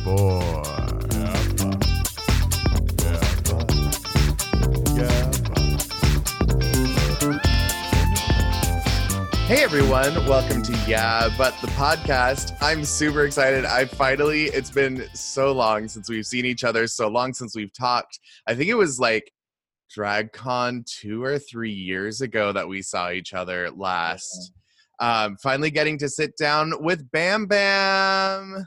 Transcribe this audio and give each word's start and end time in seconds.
Vivien 0.00 0.16
Gabor. 0.16 0.52
Yeah, 1.12 1.42
but. 1.60 2.24
Yeah, 3.02 3.20
but. 3.44 3.70
Yeah, 4.96 5.30
but. 5.42 5.60
Hey 9.46 9.62
everyone, 9.62 10.14
welcome 10.26 10.62
to 10.62 10.72
Yeah, 10.86 11.28
but 11.36 11.54
the 11.60 11.66
podcast. 11.68 12.56
I'm 12.62 12.84
super 12.84 13.24
excited. 13.26 13.64
I 13.64 13.84
finally, 13.84 14.44
it's 14.44 14.70
been 14.70 15.06
so 15.12 15.52
long 15.52 15.88
since 15.88 16.08
we've 16.08 16.26
seen 16.26 16.46
each 16.46 16.64
other, 16.64 16.86
so 16.86 17.08
long 17.08 17.34
since 17.34 17.54
we've 17.54 17.72
talked. 17.72 18.20
I 18.46 18.54
think 18.54 18.70
it 18.70 18.74
was 18.74 18.98
like 19.00 19.30
DragCon 19.94 20.86
two 20.86 21.22
or 21.22 21.38
three 21.38 21.72
years 21.72 22.20
ago 22.20 22.52
that 22.52 22.68
we 22.68 22.80
saw 22.80 23.10
each 23.10 23.34
other 23.34 23.70
last. 23.70 24.52
Um, 25.00 25.36
finally 25.42 25.70
getting 25.70 25.98
to 25.98 26.08
sit 26.08 26.36
down 26.36 26.72
with 26.80 27.10
Bam 27.10 27.46
Bam. 27.46 28.66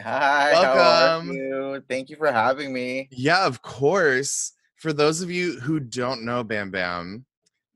Hi, 0.00 0.52
Welcome. 0.52 1.32
you? 1.32 1.82
Thank 1.88 2.10
you 2.10 2.16
for 2.16 2.30
having 2.30 2.72
me. 2.72 3.08
Yeah, 3.10 3.46
of 3.46 3.62
course. 3.62 4.52
For 4.76 4.92
those 4.92 5.22
of 5.22 5.30
you 5.30 5.58
who 5.60 5.80
don't 5.80 6.22
know 6.24 6.44
Bam 6.44 6.70
Bam, 6.70 7.24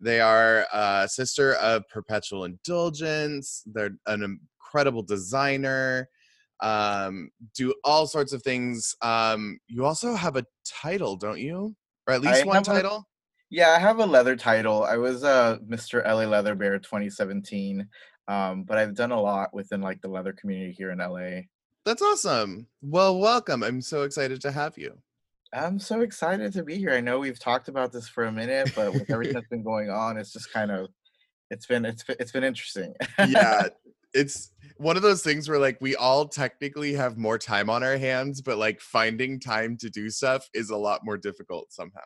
they 0.01 0.21
are 0.21 0.67
a 0.73 1.09
sister 1.09 1.55
of 1.55 1.89
Perpetual 1.89 2.45
Indulgence. 2.45 3.63
They're 3.67 3.97
an 4.07 4.23
incredible 4.63 5.03
designer, 5.03 6.09
um, 6.61 7.31
do 7.55 7.75
all 7.85 8.07
sorts 8.07 8.35
of 8.35 8.43
things. 8.43 8.95
Um, 9.01 9.59
you 9.67 9.87
also 9.87 10.15
have 10.15 10.37
a 10.37 10.45
title, 10.67 11.17
don't 11.17 11.41
you? 11.41 11.75
Or 12.07 12.15
at 12.15 12.21
least 12.21 12.43
I 12.43 12.47
one 12.47 12.57
have 12.57 12.65
a- 12.69 12.71
title? 12.71 13.07
Yeah, 13.53 13.71
I 13.71 13.79
have 13.81 13.99
a 13.99 14.07
leather 14.07 14.37
title. 14.37 14.85
I 14.85 14.97
was 14.97 15.25
uh, 15.25 15.59
Mr. 15.69 16.05
LA 16.05 16.25
Leather 16.27 16.55
Bear 16.55 16.79
2017, 16.79 17.89
um, 18.29 18.63
but 18.63 18.79
I've 18.79 18.95
done 18.95 19.11
a 19.11 19.21
lot 19.21 19.53
within 19.53 19.81
like 19.81 20.01
the 20.03 20.09
leather 20.09 20.33
community 20.33 20.71
here 20.73 20.91
in 20.93 20.99
LA. 20.99 21.41
That's 21.91 22.03
awesome. 22.03 22.69
Well, 22.83 23.19
welcome. 23.19 23.65
I'm 23.65 23.81
so 23.81 24.03
excited 24.03 24.41
to 24.43 24.53
have 24.53 24.79
you. 24.79 24.97
I'm 25.53 25.81
so 25.81 26.03
excited 26.03 26.53
to 26.53 26.63
be 26.63 26.77
here. 26.77 26.93
I 26.93 27.01
know 27.01 27.19
we've 27.19 27.41
talked 27.41 27.67
about 27.67 27.91
this 27.91 28.07
for 28.09 28.27
a 28.27 28.31
minute, 28.31 28.71
but 28.77 28.93
with 28.93 29.11
everything 29.11 29.35
that's 29.35 29.49
been 29.49 29.65
going 29.65 29.91
on, 29.91 30.17
it's 30.17 30.33
just 30.33 30.53
kind 30.53 30.71
of 30.71 30.91
it's 31.51 31.67
been 31.67 31.85
it's 31.85 32.05
been- 32.05 32.15
it's 32.21 32.31
been 32.31 32.45
interesting. 32.45 32.95
yeah 33.27 33.67
it's 34.15 34.53
one 34.77 34.97
of 34.97 35.03
those 35.03 35.25
things 35.25 35.49
where 35.49 35.59
like 35.59 35.79
we 35.81 35.97
all 35.97 36.29
technically 36.29 36.93
have 36.95 37.19
more 37.19 37.39
time 37.39 37.69
on 37.69 37.83
our 37.83 37.99
hands 37.99 38.41
but 38.41 38.57
like 38.57 38.81
finding 38.81 39.41
time 39.41 39.77
to 39.77 39.91
do 39.91 40.11
stuff 40.11 40.49
is 40.55 40.71
a 40.71 40.77
lot 40.77 41.05
more 41.05 41.17
difficult 41.17 41.73
somehow 41.73 42.01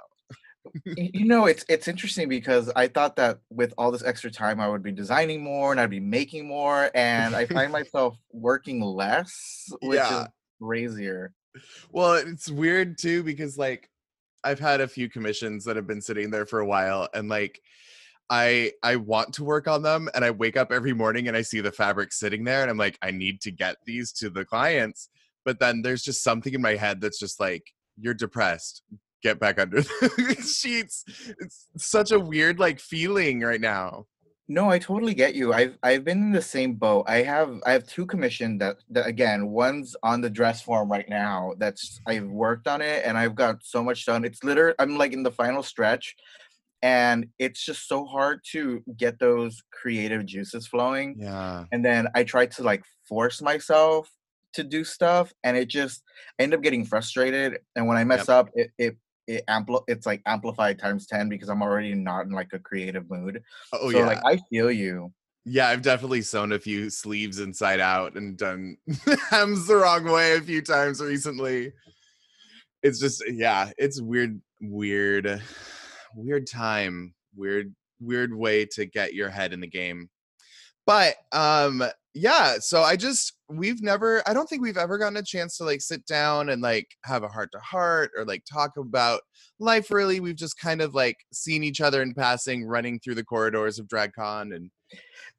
you 0.96 1.24
know 1.24 1.46
it's 1.46 1.64
it's 1.68 1.88
interesting 1.88 2.28
because 2.28 2.70
i 2.76 2.86
thought 2.88 3.16
that 3.16 3.38
with 3.50 3.74
all 3.78 3.90
this 3.90 4.02
extra 4.02 4.30
time 4.30 4.60
i 4.60 4.68
would 4.68 4.82
be 4.82 4.92
designing 4.92 5.42
more 5.42 5.70
and 5.72 5.80
i'd 5.80 5.90
be 5.90 6.00
making 6.00 6.46
more 6.46 6.90
and 6.94 7.34
i 7.36 7.44
find 7.46 7.70
myself 7.80 8.16
working 8.32 8.80
less 8.80 9.68
which 9.82 9.98
Yeah. 9.98 10.22
is 10.22 10.28
crazier. 10.62 11.32
Well 11.92 12.14
it's 12.14 12.50
weird 12.50 12.98
too 12.98 13.22
because 13.22 13.56
like 13.58 13.88
i've 14.42 14.58
had 14.60 14.80
a 14.80 14.88
few 14.88 15.08
commissions 15.08 15.64
that 15.64 15.76
have 15.76 15.86
been 15.86 16.00
sitting 16.00 16.30
there 16.30 16.46
for 16.46 16.60
a 16.60 16.66
while 16.66 17.08
and 17.14 17.28
like 17.28 17.60
i 18.30 18.72
i 18.82 18.96
want 18.96 19.34
to 19.34 19.44
work 19.44 19.68
on 19.68 19.82
them 19.82 20.08
and 20.14 20.24
i 20.24 20.30
wake 20.30 20.56
up 20.56 20.72
every 20.72 20.92
morning 20.94 21.28
and 21.28 21.36
i 21.36 21.42
see 21.42 21.60
the 21.60 21.70
fabric 21.70 22.12
sitting 22.12 22.42
there 22.42 22.62
and 22.62 22.70
i'm 22.70 22.78
like 22.78 22.98
i 23.02 23.10
need 23.10 23.40
to 23.42 23.50
get 23.50 23.76
these 23.84 24.12
to 24.12 24.30
the 24.30 24.44
clients. 24.44 25.08
But 25.44 25.58
then 25.60 25.82
there's 25.82 26.02
just 26.02 26.24
something 26.24 26.54
in 26.54 26.62
my 26.62 26.74
head 26.74 27.02
that's 27.02 27.18
just 27.18 27.38
like 27.38 27.70
you're 28.00 28.14
depressed 28.14 28.82
get 29.24 29.40
back 29.40 29.58
under 29.58 29.80
the 30.00 30.54
sheets. 30.60 31.04
It's 31.40 31.66
such 31.78 32.12
a 32.12 32.20
weird 32.20 32.60
like 32.60 32.78
feeling 32.78 33.40
right 33.40 33.60
now. 33.60 34.06
No 34.46 34.68
i 34.68 34.78
totally 34.78 35.14
get 35.14 35.34
you. 35.34 35.52
I've 35.54 35.78
i've 35.82 36.04
been 36.04 36.18
in 36.18 36.32
the 36.32 36.42
same 36.42 36.74
boat. 36.74 37.06
I 37.08 37.22
have 37.22 37.60
i 37.66 37.72
have 37.72 37.86
two 37.86 38.04
commissioned 38.06 38.60
that, 38.60 38.76
that 38.90 39.06
again 39.06 39.48
one's 39.48 39.96
on 40.02 40.20
the 40.20 40.28
dress 40.30 40.60
form 40.60 40.90
right 40.90 41.08
now 41.08 41.54
that's 41.56 42.00
i've 42.06 42.28
worked 42.28 42.68
on 42.68 42.82
it 42.82 43.02
and 43.06 43.16
i've 43.16 43.34
got 43.34 43.64
so 43.64 43.82
much 43.82 44.04
done. 44.04 44.24
It's 44.24 44.44
literally 44.44 44.74
i'm 44.78 44.98
like 44.98 45.14
in 45.14 45.22
the 45.22 45.32
final 45.32 45.62
stretch 45.62 46.14
and 46.82 47.28
it's 47.38 47.64
just 47.64 47.88
so 47.88 48.04
hard 48.04 48.40
to 48.52 48.84
get 48.98 49.18
those 49.18 49.62
creative 49.72 50.26
juices 50.26 50.66
flowing. 50.66 51.16
Yeah. 51.18 51.64
And 51.72 51.82
then 51.82 52.08
I 52.14 52.24
try 52.24 52.44
to 52.44 52.62
like 52.62 52.84
force 53.08 53.40
myself 53.40 54.10
to 54.52 54.62
do 54.62 54.84
stuff, 54.84 55.32
and 55.42 55.56
it 55.56 55.68
just 55.68 56.02
I 56.38 56.42
end 56.42 56.52
up 56.52 56.60
getting 56.62 56.84
frustrated. 56.84 57.58
And 57.74 57.88
when 57.88 57.96
I 57.96 58.04
mess 58.04 58.28
Yep. 58.28 58.28
up, 58.28 58.50
it 58.54 58.70
it 58.76 58.96
it 59.26 59.44
ampli- 59.48 59.84
it's 59.88 60.06
like 60.06 60.22
amplified 60.26 60.78
times 60.78 61.06
ten 61.06 61.28
because 61.28 61.48
I'm 61.48 61.62
already 61.62 61.94
not 61.94 62.26
in 62.26 62.32
like 62.32 62.52
a 62.52 62.58
creative 62.58 63.08
mood. 63.10 63.42
oh 63.72 63.90
so 63.90 63.98
yeah 63.98 64.06
like 64.06 64.24
I 64.24 64.38
feel 64.50 64.70
you. 64.70 65.12
Yeah, 65.46 65.68
I've 65.68 65.82
definitely 65.82 66.22
sewn 66.22 66.52
a 66.52 66.58
few 66.58 66.88
sleeves 66.88 67.38
inside 67.38 67.78
out 67.78 68.16
and 68.16 68.36
done 68.36 68.78
hems 69.30 69.66
the 69.66 69.76
wrong 69.76 70.04
way 70.04 70.36
a 70.36 70.40
few 70.40 70.62
times 70.62 71.02
recently. 71.02 71.72
It's 72.82 72.98
just 72.98 73.22
yeah, 73.30 73.70
it's 73.76 74.00
weird, 74.00 74.40
weird, 74.62 75.42
weird 76.14 76.46
time, 76.46 77.14
weird, 77.36 77.74
weird 78.00 78.34
way 78.34 78.64
to 78.72 78.86
get 78.86 79.14
your 79.14 79.28
head 79.28 79.52
in 79.52 79.60
the 79.60 79.66
game. 79.66 80.08
But 80.86 81.16
um 81.32 81.82
yeah, 82.14 82.58
so 82.60 82.82
I 82.82 82.96
just 82.96 83.32
we've 83.48 83.82
never 83.82 84.22
I 84.26 84.32
don't 84.32 84.48
think 84.48 84.62
we've 84.62 84.76
ever 84.76 84.98
gotten 84.98 85.16
a 85.16 85.22
chance 85.22 85.56
to 85.58 85.64
like 85.64 85.80
sit 85.80 86.06
down 86.06 86.48
and 86.48 86.62
like 86.62 86.88
have 87.04 87.22
a 87.24 87.28
heart 87.28 87.50
to 87.52 87.58
heart 87.58 88.12
or 88.16 88.24
like 88.24 88.44
talk 88.44 88.76
about 88.76 89.20
life 89.58 89.90
really. 89.90 90.20
We've 90.20 90.36
just 90.36 90.58
kind 90.58 90.80
of 90.80 90.94
like 90.94 91.16
seen 91.32 91.64
each 91.64 91.80
other 91.80 92.02
in 92.02 92.14
passing 92.14 92.64
running 92.64 93.00
through 93.00 93.16
the 93.16 93.24
corridors 93.24 93.78
of 93.78 93.88
DragCon 93.88 94.54
and 94.54 94.70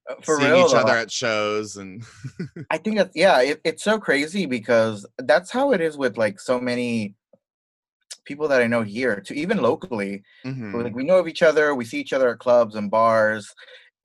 Uh, 0.09 0.15
For 0.21 0.37
seeing 0.37 0.51
real, 0.51 0.65
each 0.65 0.71
though, 0.73 0.79
other 0.79 0.97
at 0.97 1.11
shows 1.11 1.77
and 1.77 2.03
I 2.69 2.77
think 2.77 2.97
that's 2.97 3.15
yeah. 3.15 3.39
It, 3.41 3.61
it's 3.63 3.83
so 3.83 3.97
crazy 3.97 4.45
because 4.45 5.05
that's 5.17 5.51
how 5.51 5.71
it 5.71 5.81
is 5.81 5.97
with 5.97 6.17
like 6.17 6.39
so 6.39 6.59
many 6.59 7.15
people 8.25 8.47
that 8.49 8.61
I 8.61 8.67
know 8.67 8.81
here, 8.81 9.21
to 9.21 9.33
even 9.35 9.61
locally. 9.61 10.23
Mhm. 10.45 10.83
Like 10.83 10.95
we 10.95 11.03
know 11.05 11.19
of 11.19 11.27
each 11.27 11.41
other 11.43 11.73
we 11.73 11.85
see 11.85 11.99
each 12.01 12.11
other 12.13 12.29
at 12.29 12.39
clubs 12.39 12.75
and 12.75 12.91
bars 12.91 13.51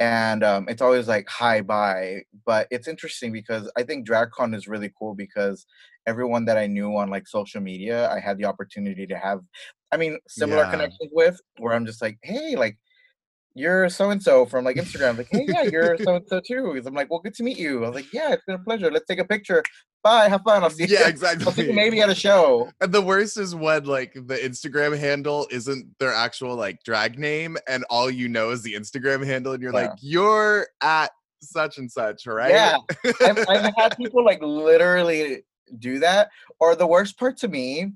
and 0.01 0.43
um, 0.45 0.67
it's 0.69 0.83
always 0.83 1.09
like 1.09 1.29
hi 1.29 1.61
bye 1.61 2.23
but 2.47 2.67
it's 2.71 2.89
interesting 2.89 3.33
because 3.33 3.71
i 3.77 3.83
think 3.85 4.09
dragcon 4.09 4.55
is 4.55 4.69
really 4.69 4.93
cool 4.99 5.15
because 5.15 5.67
everyone 6.07 6.45
that 6.47 6.59
i 6.59 6.67
knew 6.67 6.97
on 6.97 7.11
like 7.11 7.29
social 7.29 7.61
media 7.61 8.11
i 8.11 8.19
had 8.21 8.39
the 8.39 8.45
opportunity 8.47 9.07
to 9.07 9.17
have 9.19 9.41
i 9.93 9.97
mean 9.97 10.19
similar 10.29 10.65
Yeah. 10.65 10.71
connections 10.71 11.11
with 11.13 11.41
where 11.59 11.75
i'm 11.75 11.87
just 11.87 12.03
like 12.03 12.19
hey 12.23 12.57
like 12.57 12.79
you're 13.55 13.89
so 13.89 14.11
and 14.11 14.23
so 14.23 14.47
from 14.47 14.65
like 14.65 14.77
Instagram. 14.77 15.19
Like, 15.19 15.29
hey, 15.31 15.45
yeah, 15.49 15.63
you're 15.63 15.97
so 15.99 16.17
and 16.17 16.27
so 16.27 16.41
too. 16.41 16.81
I'm 16.85 16.95
like, 16.95 17.11
well, 17.11 17.21
good 17.21 17.35
to 17.35 17.43
meet 17.43 17.59
you. 17.59 17.85
I 17.85 17.89
was 17.89 17.95
like, 17.95 18.13
yeah, 18.13 18.33
it's 18.33 18.45
been 18.45 18.57
a 18.57 18.59
pleasure. 18.59 18.91
Let's 18.91 19.07
take 19.07 19.19
a 19.19 19.25
picture. 19.25 19.63
Bye. 20.03 20.29
Have 20.29 20.43
fun. 20.43 20.63
I'll 20.63 20.71
see 20.71 20.85
you. 20.85 20.97
yeah, 20.97 21.09
exactly. 21.09 21.47
I'll 21.47 21.53
see 21.53 21.67
you 21.67 21.73
maybe 21.73 22.01
at 22.01 22.09
a 22.09 22.15
show. 22.15 22.71
And 22.81 22.93
the 22.93 23.03
worst 23.03 23.37
is 23.37 23.55
when 23.55 23.85
like 23.85 24.15
the 24.15 24.37
Instagram 24.37 24.99
handle 24.99 25.47
isn't 25.51 25.87
their 25.99 26.15
actual 26.15 26.55
like 26.55 26.83
drag 26.85 27.19
name, 27.19 27.57
and 27.69 27.85
all 27.91 28.11
you 28.11 28.29
know 28.29 28.51
is 28.51 28.63
the 28.63 28.75
Instagram 28.75 29.25
handle, 29.25 29.53
and 29.53 29.63
you're 29.63 29.73
like, 29.73 29.91
you're 30.01 30.69
at 30.81 31.11
such 31.43 31.79
and 31.79 31.91
such, 31.91 32.27
right? 32.27 32.51
Yeah, 32.51 32.77
I've, 33.21 33.49
I've 33.49 33.75
had 33.77 33.97
people 33.97 34.25
like 34.25 34.43
literally 34.43 35.43
do 35.79 35.99
that. 36.01 36.31
Or 36.59 36.75
the 36.75 36.87
worst 36.87 37.19
part 37.19 37.37
to 37.39 37.49
me 37.49 37.93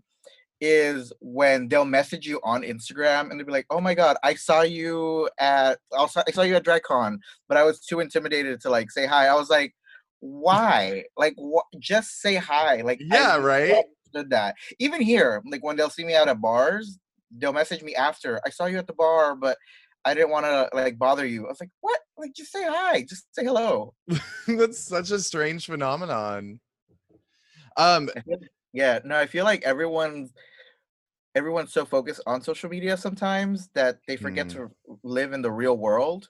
is 0.60 1.12
when 1.20 1.68
they'll 1.68 1.84
message 1.84 2.26
you 2.26 2.40
on 2.42 2.62
Instagram 2.62 3.30
and 3.30 3.38
they'll 3.38 3.46
be 3.46 3.52
like, 3.52 3.66
"Oh 3.70 3.80
my 3.80 3.94
god, 3.94 4.16
I 4.22 4.34
saw 4.34 4.62
you 4.62 5.28
at 5.38 5.78
also 5.92 6.22
I 6.26 6.30
saw 6.30 6.42
you 6.42 6.56
at 6.56 6.64
DragCon, 6.64 7.18
but 7.48 7.56
I 7.56 7.62
was 7.64 7.80
too 7.80 8.00
intimidated 8.00 8.60
to 8.62 8.70
like 8.70 8.90
say 8.90 9.06
hi." 9.06 9.26
I 9.26 9.34
was 9.34 9.50
like, 9.50 9.74
"Why? 10.20 11.04
like, 11.16 11.34
what? 11.36 11.66
Just 11.78 12.20
say 12.20 12.36
hi." 12.36 12.82
Like, 12.82 13.00
Yeah, 13.00 13.36
never 13.36 13.46
right? 13.46 13.84
Understood 14.14 14.30
that. 14.30 14.54
Even 14.78 15.02
here, 15.02 15.42
like 15.50 15.64
when 15.64 15.76
they'll 15.76 15.90
see 15.90 16.04
me 16.04 16.14
out 16.14 16.28
at 16.28 16.40
bars, 16.40 16.98
they'll 17.36 17.52
message 17.52 17.82
me 17.82 17.94
after. 17.94 18.40
I 18.46 18.50
saw 18.50 18.66
you 18.66 18.78
at 18.78 18.86
the 18.86 18.94
bar, 18.94 19.34
but 19.36 19.58
I 20.04 20.14
didn't 20.14 20.30
want 20.30 20.46
to 20.46 20.68
like 20.72 20.98
bother 20.98 21.26
you. 21.26 21.46
I 21.46 21.48
was 21.48 21.60
like, 21.60 21.70
"What? 21.80 22.00
Like, 22.16 22.32
just 22.34 22.52
say 22.52 22.64
hi. 22.64 23.02
Just 23.02 23.26
say 23.34 23.44
hello." 23.44 23.94
That's 24.46 24.78
such 24.78 25.10
a 25.10 25.18
strange 25.18 25.66
phenomenon. 25.66 26.60
Um, 27.76 28.08
I 28.16 28.36
yeah, 28.74 29.00
no, 29.04 29.16
I 29.18 29.26
feel 29.26 29.44
like 29.44 29.62
everyone's 29.64 30.34
everyone's 31.34 31.72
so 31.72 31.84
focused 31.84 32.20
on 32.26 32.42
social 32.42 32.70
media 32.70 32.96
sometimes 32.96 33.68
that 33.74 34.00
they 34.06 34.16
forget 34.16 34.48
Mm. 34.48 34.50
to 34.50 34.70
live 35.02 35.32
in 35.32 35.42
the 35.42 35.50
real 35.52 35.76
world. 35.76 36.28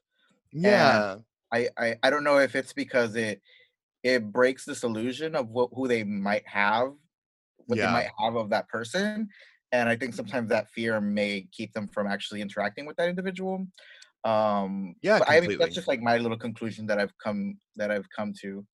yeah. 0.52 1.18
I, 1.52 1.68
I 1.78 1.96
I 2.02 2.10
don't 2.10 2.24
know 2.24 2.38
if 2.38 2.54
it's 2.56 2.72
because 2.72 3.14
it 3.16 3.40
it 4.02 4.32
breaks 4.32 4.64
this 4.64 4.84
illusion 4.84 5.34
of 5.36 5.48
what, 5.50 5.70
who 5.74 5.88
they 5.88 6.04
might 6.04 6.46
have 6.48 6.94
what 7.66 7.78
Yeah. 7.78 7.86
they 7.86 7.92
might 7.92 8.10
have 8.18 8.36
of 8.36 8.50
that 8.50 8.68
person 8.68 9.28
and 9.72 9.88
i 9.88 9.96
think 9.96 10.14
sometimes 10.14 10.48
that 10.50 10.68
fear 10.70 11.00
may 11.00 11.48
keep 11.52 11.72
them 11.74 11.88
from 11.88 12.06
actually 12.06 12.40
interacting 12.42 12.86
with 12.86 12.96
that 12.98 13.08
individual 13.08 13.66
um 14.24 14.94
Yeah, 15.02 15.20
i 15.28 15.40
mean 15.40 15.56
that's 15.58 15.74
just 15.74 15.88
like 15.88 16.00
my 16.00 16.18
little 16.18 16.38
conclusion 16.38 16.86
that 16.86 16.98
i've 16.98 17.16
come 17.18 17.60
that 17.76 17.90
i've 17.90 18.08
come 18.16 18.32
to 18.42 18.66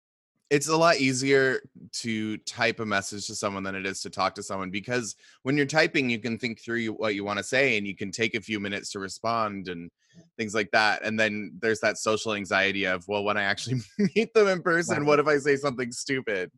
it's 0.49 0.67
a 0.67 0.75
lot 0.75 0.97
easier 0.97 1.61
to 1.91 2.37
type 2.37 2.79
a 2.79 2.85
message 2.85 3.27
to 3.27 3.35
someone 3.35 3.63
than 3.63 3.75
it 3.75 3.85
is 3.85 4.01
to 4.01 4.09
talk 4.09 4.33
to 4.35 4.43
someone 4.43 4.71
because 4.71 5.15
when 5.43 5.55
you're 5.55 5.65
typing 5.65 6.09
you 6.09 6.19
can 6.19 6.37
think 6.37 6.59
through 6.59 6.87
what 6.93 7.15
you 7.15 7.23
want 7.23 7.37
to 7.37 7.43
say 7.43 7.77
and 7.77 7.85
you 7.85 7.95
can 7.95 8.11
take 8.11 8.35
a 8.35 8.41
few 8.41 8.59
minutes 8.59 8.91
to 8.91 8.99
respond 8.99 9.67
and 9.67 9.91
things 10.37 10.53
like 10.53 10.71
that 10.71 11.03
and 11.03 11.19
then 11.19 11.51
there's 11.61 11.79
that 11.79 11.97
social 11.97 12.33
anxiety 12.33 12.85
of 12.85 13.07
well 13.07 13.23
when 13.23 13.37
i 13.37 13.43
actually 13.43 13.79
meet 14.15 14.33
them 14.33 14.47
in 14.47 14.61
person 14.61 15.05
what 15.05 15.19
if 15.19 15.27
i 15.27 15.37
say 15.37 15.55
something 15.55 15.91
stupid? 15.91 16.51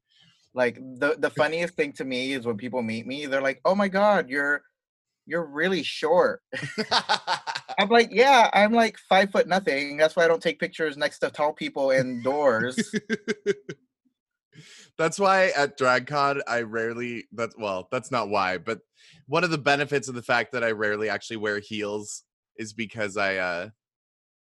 Like 0.54 0.76
the 0.76 1.16
the 1.18 1.30
funniest 1.30 1.76
thing 1.76 1.94
to 1.94 2.04
me 2.04 2.34
is 2.34 2.46
when 2.46 2.58
people 2.58 2.82
meet 2.82 3.08
me 3.08 3.26
they're 3.26 3.42
like 3.42 3.62
oh 3.64 3.74
my 3.74 3.88
god 3.88 4.30
you're 4.30 4.64
you're 5.26 5.46
really 5.46 5.84
short. 5.84 6.42
I'm 7.80 7.90
like 7.90 8.10
yeah 8.12 8.50
i'm 8.54 8.74
like 8.74 8.98
five 9.10 9.32
foot 9.32 9.48
nothing 9.48 9.98
that's 9.98 10.16
why 10.16 10.26
i 10.26 10.28
don't 10.28 10.42
take 10.42 10.60
pictures 10.60 10.98
next 10.98 11.20
to 11.20 11.30
tall 11.30 11.54
people 11.54 11.92
indoors. 11.92 12.94
That's 14.98 15.18
why 15.18 15.52
at 15.56 15.80
dragcon 15.80 16.42
i 16.48 16.62
rarely 16.62 17.26
that's 17.32 17.58
well 17.58 17.88
that's 17.92 18.12
not 18.12 18.30
why 18.30 18.58
but 18.58 18.80
one 19.28 19.44
of 19.44 19.50
the 19.50 19.58
benefits 19.58 20.10
of 20.10 20.16
the 20.16 20.22
fact 20.22 20.52
that 20.52 20.64
i 20.64 20.72
rarely 20.72 21.10
actually 21.10 21.38
wear 21.38 21.60
heels 21.60 22.24
is 22.58 22.74
because 22.74 23.18
i 23.18 23.38
uh 23.38 23.70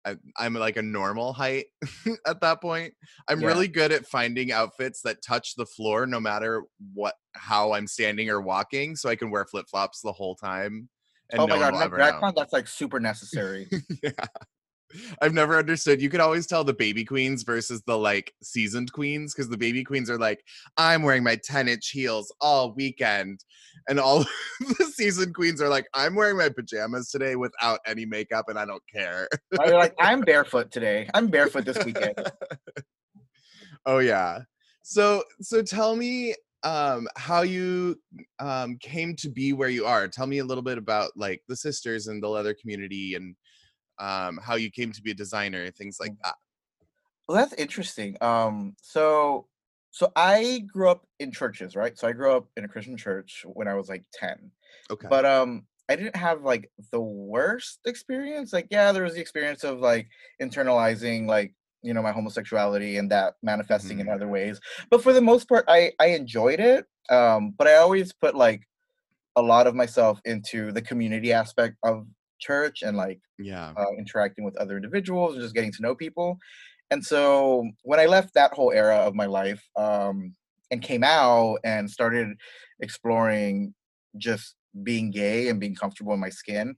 I, 0.07 0.17
i'm 0.39 0.55
like 0.55 0.77
a 0.77 0.83
normal 0.83 1.33
height 1.33 1.67
at 2.27 2.41
that 2.41 2.61
point 2.61 2.93
i'm 3.29 3.41
Yeah. 3.41 3.49
really 3.49 3.69
good 3.69 3.93
at 3.93 4.07
finding 4.07 4.53
outfits 4.53 5.01
that 5.03 5.23
touch 5.23 5.55
the 5.57 5.67
floor 5.67 6.07
no 6.07 6.21
matter 6.21 6.63
what 6.93 7.15
how 7.35 7.73
i'm 7.73 7.87
standing 7.87 8.29
or 8.31 8.41
walking 8.41 8.97
so 8.97 9.09
i 9.09 9.17
can 9.17 9.31
wear 9.31 9.45
flip-flops 9.47 10.01
the 10.03 10.13
whole 10.13 10.35
time 10.37 10.89
and 11.31 11.41
oh 11.41 11.47
no 11.47 11.55
my 11.55 11.61
god 11.61 11.73
will 11.73 11.81
at 11.81 11.87
ever 11.87 11.99
know. 11.99 12.05
DragCon, 12.13 12.35
that's 12.37 12.53
like 12.53 12.69
super 12.69 13.01
necessary 13.11 13.67
yeah. 14.03 14.11
I've 15.23 15.35
never 15.35 15.59
understood. 15.59 16.01
You 16.01 16.11
could 16.11 16.21
always 16.21 16.47
tell 16.47 16.65
the 16.65 16.75
baby 16.75 17.05
queens 17.05 17.43
versus 17.43 17.83
the 17.87 17.99
like 17.99 18.33
seasoned 18.43 18.93
queens 18.93 19.35
because 19.35 19.49
the 19.49 19.59
baby 19.59 19.85
queens 19.85 20.11
are 20.11 20.19
like, 20.19 20.43
I'm 20.77 21.03
wearing 21.03 21.25
my 21.25 21.39
10 21.43 21.69
inch 21.69 21.91
heels 21.91 22.33
all 22.41 22.75
weekend. 22.75 23.45
And 23.89 23.99
all 23.99 24.25
the 24.61 24.93
seasoned 24.93 25.35
queens 25.35 25.61
are 25.61 25.69
like, 25.69 25.87
I'm 25.95 26.15
wearing 26.15 26.39
my 26.39 26.49
pajamas 26.49 27.11
today 27.11 27.37
without 27.37 27.81
any 27.87 28.07
makeup 28.07 28.49
and 28.49 28.59
I 28.59 28.65
don't 28.65 28.83
care. 28.93 29.29
They're 29.51 29.75
like 29.75 29.95
i'm 29.99 30.21
barefoot 30.25 30.71
today 30.71 31.09
i'm 31.15 31.29
barefoot 31.29 31.65
this 31.65 31.83
weekend 31.85 32.15
oh 33.87 33.99
yeah. 33.99 34.41
So 34.83 35.25
so 35.41 35.63
tell 35.63 35.97
me 35.97 36.35
um 36.63 37.07
how 37.17 37.43
you 37.43 37.97
um 38.39 38.79
came 38.79 39.15
to 39.17 39.29
be 39.29 39.53
where 39.53 39.69
you 39.69 39.87
are. 39.87 40.09
Tell 40.09 40.27
me 40.27 40.39
a 40.39 40.45
little 40.45 40.63
bit 40.63 40.79
about 40.79 41.11
like 41.17 41.43
the 41.49 41.57
sisters 41.57 42.07
and 42.07 42.23
the 42.23 42.29
leather 42.29 42.55
community 42.55 43.15
and 43.15 43.35
um 43.99 44.39
how 44.39 44.57
you 44.57 44.71
came 44.71 44.93
to 44.93 45.03
be 45.03 45.13
a 45.13 45.15
designer, 45.15 45.71
things 45.71 45.99
like 46.01 46.15
that. 46.25 46.37
Well, 47.29 47.37
that's 47.39 47.55
interesting. 47.55 48.17
Um, 48.21 48.77
so 48.83 49.49
so 49.91 50.11
I 50.17 50.65
grew 50.67 50.91
up 50.91 51.07
in 51.21 51.31
churches, 51.31 51.77
right? 51.77 51.97
So 51.97 52.09
I 52.09 52.13
grew 52.13 52.33
up 52.33 52.49
in 52.57 52.65
a 52.65 52.69
Christian 52.69 52.97
church 52.97 53.45
when 53.47 53.69
I 53.69 53.75
was 53.75 53.89
like 53.89 54.05
10. 54.13 54.51
Okay. 54.91 55.09
But 55.09 55.25
um 55.25 55.67
I 55.89 55.97
didn't 55.97 56.17
have 56.17 56.43
like 56.43 56.71
the 56.93 57.01
worst 57.01 57.81
experience. 57.87 58.53
Like, 58.53 58.69
yeah, 58.71 58.91
there 58.93 59.05
was 59.05 59.15
the 59.15 59.21
experience 59.21 59.65
of 59.65 59.81
like 59.81 60.09
internalizing 60.41 61.27
like, 61.29 61.55
you 61.83 61.93
know, 61.95 62.03
my 62.03 62.13
homosexuality 62.13 62.97
and 62.97 63.11
that 63.11 63.35
manifesting 63.43 64.01
in 64.01 64.09
Mhm. 64.09 64.09
other 64.09 64.27
ways. 64.29 64.61
But 64.91 65.03
for 65.03 65.13
the 65.13 65.21
most 65.21 65.49
part, 65.49 65.65
I 65.69 65.93
I 66.01 66.09
enjoyed 66.09 66.61
it. 66.61 66.87
Um, 67.11 67.51
but 67.53 67.67
I 67.69 67.77
always 67.77 68.13
put 68.13 68.35
like 68.35 68.63
a 69.37 69.43
lot 69.43 69.67
of 69.67 69.75
myself 69.75 70.21
into 70.25 70.73
the 70.73 70.83
community 70.83 71.33
aspect 71.33 71.77
of 71.83 72.07
church 72.45 72.83
and 72.83 72.97
like 72.97 73.21
yeah. 73.39 73.77
uh, 73.77 73.93
interacting 73.99 74.45
with 74.45 74.57
other 74.57 74.77
individuals 74.77 75.35
and 75.35 75.43
just 75.43 75.55
getting 75.55 75.73
to 75.73 75.83
know 75.83 75.95
people. 75.95 76.39
And 76.91 77.05
so 77.05 77.69
when 77.83 78.01
I 78.01 78.07
left 78.07 78.35
that 78.35 78.53
whole 78.53 78.73
era 78.73 78.97
of 78.99 79.15
my 79.15 79.27
life 79.27 79.63
um, 79.77 80.35
and 80.71 80.83
came 80.83 81.05
out 81.05 81.59
and 81.65 81.91
started 81.91 82.29
exploring 82.81 83.75
just 84.19 84.57
being 84.83 85.11
gay 85.11 85.49
and 85.49 85.61
being 85.61 85.75
comfortable 85.75 86.15
in 86.15 86.21
my 86.21 86.31
skin, 86.31 86.77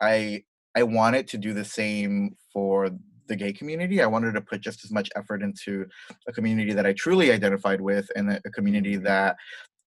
I 0.00 0.44
I 0.76 0.82
wanted 0.82 1.26
to 1.28 1.38
do 1.38 1.54
the 1.54 1.64
same 1.64 2.36
for 2.52 2.90
the 3.28 3.36
gay 3.36 3.52
community. 3.52 4.02
I 4.02 4.06
wanted 4.06 4.34
to 4.34 4.40
put 4.42 4.60
just 4.60 4.84
as 4.84 4.92
much 4.92 5.08
effort 5.16 5.42
into 5.42 5.86
a 6.28 6.32
community 6.32 6.72
that 6.74 6.86
I 6.86 6.92
truly 6.92 7.32
identified 7.32 7.80
with 7.80 8.08
and 8.14 8.30
a, 8.30 8.50
community 8.52 8.96
Mhm. 8.96 9.04
that 9.04 9.36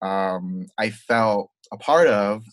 um, 0.01 0.65
I 0.77 0.89
felt 0.91 1.51
a 1.71 1.77
part 1.77 2.07
of 2.07 2.43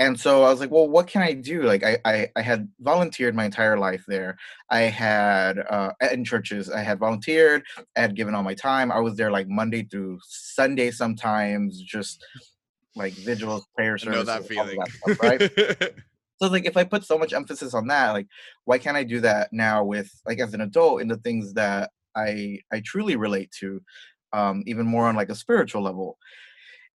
and 0.00 0.18
so 0.18 0.44
I 0.44 0.50
was 0.50 0.60
like, 0.60 0.70
well, 0.70 0.88
what 0.88 1.06
can 1.06 1.20
I 1.20 1.34
do? 1.34 1.62
Like, 1.62 1.84
I 1.84 1.98
I, 2.06 2.28
I 2.34 2.40
had 2.40 2.68
volunteered 2.80 3.34
my 3.34 3.44
entire 3.44 3.78
life 3.78 4.02
there. 4.08 4.38
I 4.70 4.80
had 4.80 5.58
uh, 5.58 5.92
in 6.10 6.24
churches. 6.24 6.70
I 6.70 6.80
had 6.80 6.98
volunteered. 6.98 7.62
I 7.96 8.00
had 8.00 8.16
given 8.16 8.34
all 8.34 8.42
my 8.42 8.54
time. 8.54 8.90
I 8.90 8.98
was 8.98 9.16
there 9.16 9.30
like 9.30 9.46
Monday 9.46 9.82
through 9.82 10.18
Sunday, 10.24 10.90
sometimes 10.90 11.82
just 11.82 12.24
like 12.96 13.12
vigils, 13.12 13.66
prayer 13.76 13.98
I 14.02 14.06
know 14.06 14.24
services, 14.24 14.26
that 14.26 14.46
feeling. 14.46 14.78
that 14.78 14.90
stuff, 14.90 15.22
right? 15.22 15.92
So 16.42 16.48
like, 16.48 16.64
if 16.64 16.78
I 16.78 16.84
put 16.84 17.04
so 17.04 17.18
much 17.18 17.34
emphasis 17.34 17.74
on 17.74 17.88
that, 17.88 18.12
like, 18.12 18.26
why 18.64 18.78
can't 18.78 18.96
I 18.96 19.04
do 19.04 19.20
that 19.20 19.52
now 19.52 19.84
with 19.84 20.10
like 20.26 20.40
as 20.40 20.54
an 20.54 20.62
adult 20.62 21.02
in 21.02 21.08
the 21.08 21.18
things 21.18 21.52
that 21.52 21.90
I 22.16 22.60
I 22.72 22.80
truly 22.82 23.16
relate 23.16 23.50
to, 23.60 23.82
um, 24.32 24.62
even 24.64 24.86
more 24.86 25.06
on 25.06 25.16
like 25.16 25.28
a 25.28 25.34
spiritual 25.34 25.82
level 25.82 26.16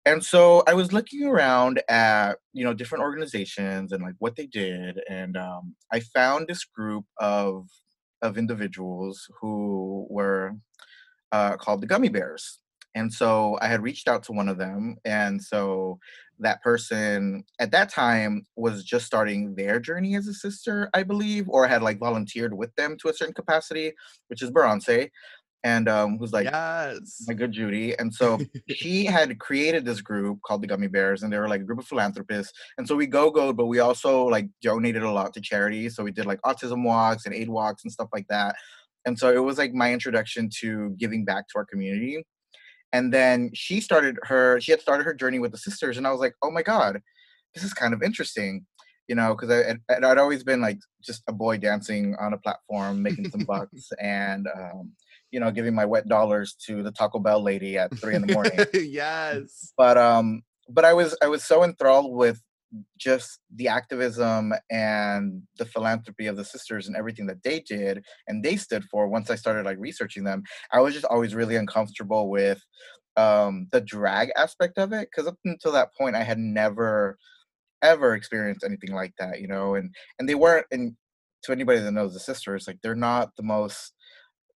and 0.06 0.24
so 0.24 0.64
I 0.68 0.74
was 0.74 0.94
looking 0.94 1.24
around 1.24 1.82
at 1.90 2.38
you 2.54 2.64
know 2.64 2.74
different 2.74 3.04
organizations 3.04 3.92
and 3.92 4.04
like 4.04 4.16
what 4.20 4.36
they 4.36 4.46
did, 4.46 5.00
and 5.10 5.38
um, 5.38 5.76
I 5.92 6.00
found 6.00 6.48
this 6.48 6.64
group 6.64 7.06
of 7.18 7.68
of 8.22 8.38
individuals 8.38 9.28
who 9.42 10.08
were 10.10 10.54
uh, 11.32 11.58
called 11.58 11.82
the 11.82 11.88
Gummy 11.88 12.10
Bears. 12.10 12.60
And 12.96 13.14
so 13.14 13.58
I 13.62 13.68
had 13.68 13.84
reached 13.84 14.08
out 14.08 14.24
to 14.24 14.32
one 14.32 14.48
of 14.48 14.58
them, 14.58 14.98
and 15.06 15.44
so 15.44 16.00
that 16.40 16.62
person 16.62 17.44
at 17.60 17.72
that 17.72 17.90
time 17.90 18.46
was 18.56 18.84
just 18.84 19.06
starting 19.06 19.56
their 19.56 19.80
journey 19.80 20.16
as 20.16 20.28
a 20.28 20.34
sister, 20.34 20.90
I 20.94 21.04
believe, 21.04 21.48
or 21.50 21.68
had 21.68 21.82
like 21.82 22.00
volunteered 22.00 22.54
with 22.54 22.74
them 22.76 22.98
to 23.02 23.10
a 23.10 23.14
certain 23.14 23.34
capacity, 23.34 23.94
which 24.28 24.42
is 24.42 24.52
Baronce, 24.52 25.10
and 25.66 25.90
um, 25.90 26.20
who's 26.20 26.32
like 26.32 26.46
yes. 26.46 27.24
my 27.28 27.34
good 27.34 27.52
Judy. 27.52 27.98
And 27.98 28.14
so 28.14 28.40
she 28.70 29.04
had 29.04 29.40
created 29.40 29.84
this 29.84 30.00
group 30.00 30.40
called 30.46 30.62
the 30.62 30.68
Gummy 30.68 30.88
Bears, 30.88 31.24
and 31.24 31.34
they 31.34 31.40
were 31.40 31.50
like 31.50 31.62
a 31.62 31.64
group 31.64 31.80
of 31.80 31.88
philanthropists. 31.88 32.54
And 32.78 32.88
so 32.88 32.96
we 32.96 33.08
go 33.08 33.32
go, 33.32 33.52
but 33.52 33.66
we 33.66 33.80
also 33.80 34.26
like 34.26 34.48
donated 34.62 35.02
a 35.02 35.12
lot 35.12 35.34
to 35.34 35.42
charities. 35.42 35.96
So 35.96 36.04
we 36.04 36.12
did 36.12 36.28
like 36.28 36.40
autism 36.44 36.84
walks 36.86 37.26
and 37.26 37.34
aid 37.34 37.50
walks 37.50 37.84
and 37.84 37.92
stuff 37.92 38.10
like 38.14 38.28
that. 38.30 38.56
And 39.08 39.18
so 39.18 39.34
it 39.34 39.44
was 39.44 39.58
like 39.58 39.74
my 39.74 39.92
introduction 39.92 40.50
to 40.62 40.96
giving 41.00 41.26
back 41.26 41.48
to 41.50 41.58
our 41.58 41.66
community. 41.66 42.24
And 42.94 43.12
then 43.12 43.50
she 43.56 43.82
started 43.82 44.18
her, 44.24 44.62
she 44.62 44.72
had 44.72 44.82
started 44.82 45.04
her 45.04 45.16
journey 45.16 45.40
with 45.40 45.52
the 45.52 45.58
sisters, 45.58 45.98
and 45.98 46.06
I 46.06 46.12
was 46.12 46.20
like, 46.20 46.36
oh 46.44 46.52
my 46.52 46.62
god, 46.62 47.02
this 47.56 47.64
is 47.64 47.74
kind 47.74 47.94
of 47.94 48.04
interesting. 48.04 48.66
You 49.08 49.16
know, 49.16 49.36
because 49.36 49.52
I, 49.52 49.78
I'd, 49.94 50.04
I'd 50.04 50.18
always 50.18 50.44
been 50.44 50.62
like 50.62 50.80
just 51.04 51.24
a 51.28 51.34
boy 51.34 51.58
dancing 51.58 52.16
on 52.20 52.34
a 52.34 52.38
platform, 52.38 53.02
making 53.04 53.30
some 53.30 53.42
bucks, 53.48 53.90
and 54.00 54.48
um, 54.56 54.92
you 55.36 55.42
know, 55.42 55.52
giving 55.52 55.76
my 55.76 55.84
wet 55.84 56.08
dollars 56.08 56.56
to 56.66 56.82
the 56.82 56.94
Taco 56.94 57.20
Bell 57.20 57.44
lady 57.44 57.78
at 57.78 57.94
three 58.00 58.16
in 58.16 58.26
the 58.26 58.34
morning. 58.34 58.58
yes. 58.74 59.74
but 59.78 59.98
um, 59.98 60.44
but 60.70 60.86
I 60.86 60.94
was 60.94 61.16
I 61.22 61.28
was 61.28 61.44
so 61.44 61.62
enthralled 61.62 62.16
with 62.16 62.42
just 62.98 63.40
the 63.54 63.68
activism 63.68 64.54
and 64.72 65.42
the 65.58 65.66
philanthropy 65.66 66.28
of 66.28 66.38
the 66.38 66.46
sisters 66.46 66.88
and 66.88 66.96
everything 66.96 67.26
that 67.26 67.44
they 67.44 67.60
did 67.60 68.04
and 68.28 68.44
they 68.44 68.56
stood 68.56 68.86
for 68.86 69.10
once 69.10 69.30
I 69.30 69.36
started 69.36 69.66
like 69.66 69.78
researching 69.78 70.24
them. 70.24 70.44
I 70.72 70.80
was 70.80 70.94
just 70.94 71.06
always 71.06 71.36
really 71.36 71.58
uncomfortable 71.58 72.30
with 72.30 72.64
um 73.18 73.68
the 73.74 73.82
drag 73.82 74.32
aspect 74.38 74.78
of 74.78 74.94
it 74.94 75.10
because 75.12 75.28
up 75.28 75.38
until 75.44 75.74
that 75.74 75.94
point 75.98 76.16
I 76.16 76.24
had 76.24 76.38
never 76.38 77.18
ever 77.82 78.16
experienced 78.16 78.64
anything 78.64 78.96
like 78.96 79.14
that, 79.20 79.42
you 79.42 79.50
know, 79.50 79.76
and 79.76 79.94
and 80.18 80.30
they 80.30 80.36
weren't 80.36 80.68
and 80.72 80.96
to 81.44 81.52
anybody 81.52 81.80
that 81.80 81.92
knows 81.92 82.14
the 82.14 82.22
sisters, 82.22 82.68
like 82.68 82.78
they're 82.82 82.96
not 82.96 83.36
the 83.36 83.44
most 83.44 83.92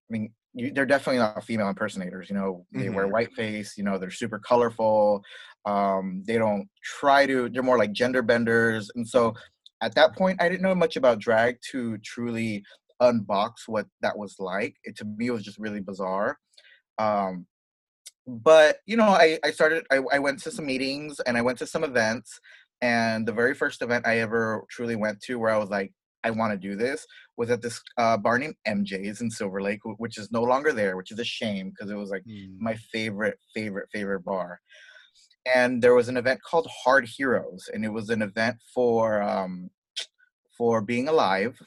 I 0.09 0.13
mean, 0.13 0.33
you, 0.59 0.73
they're 0.73 0.87
definitely 0.87 1.19
not 1.21 1.45
female 1.45 1.69
impersonators. 1.69 2.29
You 2.31 2.37
know, 2.37 2.67
they 2.73 2.91
wear 2.91 3.07
Mhm. 3.07 3.13
white 3.13 3.33
face. 3.35 3.77
You 3.79 3.85
know, 3.85 3.99
they're 3.99 4.11
super 4.11 4.39
colorful. 4.39 5.23
Um, 5.67 6.23
they 6.27 6.39
don't 6.39 6.69
try 6.83 7.27
to. 7.27 7.49
They're 7.51 7.63
more 7.63 7.79
like 7.79 7.93
gender 7.93 8.23
benders. 8.23 8.91
And 8.97 9.07
so, 9.09 9.35
at 9.83 9.95
that 9.97 10.17
point, 10.17 10.43
I 10.43 10.49
didn't 10.49 10.63
know 10.63 10.75
much 10.75 10.97
about 10.97 11.21
drag 11.21 11.59
to 11.73 11.99
truly 11.99 12.65
unbox 13.03 13.53
what 13.69 13.87
that 14.03 14.19
was 14.19 14.37
like. 14.41 14.75
It 14.85 14.97
to 14.99 15.05
me 15.05 15.29
it 15.29 15.33
was 15.33 15.45
just 15.45 15.59
really 15.59 15.81
bizarre. 15.81 16.39
Um, 16.99 17.47
but 18.27 18.79
you 18.87 18.97
know, 18.97 19.05
I 19.09 19.39
I 19.45 19.51
started. 19.53 19.85
I, 19.91 20.01
I 20.13 20.19
went 20.19 20.41
to 20.43 20.51
some 20.51 20.67
meetings 20.67 21.21
and 21.21 21.37
I 21.37 21.43
went 21.43 21.59
to 21.59 21.67
some 21.67 21.85
events. 21.85 22.41
And 22.81 23.27
the 23.27 23.33
very 23.33 23.55
first 23.55 23.83
event 23.83 24.07
I 24.07 24.21
ever 24.21 24.65
truly 24.71 24.97
went 24.97 25.21
to, 25.23 25.39
where 25.39 25.51
I 25.53 25.59
was 25.59 25.71
like, 25.71 25.93
I 26.25 26.31
want 26.31 26.53
to 26.53 26.59
do 26.59 26.77
this 26.77 27.07
was 27.37 27.51
at 27.51 27.63
this 27.63 27.81
uh, 27.97 28.17
bar 28.17 28.39
named 28.39 28.57
MJ's 28.67 29.21
in 29.21 29.31
Silver 29.31 29.63
Lake, 29.63 29.81
which 29.99 30.19
is 30.19 30.31
no 30.33 30.43
longer 30.43 30.73
there, 30.73 30.97
which 30.97 31.13
is 31.13 31.19
a 31.19 31.25
shame 31.25 31.71
because 31.71 31.91
it 31.91 31.95
was 31.97 32.11
like 32.11 32.25
Mm. 32.27 32.59
my 32.59 32.75
favorite, 32.93 33.39
favorite, 33.55 33.89
favorite 33.93 34.21
bar. 34.25 34.61
and 35.47 35.83
there 35.83 35.95
was 35.95 36.09
an 36.09 36.17
event 36.17 36.41
called 36.43 36.69
Hard 36.85 37.07
Heroes, 37.09 37.69
and 37.73 37.85
it 37.85 37.89
was 37.93 38.11
an 38.11 38.23
event 38.23 38.57
for 38.75 39.23
um, 39.23 39.71
for 40.57 40.81
being 40.83 41.09
alive. 41.09 41.59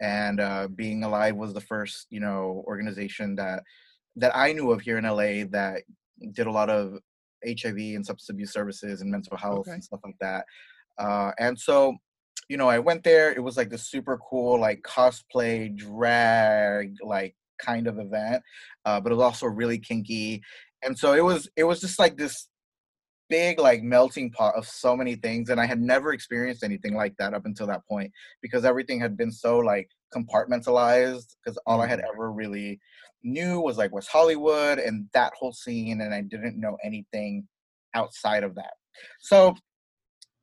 And 0.00 0.40
uh, 0.40 0.68
being 0.68 1.04
alive 1.04 1.36
was 1.36 1.54
the 1.54 1.60
first, 1.60 2.06
you 2.10 2.20
know, 2.20 2.62
organization 2.66 3.36
that 3.36 3.62
that 4.16 4.36
I 4.36 4.52
knew 4.52 4.70
of 4.70 4.80
here 4.82 4.98
in 4.98 5.04
LA 5.04 5.44
that 5.50 5.82
did 6.32 6.46
a 6.46 6.52
lot 6.52 6.70
of 6.70 6.98
HIV 7.46 7.76
and 7.96 8.04
substance 8.06 8.30
abuse 8.30 8.52
services 8.52 9.00
and 9.00 9.10
mental 9.10 9.36
health 9.36 9.60
Okay. 9.68 9.72
and 9.72 9.84
stuff 9.84 10.00
like 10.04 10.18
that. 10.20 10.44
Uh, 10.98 11.32
and 11.38 11.58
so, 11.58 11.96
you 12.48 12.56
know, 12.56 12.68
I 12.68 12.78
went 12.78 13.04
there. 13.04 13.32
It 13.32 13.42
was 13.42 13.56
like 13.56 13.70
the 13.70 13.78
super 13.78 14.18
cool, 14.18 14.58
like 14.60 14.82
cosplay, 14.82 15.74
drag, 15.76 16.96
like 17.02 17.34
kind 17.58 17.86
of 17.86 17.98
event, 17.98 18.42
uh, 18.84 19.00
but 19.00 19.12
it 19.12 19.14
was 19.14 19.24
also 19.24 19.46
really 19.46 19.78
kinky. 19.78 20.42
And 20.82 20.98
so 20.98 21.14
it 21.14 21.24
was, 21.24 21.48
it 21.56 21.64
was 21.64 21.80
just 21.80 21.98
like 21.98 22.16
this 22.16 22.48
big 23.28 23.58
like 23.58 23.82
melting 23.82 24.30
pot 24.30 24.54
of 24.54 24.66
so 24.66 24.96
many 24.96 25.14
things 25.14 25.48
and 25.48 25.60
i 25.60 25.66
had 25.66 25.80
never 25.80 26.12
experienced 26.12 26.62
anything 26.62 26.94
like 26.94 27.16
that 27.16 27.32
up 27.32 27.46
until 27.46 27.66
that 27.66 27.86
point 27.88 28.10
because 28.42 28.64
everything 28.64 29.00
had 29.00 29.16
been 29.16 29.32
so 29.32 29.58
like 29.58 29.88
compartmentalized 30.14 31.34
because 31.42 31.58
all 31.66 31.80
i 31.80 31.86
had 31.86 32.00
ever 32.00 32.30
really 32.30 32.78
knew 33.22 33.60
was 33.60 33.78
like 33.78 33.92
west 33.92 34.08
hollywood 34.08 34.78
and 34.78 35.08
that 35.14 35.32
whole 35.38 35.52
scene 35.52 36.02
and 36.02 36.14
i 36.14 36.20
didn't 36.20 36.60
know 36.60 36.76
anything 36.84 37.46
outside 37.94 38.44
of 38.44 38.54
that 38.54 38.74
so 39.20 39.54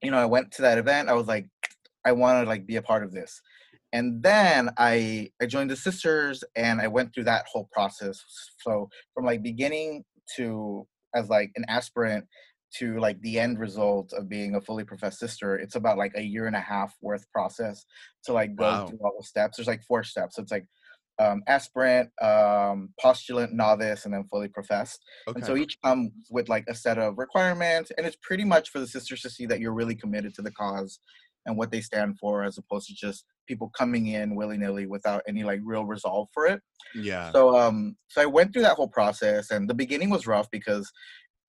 you 0.01 0.09
know 0.09 0.17
i 0.17 0.25
went 0.25 0.51
to 0.51 0.63
that 0.63 0.77
event 0.79 1.07
i 1.07 1.13
was 1.13 1.27
like 1.27 1.47
i 2.05 2.11
want 2.11 2.43
to 2.43 2.49
like 2.49 2.65
be 2.65 2.75
a 2.77 2.81
part 2.81 3.03
of 3.03 3.11
this. 3.11 3.41
And 3.93 4.23
then 4.23 4.69
i 4.77 5.29
i 5.41 5.45
joined 5.45 5.69
the 5.71 5.75
sisters 5.75 6.43
and 6.55 6.81
i 6.81 6.87
went 6.87 7.13
through 7.13 7.25
that 7.25 7.45
whole 7.51 7.67
process. 7.71 8.23
So 8.59 8.89
from 9.13 9.25
like 9.25 9.43
beginning 9.43 10.03
to 10.37 10.87
as 11.13 11.29
like 11.29 11.51
an 11.55 11.65
aspirant 11.67 12.25
to 12.79 12.97
like 12.99 13.19
the 13.21 13.37
end 13.37 13.59
result 13.59 14.13
of 14.13 14.29
being 14.29 14.55
a 14.55 14.61
fully 14.61 14.85
professed 14.85 15.19
sister 15.19 15.57
it's 15.57 15.75
about 15.75 15.97
like 15.97 16.13
a 16.15 16.21
year 16.23 16.47
and 16.47 16.55
a 16.55 16.59
half 16.61 16.95
worth 17.01 17.29
process 17.31 17.85
to 18.23 18.31
like 18.31 18.55
go 18.55 18.63
Wow. 18.63 18.85
through 18.87 18.99
all 19.03 19.15
the 19.19 19.25
steps. 19.25 19.57
There's 19.57 19.67
like 19.67 19.83
four 19.83 20.03
steps. 20.03 20.35
So 20.37 20.41
it's 20.41 20.51
like 20.53 20.65
um, 21.19 21.43
aspirant 21.47 22.09
um, 22.21 22.89
postulant 23.03 23.51
novice 23.51 24.05
and 24.05 24.13
then 24.13 24.23
fully 24.31 24.47
professed. 24.47 25.03
Okay. 25.27 25.35
and 25.37 25.45
so 25.45 25.55
each 25.57 25.77
comes 25.83 26.11
with 26.31 26.47
like 26.49 26.63
a 26.69 26.73
set 26.73 26.97
of 26.97 27.17
requirements 27.17 27.91
and 27.97 28.07
it's 28.07 28.17
pretty 28.23 28.45
much 28.45 28.69
for 28.69 28.79
the 28.79 28.87
sisters 28.87 29.21
to 29.21 29.29
see 29.29 29.45
that 29.47 29.59
you're 29.59 29.73
really 29.73 29.93
committed 29.95 30.33
to 30.35 30.41
the 30.41 30.51
cause 30.51 30.99
and 31.45 31.57
what 31.57 31.71
they 31.71 31.81
stand 31.81 32.17
for 32.19 32.43
as 32.43 32.57
opposed 32.57 32.87
to 32.87 32.93
just 32.93 33.25
people 33.47 33.71
coming 33.77 34.07
in 34.07 34.35
willy-nilly 34.35 34.85
without 34.87 35.21
any 35.27 35.43
like 35.43 35.59
real 35.63 35.85
resolve 35.85 36.27
for 36.33 36.45
it 36.47 36.61
Yeah. 36.95 37.31
so 37.31 37.57
um 37.57 37.95
so 38.09 38.21
i 38.21 38.25
went 38.25 38.53
through 38.53 38.61
that 38.63 38.75
whole 38.75 38.87
process 38.87 39.51
and 39.51 39.69
the 39.69 39.73
beginning 39.73 40.09
was 40.09 40.27
rough 40.27 40.49
because 40.51 40.91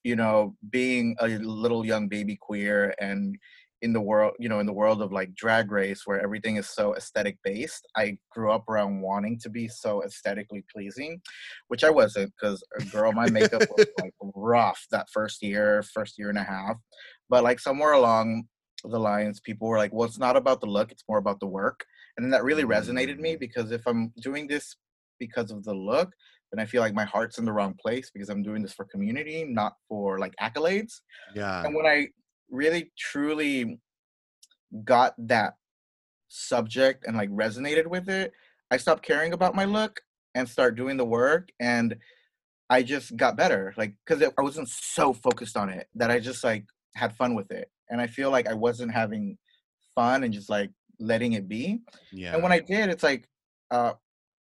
you 0.04 0.16
know 0.16 0.56
being 0.70 1.14
a 1.20 1.28
little 1.28 1.84
young 1.86 2.08
baby 2.08 2.36
queer 2.40 2.94
and 3.00 3.36
in 3.82 3.92
the 3.92 4.00
world 4.00 4.32
you 4.38 4.48
know 4.48 4.60
in 4.60 4.66
the 4.66 4.72
world 4.72 5.02
of 5.02 5.12
like 5.12 5.34
drag 5.34 5.70
race 5.72 6.02
where 6.04 6.20
everything 6.22 6.56
is 6.56 6.68
so 6.68 6.94
aesthetic 6.94 7.36
based 7.42 7.86
i 7.96 8.16
grew 8.30 8.50
up 8.52 8.68
around 8.68 9.00
wanting 9.00 9.38
to 9.38 9.50
be 9.50 9.66
so 9.68 10.02
aesthetically 10.04 10.64
pleasing 10.72 11.20
which 11.68 11.82
i 11.84 11.90
wasn't 11.90 12.32
because 12.40 12.62
a 12.78 12.84
girl 12.84 13.12
my 13.12 13.28
makeup 13.28 13.62
was 13.76 13.86
like 14.00 14.14
rough 14.36 14.86
that 14.92 15.06
first 15.12 15.42
year 15.42 15.82
first 15.92 16.16
year 16.16 16.28
and 16.30 16.38
a 16.38 16.44
half 16.44 16.76
but 17.28 17.42
like 17.42 17.58
somewhere 17.58 17.92
along 17.92 18.44
the 18.90 18.98
lines 18.98 19.40
people 19.40 19.68
were 19.68 19.78
like 19.78 19.92
well 19.92 20.06
it's 20.06 20.18
not 20.18 20.36
about 20.36 20.60
the 20.60 20.66
look 20.66 20.90
it's 20.90 21.04
more 21.08 21.18
about 21.18 21.38
the 21.40 21.46
work 21.46 21.84
and 22.16 22.24
then 22.24 22.30
that 22.30 22.44
really 22.44 22.64
resonated 22.64 23.18
me 23.18 23.36
because 23.36 23.70
if 23.70 23.86
i'm 23.86 24.12
doing 24.20 24.46
this 24.46 24.76
because 25.20 25.50
of 25.50 25.62
the 25.64 25.74
look 25.74 26.10
then 26.50 26.60
i 26.60 26.66
feel 26.66 26.80
like 26.80 26.94
my 26.94 27.04
heart's 27.04 27.38
in 27.38 27.44
the 27.44 27.52
wrong 27.52 27.74
place 27.80 28.10
because 28.12 28.28
i'm 28.28 28.42
doing 28.42 28.62
this 28.62 28.72
for 28.72 28.84
community 28.86 29.44
not 29.48 29.74
for 29.88 30.18
like 30.18 30.34
accolades 30.40 31.00
yeah. 31.34 31.64
and 31.64 31.74
when 31.74 31.86
I 31.86 32.08
really 32.52 32.92
truly 32.96 33.80
got 34.84 35.14
that 35.18 35.54
subject 36.28 37.04
and 37.06 37.16
like 37.16 37.30
resonated 37.30 37.86
with 37.86 38.08
it, 38.08 38.32
I 38.70 38.76
stopped 38.76 39.04
caring 39.04 39.32
about 39.32 39.56
my 39.56 39.64
look 39.64 40.00
and 40.34 40.48
start 40.48 40.76
doing 40.76 40.96
the 40.96 41.04
work 41.04 41.48
and 41.58 41.96
I 42.70 42.82
just 42.82 43.16
got 43.16 43.36
better. 43.36 43.74
Like 43.76 43.94
cuz 44.06 44.22
I 44.22 44.40
wasn't 44.40 44.68
so 44.68 45.12
focused 45.12 45.56
on 45.56 45.68
it 45.68 45.88
that 45.94 46.10
I 46.10 46.20
just 46.20 46.44
like 46.44 46.64
had 46.94 47.16
fun 47.16 47.34
with 47.34 47.50
it. 47.50 47.70
And 47.92 48.00
I 48.02 48.08
feel 48.08 48.32
like 48.32 48.48
I 48.48 48.54
wasn't 48.54 48.92
having 48.92 49.38
fun 49.94 50.24
and 50.24 50.32
just 50.34 50.50
like 50.50 50.70
letting 50.98 51.34
it 51.34 51.48
be. 51.48 51.82
Yeah. 52.12 52.34
And 52.34 52.42
when 52.42 52.52
I 52.52 52.60
did, 52.60 52.90
it's 52.90 53.02
like 53.04 53.28
uh 53.70 53.94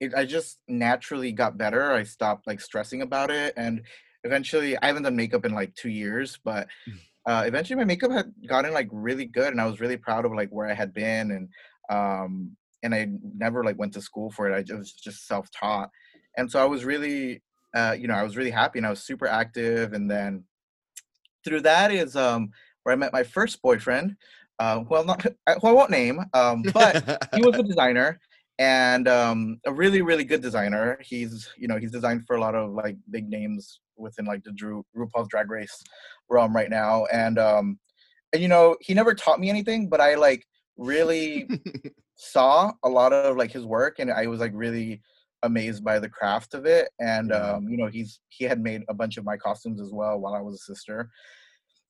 it, 0.00 0.14
I 0.14 0.24
just 0.24 0.60
naturally 0.68 1.32
got 1.32 1.58
better. 1.58 1.92
I 1.92 2.02
stopped 2.04 2.46
like 2.46 2.60
stressing 2.60 3.02
about 3.02 3.30
it 3.30 3.54
and 3.56 3.86
eventually 4.24 4.76
I 4.78 4.86
haven't 4.86 5.04
done 5.04 5.16
makeup 5.16 5.44
in 5.44 5.52
like 5.54 5.74
2 5.74 5.90
years, 5.90 6.38
but 6.44 6.68
Mm. 6.88 7.00
uh 7.26 7.44
eventually 7.46 7.76
my 7.76 7.84
makeup 7.84 8.10
had 8.12 8.32
gotten 8.48 8.72
like 8.72 8.88
really 8.92 9.26
good 9.26 9.52
and 9.52 9.60
I 9.60 9.66
was 9.66 9.80
really 9.80 9.96
proud 9.98 10.24
of 10.24 10.32
like 10.32 10.50
where 10.50 10.68
I 10.68 10.74
had 10.74 10.92
been 10.92 11.30
and 11.30 11.48
um 11.90 12.56
and 12.84 12.94
I 12.94 13.08
never 13.22 13.64
like 13.64 13.78
went 13.78 13.94
to 13.94 14.02
school 14.02 14.30
for 14.30 14.50
it. 14.50 14.56
I 14.56 14.62
just 14.62 14.78
was 14.78 14.92
just 14.92 15.26
self-taught. 15.28 15.90
And 16.36 16.50
so 16.50 16.60
I 16.62 16.66
was 16.66 16.84
really 16.84 17.42
uh 17.74 17.96
you 17.98 18.08
know, 18.08 18.14
I 18.14 18.24
was 18.24 18.36
really 18.36 18.50
happy 18.50 18.78
and 18.80 18.86
I 18.86 18.90
was 18.90 19.04
super 19.04 19.26
active 19.26 19.92
and 19.92 20.10
then 20.10 20.44
through 21.44 21.60
that 21.62 21.90
is 21.90 22.16
um 22.16 22.50
where 22.82 22.92
I 22.92 22.96
met 22.96 23.12
my 23.12 23.22
first 23.22 23.62
boyfriend. 23.62 24.16
Uh, 24.58 24.84
well, 24.88 25.04
not 25.04 25.22
who 25.60 25.68
I 25.68 25.72
won't 25.72 25.90
name, 25.90 26.20
um, 26.34 26.62
but 26.74 27.28
he 27.34 27.42
was 27.42 27.56
a 27.56 27.62
designer 27.64 28.20
and 28.58 29.08
um, 29.08 29.58
a 29.66 29.72
really 29.72 30.02
really 30.02 30.24
good 30.24 30.42
designer 30.42 30.98
he's 31.02 31.48
you 31.56 31.66
know 31.66 31.78
he's 31.78 31.90
designed 31.90 32.26
for 32.26 32.36
a 32.36 32.40
lot 32.40 32.54
of 32.54 32.70
like 32.70 32.96
big 33.10 33.28
names 33.28 33.80
within 33.96 34.24
like 34.24 34.42
the 34.44 34.52
drew 34.52 34.84
rupaul's 34.96 35.28
drag 35.28 35.50
race 35.50 35.82
realm 36.28 36.54
right 36.54 36.70
now 36.70 37.04
and 37.06 37.38
um 37.38 37.78
and 38.32 38.42
you 38.42 38.48
know 38.48 38.76
he 38.80 38.94
never 38.94 39.14
taught 39.14 39.40
me 39.40 39.50
anything 39.50 39.88
but 39.88 40.00
i 40.00 40.14
like 40.14 40.44
really 40.76 41.48
saw 42.16 42.72
a 42.84 42.88
lot 42.88 43.12
of 43.12 43.36
like 43.36 43.50
his 43.50 43.64
work 43.64 43.98
and 43.98 44.10
i 44.10 44.26
was 44.26 44.40
like 44.40 44.52
really 44.54 45.00
amazed 45.42 45.82
by 45.82 45.98
the 45.98 46.08
craft 46.08 46.54
of 46.54 46.66
it 46.66 46.88
and 47.00 47.32
um 47.32 47.68
you 47.68 47.76
know 47.76 47.88
he's 47.88 48.20
he 48.28 48.44
had 48.44 48.60
made 48.60 48.82
a 48.88 48.94
bunch 48.94 49.16
of 49.16 49.24
my 49.24 49.36
costumes 49.36 49.80
as 49.80 49.92
well 49.92 50.18
while 50.20 50.34
i 50.34 50.40
was 50.40 50.54
a 50.54 50.72
sister 50.72 51.10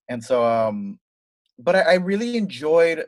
and 0.09 0.23
so 0.23 0.45
um 0.45 0.99
but 1.59 1.75
i, 1.77 1.81
I 1.81 1.95
really 1.95 2.37
enjoyed 2.37 3.05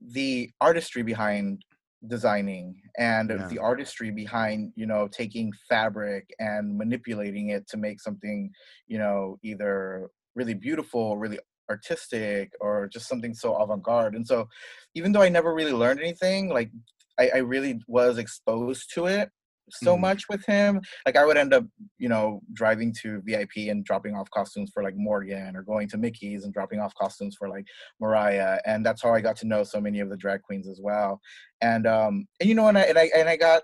the 0.00 0.50
artistry 0.60 1.02
behind 1.02 1.64
designing 2.06 2.80
and 2.98 3.30
Yeah. 3.30 3.48
the 3.48 3.58
artistry 3.58 4.10
behind 4.10 4.72
you 4.76 4.86
know 4.86 5.08
taking 5.08 5.52
fabric 5.68 6.28
and 6.38 6.76
manipulating 6.76 7.50
it 7.50 7.66
to 7.68 7.76
make 7.76 8.00
something 8.00 8.50
you 8.86 8.98
know 8.98 9.38
either 9.42 10.08
really 10.34 10.54
beautiful 10.54 11.16
really 11.16 11.38
artistic 11.70 12.52
or 12.60 12.86
just 12.86 13.08
something 13.08 13.34
so 13.34 13.56
avant-garde 13.56 14.14
and 14.14 14.26
so 14.26 14.46
even 14.94 15.10
though 15.10 15.22
i 15.22 15.28
never 15.28 15.52
really 15.54 15.72
learned 15.72 15.98
anything 15.98 16.48
like 16.48 16.70
i, 17.18 17.28
I 17.34 17.38
really 17.38 17.80
was 17.88 18.18
exposed 18.18 18.92
to 18.94 19.06
it 19.06 19.30
so 19.70 19.96
Mhm. 19.96 20.00
much 20.00 20.28
with 20.28 20.44
him 20.46 20.80
like 21.04 21.16
i 21.16 21.24
would 21.24 21.36
end 21.36 21.52
up 21.52 21.64
you 21.98 22.08
know 22.08 22.40
driving 22.52 22.92
to 22.92 23.20
vip 23.24 23.50
and 23.56 23.84
dropping 23.84 24.14
off 24.14 24.30
costumes 24.30 24.70
for 24.72 24.82
like 24.82 24.96
morgan 24.96 25.56
or 25.56 25.62
going 25.62 25.88
to 25.88 25.96
Micky's 25.96 26.44
and 26.44 26.52
dropping 26.52 26.80
off 26.80 26.94
costumes 26.94 27.34
for 27.36 27.48
like 27.48 27.66
mariah 28.00 28.60
and 28.64 28.84
that's 28.86 29.02
how 29.02 29.12
i 29.12 29.20
got 29.20 29.36
to 29.36 29.46
know 29.46 29.64
so 29.64 29.80
many 29.80 30.00
of 30.00 30.08
the 30.08 30.16
drag 30.16 30.42
queens 30.42 30.68
as 30.68 30.80
well. 30.80 31.20
And 31.60 31.86
um 31.86 32.26
and 32.40 32.48
you 32.48 32.54
know 32.54 32.68
and 32.68 32.78
i 32.78 32.82
and 32.82 32.98
i, 32.98 33.10
and 33.16 33.28
I 33.28 33.36
got 33.36 33.62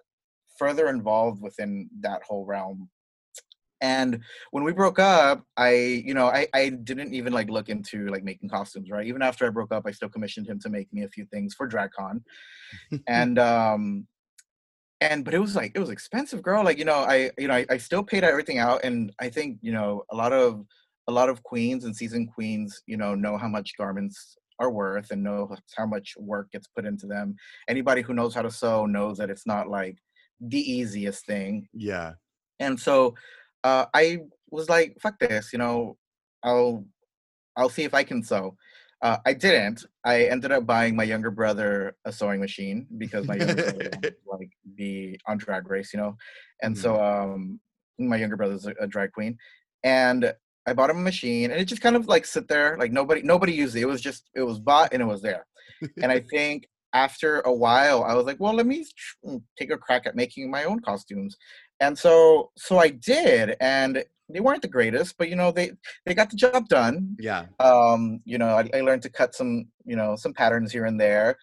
further 0.58 0.88
involved 0.88 1.40
within 1.42 1.88
that 2.00 2.22
whole 2.22 2.44
realm. 2.44 2.88
And 3.80 4.20
when 4.52 4.64
we 4.64 4.72
broke 4.72 4.98
up 4.98 5.44
i 5.56 5.72
you 5.74 6.14
know 6.14 6.26
I, 6.26 6.46
I 6.54 6.68
didn't 6.70 7.14
even 7.14 7.32
like 7.32 7.50
look 7.50 7.68
into 7.68 8.08
like 8.08 8.24
making 8.24 8.48
costumes 8.48 8.90
right? 8.90 9.06
Even 9.06 9.22
after 9.22 9.46
i 9.46 9.50
broke 9.50 9.72
up 9.72 9.84
i 9.86 9.90
still 9.90 10.08
commissioned 10.08 10.46
him 10.48 10.58
to 10.60 10.68
make 10.68 10.92
me 10.92 11.02
a 11.04 11.08
few 11.08 11.24
things 11.26 11.54
for 11.54 11.68
dragcon 11.68 12.22
and 13.08 13.38
um 13.38 14.06
and 15.10 15.24
but 15.24 15.34
it 15.34 15.38
was 15.38 15.54
like 15.56 15.72
it 15.74 15.78
was 15.78 15.90
expensive 15.90 16.42
girl 16.42 16.64
like 16.64 16.78
you 16.78 16.84
know 16.84 17.00
i 17.14 17.30
you 17.38 17.48
know 17.48 17.54
I, 17.54 17.66
I 17.70 17.76
still 17.76 18.02
paid 18.02 18.24
everything 18.24 18.58
out 18.58 18.84
and 18.84 19.12
i 19.20 19.28
think 19.28 19.58
you 19.60 19.72
know 19.72 20.02
a 20.10 20.16
lot 20.16 20.32
of 20.32 20.64
a 21.08 21.12
lot 21.12 21.28
of 21.28 21.42
queens 21.42 21.84
and 21.84 21.94
seasoned 21.94 22.32
queens 22.32 22.82
you 22.86 22.96
know 22.96 23.14
know 23.14 23.36
how 23.36 23.48
much 23.48 23.76
garments 23.76 24.36
are 24.58 24.70
worth 24.70 25.10
and 25.10 25.22
know 25.22 25.54
how 25.76 25.86
much 25.86 26.14
work 26.18 26.50
gets 26.52 26.68
put 26.68 26.84
into 26.84 27.06
them 27.06 27.34
anybody 27.68 28.02
who 28.02 28.14
knows 28.14 28.34
how 28.34 28.42
to 28.42 28.50
sew 28.50 28.86
knows 28.86 29.18
that 29.18 29.30
it's 29.30 29.46
not 29.46 29.68
like 29.68 29.96
the 30.40 30.60
easiest 30.60 31.26
thing 31.26 31.66
yeah. 31.74 32.12
and 32.60 32.78
so 32.78 33.14
uh, 33.64 33.86
I 33.94 34.18
was 34.50 34.68
like, 34.68 34.96
"Fuck 35.00 35.18
this," 35.18 35.52
you 35.52 35.58
know. 35.58 35.96
I'll 36.44 36.84
I'll 37.56 37.68
see 37.68 37.84
if 37.84 37.94
I 37.94 38.02
can 38.04 38.22
sew. 38.22 38.56
Uh, 39.00 39.18
I 39.26 39.32
didn't. 39.32 39.84
I 40.04 40.24
ended 40.24 40.52
up 40.52 40.66
buying 40.66 40.96
my 40.96 41.04
younger 41.04 41.30
brother 41.30 41.96
a 42.04 42.12
sewing 42.12 42.40
machine 42.40 42.86
because 42.98 43.26
my 43.26 43.36
younger 43.36 43.54
brother 43.54 43.90
wanted 43.94 44.02
to 44.02 44.14
like 44.26 44.31
be 44.82 45.18
on 45.26 45.38
Drag 45.38 45.68
Race, 45.68 45.92
you 45.92 46.00
know. 46.00 46.16
And 46.62 46.76
so 46.76 47.02
um, 47.02 47.60
my 47.98 48.16
younger 48.16 48.36
brother's 48.36 48.66
a, 48.66 48.74
a 48.80 48.86
drag 48.86 49.12
queen, 49.12 49.36
and 49.84 50.32
I 50.66 50.72
bought 50.72 50.90
him 50.90 50.98
a 50.98 51.00
machine, 51.00 51.50
and 51.50 51.60
it 51.60 51.66
just 51.66 51.82
kind 51.82 51.96
of 51.96 52.06
like 52.06 52.24
sit 52.26 52.48
there, 52.48 52.76
like 52.78 52.92
nobody 52.92 53.22
nobody 53.22 53.52
used 53.52 53.76
it. 53.76 53.82
It 53.82 53.88
was 53.88 54.00
just 54.00 54.30
it 54.34 54.42
was 54.42 54.58
bought 54.58 54.92
and 54.92 55.02
it 55.02 55.06
was 55.06 55.22
there. 55.22 55.46
and 56.02 56.12
I 56.12 56.20
think 56.30 56.68
after 56.94 57.40
a 57.40 57.52
while, 57.52 58.04
I 58.04 58.14
was 58.14 58.26
like, 58.26 58.38
well, 58.38 58.54
let 58.54 58.66
me 58.66 58.84
tr- 58.84 59.36
take 59.58 59.70
a 59.70 59.78
crack 59.78 60.06
at 60.06 60.14
making 60.14 60.50
my 60.50 60.64
own 60.64 60.80
costumes 60.80 61.36
and 61.80 61.98
so 61.98 62.50
so 62.56 62.78
i 62.78 62.88
did 62.88 63.56
and 63.60 64.04
they 64.32 64.40
weren't 64.40 64.62
the 64.62 64.68
greatest, 64.68 65.16
but 65.18 65.28
you 65.28 65.36
know 65.36 65.52
they 65.52 65.72
they 66.06 66.14
got 66.14 66.30
the 66.30 66.36
job 66.36 66.68
done. 66.68 67.16
Yeah. 67.18 67.46
Um, 67.60 68.20
you 68.24 68.38
know, 68.38 68.56
I, 68.56 68.68
I 68.74 68.80
learned 68.80 69.02
to 69.02 69.10
cut 69.10 69.34
some 69.34 69.66
you 69.84 69.96
know 69.96 70.16
some 70.16 70.32
patterns 70.32 70.72
here 70.72 70.86
and 70.86 71.00
there, 71.00 71.36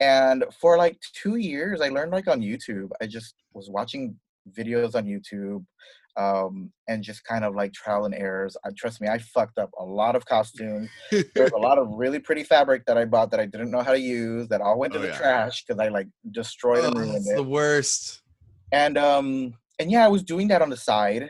and 0.00 0.44
for 0.60 0.76
like 0.78 0.98
two 1.14 1.36
years, 1.36 1.80
I 1.80 1.88
learned 1.88 2.12
like 2.12 2.28
on 2.28 2.40
YouTube. 2.40 2.90
I 3.00 3.06
just 3.06 3.34
was 3.54 3.70
watching 3.70 4.16
videos 4.56 4.94
on 4.94 5.04
YouTube, 5.06 5.64
um, 6.16 6.70
and 6.88 7.02
just 7.02 7.24
kind 7.24 7.44
of 7.44 7.54
like 7.54 7.72
trial 7.72 8.04
and 8.04 8.14
errors. 8.14 8.56
I 8.64 8.70
trust 8.76 9.00
me, 9.00 9.08
I 9.08 9.18
fucked 9.18 9.58
up 9.58 9.70
a 9.78 9.84
lot 9.84 10.16
of 10.16 10.24
costumes. 10.24 10.88
There's 11.34 11.52
a 11.52 11.56
lot 11.68 11.78
of 11.78 11.88
really 11.90 12.18
pretty 12.18 12.42
fabric 12.44 12.84
that 12.86 12.96
I 12.96 13.04
bought 13.04 13.30
that 13.32 13.40
I 13.40 13.46
didn't 13.46 13.70
know 13.70 13.82
how 13.82 13.92
to 13.92 14.00
use 14.00 14.48
that 14.48 14.60
all 14.60 14.78
went 14.78 14.92
to 14.94 14.98
Oh, 14.98 15.02
the 15.02 15.08
yeah. 15.08 15.16
trash 15.18 15.64
because 15.64 15.80
I 15.80 15.88
like 15.88 16.08
destroyed 16.30 16.84
Oh, 16.84 16.88
and 16.88 16.96
ruined 16.96 17.14
that's 17.14 17.30
it 17.30 17.36
the 17.36 17.42
worst. 17.42 18.22
and 18.72 18.96
um 18.98 19.54
and 19.78 19.90
yeah 19.90 20.04
i 20.04 20.08
was 20.08 20.22
doing 20.22 20.48
that 20.48 20.62
on 20.62 20.70
the 20.70 20.76
side 20.76 21.28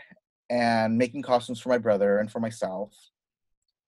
and 0.51 0.97
making 0.97 1.21
costumes 1.23 1.61
for 1.61 1.69
my 1.71 1.79
brother 1.79 2.19
and 2.19 2.31
for 2.31 2.39
myself 2.41 2.93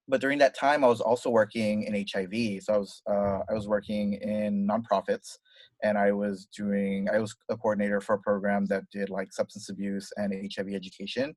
but 0.08 0.20
during 0.20 0.38
that 0.38 0.56
time 0.56 0.82
i 0.84 0.88
was 0.88 1.00
also 1.00 1.30
working 1.30 1.82
in 1.84 1.94
hiv 1.94 2.62
so 2.62 2.74
i 2.74 2.78
was 2.78 3.02
uh, 3.10 3.38
i 3.50 3.54
was 3.54 3.68
working 3.68 4.14
in 4.14 4.66
nonprofits 4.66 5.36
and 5.82 5.96
i 5.98 6.10
was 6.10 6.48
doing 6.56 7.08
i 7.12 7.18
was 7.18 7.36
a 7.50 7.56
coordinator 7.56 8.00
for 8.00 8.14
a 8.14 8.18
program 8.20 8.66
that 8.66 8.82
did 8.90 9.10
like 9.10 9.32
substance 9.32 9.68
abuse 9.68 10.10
and 10.16 10.32
hiv 10.54 10.68
education. 10.72 11.34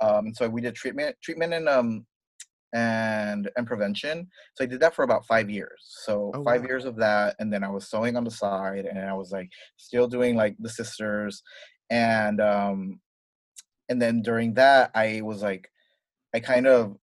Um 0.00 0.32
so 0.34 0.48
we 0.48 0.60
did 0.60 0.74
treatment 0.74 1.14
treatment 1.22 1.52
and 1.54 1.68
um 1.68 2.06
and 2.72 3.48
and 3.56 3.66
prevention. 3.66 4.28
So 4.54 4.64
i 4.64 4.66
did 4.66 4.80
that 4.80 4.94
for 4.94 5.04
about 5.04 5.26
five 5.26 5.48
years. 5.50 5.80
So 6.06 6.32
Oh, 6.34 6.42
five 6.42 6.62
wow. 6.62 6.68
years 6.68 6.84
of 6.84 6.96
that 6.96 7.36
and 7.38 7.52
then 7.52 7.62
i 7.62 7.68
was 7.68 7.88
sewing 7.90 8.16
on 8.16 8.24
the 8.24 8.30
side 8.30 8.86
and 8.86 8.98
i 8.98 9.14
was 9.14 9.30
like 9.32 9.50
still 9.76 10.08
doing 10.08 10.34
like 10.36 10.56
the 10.58 10.68
sisters. 10.68 11.42
And 11.90 12.40
um 12.40 13.00
and 13.90 14.00
then 14.02 14.22
during 14.22 14.54
that 14.54 14.90
i 14.94 15.20
was 15.22 15.42
like 15.42 15.68
i 16.34 16.40
kind 16.40 16.66
of 16.66 16.96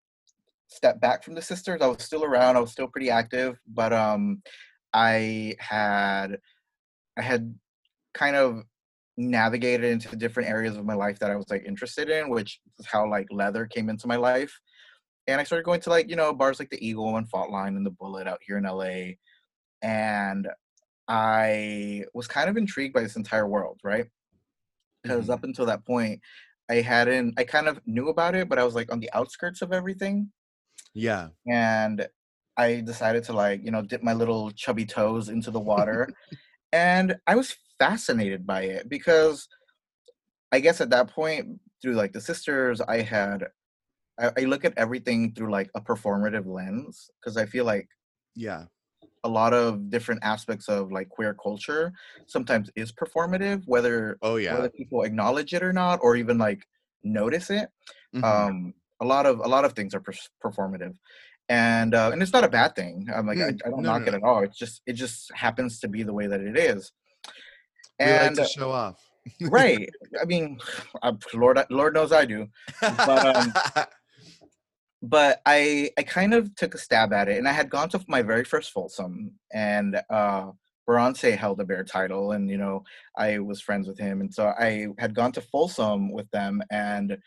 stepped 0.72 1.02
back 1.02 1.24
from 1.24 1.36
the 1.36 1.42
sisters 1.42 1.82
i 1.82 1.88
was 1.88 2.04
still 2.04 2.24
around 2.24 2.56
i 2.56 2.60
was 2.60 2.72
still 2.72 2.88
pretty 2.88 3.10
active 3.10 3.58
but 3.68 3.92
um 3.92 4.42
i 4.94 5.54
had 5.60 6.40
i 7.18 7.22
had 7.22 7.54
kind 8.14 8.36
of 8.36 8.64
navigated 9.18 9.92
into 9.92 10.16
different 10.16 10.50
areas 10.50 10.78
of 10.78 10.86
my 10.86 10.94
life 10.94 11.20
that 11.20 11.30
i 11.30 11.36
was 11.36 11.50
like 11.50 11.64
interested 11.66 12.10
in 12.10 12.30
which 12.30 12.60
is 12.80 12.86
how 12.86 13.08
like 13.10 13.28
leather 13.32 13.66
came 13.66 13.90
into 13.90 14.08
my 14.08 14.16
life. 14.16 14.60
And 15.28 15.40
i 15.40 15.44
started 15.44 15.66
going 15.66 15.82
to 15.82 15.90
like 15.90 16.10
you 16.10 16.16
know 16.16 16.34
bars 16.34 16.60
like 16.60 16.70
the 16.70 16.86
eagle 16.86 17.18
and 17.18 17.30
Faultline 17.30 17.76
and 17.78 17.86
the 17.86 17.92
bullet 17.92 18.28
out 18.28 18.40
here 18.46 18.58
in 18.58 18.64
la 18.64 18.88
and 19.82 20.48
i 21.08 22.04
was 22.14 22.28
kind 22.28 22.50
of 22.50 22.58
intrigued 22.58 22.94
by 22.94 23.02
this 23.02 23.16
entire 23.18 23.48
world 23.48 23.80
right? 23.84 24.08
Because 25.04 25.28
Mhm. 25.28 25.34
up 25.34 25.44
until 25.44 25.66
that 25.68 25.86
point 25.86 26.22
i 26.70 26.76
hadn't 26.76 27.34
i 27.38 27.44
kind 27.44 27.68
of 27.68 27.80
knew 27.86 28.08
about 28.10 28.36
it 28.36 28.48
but 28.50 28.58
i 28.58 28.64
was 28.64 28.76
like 28.76 28.92
on 28.92 29.00
the 29.00 29.12
outskirts 29.14 29.62
of 29.62 29.74
everything 29.74 30.32
Yeah. 30.94 31.32
and 31.48 32.08
i 32.58 32.82
decided 32.82 33.24
to 33.24 33.34
like 33.34 33.62
you 33.64 33.72
know 33.72 33.82
dip 33.82 34.04
my 34.04 34.14
little 34.14 34.52
chubby 34.52 34.86
toes 34.86 35.30
into 35.30 35.52
the 35.52 35.60
water 35.60 36.14
and 36.74 37.16
i 37.28 37.36
was 37.36 37.58
fascinated 37.80 38.46
by 38.46 38.64
it 38.64 38.90
because 38.90 39.48
i 40.52 40.60
guess 40.60 40.82
at 40.82 40.90
that 40.90 41.10
point 41.10 41.60
through 41.82 41.94
like 41.94 42.14
the 42.14 42.22
sisters 42.22 42.82
i 42.82 43.02
had 43.02 43.48
i, 44.20 44.32
I 44.38 44.42
look 44.42 44.66
at 44.66 44.78
everything 44.78 45.34
through 45.34 45.52
like 45.52 45.70
a 45.76 45.82
performative 45.82 46.46
lens 46.48 47.10
because 47.22 47.38
i 47.38 47.46
feel 47.46 47.66
like 47.66 47.90
Yeah. 48.36 48.68
a 49.24 49.30
lot 49.30 49.54
of 49.54 49.90
different 49.90 50.24
aspects 50.24 50.68
of 50.68 50.92
like 50.92 51.10
queer 51.10 51.34
culture 51.34 51.94
sometimes 52.28 52.70
is 52.76 52.92
performative 52.92 53.64
whether 53.68 54.20
Oh 54.22 54.38
yeah. 54.38 54.54
whether 54.56 54.70
people 54.70 55.04
acknowledge 55.04 55.54
it 55.54 55.64
or 55.64 55.74
not 55.74 56.00
or 56.02 56.16
even 56.16 56.38
like 56.38 56.68
notice 57.04 57.50
it 57.50 57.70
Mhm. 58.14 58.24
um 58.24 58.74
a 59.02 59.06
lot 59.06 59.26
of 59.26 59.40
a 59.40 59.48
lot 59.48 59.66
of 59.66 59.74
things 59.74 59.94
are 59.94 60.04
performative. 60.44 60.96
And 61.50 61.94
uh 61.94 62.12
and 62.14 62.22
it's 62.22 62.34
not 62.34 62.44
a 62.44 62.50
bad 62.50 62.76
thing. 62.76 63.08
I'm 63.14 63.28
like 63.28 63.40
I, 63.40 63.50
Mm, 63.50 63.60
I 63.66 63.70
don't 63.70 63.82
no, 63.82 63.92
knock 63.92 64.04
no, 64.04 64.08
it 64.08 64.14
at 64.16 64.24
all. 64.24 64.44
It's 64.44 64.58
just 64.58 64.82
it 64.86 64.94
just 64.94 65.32
happens 65.34 65.80
to 65.80 65.88
be 65.88 66.04
the 66.04 66.14
way 66.14 66.28
that 66.28 66.42
it 66.42 66.58
is. 66.58 66.92
We 68.00 68.06
like 68.06 68.22
and 68.22 68.36
to 68.38 68.46
show 68.46 68.72
off. 68.72 68.98
right. 69.42 69.90
I 70.22 70.26
mean 70.26 70.60
I, 71.04 71.14
lord 71.34 71.60
lord 71.70 71.94
knows 71.94 72.12
i 72.12 72.26
do. 72.26 72.48
But, 72.82 73.36
um, 73.36 73.54
but 75.02 75.42
i 75.46 75.90
i 75.98 76.04
kind 76.04 76.34
of 76.34 76.56
took 76.56 76.76
a 76.76 76.78
stab 76.78 77.12
at 77.12 77.28
it 77.28 77.38
and 77.40 77.48
i 77.48 77.52
had 77.52 77.72
gone 77.72 77.90
to 77.90 78.00
my 78.08 78.22
very 78.22 78.44
first 78.44 78.72
folsom 78.72 79.32
and 79.52 80.00
uh 80.12 80.52
Bronte 80.86 81.32
held 81.32 81.60
a 81.62 81.64
bear 81.64 81.84
title 81.84 82.34
and 82.34 82.50
you 82.50 82.58
know 82.58 82.84
I 83.18 83.40
was 83.40 83.62
friends 83.62 83.88
with 83.88 84.00
him 84.00 84.22
and 84.22 84.34
so 84.34 84.48
I 84.60 84.88
had 84.98 85.16
gone 85.16 85.32
to 85.34 85.42
Folsom 85.42 86.12
with 86.12 86.30
them 86.32 86.62
and 86.72 87.18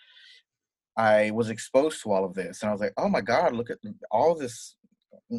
I 0.97 1.31
was 1.33 1.51
exposed 1.51 2.03
to 2.03 2.13
all 2.13 2.25
of 2.25 2.35
this 2.35 2.63
and 2.63 2.69
I 2.71 2.73
was 2.73 2.81
like 2.81 2.93
oh 2.97 3.09
my 3.09 3.21
god 3.21 3.55
look 3.55 3.71
at 3.71 3.79
all 4.11 4.35
this 4.35 4.77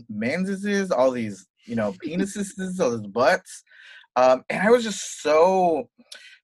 manses 0.10 0.91
all 0.91 1.12
these 1.12 1.48
you 1.65 1.76
know 1.76 1.94
penises 2.06 2.80
all 2.80 2.98
these 2.98 3.08
butts 3.08 3.63
um 4.15 4.44
and 4.50 4.62
I 4.68 4.72
was 4.72 4.84
just 4.84 5.22
so 5.22 5.89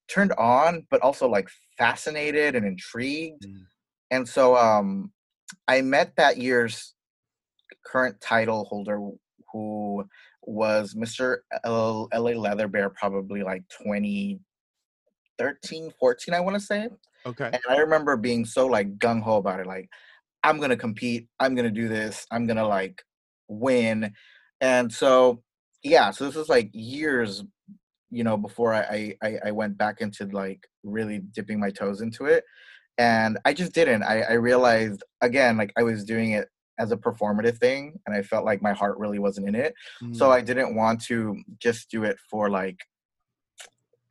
turned 0.07 0.33
on 0.33 0.85
but 0.89 1.01
also 1.01 1.27
like 1.27 1.49
fascinated 1.77 2.55
and 2.55 2.65
intrigued 2.65 3.45
Mm. 3.45 3.65
and 4.11 4.27
so 4.27 4.55
um 4.55 5.11
I 5.67 5.81
met 5.81 6.15
that 6.17 6.37
year's 6.37 6.93
current 7.85 8.19
title 8.21 8.63
holder 8.65 8.99
who 9.51 10.05
was 10.43 10.95
Mr. 10.95 11.39
L- 11.63 12.07
LA 12.13 12.31
Leather 12.31 12.67
Bear 12.67 12.89
probably 12.89 13.43
like 13.43 13.63
2013, 15.37 15.91
14, 15.99 16.33
I 16.33 16.39
want 16.39 16.55
to 16.55 16.59
say. 16.59 16.87
Okay. 17.25 17.49
And 17.51 17.61
I 17.69 17.77
remember 17.77 18.17
being 18.17 18.45
so 18.45 18.67
like 18.67 18.97
gung 18.97 19.21
ho 19.21 19.37
about 19.37 19.59
it. 19.59 19.67
Like, 19.67 19.89
I'm 20.43 20.57
going 20.57 20.69
to 20.69 20.77
compete. 20.77 21.27
I'm 21.39 21.55
going 21.55 21.65
to 21.65 21.81
do 21.81 21.87
this. 21.87 22.25
I'm 22.31 22.47
going 22.47 22.57
to 22.57 22.67
like 22.67 23.01
win. 23.47 24.13
And 24.59 24.91
so, 24.91 25.43
yeah, 25.83 26.11
so 26.11 26.25
this 26.25 26.35
was 26.35 26.49
like 26.49 26.69
years, 26.73 27.43
you 28.09 28.23
know, 28.23 28.37
before 28.37 28.73
I, 28.73 29.15
I, 29.23 29.37
I 29.45 29.51
went 29.51 29.77
back 29.77 30.01
into 30.01 30.25
like 30.25 30.67
really 30.83 31.19
dipping 31.33 31.59
my 31.59 31.69
toes 31.69 32.01
into 32.01 32.25
it. 32.25 32.43
And 32.97 33.39
I 33.45 33.53
just 33.53 33.73
didn't. 33.73 34.03
I, 34.03 34.21
I 34.21 34.33
realized 34.33 35.03
again, 35.21 35.57
like 35.57 35.71
I 35.77 35.83
was 35.83 36.03
doing 36.03 36.31
it 36.31 36.47
as 36.79 36.91
a 36.91 36.97
performative 36.97 37.57
thing 37.57 37.99
and 38.05 38.15
I 38.15 38.23
felt 38.23 38.43
like 38.45 38.61
my 38.61 38.73
heart 38.73 38.97
really 38.97 39.19
wasn't 39.19 39.47
in 39.47 39.55
it 39.55 39.73
so 40.13 40.29
Mm. 40.29 40.31
i 40.31 40.41
didn't 40.41 40.73
want 40.73 40.99
to 41.03 41.39
just 41.59 41.91
do 41.91 42.03
it 42.03 42.17
for 42.29 42.49
like 42.49 42.79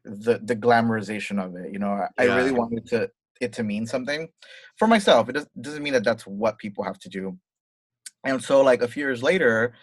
the 0.05 0.41
the 0.45 0.57
glamorization 0.57 1.43
of 1.45 1.55
it 1.57 1.73
you 1.73 1.79
know 1.79 1.93
i, 1.93 2.09
I 2.19 2.37
really 2.37 2.53
wanted 2.53 2.87
to 2.89 3.11
it 3.41 3.53
to 3.55 3.63
mean 3.63 3.87
something 3.87 4.29
for 4.77 4.87
myself. 4.87 5.29
It 5.29 5.33
does, 5.33 5.47
doesn't 5.61 5.83
mean 5.83 5.95
that 5.95 6.05
that's 6.05 6.27
what 6.27 6.59
people 6.59 6.85
have 6.85 6.99
to 7.01 7.09
do. 7.09 7.37
And 8.25 8.43
so 8.43 8.61
like 8.61 8.83
a 8.83 8.89
few 8.89 9.05
years 9.05 9.23
later 9.23 9.75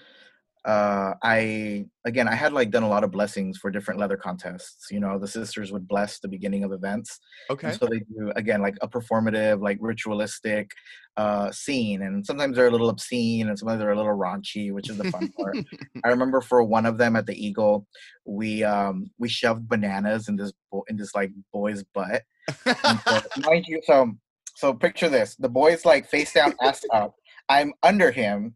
uh 0.67 1.13
i 1.23 1.86
again 2.06 2.27
i 2.27 2.36
had 2.36 2.53
like 2.53 2.69
done 2.69 2.84
a 2.84 2.88
lot 2.88 3.03
of 3.03 3.12
blessings 3.12 3.58
for 3.58 3.71
different 3.71 3.99
leather 3.99 4.17
contests 4.17 4.88
you 4.91 4.99
know 4.99 5.17
the 5.17 5.27
sisters 5.27 5.71
would 5.71 5.88
bless 5.88 6.19
the 6.19 6.27
beginning 6.27 6.63
of 6.63 6.71
events 6.71 7.19
okay. 7.49 7.69
and 7.69 7.80
so 7.80 7.88
they 7.88 7.99
do 7.99 8.32
again 8.36 8.62
like 8.62 8.77
a 8.82 8.88
performative, 8.88 9.62
like 9.62 9.77
ritualistic 9.80 10.71
uh, 11.15 11.51
scene, 11.51 12.03
and 12.03 12.25
sometimes 12.25 12.56
they're 12.56 12.67
a 12.67 12.71
little 12.71 12.89
obscene, 12.89 13.47
and 13.47 13.58
sometimes 13.58 13.80
they're 13.80 13.91
a 13.91 13.95
little 13.95 14.17
raunchy, 14.17 14.71
which 14.71 14.89
is 14.89 14.97
the 14.97 15.10
fun 15.12 15.32
part. 15.39 15.58
I 16.03 16.10
remember 16.10 16.41
for 16.41 16.63
one 16.63 16.86
of 16.86 16.97
them 16.97 17.15
at 17.15 17.25
the 17.25 17.34
Eagle, 17.34 17.88
we 18.25 18.63
um, 18.63 19.10
we 19.17 19.30
shoved 19.30 19.67
bananas 19.67 20.30
in 20.30 20.36
this 20.36 20.51
bo- 20.71 20.86
in 20.88 20.97
this 20.97 21.15
like 21.15 21.32
boy's 21.51 21.84
butt. 21.84 22.23
So, 22.65 23.21
mind 23.38 23.65
you, 23.67 23.82
so 23.84 24.13
so 24.56 24.73
picture 24.73 25.10
this: 25.10 25.36
the 25.36 25.49
boy's 25.49 25.86
like 25.86 26.08
face 26.08 26.34
down, 26.34 26.53
ass 26.62 26.84
up. 26.93 27.15
I'm 27.49 27.73
under 27.82 28.12
him, 28.12 28.56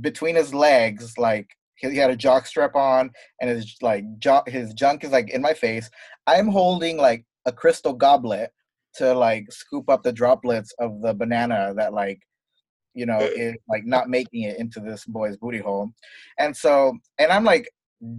between 0.00 0.36
his 0.36 0.54
legs, 0.54 1.16
like 1.18 1.48
he 1.76 1.90
he 1.90 1.96
had 1.96 2.10
a 2.10 2.16
jock 2.16 2.46
strap 2.46 2.74
on, 2.74 3.10
and 3.40 3.50
his 3.50 3.76
like 3.82 4.04
jo- 4.18 4.44
his 4.46 4.74
junk 4.74 5.04
is 5.04 5.10
like 5.10 5.30
in 5.30 5.42
my 5.42 5.54
face. 5.54 5.90
I'm 6.26 6.48
holding 6.48 6.96
like 6.96 7.24
a 7.46 7.52
crystal 7.52 7.92
goblet 7.92 8.50
to 8.96 9.12
like 9.12 9.50
scoop 9.50 9.88
up 9.88 10.02
the 10.02 10.12
droplets 10.12 10.72
of 10.78 11.00
the 11.02 11.14
banana 11.14 11.74
that 11.76 11.92
like 11.92 12.20
you 12.94 13.06
know 13.06 13.18
is 13.36 13.56
like 13.68 13.84
not 13.84 14.08
making 14.08 14.42
it 14.42 14.58
into 14.58 14.80
this 14.80 15.04
boy's 15.04 15.36
booty 15.36 15.58
hole 15.58 15.90
and 16.38 16.56
so 16.56 16.96
and 17.18 17.30
i'm 17.32 17.44
like 17.44 17.68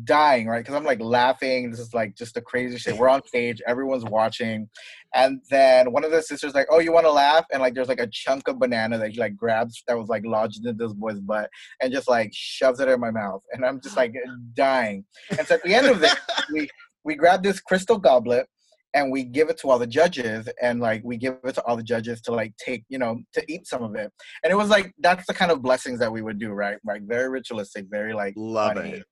dying 0.04 0.48
right? 0.48 0.60
Because 0.60 0.76
i'm 0.76 0.84
like 0.84 1.02
laughing 1.02 1.72
this 1.72 1.80
is 1.80 1.94
like 1.94 2.16
just 2.16 2.34
the 2.34 2.42
crazy 2.42 2.78
shit. 2.78 2.98
We're 2.98 3.10
on 3.10 3.26
stage 3.26 3.62
everyone's 3.68 4.06
watching 4.06 4.70
and 5.14 5.40
then 5.50 5.92
one 5.92 6.04
of 6.04 6.12
the 6.12 6.22
sisters 6.22 6.54
like 6.54 6.68
oh 6.70 6.80
you 6.80 6.92
want 6.92 7.06
to 7.06 7.12
laugh? 7.12 7.46
And 7.52 7.62
like 7.62 7.74
there's 7.74 7.88
like 7.88 8.00
a 8.00 8.08
chunk 8.08 8.48
of 8.48 8.60
banana 8.60 8.98
that 8.98 9.12
he 9.12 9.20
like 9.20 9.36
grabs 9.36 9.84
that 9.88 9.98
was 9.98 10.10
like 10.10 10.26
lodged 10.26 10.66
in 10.66 10.78
this 10.78 10.94
boy's 10.94 11.20
butt 11.20 11.50
and 11.82 11.92
just 11.92 12.10
like 12.10 12.32
shoves 12.34 12.80
it 12.80 12.88
in 12.88 13.00
my 13.00 13.12
mouth 13.12 13.42
and 13.52 13.66
i'm 13.66 13.80
just 13.82 13.98
like 13.98 14.14
dying. 14.54 15.06
And 15.38 15.48
so 15.48 15.56
at 15.56 15.64
the 15.64 15.74
end 15.74 15.88
of 15.88 16.04
it 16.04 16.16
we 16.52 16.70
we 17.04 17.16
grab 17.16 17.44
this 17.44 17.60
crystal 17.60 17.98
goblet 17.98 18.48
and 18.96 19.12
we 19.12 19.24
give 19.24 19.50
it 19.50 19.58
to 19.60 19.70
all 19.70 19.78
the 19.78 19.86
judges 19.86 20.48
and 20.62 20.80
like 20.80 21.02
we 21.04 21.18
give 21.18 21.38
it 21.44 21.54
to 21.54 21.64
all 21.66 21.76
the 21.76 21.84
judges 21.84 22.22
to 22.22 22.32
like 22.32 22.54
take 22.58 22.84
you 22.88 22.98
know 22.98 23.20
to 23.34 23.44
eat 23.52 23.68
some 23.68 23.84
of 23.84 23.94
it. 23.96 24.12
And 24.44 24.52
it 24.52 24.56
was 24.56 24.70
like 24.70 24.94
that's 25.00 25.28
the 25.28 25.34
kind 25.34 25.52
of 25.52 25.62
blessings 25.62 26.00
that 26.00 26.12
we 26.12 26.22
would 26.22 26.40
do 26.40 26.52
right? 26.52 26.78
Like 26.86 27.04
very 27.04 27.30
ritualistic 27.30 27.86
very 27.90 28.14
like 28.14 28.34
Love 28.36 28.76
funny. 28.76 28.92
it. 28.92 29.06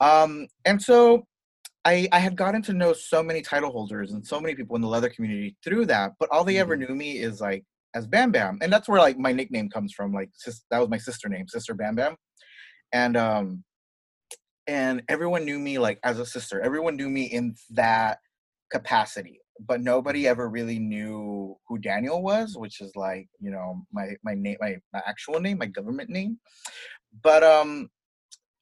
Um 0.00 0.46
and 0.64 0.80
so 0.80 1.26
I, 1.84 2.08
I 2.12 2.18
had 2.18 2.36
gotten 2.36 2.60
to 2.62 2.72
know 2.74 2.92
so 2.92 3.22
many 3.22 3.40
title 3.40 3.70
holders 3.72 4.12
and 4.12 4.26
so 4.26 4.38
many 4.40 4.54
people 4.54 4.76
in 4.76 4.82
the 4.82 4.88
leather 4.88 5.08
community 5.08 5.56
through 5.64 5.86
that, 5.86 6.12
but 6.20 6.28
all 6.30 6.44
they 6.44 6.58
ever 6.58 6.76
Mhm. 6.76 6.88
knew 6.88 6.94
me 6.94 7.18
is 7.18 7.40
like 7.40 7.64
as 7.94 8.06
Bam 8.06 8.30
Bam, 8.32 8.58
and 8.62 8.72
that's 8.72 8.88
where 8.88 9.00
like 9.00 9.18
my 9.18 9.32
nickname 9.32 9.68
comes 9.70 9.92
from. 9.92 10.12
Like 10.12 10.30
sis, 10.34 10.62
that 10.70 10.78
was 10.78 10.88
my 10.90 10.98
sister 10.98 11.28
name, 11.28 11.48
Sister 11.48 11.74
Bam 11.74 11.94
Bam, 11.94 12.16
and 12.92 13.16
um, 13.16 13.64
and 14.66 15.02
everyone 15.08 15.44
knew 15.44 15.58
me 15.58 15.78
like 15.78 15.98
as 16.04 16.18
a 16.18 16.26
sister. 16.26 16.60
Everyone 16.60 16.96
knew 16.96 17.08
me 17.10 17.24
in 17.24 17.54
that 17.70 18.18
capacity, 18.70 19.40
but 19.58 19.80
nobody 19.80 20.28
ever 20.28 20.48
really 20.48 20.78
knew 20.78 21.56
who 21.66 21.78
Daniel 21.78 22.22
was, 22.22 22.56
which 22.56 22.80
is 22.80 22.94
like 22.94 23.28
you 23.40 23.50
know 23.50 23.84
my 23.92 24.16
my 24.22 24.34
name, 24.34 24.58
my, 24.60 24.76
my 24.92 25.02
actual 25.06 25.40
name, 25.40 25.58
my 25.58 25.66
government 25.66 26.10
name. 26.10 26.38
But 27.22 27.42
um, 27.42 27.90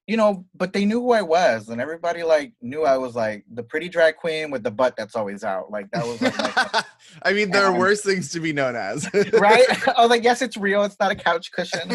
you 0.09 0.17
know, 0.17 0.47
but 0.55 0.73
they 0.73 0.87
knew 0.87 1.03
who 1.03 1.13
I 1.13 1.21
was, 1.21 1.69
and 1.69 1.83
everybody 1.83 2.23
like 2.23 2.55
knew 2.63 2.85
I 2.85 2.97
was 2.97 3.15
like 3.15 3.45
the 3.53 3.63
pretty 3.63 3.91
drag 3.91 4.17
queen 4.17 4.51
with 4.51 4.63
the 4.63 4.71
butt 4.71 4.95
that's 4.97 5.15
always 5.15 5.45
out. 5.45 5.71
Like 5.71 5.91
that 5.91 6.07
was 6.07 6.23
like, 6.23 6.37
my- 6.39 6.85
I 7.25 7.35
mean, 7.35 7.51
there 7.51 7.67
are 7.67 7.79
worse 7.79 8.01
things 8.01 8.31
to 8.31 8.41
be 8.41 8.55
known 8.55 8.75
as. 8.75 9.07
right. 9.35 9.67
I 9.97 10.01
was 10.01 10.09
like, 10.09 10.25
yes, 10.25 10.41
it's 10.41 10.57
real. 10.57 10.83
It's 10.85 10.97
not 10.99 11.13
a 11.13 11.15
couch 11.15 11.53
cushion. 11.53 11.95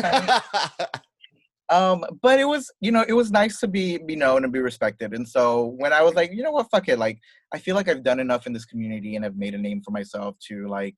um, 1.70 2.06
but 2.22 2.40
it 2.40 2.46
was, 2.46 2.72
you 2.82 2.92
know, 2.92 3.04
it 3.08 3.14
was 3.14 3.32
nice 3.32 3.60
to 3.62 3.68
be 3.68 3.98
be 3.98 4.16
known 4.16 4.44
and 4.44 4.54
be 4.54 4.60
respected. 4.60 5.14
And 5.14 5.28
so 5.28 5.74
when 5.80 5.92
I 5.92 6.04
was 6.04 6.14
like, 6.14 6.32
you 6.32 6.44
know 6.44 6.52
what, 6.52 6.70
fuck 6.70 6.88
it, 6.90 7.00
like 7.00 7.18
I 7.52 7.58
feel 7.58 7.76
like 7.76 7.90
I've 7.90 8.04
done 8.04 8.20
enough 8.20 8.46
in 8.46 8.54
this 8.54 8.66
community 8.66 9.16
and 9.16 9.26
I've 9.26 9.38
made 9.38 9.56
a 9.56 9.58
name 9.58 9.82
for 9.84 9.90
myself 9.90 10.36
to 10.50 10.68
like 10.68 10.96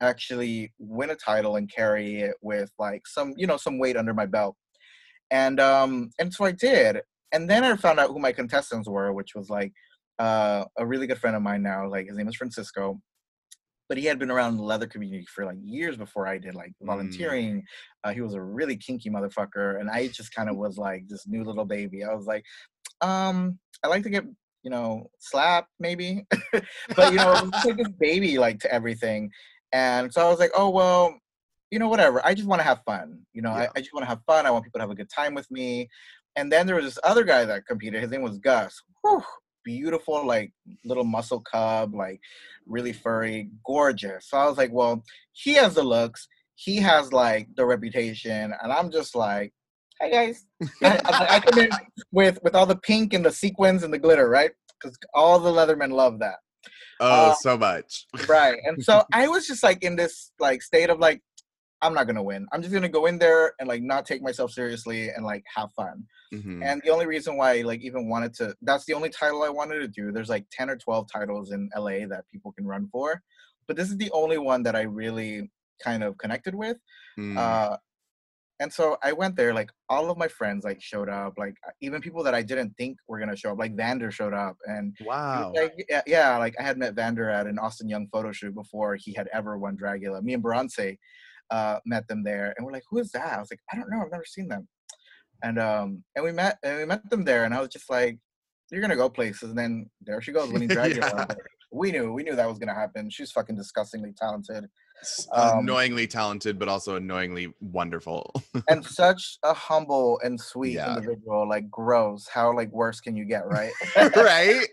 actually 0.00 0.72
win 0.78 1.10
a 1.10 1.16
title 1.16 1.56
and 1.56 1.68
carry 1.68 2.20
it 2.20 2.36
with 2.42 2.70
like 2.78 3.08
some, 3.08 3.34
you 3.36 3.48
know, 3.48 3.56
some 3.56 3.80
weight 3.80 3.96
under 3.96 4.14
my 4.14 4.26
belt. 4.26 4.54
And 5.30 5.60
um, 5.60 6.10
and 6.18 6.32
so 6.32 6.44
I 6.44 6.52
did. 6.52 7.00
And 7.32 7.50
then 7.50 7.64
I 7.64 7.74
found 7.76 7.98
out 7.98 8.10
who 8.10 8.18
my 8.20 8.32
contestants 8.32 8.88
were, 8.88 9.12
which 9.12 9.34
was 9.34 9.50
like 9.50 9.72
uh, 10.18 10.64
a 10.78 10.86
really 10.86 11.06
good 11.06 11.18
friend 11.18 11.34
of 11.34 11.42
mine 11.42 11.62
now. 11.62 11.88
Like 11.88 12.06
his 12.06 12.16
name 12.16 12.28
is 12.28 12.36
Francisco, 12.36 13.00
but 13.88 13.98
he 13.98 14.04
had 14.04 14.18
been 14.18 14.30
around 14.30 14.56
the 14.56 14.62
leather 14.62 14.86
community 14.86 15.26
for 15.34 15.44
like 15.44 15.56
years 15.60 15.96
before 15.96 16.26
I 16.28 16.38
did, 16.38 16.54
like 16.54 16.72
Mm. 16.82 16.86
volunteering. 16.86 17.64
Uh, 18.04 18.12
he 18.12 18.20
was 18.20 18.34
a 18.34 18.40
really 18.42 18.76
kinky 18.76 19.10
motherfucker, 19.10 19.80
and 19.80 19.90
I 19.90 20.08
just 20.08 20.32
kind 20.34 20.48
of 20.48 20.56
was 20.64 20.78
like 20.78 21.04
this 21.08 21.26
new 21.26 21.42
little 21.44 21.64
baby. 21.64 22.04
I 22.04 22.14
was 22.14 22.26
like, 22.26 22.44
um, 23.00 23.58
I 23.82 23.88
like 23.88 24.02
to 24.04 24.10
get 24.10 24.24
you 24.62 24.70
know 24.70 25.10
slapped 25.18 25.70
maybe, 25.80 26.24
but 26.52 27.12
you 27.12 27.18
know, 27.18 27.32
it 27.34 27.42
was 27.42 27.50
just 27.50 27.66
like 27.66 27.76
this 27.76 27.92
baby 27.98 28.38
like 28.38 28.60
to 28.60 28.72
everything. 28.72 29.30
And 29.72 30.12
so 30.12 30.24
I 30.24 30.30
was 30.30 30.38
like, 30.38 30.52
oh 30.54 30.70
well, 30.70 31.18
you 31.74 31.80
know, 31.80 31.88
whatever. 31.88 32.24
I 32.24 32.34
just 32.34 32.46
want 32.46 32.60
to 32.60 32.64
have 32.64 32.82
fun. 32.86 33.18
You 33.32 33.42
know, 33.42 33.50
Yeah. 33.50 33.62
I, 33.62 33.68
I 33.74 33.80
just 33.80 33.92
want 33.92 34.04
to 34.04 34.08
have 34.08 34.20
fun. 34.28 34.46
I 34.46 34.50
want 34.52 34.64
people 34.64 34.78
to 34.78 34.82
have 34.84 34.92
a 34.92 34.94
good 34.94 35.10
time 35.10 35.34
with 35.34 35.50
me. 35.50 35.88
And 36.36 36.50
then 36.50 36.66
there 36.68 36.76
was 36.76 36.84
this 36.84 36.98
other 37.02 37.24
guy 37.24 37.44
that 37.44 37.66
competed. 37.66 38.00
His 38.00 38.12
name 38.12 38.22
was 38.22 38.38
Gus. 38.38 38.80
Whew, 39.02 39.24
beautiful, 39.64 40.24
like 40.24 40.52
little 40.84 41.02
muscle 41.02 41.40
cub, 41.40 41.92
like 41.92 42.20
really 42.64 42.92
furry, 42.92 43.50
gorgeous. 43.66 44.30
So 44.30 44.36
I 44.38 44.46
was 44.46 44.56
like, 44.56 44.72
well, 44.72 45.02
he 45.32 45.54
has 45.54 45.74
the 45.74 45.82
looks. 45.82 46.28
He 46.54 46.76
has 46.76 47.12
like 47.12 47.48
the 47.56 47.66
reputation, 47.66 48.54
and 48.62 48.72
I'm 48.72 48.92
just 48.92 49.16
like, 49.16 49.52
hey 50.00 50.10
guys. 50.12 50.44
I, 50.80 51.00
I, 51.04 51.26
I 51.36 51.40
come 51.40 51.58
in 51.58 51.70
with 52.12 52.38
with 52.44 52.54
all 52.54 52.66
the 52.66 52.76
pink 52.76 53.14
and 53.14 53.24
the 53.24 53.32
sequins 53.32 53.82
and 53.82 53.92
the 53.92 53.98
glitter, 53.98 54.28
right? 54.28 54.52
Because 54.80 54.96
all 55.12 55.40
the 55.40 55.50
Leathermen 55.50 55.90
love 55.90 56.20
that 56.20 56.36
oh, 57.00 57.30
Uh, 57.30 57.34
so 57.34 57.56
much. 57.56 58.06
right 58.28 58.58
and 58.64 58.82
so 58.82 59.02
i 59.12 59.26
was 59.28 59.46
just 59.46 59.62
like 59.62 59.82
in 59.82 59.96
this 59.96 60.32
like 60.38 60.62
state 60.62 60.90
of 60.90 60.98
like 60.98 61.20
i'm 61.84 61.94
not 61.94 62.06
gonna 62.06 62.22
win 62.22 62.46
i'm 62.52 62.62
just 62.62 62.72
gonna 62.74 62.88
go 62.88 63.06
in 63.06 63.18
there 63.18 63.52
and 63.60 63.68
like 63.68 63.82
not 63.82 64.06
take 64.06 64.22
myself 64.22 64.50
seriously 64.50 65.10
and 65.10 65.24
like 65.24 65.44
have 65.54 65.70
fun 65.72 66.04
Mhm. 66.32 66.64
and 66.64 66.82
the 66.84 66.90
only 66.90 67.06
reason 67.06 67.36
why 67.36 67.58
i 67.58 67.62
like 67.62 67.80
even 67.82 68.08
wanted 68.08 68.32
to 68.34 68.54
that's 68.62 68.84
the 68.86 68.94
only 68.94 69.10
title 69.10 69.42
i 69.44 69.48
wanted 69.48 69.78
to 69.80 69.88
do 69.88 70.10
there's 70.10 70.30
like 70.30 70.46
10 70.50 70.70
or 70.70 70.76
12 70.76 71.06
titles 71.12 71.52
in 71.52 71.68
la 71.76 71.90
that 72.08 72.24
people 72.32 72.50
can 72.52 72.66
run 72.66 72.88
for 72.90 73.22
but 73.68 73.76
this 73.76 73.88
is 73.90 73.96
the 73.98 74.10
only 74.12 74.38
one 74.38 74.62
that 74.64 74.74
i 74.74 74.82
really 74.82 75.50
kind 75.82 76.02
of 76.02 76.16
connected 76.18 76.54
with 76.54 76.78
Mm. 77.18 77.36
uh 77.38 77.76
and 78.60 78.72
so 78.72 78.96
i 79.02 79.12
went 79.12 79.36
there 79.36 79.52
like 79.54 79.70
all 79.88 80.10
of 80.10 80.16
my 80.18 80.26
friends 80.28 80.64
like 80.64 80.80
showed 80.80 81.08
up 81.08 81.34
like 81.36 81.54
even 81.80 82.00
people 82.00 82.22
that 82.24 82.34
i 82.34 82.42
didn't 82.42 82.72
think 82.78 82.96
were 83.08 83.18
gonna 83.20 83.36
show 83.36 83.52
up 83.52 83.58
like 83.58 83.76
vander 83.76 84.10
showed 84.10 84.32
up 84.34 84.56
and 84.66 84.96
wow. 85.04 85.52
Like, 85.54 85.84
yeah, 85.88 86.02
yeah, 86.06 86.36
like 86.38 86.54
I 86.58 86.62
had 86.62 86.78
met 86.78 86.94
Vander 86.94 87.28
at 87.30 87.46
an 87.46 87.58
Austin 87.58 87.88
Young 87.88 88.06
photo 88.12 88.30
shoot 88.32 88.54
before 88.54 88.96
he 88.96 89.12
had 89.12 89.28
ever 89.32 89.58
won 89.58 89.76
Dragula. 89.76 90.22
Me 90.22 90.34
and 90.34 90.42
Bronce 90.42 90.78
uh, 91.50 91.78
met 91.86 92.06
them 92.08 92.22
there, 92.24 92.54
and 92.56 92.64
we're 92.64 92.72
like, 92.72 92.84
"Who 92.90 92.98
is 92.98 93.10
that?" 93.12 93.34
I 93.36 93.40
was 93.40 93.50
like, 93.50 93.60
"I 93.72 93.76
don't 93.76 93.90
know. 93.90 94.00
I've 94.02 94.10
never 94.10 94.24
seen 94.26 94.48
them." 94.48 94.68
And 95.42 95.58
um, 95.58 96.04
and 96.16 96.24
we 96.24 96.32
met 96.32 96.58
and 96.62 96.78
we 96.78 96.84
met 96.84 97.08
them 97.10 97.24
there, 97.24 97.44
and 97.44 97.54
I 97.54 97.60
was 97.60 97.68
just 97.70 97.90
like, 97.90 98.18
"You're 98.70 98.80
gonna 98.80 98.96
go 98.96 99.08
places." 99.08 99.50
And 99.50 99.58
then 99.58 99.90
there 100.02 100.20
she 100.22 100.32
goes 100.32 100.50
winning 100.50 100.68
Dragula. 100.76 101.26
Yeah. 101.28 101.34
We 101.72 101.90
knew, 101.90 102.12
we 102.12 102.22
knew 102.22 102.36
that 102.36 102.48
was 102.48 102.58
gonna 102.58 102.74
happen. 102.74 103.10
She's 103.10 103.32
fucking 103.32 103.56
disgustingly 103.56 104.12
talented 104.16 104.66
um, 105.32 105.58
annoyingly 105.60 106.06
talented, 106.06 106.58
but 106.58 106.68
also 106.68 106.96
annoyingly 106.96 107.52
wonderful. 107.60 108.32
and 108.68 108.84
such 109.02 109.38
a 109.42 109.52
humble 109.52 110.20
and 110.22 110.40
sweet 110.40 110.74
Yeah. 110.74 110.96
individual. 110.96 111.48
Like, 111.48 111.70
gross. 111.70 112.28
How 112.28 112.54
like 112.54 112.70
worse 112.70 113.00
can 113.00 113.16
you 113.16 113.24
get, 113.24 113.46
right? 113.46 113.72
right? 114.16 114.66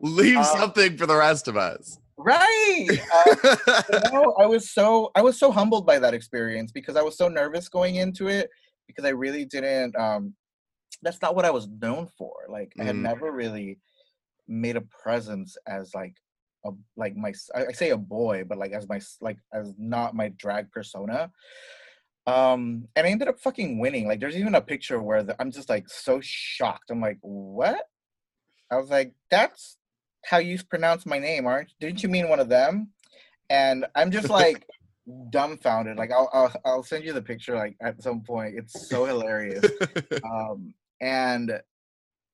Leave 0.00 0.38
Uh, 0.38 0.42
something 0.58 0.96
for 0.96 1.06
the 1.06 1.16
rest 1.16 1.48
of 1.48 1.56
us. 1.56 1.98
Right. 2.24 2.98
Uh, 3.14 3.34
you 3.90 3.98
know, 4.12 4.34
I 4.38 4.46
was 4.46 4.70
so 4.70 5.10
I 5.14 5.22
was 5.22 5.38
so 5.38 5.50
humbled 5.52 5.86
by 5.86 5.98
that 5.98 6.14
experience 6.14 6.72
because 6.72 6.96
I 6.96 7.02
was 7.02 7.16
so 7.16 7.28
nervous 7.28 7.68
going 7.68 7.96
into 7.96 8.28
it 8.28 8.50
because 8.86 9.04
I 9.04 9.10
really 9.10 9.44
didn't 9.44 9.96
um 9.96 10.34
that's 11.02 11.22
not 11.22 11.34
what 11.34 11.44
I 11.44 11.50
was 11.50 11.68
known 11.68 12.08
for. 12.18 12.34
Like 12.48 12.74
I 12.80 12.84
had 12.84 12.96
Mm. 12.96 13.02
never 13.02 13.32
really 13.32 13.78
made 14.48 14.76
a 14.76 14.82
presence 14.82 15.56
as 15.66 15.94
like 15.94 16.14
a 16.64 16.70
like 16.96 17.16
my 17.16 17.32
I 17.54 17.72
say 17.72 17.90
a 17.90 17.96
boy, 17.96 18.44
but 18.44 18.58
like 18.58 18.72
as 18.72 18.88
my 18.88 19.00
like 19.20 19.38
as 19.52 19.74
not 19.78 20.14
my 20.14 20.28
drag 20.30 20.70
persona. 20.72 21.30
Um 22.26 22.88
and 22.96 23.06
I 23.06 23.10
ended 23.10 23.28
up 23.28 23.40
fucking 23.40 23.78
winning. 23.78 24.06
Like 24.06 24.20
there's 24.20 24.36
even 24.36 24.54
a 24.54 24.60
picture 24.60 25.00
where 25.02 25.22
the, 25.22 25.36
I'm 25.40 25.50
just 25.50 25.68
like 25.68 25.88
so 25.88 26.20
shocked. 26.22 26.90
I'm 26.90 27.00
like, 27.00 27.18
"What?" 27.22 27.82
I 28.70 28.76
was 28.76 28.90
like, 28.90 29.14
"That's 29.30 29.78
how 30.24 30.38
you 30.38 30.58
pronounce 30.68 31.06
my 31.06 31.18
name, 31.18 31.46
aren't? 31.46 31.72
Didn't 31.80 32.02
you 32.02 32.08
mean 32.08 32.28
one 32.28 32.40
of 32.40 32.48
them?" 32.48 32.90
And 33.48 33.86
I'm 33.94 34.10
just 34.10 34.28
like 34.30 34.66
dumbfounded. 35.30 35.96
Like 35.96 36.12
I'll, 36.12 36.30
I'll 36.32 36.52
I'll 36.64 36.82
send 36.82 37.04
you 37.04 37.12
the 37.12 37.22
picture 37.22 37.56
like 37.56 37.76
at 37.82 38.02
some 38.02 38.22
point. 38.22 38.54
It's 38.56 38.88
so 38.88 39.04
hilarious. 39.04 39.64
Um, 40.24 40.74
and 41.00 41.60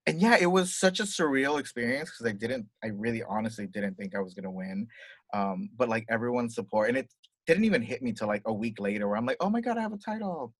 and 0.06 0.20
yeah, 0.20 0.36
it 0.40 0.46
was 0.46 0.74
such 0.74 1.00
a 1.00 1.04
surreal 1.04 1.58
experience 1.58 2.10
because 2.10 2.32
I 2.32 2.34
didn't, 2.34 2.66
I 2.82 2.88
really 2.88 3.22
honestly 3.28 3.66
didn't 3.66 3.96
think 3.96 4.14
I 4.14 4.20
was 4.20 4.34
gonna 4.34 4.50
win. 4.50 4.86
Um, 5.34 5.70
but 5.76 5.88
like 5.88 6.06
everyone's 6.08 6.54
support, 6.54 6.88
and 6.88 6.98
it 6.98 7.08
didn't 7.46 7.64
even 7.64 7.82
hit 7.82 8.02
me 8.02 8.12
till 8.12 8.28
like 8.28 8.42
a 8.46 8.52
week 8.52 8.80
later, 8.80 9.08
where 9.08 9.16
I'm 9.16 9.26
like, 9.26 9.38
oh 9.40 9.50
my 9.50 9.60
god, 9.60 9.78
I 9.78 9.82
have 9.82 9.92
a 9.92 9.98
title. 9.98 10.54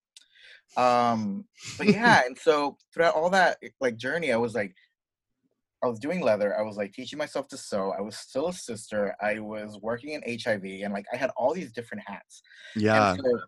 Um, 0.77 1.45
but 1.79 1.89
yeah, 1.89 2.23
and 2.27 2.37
so 2.37 2.77
throughout 2.93 3.15
all 3.15 3.31
that 3.31 3.59
like 3.81 3.97
journey, 3.97 4.33
I 4.33 4.37
was 4.37 4.55
like, 4.55 4.75
I 5.83 5.89
was 5.89 5.99
doing 5.99 6.21
leather. 6.21 6.59
I 6.59 6.63
was 6.63 6.77
like 6.77 6.93
teaching 6.93 7.19
myself 7.19 7.49
to 7.49 7.57
sew. 7.57 7.93
I 7.97 8.01
was 8.01 8.17
still 8.17 8.49
a 8.49 8.53
sister. 8.53 9.15
I 9.21 9.39
was 9.41 9.79
working 9.83 10.11
in 10.13 10.41
HIV, 10.43 10.65
and 10.65 10.93
like 10.93 11.05
I 11.13 11.17
had 11.17 11.31
all 11.37 11.53
these 11.53 11.73
different 11.73 12.05
hats. 12.07 12.43
yeah. 12.75 13.13
And 13.13 13.21
so 13.23 13.41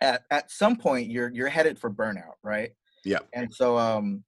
at 0.00 0.22
at 0.30 0.50
some 0.50 0.76
point, 0.76 1.10
you're 1.10 1.30
you're 1.32 1.48
headed 1.48 1.78
for 1.78 1.90
burnout, 1.90 2.36
right? 2.42 2.70
Yeah. 3.04 3.18
And 3.32 3.52
so 3.52 3.76
um, 3.76 4.24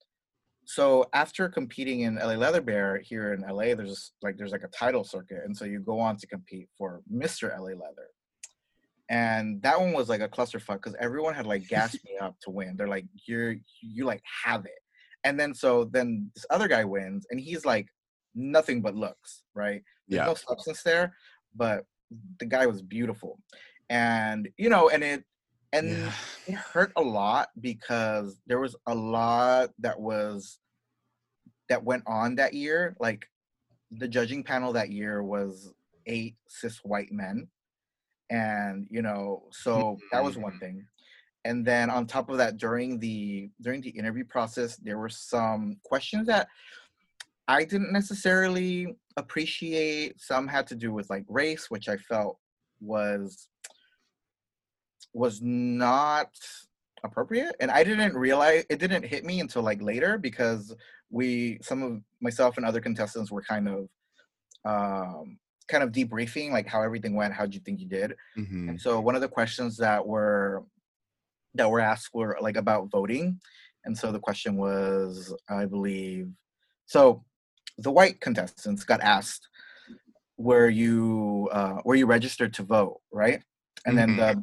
so 0.66 1.06
after 1.12 1.48
competing 1.48 2.00
in 2.00 2.16
LA 2.16 2.34
Leather 2.34 2.60
Bear 2.60 2.98
here 2.98 3.34
in 3.34 3.42
LA, 3.42 3.74
there's 3.74 4.12
like 4.22 4.36
there's 4.36 4.52
like 4.52 4.64
a 4.64 4.68
title 4.68 5.04
circuit, 5.04 5.42
and 5.44 5.56
so 5.56 5.64
you 5.64 5.80
go 5.80 6.00
on 6.00 6.16
to 6.16 6.26
compete 6.26 6.68
for 6.76 7.02
Mr. 7.12 7.56
LA 7.56 7.68
Leather. 7.70 8.08
And 9.10 9.60
that 9.62 9.78
one 9.78 9.92
was 9.92 10.08
like 10.08 10.22
a 10.22 10.28
clusterfuck 10.28 10.76
because 10.76 10.96
everyone 10.98 11.34
had 11.34 11.46
like 11.46 11.68
gassed 11.68 12.02
me 12.04 12.16
up 12.20 12.36
to 12.42 12.50
win. 12.50 12.74
They're 12.76 12.88
like, 12.88 13.04
"You're 13.26 13.56
you 13.82 14.06
like 14.06 14.22
have 14.44 14.64
it," 14.64 14.80
and 15.24 15.40
then 15.40 15.54
so 15.54 15.84
then 15.84 16.30
this 16.34 16.46
other 16.50 16.68
guy 16.68 16.84
wins, 16.84 17.26
and 17.30 17.40
he's 17.40 17.64
like 17.64 17.88
nothing 18.34 18.82
but 18.82 18.94
looks, 18.94 19.44
right? 19.54 19.82
There's 20.06 20.20
Yeah. 20.20 20.26
no 20.26 20.34
substance 20.34 20.82
there, 20.82 21.16
but 21.54 21.86
the 22.38 22.46
guy 22.46 22.66
was 22.66 22.82
beautiful, 22.82 23.40
and 23.88 24.48
you 24.56 24.68
know, 24.68 24.90
and 24.90 25.02
it 25.02 25.24
and 25.72 25.90
Yeah. 25.90 26.12
it 26.46 26.54
hurt 26.54 26.92
a 26.96 27.02
lot 27.02 27.48
because 27.60 28.40
there 28.46 28.60
was 28.60 28.76
a 28.86 28.94
lot 28.94 29.70
that 29.78 29.98
was 29.98 30.60
that 31.68 31.82
went 31.82 32.04
on 32.06 32.36
that 32.36 32.54
year. 32.54 32.96
Like 33.00 33.28
the 33.90 34.06
judging 34.08 34.44
panel 34.44 34.72
that 34.74 34.90
year 34.90 35.22
was 35.22 35.72
eight 36.06 36.36
cis 36.48 36.78
white 36.84 37.12
men, 37.12 37.48
and 38.30 38.86
you 38.90 39.02
know, 39.02 39.48
so 39.52 39.98
that 40.12 40.22
was 40.22 40.36
one 40.36 40.52
mm. 40.52 40.60
thing. 40.60 40.86
And 41.44 41.64
then 41.64 41.90
on 41.90 42.06
top 42.06 42.30
of 42.30 42.38
that, 42.38 42.56
during 42.56 42.98
the 42.98 43.50
during 43.60 43.80
the 43.82 43.90
interview 43.90 44.24
process, 44.24 44.76
there 44.76 44.98
were 44.98 45.10
some 45.10 45.76
questions 45.84 46.26
that 46.28 46.48
I 47.48 47.64
didn't 47.64 47.92
necessarily 47.92 48.96
appreciate. 49.16 50.20
Some 50.20 50.48
had 50.48 50.66
to 50.68 50.74
do 50.74 50.92
with 50.92 51.10
like 51.10 51.24
race, 51.28 51.70
which 51.70 51.88
I 51.88 51.96
felt 51.98 52.38
was 52.80 53.48
was 55.12 55.40
not 55.42 56.30
appropriate 57.04 57.54
and 57.60 57.70
i 57.70 57.84
didn't 57.84 58.16
realize 58.16 58.64
it 58.70 58.78
didn't 58.78 59.04
hit 59.04 59.24
me 59.24 59.38
until 59.40 59.62
like 59.62 59.80
later 59.82 60.16
because 60.18 60.74
we 61.10 61.58
some 61.62 61.82
of 61.82 62.00
myself 62.20 62.56
and 62.56 62.64
other 62.66 62.80
contestants 62.80 63.30
were 63.30 63.42
kind 63.42 63.68
of 63.68 63.88
um 64.64 65.38
kind 65.68 65.84
of 65.84 65.92
debriefing 65.92 66.50
like 66.50 66.66
how 66.66 66.82
everything 66.82 67.14
went 67.14 67.32
how 67.34 67.44
do 67.46 67.54
you 67.54 67.60
think 67.60 67.78
you 67.78 67.86
did 67.86 68.14
Mhm. 68.38 68.70
and 68.70 68.80
so 68.80 68.98
one 69.00 69.14
of 69.14 69.20
the 69.20 69.28
questions 69.28 69.76
that 69.76 70.04
were 70.04 70.64
that 71.54 71.70
were 71.70 71.80
asked 71.80 72.10
were 72.14 72.36
like 72.40 72.56
about 72.56 72.90
voting 72.90 73.38
and 73.84 73.96
so 73.96 74.12
the 74.12 74.18
question 74.18 74.56
was 74.56 75.34
i 75.48 75.64
believe 75.64 76.28
so 76.86 77.24
the 77.78 77.90
white 77.90 78.20
contestants 78.20 78.84
got 78.84 79.00
asked 79.00 79.48
were 80.36 80.68
you 80.68 81.48
uh 81.52 81.80
were 81.84 81.94
you 81.94 82.06
registered 82.06 82.52
to 82.54 82.62
vote? 82.62 83.00
Right? 83.12 83.42
And 83.86 83.96
then 83.96 84.16
the 84.16 84.42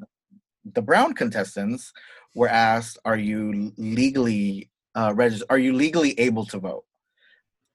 the 0.73 0.81
brown 0.81 1.13
contestants 1.13 1.91
were 2.35 2.47
asked 2.47 2.99
are 3.05 3.17
you 3.17 3.73
legally 3.77 4.69
uh 4.95 5.13
registered 5.15 5.47
are 5.49 5.57
you 5.57 5.73
legally 5.73 6.19
able 6.19 6.45
to 6.47 6.59
vote? 6.59 6.85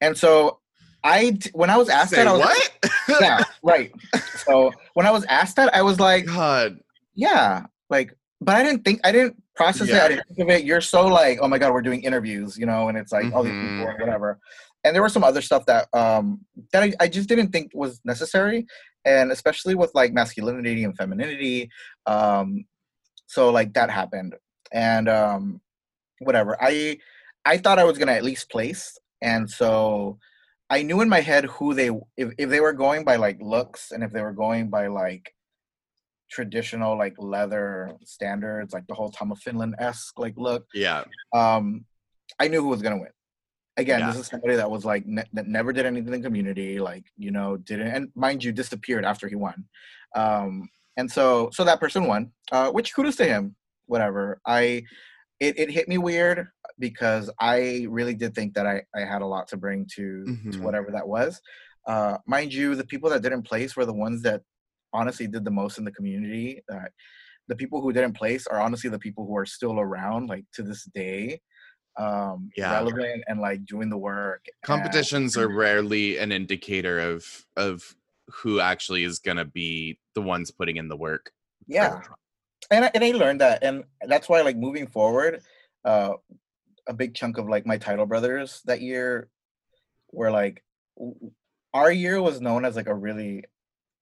And 0.00 0.16
so 0.16 0.60
i 1.04 1.38
when 1.52 1.70
i 1.70 1.76
was 1.76 1.88
asked 1.88 2.10
Say 2.10 2.16
that 2.16 2.26
i 2.28 2.32
was 2.32 2.40
what? 2.40 2.92
yeah 3.20 3.44
right. 3.62 3.92
So 4.46 4.72
when 4.94 5.06
i 5.06 5.10
was 5.10 5.24
asked 5.26 5.56
that 5.56 5.74
i 5.74 5.82
was 5.82 6.00
like 6.00 6.26
God. 6.26 6.78
yeah 7.14 7.66
like 7.90 8.16
but 8.40 8.54
i 8.56 8.62
didn't 8.62 8.84
think 8.84 9.00
i 9.04 9.10
didn't 9.12 9.36
process 9.54 9.88
it 9.88 9.94
i 10.02 10.08
didn't 10.08 10.26
think 10.28 10.38
of 10.40 10.48
it. 10.54 10.64
You're 10.64 10.80
so 10.82 11.06
like 11.06 11.38
oh 11.40 11.48
my 11.48 11.58
god 11.58 11.72
we're 11.72 11.82
doing 11.82 12.02
interviews 12.02 12.58
you 12.58 12.66
know 12.66 12.88
and 12.88 12.98
it's 12.98 13.12
like 13.12 13.32
all 13.32 13.42
these 13.42 13.52
people 13.52 13.86
Mhm. 13.86 13.90
and 13.90 14.00
whatever. 14.00 14.38
And 14.84 14.94
there 14.94 15.02
was 15.02 15.12
some 15.12 15.24
other 15.24 15.40
stuff 15.42 15.64
that 15.66 15.88
um 15.94 16.40
that 16.72 16.82
I, 16.82 16.92
I 17.00 17.08
just 17.08 17.28
didn't 17.28 17.50
think 17.50 17.72
was 17.74 18.00
necessary 18.04 18.66
and 19.04 19.32
especially 19.32 19.74
with 19.74 19.90
like 19.94 20.12
masculinity 20.12 20.84
and 20.84 20.96
femininity 20.96 21.70
um 22.06 22.64
so 23.26 23.50
like 23.50 23.72
that 23.74 23.90
happened. 23.90 24.34
And 24.72 25.08
um 25.08 25.60
whatever. 26.20 26.56
I 26.60 26.98
i 27.44 27.56
thought 27.56 27.78
i 27.78 27.84
was 27.84 27.96
gonna 27.98 28.12
at 28.12 28.24
least 28.24 28.50
place 28.50 28.98
and 29.22 29.48
so 29.48 30.18
i 30.68 30.82
knew 30.82 31.00
in 31.00 31.08
my 31.08 31.20
head 31.20 31.44
who 31.46 31.74
they 31.74 31.90
if, 32.16 32.28
if 32.38 32.50
they 32.50 32.60
were 32.60 32.72
going 32.72 33.04
by 33.04 33.16
like 33.16 33.38
looks 33.40 33.92
and 33.92 34.02
if 34.02 34.10
they 34.12 34.20
were 34.22 34.32
going 34.32 34.68
by 34.68 34.88
like 34.88 35.32
traditional 36.30 36.96
like 36.98 37.14
leather 37.18 37.92
standards 38.04 38.72
like 38.72 38.86
the 38.88 38.94
whole 38.94 39.10
tom 39.10 39.30
of 39.32 39.38
finland-esque 39.38 40.18
like 40.18 40.34
look 40.36 40.66
Yeah. 40.74 41.04
um 41.34 41.84
i 42.40 42.48
knew 42.48 42.60
who 42.62 42.68
was 42.68 42.82
gonna 42.82 42.98
win 42.98 43.10
again 43.76 44.00
Yeah. 44.00 44.08
this 44.10 44.20
is 44.20 44.26
somebody 44.26 44.56
that 44.56 44.70
was 44.70 44.84
like 44.84 45.06
ne- 45.06 45.28
that 45.34 45.46
never 45.46 45.72
did 45.72 45.86
anything 45.86 46.12
in 46.14 46.22
community 46.22 46.78
like 46.80 47.04
you 47.16 47.30
know 47.30 47.56
didn't 47.56 47.88
and 47.88 48.08
mind 48.14 48.42
you 48.42 48.52
disappeared 48.52 49.04
after 49.04 49.28
he 49.28 49.34
won 49.36 49.64
um 50.14 50.68
and 50.96 51.10
so 51.10 51.50
so 51.52 51.62
that 51.64 51.80
person 51.80 52.06
won 52.06 52.32
uh 52.52 52.70
which 52.70 52.94
kudos 52.94 53.16
to 53.16 53.24
him 53.24 53.54
whatever 53.86 54.40
i 54.46 54.82
it, 55.38 55.58
it 55.58 55.70
hit 55.70 55.86
me 55.88 55.98
weird 55.98 56.48
because 56.78 57.30
i 57.38 57.86
really 57.88 58.14
did 58.14 58.34
think 58.34 58.54
that 58.54 58.66
i 58.66 58.82
i 58.94 59.00
had 59.00 59.22
a 59.22 59.26
lot 59.26 59.46
to 59.48 59.56
bring 59.56 59.86
to 59.94 60.24
to 60.24 60.58
Mhm. 60.58 60.60
whatever 60.62 60.90
that 60.90 61.06
was 61.06 61.40
uh 61.86 62.16
mind 62.26 62.52
you 62.52 62.74
the 62.74 62.84
people 62.92 63.08
that 63.10 63.22
didn't 63.22 63.42
place 63.42 63.76
were 63.76 63.86
the 63.86 63.92
ones 63.92 64.22
that 64.22 64.42
honestly 64.98 65.26
did 65.34 65.44
the 65.44 65.56
most 65.62 65.74
in 65.80 65.84
the 65.88 65.96
community 65.98 66.48
uh, 66.74 66.88
the 67.48 67.56
people 67.62 67.78
who 67.80 67.92
didn't 67.96 68.14
place 68.22 68.44
are 68.52 68.60
honestly 68.66 68.90
the 68.90 68.98
people 69.06 69.24
who 69.26 69.36
are 69.40 69.46
still 69.56 69.76
around 69.86 70.22
like 70.34 70.44
to 70.56 70.62
this 70.62 70.82
day 71.02 71.20
um 72.04 72.38
Yeah. 72.56 72.72
relevant 72.78 73.20
and 73.28 73.38
like 73.48 73.60
doing 73.72 73.88
the 73.94 74.02
work 74.10 74.42
and- 74.46 74.68
Competitions 74.72 75.30
are 75.40 75.48
rarely 75.66 76.04
an 76.24 76.30
indicator 76.40 76.96
of 77.12 77.20
of 77.66 77.74
who 78.38 78.52
actually 78.70 79.02
is 79.10 79.16
gonna 79.26 79.44
be 79.62 79.98
the 80.16 80.24
ones 80.34 80.50
putting 80.58 80.76
in 80.82 80.88
the 80.92 80.96
work. 81.08 81.24
yeah 81.78 82.00
and 82.74 82.84
I, 82.86 82.90
and 82.94 83.02
I 83.08 83.10
learned 83.22 83.40
that 83.46 83.58
and 83.66 83.76
that's 84.12 84.28
why 84.30 84.38
like 84.48 84.56
moving 84.66 84.86
forward 84.96 85.32
uh 85.90 86.12
a 86.88 86.94
big 87.02 87.10
chunk 87.18 87.34
of 87.38 87.46
like 87.54 87.64
my 87.72 87.78
title 87.86 88.06
brothers 88.12 88.50
that 88.68 88.80
year 88.90 89.28
were 90.18 90.32
like 90.40 90.56
our 91.80 91.92
year 92.04 92.16
was 92.28 92.40
known 92.46 92.62
as 92.68 92.74
like 92.80 92.90
a 92.94 92.94
really 93.08 93.34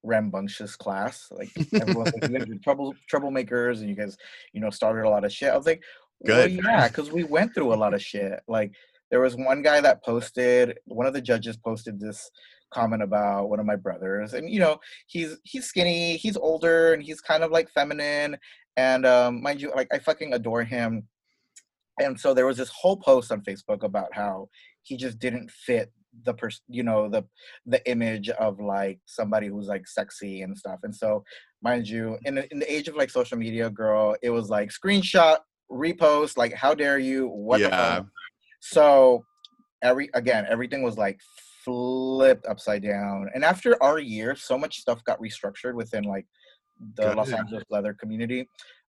rambunctious 0.04 0.76
class 0.76 1.28
like 1.32 1.50
everyone 1.74 2.04
like 2.04 2.30
you 2.30 2.38
guys 2.38 2.48
are 2.48 2.58
trouble 2.58 2.94
troublemakers 3.10 3.80
and 3.80 3.88
you 3.88 3.96
guys 3.96 4.16
you 4.52 4.60
know 4.60 4.70
started 4.70 5.04
a 5.04 5.08
lot 5.08 5.24
of 5.24 5.32
shit 5.32 5.50
i 5.50 5.56
was 5.56 5.66
like 5.66 5.82
well, 6.20 6.46
Good. 6.46 6.60
yeah 6.64 6.88
because 6.88 7.10
we 7.10 7.24
went 7.24 7.54
through 7.54 7.72
a 7.72 7.74
lot 7.74 7.94
of 7.94 8.02
shit 8.02 8.40
like 8.46 8.72
there 9.10 9.20
was 9.20 9.34
one 9.34 9.62
guy 9.62 9.80
that 9.80 10.04
posted 10.04 10.78
one 10.84 11.06
of 11.06 11.14
the 11.14 11.20
judges 11.20 11.56
posted 11.56 11.98
this 11.98 12.30
comment 12.72 13.02
about 13.02 13.48
one 13.48 13.60
of 13.60 13.66
my 13.66 13.76
brothers 13.76 14.34
and 14.34 14.50
you 14.50 14.60
know 14.60 14.78
he's 15.06 15.36
he's 15.44 15.66
skinny 15.66 16.16
he's 16.16 16.36
older 16.36 16.92
and 16.92 17.02
he's 17.02 17.20
kind 17.20 17.42
of 17.42 17.50
like 17.50 17.70
feminine 17.70 18.36
and 18.76 19.06
um 19.06 19.42
mind 19.42 19.60
you 19.60 19.72
like 19.74 19.88
i 19.92 19.98
fucking 19.98 20.34
adore 20.34 20.64
him 20.64 21.06
and 22.00 22.18
so 22.18 22.34
there 22.34 22.46
was 22.46 22.56
this 22.56 22.70
whole 22.70 22.96
post 22.96 23.30
on 23.30 23.40
facebook 23.42 23.84
about 23.84 24.08
how 24.12 24.48
he 24.82 24.96
just 24.96 25.18
didn't 25.18 25.50
fit 25.50 25.92
the 26.22 26.32
person 26.34 26.62
you 26.68 26.82
know 26.82 27.08
the 27.08 27.24
the 27.66 27.86
image 27.90 28.30
of 28.30 28.60
like 28.60 29.00
somebody 29.04 29.48
who's 29.48 29.66
like 29.66 29.86
sexy 29.86 30.42
and 30.42 30.56
stuff 30.56 30.78
and 30.84 30.94
so 30.94 31.24
mind 31.62 31.88
you 31.88 32.16
in, 32.24 32.36
the- 32.36 32.50
in 32.52 32.58
the 32.60 32.72
age 32.72 32.86
of 32.88 32.94
like 32.94 33.10
social 33.10 33.36
media 33.36 33.68
girl 33.68 34.14
it 34.22 34.30
was 34.30 34.48
like 34.48 34.70
screenshot 34.70 35.38
repost 35.70 36.36
like 36.36 36.52
how 36.52 36.72
dare 36.74 36.98
you 36.98 37.26
what 37.28 37.60
Yeah. 37.60 38.02
so 38.60 39.24
every 39.82 40.08
again 40.14 40.46
everything 40.48 40.82
was 40.82 40.96
like 40.96 41.20
flipped 41.64 42.46
upside 42.46 42.82
down 42.82 43.28
and 43.34 43.44
after 43.44 43.82
our 43.82 43.98
year 43.98 44.36
so 44.36 44.56
much 44.56 44.78
stuff 44.78 45.02
got 45.04 45.18
restructured 45.20 45.74
within 45.74 46.04
like 46.04 46.26
the 46.96 47.14
los 47.14 47.32
angeles 47.32 47.64
leather 47.70 47.94
community 47.94 48.46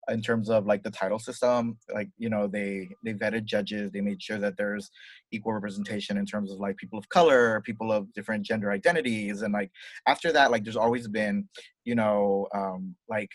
in 0.09 0.21
terms 0.21 0.49
of 0.49 0.65
like 0.65 0.83
the 0.83 0.91
title 0.91 1.19
system 1.19 1.77
like 1.93 2.09
you 2.17 2.29
know 2.29 2.47
they 2.47 2.89
they 3.03 3.13
vetted 3.13 3.43
judges 3.45 3.91
they 3.91 4.01
made 4.01 4.21
sure 4.21 4.37
that 4.37 4.57
there's 4.57 4.91
equal 5.31 5.53
representation 5.53 6.17
in 6.17 6.25
terms 6.25 6.51
of 6.51 6.59
like 6.59 6.77
people 6.77 6.99
of 6.99 7.09
color 7.09 7.61
people 7.61 7.91
of 7.91 8.11
different 8.13 8.45
gender 8.45 8.71
identities 8.71 9.41
and 9.41 9.53
like 9.53 9.71
after 10.07 10.31
that 10.31 10.51
like 10.51 10.63
there's 10.63 10.75
always 10.75 11.07
been 11.07 11.47
you 11.83 11.95
know 11.95 12.47
um 12.53 12.95
like 13.09 13.31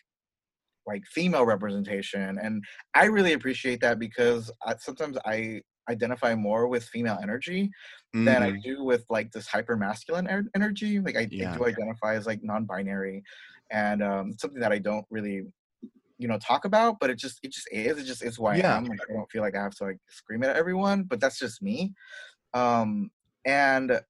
like 0.86 1.04
female 1.06 1.44
representation 1.44 2.38
and 2.38 2.64
i 2.94 3.04
really 3.04 3.32
appreciate 3.32 3.80
that 3.80 3.98
because 3.98 4.50
I, 4.64 4.76
sometimes 4.76 5.18
i 5.24 5.60
identify 5.88 6.34
more 6.34 6.68
with 6.68 6.84
female 6.84 7.18
energy 7.20 7.70
than 8.22 8.42
I 8.42 8.52
Mhm. 8.52 8.62
do 8.62 8.84
with 8.84 9.04
like 9.10 9.32
this 9.32 9.48
hyper 9.48 9.76
masculine 9.76 10.28
er- 10.28 10.44
energy. 10.54 11.00
Like 11.00 11.16
I, 11.16 11.22
I 11.40 11.46
do 11.46 11.66
identify 11.66 12.14
as 12.14 12.26
like 12.26 12.44
non-binary, 12.44 13.24
and 13.70 14.02
um, 14.02 14.34
something 14.38 14.60
that 14.60 14.72
I 14.72 14.78
don't 14.78 15.06
really, 15.10 15.42
you 16.20 16.28
know, 16.28 16.38
talk 16.38 16.64
about. 16.64 17.00
But 17.00 17.10
it 17.10 17.18
just 17.18 17.40
it 17.42 17.52
just 17.52 17.68
is. 17.72 17.98
It 17.98 18.04
just 18.04 18.22
is 18.24 18.36
who 18.36 18.46
I 18.46 18.58
Yeah. 18.58 18.76
am. 18.76 18.88
Like, 18.88 19.00
I 19.08 19.12
don't 19.14 19.30
feel 19.30 19.42
like 19.42 19.56
I 19.56 19.62
have 19.62 19.74
to 19.76 19.84
like 19.84 19.98
scream 20.08 20.42
it 20.44 20.48
at 20.48 20.56
everyone, 20.56 21.04
but 21.04 21.20
that's 21.20 21.38
just 21.38 21.62
me. 21.62 21.94
Um, 22.54 23.10
and 23.46 24.02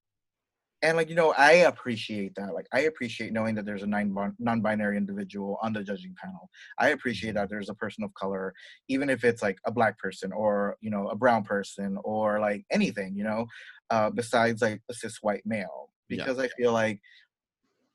and 0.83 0.97
like 0.97 1.09
you 1.09 1.15
know, 1.15 1.31
I 1.37 1.51
appreciate 1.53 2.35
that. 2.35 2.53
Like 2.55 2.67
I 2.73 2.81
appreciate 2.81 3.33
knowing 3.33 3.55
that 3.55 3.65
there's 3.65 3.83
a 3.83 3.87
non 3.87 4.35
non-binary 4.39 4.97
individual 4.97 5.59
on 5.61 5.73
the 5.73 5.83
judging 5.83 6.15
panel. 6.21 6.49
I 6.79 6.89
appreciate 6.89 7.33
that 7.35 7.49
there's 7.49 7.69
a 7.69 7.75
person 7.75 8.03
of 8.03 8.13
color, 8.15 8.53
even 8.87 9.09
if 9.09 9.23
it's 9.23 9.43
like 9.43 9.59
a 9.65 9.71
black 9.71 9.99
person 9.99 10.31
or 10.31 10.77
you 10.81 10.89
know 10.89 11.07
a 11.09 11.15
brown 11.15 11.43
person 11.43 11.97
or 12.03 12.39
like 12.39 12.65
anything. 12.71 13.15
You 13.15 13.25
know, 13.25 13.47
uh, 13.91 14.09
besides 14.09 14.61
like 14.61 14.81
a 14.89 14.93
cis 14.95 15.19
white 15.21 15.45
male 15.45 15.89
Yeah. 16.09 16.29
because 16.29 16.39
I 16.39 16.47
feel 16.49 16.73
like, 16.73 16.99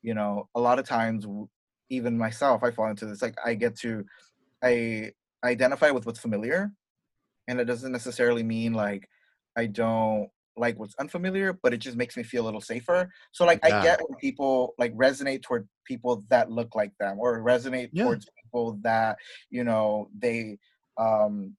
you 0.03 0.15
know, 0.15 0.49
a 0.55 0.61
lot 0.61 0.79
of 0.79 0.87
times, 0.87 1.27
even 1.91 2.19
myself, 2.19 2.63
I 2.65 2.71
fall 2.71 2.89
into 2.89 3.07
this. 3.07 3.23
Like, 3.23 3.37
I 3.45 3.55
get 3.55 3.77
to, 3.81 4.05
I 4.63 5.13
identify 5.45 5.91
with 5.91 6.07
what's 6.07 6.21
familiar, 6.21 6.73
and 7.49 7.61
it 7.61 7.65
doesn't 7.65 7.93
necessarily 7.93 8.43
mean 8.43 8.73
like 8.75 9.09
I 9.57 9.67
don't 9.67 10.31
like 10.57 10.79
what's 10.79 10.95
unfamiliar, 10.97 11.53
but 11.53 11.75
it 11.75 11.79
just 11.79 11.97
makes 11.97 12.17
me 12.17 12.23
feel 12.23 12.43
a 12.45 12.47
little 12.47 12.61
safer. 12.63 13.11
So, 13.33 13.45
like, 13.45 13.61
Yeah. 13.63 13.69
I 13.69 13.73
get 13.73 14.01
when 14.01 14.17
people 14.19 14.75
like 14.79 14.95
resonate 14.95 15.43
toward 15.43 15.69
people 15.85 16.25
that 16.31 16.51
look 16.51 16.75
like 16.75 16.93
them, 16.99 17.19
or 17.21 17.41
resonate 17.41 17.93
Yeah. 17.93 18.05
towards 18.05 18.29
people 18.43 18.79
that 18.83 19.19
you 19.51 19.65
know 19.65 20.11
they 20.19 20.59
um 20.99 21.57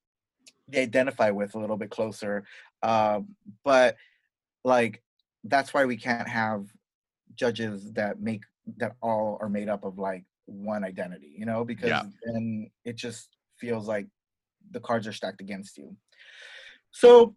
they 0.68 0.84
identify 0.84 1.30
with 1.32 1.56
a 1.56 1.60
little 1.60 1.78
bit 1.78 1.92
closer. 1.92 2.46
Um, 2.84 3.36
but 3.64 3.98
like 4.64 5.04
that's 5.44 5.74
why 5.74 5.86
we 5.86 5.98
can't 5.98 6.28
have 6.30 6.68
judges 7.36 7.94
that 7.94 8.22
make 8.22 8.44
that 8.78 8.96
all 9.02 9.38
are 9.42 9.50
made 9.50 9.70
up 9.70 9.84
of 9.84 9.98
like 9.98 10.26
one 10.46 10.84
identity, 10.84 11.34
you 11.38 11.46
know, 11.46 11.64
because 11.66 11.90
Yeah. 11.90 12.04
then 12.26 12.70
it 12.86 12.96
just 12.96 13.38
feels 13.60 13.88
like 13.88 14.08
the 14.72 14.80
cards 14.80 15.08
are 15.08 15.14
stacked 15.14 15.42
against 15.42 15.78
you. 15.78 15.96
So, 16.92 17.36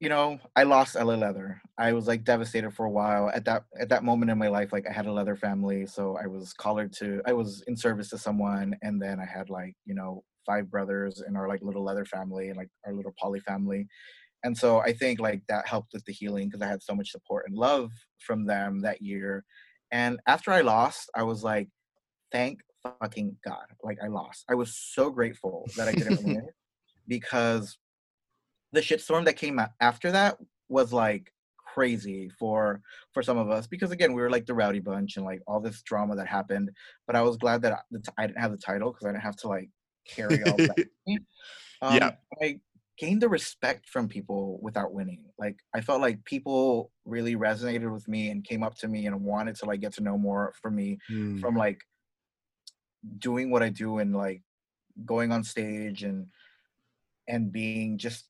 you 0.00 0.08
know, 0.08 0.40
I 0.56 0.64
lost 0.64 0.96
LA 0.96 1.16
Leather. 1.16 1.60
I 1.78 1.92
was 1.92 2.08
like 2.08 2.24
devastated 2.24 2.72
for 2.72 2.86
a 2.86 2.90
while. 2.90 3.30
At 3.30 3.44
that 3.46 3.64
at 3.80 3.90
that 3.90 4.04
moment 4.04 4.30
in 4.30 4.38
my 4.38 4.48
life, 4.48 4.72
like 4.72 4.86
I 4.88 4.92
had 4.92 5.06
a 5.06 5.12
leather 5.12 5.36
family, 5.36 5.86
so 5.86 6.16
I 6.22 6.26
was 6.26 6.52
collared 6.54 6.92
to 6.94 7.22
I 7.26 7.32
was 7.34 7.62
in 7.66 7.76
service 7.76 8.10
to 8.10 8.18
someone, 8.18 8.76
and 8.82 9.02
then 9.02 9.20
I 9.20 9.26
had 9.26 9.50
like, 9.50 9.74
you 9.86 9.94
know, 9.94 10.24
five 10.46 10.70
brothers 10.70 11.22
in 11.26 11.36
our 11.36 11.48
like 11.48 11.62
little 11.62 11.84
leather 11.84 12.04
family 12.06 12.48
and 12.48 12.56
like 12.56 12.70
our 12.86 12.94
little 12.94 13.14
poly 13.18 13.40
family. 13.40 13.88
And 14.44 14.56
so 14.56 14.78
I 14.80 14.92
think 14.92 15.20
like 15.20 15.42
that 15.48 15.68
helped 15.68 15.92
with 15.92 16.04
the 16.06 16.12
healing 16.12 16.48
because 16.48 16.62
I 16.62 16.68
had 16.68 16.82
so 16.82 16.94
much 16.94 17.10
support 17.10 17.46
and 17.46 17.56
love 17.56 17.90
from 18.18 18.46
them 18.46 18.80
that 18.82 19.02
year. 19.02 19.44
And 19.92 20.20
after 20.26 20.52
I 20.52 20.60
lost, 20.60 21.10
I 21.14 21.22
was 21.22 21.42
like, 21.42 21.68
thank 22.32 22.60
fucking 22.82 23.36
God. 23.44 23.66
Like 23.82 23.98
I 24.02 24.08
lost. 24.08 24.44
I 24.48 24.54
was 24.54 24.74
so 24.74 25.10
grateful 25.10 25.68
that 25.76 25.88
I 25.88 25.92
didn't 25.92 26.22
win 26.22 26.48
because 27.08 27.78
the 28.72 28.80
shitstorm 28.80 29.24
that 29.24 29.36
came 29.36 29.60
after 29.80 30.12
that 30.12 30.38
was 30.68 30.92
like 30.92 31.32
crazy 31.74 32.28
for 32.38 32.80
for 33.12 33.22
some 33.22 33.38
of 33.38 33.48
us 33.48 33.66
because 33.66 33.92
again 33.92 34.12
we 34.12 34.20
were 34.20 34.30
like 34.30 34.44
the 34.44 34.54
rowdy 34.54 34.80
bunch 34.80 35.16
and 35.16 35.24
like 35.24 35.40
all 35.46 35.60
this 35.60 35.82
drama 35.82 36.16
that 36.16 36.26
happened 36.26 36.68
but 37.06 37.14
i 37.14 37.22
was 37.22 37.36
glad 37.36 37.62
that 37.62 37.72
i, 37.72 37.78
that 37.92 38.08
I 38.18 38.26
didn't 38.26 38.40
have 38.40 38.50
the 38.50 38.56
title 38.56 38.90
because 38.90 39.06
i 39.06 39.12
didn't 39.12 39.22
have 39.22 39.36
to 39.36 39.48
like 39.48 39.70
carry 40.04 40.42
all 40.42 40.56
that 40.56 40.76
um, 41.82 41.96
Yeah. 41.96 42.10
i 42.42 42.58
gained 43.00 43.20
the 43.22 43.28
respect 43.38 43.88
from 43.88 44.08
people 44.16 44.58
without 44.66 44.92
winning 44.98 45.22
like 45.38 45.56
i 45.74 45.80
felt 45.80 46.00
like 46.06 46.18
people 46.34 46.90
really 47.14 47.34
resonated 47.46 47.90
with 47.96 48.06
me 48.14 48.22
and 48.30 48.44
came 48.50 48.62
up 48.66 48.74
to 48.80 48.86
me 48.94 49.00
and 49.06 49.24
wanted 49.34 49.54
to 49.56 49.64
like 49.70 49.80
get 49.80 49.92
to 49.94 50.02
know 50.02 50.18
more 50.28 50.44
from 50.60 50.72
me 50.80 50.98
Mm. 51.10 51.40
from 51.40 51.54
like 51.64 51.80
doing 53.18 53.50
what 53.50 53.62
I 53.62 53.70
do 53.70 53.98
and 53.98 54.14
like 54.14 54.42
going 55.04 55.32
on 55.32 55.42
stage 55.44 56.02
and 56.02 56.26
and 57.28 57.52
being 57.52 57.96
just 57.98 58.26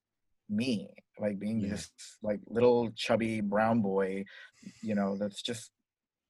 me, 0.49 0.91
like 1.19 1.39
being 1.39 1.61
Yeah. 1.61 1.71
just 1.75 1.93
like 2.23 2.41
little 2.47 2.91
chubby 2.93 3.41
brown 3.41 3.81
boy, 3.83 4.25
you 4.83 4.95
know, 4.95 5.17
that's 5.17 5.43
just 5.43 5.71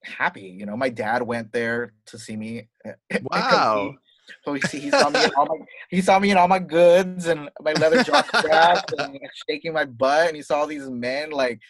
happy. 0.05 0.49
You 0.59 0.67
know, 0.67 0.77
my 0.77 0.89
dad 0.89 1.23
went 1.23 1.53
there 1.53 1.93
to 2.07 2.19
see 2.19 2.37
me. 2.37 2.69
eh, 2.85 2.95
Wow. 3.23 3.97
So 4.45 4.55
he, 4.55 4.61
he 4.79 4.91
saw 4.91 5.11
me 5.11 5.25
in 5.25 5.31
all 5.37 5.47
my 5.47 5.57
he 5.91 6.01
saw 6.01 6.19
me 6.19 6.31
in 6.31 6.37
all 6.37 6.49
my 6.49 6.59
goods 6.59 7.27
and 7.27 7.51
my 7.63 7.73
leather 7.75 8.03
jock 8.03 8.27
straps 8.37 8.93
and 8.99 9.19
shaking 9.49 9.73
my 9.73 9.85
butt 9.85 10.29
and 10.29 10.37
he 10.37 10.43
saw 10.43 10.67
these 10.67 10.89
men 10.89 11.31
like 11.31 11.61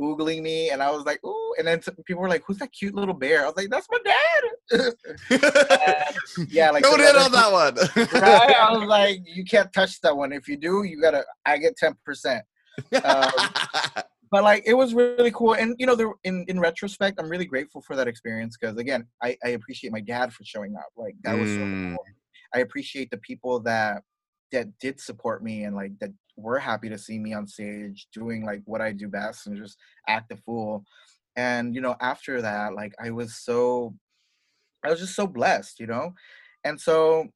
oogling 0.00 0.42
me 0.42 0.70
and 0.70 0.82
I 0.82 0.90
was 0.90 1.04
like 1.04 1.22
ooh 1.24 1.54
and 1.58 1.66
then 1.66 1.80
some 1.80 1.94
people 2.04 2.22
were 2.22 2.28
like 2.28 2.42
who's 2.46 2.58
that 2.58 2.72
cute 2.72 2.94
little 2.94 3.14
bear? 3.14 3.44
I 3.44 3.46
was 3.46 3.56
like 3.56 3.70
that's 3.70 3.88
my 3.90 3.98
dad. 4.04 4.14
Yeah 6.48 6.70
like 6.70 6.82
Don't 6.82 7.00
hit 7.00 7.16
on 7.16 7.32
that 7.32 7.52
one. 7.52 7.74
right? 8.20 8.56
I 8.56 8.76
was 8.76 8.88
like 8.88 9.20
you 9.24 9.44
can't 9.44 9.72
touch 9.72 10.00
that 10.00 10.16
one. 10.16 10.32
If 10.32 10.48
you 10.48 10.56
do 10.56 10.82
you 10.82 11.00
gotta 11.00 11.24
I 11.46 11.58
get 11.58 11.76
ten 11.76 11.94
percent. 12.04 12.44
Um, 13.04 13.30
but 14.34 14.42
like 14.42 14.64
it 14.66 14.74
was 14.74 14.94
really 14.94 15.30
cool 15.30 15.54
and 15.54 15.76
you 15.78 15.86
know 15.86 15.94
there 15.94 16.10
in 16.24 16.44
in 16.48 16.58
retrospect 16.58 17.20
i'm 17.20 17.28
really 17.28 17.44
grateful 17.44 17.80
for 17.80 17.94
that 17.94 18.08
experience 18.08 18.56
because 18.56 18.76
again 18.76 19.06
I, 19.22 19.36
I 19.44 19.50
appreciate 19.50 19.92
my 19.92 20.00
dad 20.00 20.32
for 20.32 20.44
showing 20.44 20.74
up 20.74 20.90
like 20.96 21.14
that 21.22 21.38
was 21.38 21.50
so 21.54 21.62
Mm. 21.62 21.70
cool. 21.92 22.04
I 22.52 22.58
appreciate 22.66 23.10
the 23.12 23.18
people 23.18 23.60
that 23.60 24.02
that 24.50 24.66
did 24.80 25.00
support 25.00 25.44
me 25.48 25.62
and 25.66 25.76
like 25.76 25.92
that 26.00 26.10
were 26.36 26.58
happy 26.58 26.88
to 26.88 26.98
see 26.98 27.16
me 27.20 27.32
on 27.32 27.46
stage 27.46 28.08
doing 28.12 28.44
like 28.44 28.62
what 28.64 28.80
i 28.80 28.90
do 28.90 29.06
best 29.06 29.46
and 29.46 29.56
just 29.56 29.78
act 30.08 30.32
a 30.32 30.36
fool. 30.36 30.84
And 31.36 31.72
you 31.76 31.80
know 31.80 31.94
after 32.00 32.42
that 32.42 32.74
like 32.74 32.94
i 33.06 33.10
was 33.12 33.30
so 33.36 33.94
i 34.84 34.90
was 34.90 34.98
just 35.04 35.14
so 35.14 35.28
blessed 35.28 35.78
you 35.78 35.86
know? 35.86 36.06
And 36.64 36.80
so 36.80 37.28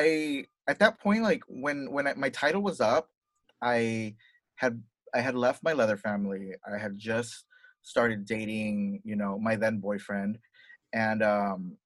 i 0.00 0.46
at 0.66 0.78
that 0.78 0.98
point 0.98 1.22
like 1.30 1.42
when 1.48 1.90
when 1.94 2.06
I, 2.06 2.14
my 2.14 2.30
title 2.30 2.62
was 2.62 2.80
up 2.80 3.10
i 3.60 4.14
had 4.56 4.82
I 5.14 5.20
had 5.20 5.34
left 5.34 5.62
my 5.62 5.72
leather 5.72 5.96
family. 5.96 6.54
I 6.66 6.78
had 6.78 6.98
just 6.98 7.46
started 7.82 8.24
dating, 8.24 9.02
you 9.04 9.16
know, 9.16 9.38
my 9.38 9.56
then 9.56 9.78
boyfriend, 9.80 10.38
and 10.92 11.22
um, 11.22 11.78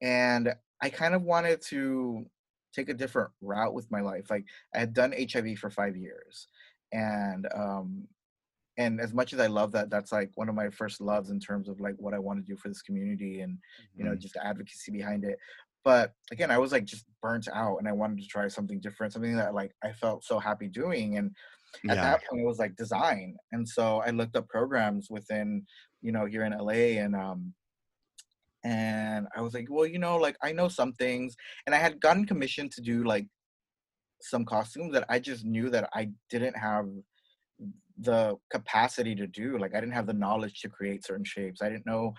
and 0.00 0.54
I 0.80 0.90
kind 0.90 1.14
of 1.14 1.22
wanted 1.22 1.60
to 1.68 2.26
take 2.72 2.88
a 2.88 2.94
different 2.94 3.30
route 3.40 3.74
with 3.74 3.90
my 3.90 4.00
life. 4.00 4.30
Like 4.30 4.46
I 4.74 4.78
had 4.78 4.92
done 4.94 5.12
HIV 5.12 5.56
for 5.56 5.70
five 5.70 5.96
years, 5.96 6.48
and 6.92 7.46
um, 7.54 8.08
and 8.78 9.00
as 9.00 9.12
much 9.14 9.32
as 9.34 9.40
I 9.40 9.48
love 9.48 9.72
that, 9.72 9.90
that's 9.90 10.12
like 10.12 10.32
one 10.36 10.48
of 10.48 10.54
my 10.54 10.70
first 10.70 11.00
loves 11.00 11.30
in 11.30 11.40
terms 11.40 11.68
of 11.68 11.80
like 11.80 11.96
what 11.98 12.14
I 12.14 12.18
want 12.18 12.38
to 12.44 12.50
do 12.52 12.56
for 12.56 12.68
this 12.68 12.82
community 12.82 13.40
and 13.40 13.58
you 13.96 14.04
know 14.04 14.14
Mhm. 14.14 14.16
just 14.16 14.36
advocacy 14.36 14.92
behind 14.92 15.24
it. 15.24 15.38
But 15.84 16.14
again, 16.30 16.50
I 16.50 16.58
was 16.58 16.72
like 16.72 16.84
just 16.84 17.06
burnt 17.22 17.48
out, 17.52 17.78
and 17.78 17.88
I 17.88 17.92
wanted 17.92 18.20
to 18.22 18.28
try 18.28 18.48
something 18.48 18.80
different, 18.80 19.12
something 19.12 19.36
that 19.36 19.54
like 19.54 19.74
I 19.82 19.92
felt 19.92 20.24
so 20.24 20.38
happy 20.38 20.68
doing, 20.68 21.18
and 21.18 21.36
at 21.88 21.96
yeah. 21.96 22.02
that 22.02 22.20
point 22.28 22.42
it 22.42 22.46
was 22.46 22.58
like 22.58 22.76
design 22.76 23.36
and 23.52 23.68
so 23.68 24.02
i 24.06 24.10
looked 24.10 24.36
up 24.36 24.48
programs 24.48 25.08
within 25.10 25.64
you 26.00 26.12
know 26.12 26.26
here 26.26 26.44
in 26.44 26.56
la 26.58 26.72
and 26.72 27.14
um 27.14 27.52
and 28.64 29.26
i 29.36 29.40
was 29.40 29.54
like 29.54 29.66
well 29.70 29.86
you 29.86 29.98
know 29.98 30.16
like 30.16 30.36
i 30.42 30.52
know 30.52 30.68
some 30.68 30.92
things 30.94 31.34
and 31.66 31.74
i 31.74 31.78
had 31.78 32.00
gotten 32.00 32.26
commissioned 32.26 32.70
to 32.70 32.80
do 32.80 33.04
like 33.04 33.26
some 34.20 34.44
costumes 34.44 34.92
that 34.92 35.04
i 35.08 35.18
just 35.18 35.44
knew 35.44 35.68
that 35.68 35.88
i 35.94 36.08
didn't 36.30 36.56
have 36.56 36.86
the 37.98 38.36
capacity 38.50 39.14
to 39.14 39.26
do 39.26 39.58
like 39.58 39.74
i 39.74 39.80
didn't 39.80 39.94
have 39.94 40.06
the 40.06 40.12
knowledge 40.12 40.60
to 40.60 40.68
create 40.68 41.04
certain 41.04 41.24
shapes 41.24 41.60
i 41.62 41.68
didn't 41.68 41.86
know 41.86 42.12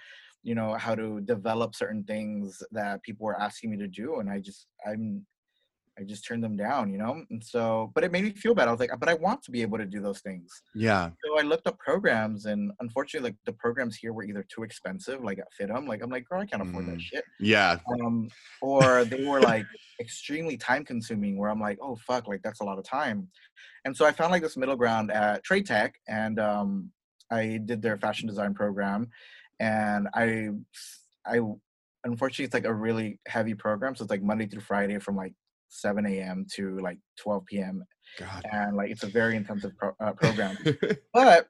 you 0.43 0.55
know 0.55 0.75
how 0.75 0.93
to 0.93 1.21
develop 1.21 1.73
certain 1.73 2.03
things 2.03 2.61
that 2.71 3.01
people 3.03 3.25
were 3.25 3.39
asking 3.39 3.71
me 3.71 3.77
to 3.77 3.87
do 3.87 4.19
and 4.19 4.29
i 4.29 4.39
just 4.39 4.67
i'm 4.85 5.25
I 5.99 6.03
just 6.03 6.25
turned 6.25 6.43
them 6.43 6.57
down, 6.57 6.91
you 6.91 6.97
know? 6.97 7.23
And 7.29 7.43
so, 7.43 7.91
but 7.93 8.03
it 8.03 8.11
made 8.11 8.23
me 8.23 8.31
feel 8.31 8.55
bad. 8.55 8.67
I 8.67 8.71
was 8.71 8.79
like, 8.79 8.89
but 8.99 9.09
I 9.09 9.13
want 9.13 9.43
to 9.43 9.51
be 9.51 9.61
able 9.61 9.77
to 9.77 9.85
do 9.85 10.01
those 10.01 10.21
things. 10.21 10.49
Yeah. 10.73 11.11
So 11.23 11.37
I 11.37 11.43
looked 11.43 11.67
up 11.67 11.77
programs, 11.77 12.45
and 12.45 12.71
unfortunately, 12.79 13.29
like 13.29 13.37
the 13.45 13.53
programs 13.53 13.95
here 13.95 14.11
were 14.11 14.23
either 14.23 14.43
too 14.49 14.63
expensive, 14.63 15.23
like 15.23 15.37
at 15.37 15.47
FIDM. 15.59 15.87
Like, 15.87 16.01
I'm 16.01 16.09
like, 16.09 16.25
girl, 16.27 16.41
I 16.41 16.45
can't 16.47 16.63
afford 16.67 16.87
that 16.87 16.97
Mm. 16.97 17.01
shit. 17.01 17.23
Yeah. 17.39 17.77
Um, 17.87 18.29
or 18.61 19.05
they 19.05 19.23
were 19.23 19.39
like 19.39 19.65
extremely 19.99 20.57
time 20.57 20.83
consuming, 20.83 21.37
where 21.37 21.49
I'm 21.51 21.61
like, 21.61 21.77
oh, 21.81 21.95
fuck, 22.07 22.27
like 22.27 22.41
that's 22.41 22.61
a 22.61 22.65
lot 22.65 22.79
of 22.79 22.85
time. 22.85 23.27
And 23.85 23.95
so 23.95 24.05
I 24.05 24.11
found 24.11 24.31
like 24.31 24.41
this 24.41 24.57
middle 24.57 24.75
ground 24.75 25.11
at 25.11 25.43
Trade 25.43 25.67
Tech, 25.67 25.93
and 26.07 26.39
um, 26.39 26.91
I 27.29 27.59
did 27.65 27.81
their 27.83 27.97
fashion 27.97 28.27
design 28.27 28.53
program. 28.55 29.09
And 29.59 30.07
I, 30.15 30.49
I, 31.25 31.39
unfortunately, 32.03 32.45
it's 32.45 32.53
like 32.55 32.65
a 32.65 32.73
really 32.73 33.19
heavy 33.27 33.53
program. 33.53 33.95
So 33.95 34.03
it's 34.03 34.11
like 34.11 34.23
Monday 34.23 34.47
through 34.47 34.61
Friday 34.61 34.97
from 34.99 35.15
like 35.15 35.33
7 35.73 36.05
a.m. 36.05 36.45
to 36.55 36.79
like 36.79 36.97
12 37.17 37.45
p.m. 37.45 37.83
God. 38.19 38.45
and 38.51 38.77
like 38.77 38.91
it's 38.91 39.03
a 39.03 39.07
very 39.07 39.35
intensive 39.35 39.75
pro- 39.77 39.95
uh, 39.99 40.13
program. 40.13 40.57
but 41.13 41.47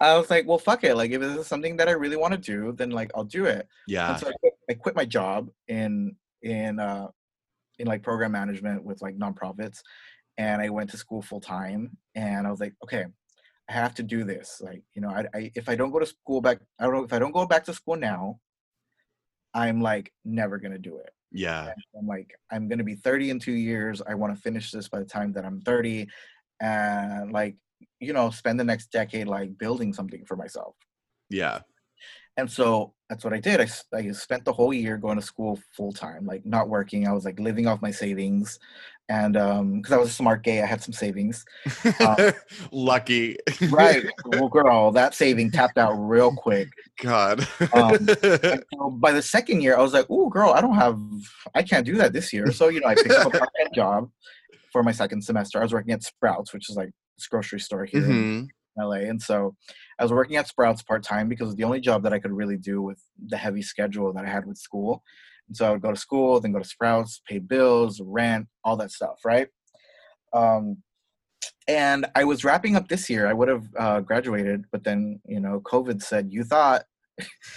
I 0.00 0.16
was 0.16 0.30
like, 0.30 0.46
well, 0.46 0.58
fuck 0.58 0.82
it. 0.84 0.96
Like 0.96 1.10
if 1.10 1.20
this 1.20 1.36
is 1.36 1.46
something 1.46 1.76
that 1.76 1.88
I 1.88 1.92
really 1.92 2.16
want 2.16 2.32
to 2.32 2.38
do, 2.38 2.72
then 2.72 2.90
like 2.90 3.10
I'll 3.14 3.24
do 3.24 3.44
it. 3.44 3.68
yeah. 3.86 4.12
And 4.12 4.20
so 4.20 4.28
I 4.28 4.32
quit, 4.32 4.52
I 4.70 4.74
quit 4.74 4.96
my 4.96 5.04
job 5.04 5.50
in 5.68 6.16
in 6.42 6.80
uh 6.80 7.08
in 7.78 7.86
like 7.86 8.02
program 8.02 8.32
management 8.32 8.82
with 8.84 9.02
like 9.02 9.16
nonprofits, 9.16 9.80
and 10.38 10.60
I 10.62 10.70
went 10.70 10.90
to 10.90 10.96
school 10.96 11.22
full 11.22 11.40
time. 11.40 11.96
And 12.14 12.46
I 12.46 12.50
was 12.50 12.60
like, 12.60 12.74
okay, 12.82 13.04
I 13.68 13.72
have 13.72 13.94
to 13.96 14.02
do 14.02 14.24
this. 14.24 14.60
Like 14.62 14.82
you 14.94 15.02
know, 15.02 15.10
I, 15.10 15.26
I 15.34 15.52
if 15.54 15.68
I 15.68 15.76
don't 15.76 15.90
go 15.92 15.98
to 15.98 16.06
school 16.06 16.40
back, 16.40 16.60
I 16.78 16.84
don't 16.84 16.94
know 16.94 17.04
if 17.04 17.12
I 17.12 17.18
don't 17.18 17.32
go 17.32 17.46
back 17.46 17.64
to 17.66 17.74
school 17.74 17.96
now, 17.96 18.40
I'm 19.52 19.82
like 19.82 20.12
never 20.24 20.58
gonna 20.58 20.78
do 20.78 20.96
it. 20.96 21.10
Yeah. 21.32 21.72
I'm 21.98 22.06
like, 22.06 22.34
I'm 22.50 22.68
gonna 22.68 22.84
be 22.84 22.94
30 22.94 23.30
in 23.30 23.38
two 23.38 23.52
years. 23.52 24.02
I 24.06 24.14
want 24.14 24.34
to 24.34 24.40
finish 24.40 24.70
this 24.70 24.88
by 24.88 24.98
the 24.98 25.04
time 25.04 25.32
that 25.34 25.44
I'm 25.44 25.60
30, 25.60 26.08
and 26.60 27.32
like, 27.32 27.56
you 28.00 28.12
know, 28.12 28.30
spend 28.30 28.58
the 28.58 28.64
next 28.64 28.90
decade 28.90 29.28
like 29.28 29.56
building 29.58 29.92
something 29.92 30.24
for 30.26 30.36
myself. 30.36 30.74
Yeah. 31.28 31.60
And 32.40 32.50
so 32.50 32.94
that's 33.10 33.22
what 33.22 33.34
I 33.34 33.38
did. 33.38 33.60
I 33.60 33.66
spent 34.12 34.46
the 34.46 34.52
whole 34.52 34.72
year 34.72 34.96
going 34.96 35.16
to 35.16 35.22
school 35.22 35.60
full 35.76 35.92
time, 35.92 36.24
like 36.24 36.46
not 36.46 36.70
working. 36.70 37.06
I 37.06 37.12
was 37.12 37.26
like 37.26 37.38
living 37.38 37.66
off 37.66 37.82
my 37.82 37.90
savings, 37.90 38.58
and 39.10 39.36
um, 39.36 39.76
because 39.76 39.92
I 39.92 39.98
was 39.98 40.08
a 40.08 40.12
smart 40.12 40.42
gay, 40.42 40.62
I 40.62 40.66
had 40.66 40.82
some 40.82 40.94
savings. 40.94 41.44
Uh, 42.00 42.32
Lucky. 42.72 43.36
Right, 43.68 44.06
well, 44.24 44.48
girl, 44.48 44.90
that 44.92 45.14
saving 45.14 45.50
tapped 45.50 45.76
out 45.76 45.92
real 45.92 46.32
quick. 46.34 46.70
God. 47.02 47.46
Um, 47.74 48.08
so 48.22 48.90
by 48.90 49.12
the 49.12 49.22
second 49.22 49.60
year, 49.60 49.76
I 49.76 49.82
was 49.82 49.92
like, 49.92 50.06
"Oh, 50.08 50.30
girl, 50.30 50.52
I 50.52 50.62
don't 50.62 50.76
have, 50.76 50.98
I 51.54 51.62
can't 51.62 51.84
do 51.84 51.96
that 51.96 52.14
this 52.14 52.32
year." 52.32 52.50
So 52.52 52.68
you 52.68 52.80
know, 52.80 52.88
I 52.88 52.94
picked 52.94 53.10
up 53.10 53.26
a 53.26 53.30
part-time 53.30 53.72
job 53.74 54.10
for 54.72 54.82
my 54.82 54.92
second 54.92 55.22
semester. 55.22 55.58
I 55.58 55.62
was 55.62 55.74
working 55.74 55.92
at 55.92 56.02
Sprouts, 56.02 56.54
which 56.54 56.70
is 56.70 56.76
like 56.76 56.90
this 57.18 57.26
grocery 57.26 57.60
store 57.60 57.84
here 57.84 58.06
in 58.06 58.48
Mhm. 58.48 58.48
LA, 58.78 59.10
and 59.10 59.20
so 59.20 59.56
I 60.00 60.02
was 60.02 60.12
working 60.12 60.36
at 60.36 60.48
Sprouts 60.48 60.82
part 60.82 61.02
time 61.02 61.28
because 61.28 61.44
it 61.44 61.50
was 61.50 61.56
the 61.56 61.64
only 61.64 61.80
job 61.80 62.02
that 62.02 62.12
I 62.12 62.18
could 62.18 62.32
really 62.32 62.56
do 62.56 62.82
with 62.82 63.00
the 63.28 63.36
heavy 63.36 63.62
schedule 63.62 64.12
that 64.14 64.24
I 64.24 64.28
had 64.28 64.46
with 64.46 64.56
school. 64.56 65.04
And 65.46 65.56
so 65.56 65.66
I 65.66 65.70
would 65.70 65.82
go 65.82 65.90
to 65.90 65.96
school, 65.96 66.40
then 66.40 66.52
go 66.52 66.58
to 66.58 66.64
Sprouts, 66.64 67.20
pay 67.28 67.38
bills, 67.38 68.00
rent, 68.02 68.48
all 68.64 68.76
that 68.78 68.90
stuff, 68.90 69.20
right? 69.24 69.48
Um, 70.32 70.78
and 71.68 72.06
I 72.14 72.24
was 72.24 72.44
wrapping 72.44 72.76
up 72.76 72.88
this 72.88 73.10
year. 73.10 73.28
I 73.28 73.32
would 73.32 73.48
have 73.48 73.64
uh, 73.78 74.00
graduated, 74.00 74.64
but 74.72 74.84
then 74.84 75.20
you 75.26 75.38
know, 75.38 75.60
COVID 75.60 76.02
said 76.02 76.32
you 76.32 76.44
thought 76.44 76.84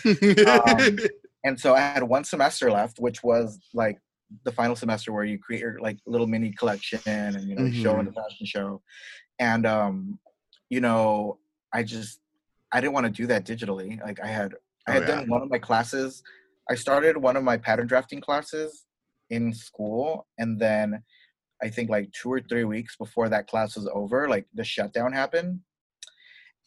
Um, 0.06 1.00
and 1.46 1.60
so 1.60 1.74
I 1.74 1.80
had 1.80 2.04
one 2.04 2.24
semester 2.24 2.72
left, 2.72 3.00
which 3.00 3.24
was 3.24 3.60
like 3.74 4.00
the 4.46 4.52
final 4.52 4.76
semester 4.76 5.12
where 5.12 5.26
you 5.26 5.38
create 5.38 5.62
your 5.62 5.80
like 5.80 6.00
little 6.06 6.28
mini 6.28 6.52
collection 6.52 7.00
and 7.06 7.42
you 7.48 7.56
know 7.56 7.66
you 7.66 7.84
show 7.84 8.00
in 8.00 8.06
the 8.06 8.12
fashion 8.12 8.46
show, 8.46 8.82
and 9.40 9.66
um, 9.66 10.20
you 10.70 10.82
know 10.82 11.38
I 11.74 11.84
just 11.84 12.20
I 12.74 12.82
didn't 12.82 12.94
want 12.94 13.06
to 13.06 13.12
do 13.12 13.28
that 13.28 13.46
digitally. 13.46 14.02
Like 14.02 14.20
I 14.20 14.28
had 14.28 14.56
I 14.88 14.92
Oh, 14.92 14.94
had 14.96 15.04
yeah. 15.04 15.20
done 15.20 15.30
one 15.30 15.42
of 15.44 15.50
my 15.50 15.60
classes. 15.60 16.22
I 16.70 16.76
started 16.76 17.16
one 17.18 17.38
of 17.38 17.44
my 17.44 17.58
pattern 17.58 17.88
drafting 17.88 18.20
classes 18.20 18.86
in 19.30 19.54
school, 19.54 20.28
and 20.38 20.60
then 20.60 21.04
I 21.62 21.70
think 21.70 21.90
like 21.90 22.12
two 22.12 22.32
or 22.34 22.42
three 22.42 22.64
weeks 22.66 22.98
before 22.98 23.30
that 23.30 23.48
class 23.48 23.76
was 23.76 23.88
over, 23.94 24.28
like 24.28 24.48
the 24.54 24.64
shutdown 24.64 25.14
happened, 25.14 25.62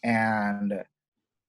and 0.04 0.84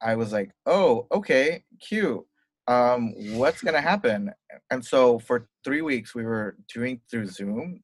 I 0.01 0.15
was 0.15 0.33
like, 0.33 0.51
"Oh, 0.65 1.07
okay, 1.11 1.63
cute. 1.79 2.25
Um, 2.67 3.13
what's 3.37 3.61
gonna 3.61 3.81
happen?" 3.81 4.33
And 4.71 4.83
so 4.83 5.19
for 5.19 5.49
three 5.63 5.81
weeks 5.81 6.15
we 6.15 6.25
were 6.25 6.57
doing 6.73 7.01
through 7.09 7.27
Zoom, 7.27 7.83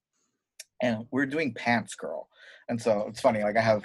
and 0.82 1.06
we're 1.12 1.26
doing 1.28 1.54
pants 1.54 1.96
girl 1.96 2.30
and 2.70 2.82
so 2.82 3.06
it's 3.10 3.22
funny 3.22 3.42
like 3.44 3.58
i 3.58 3.62
have 3.62 3.84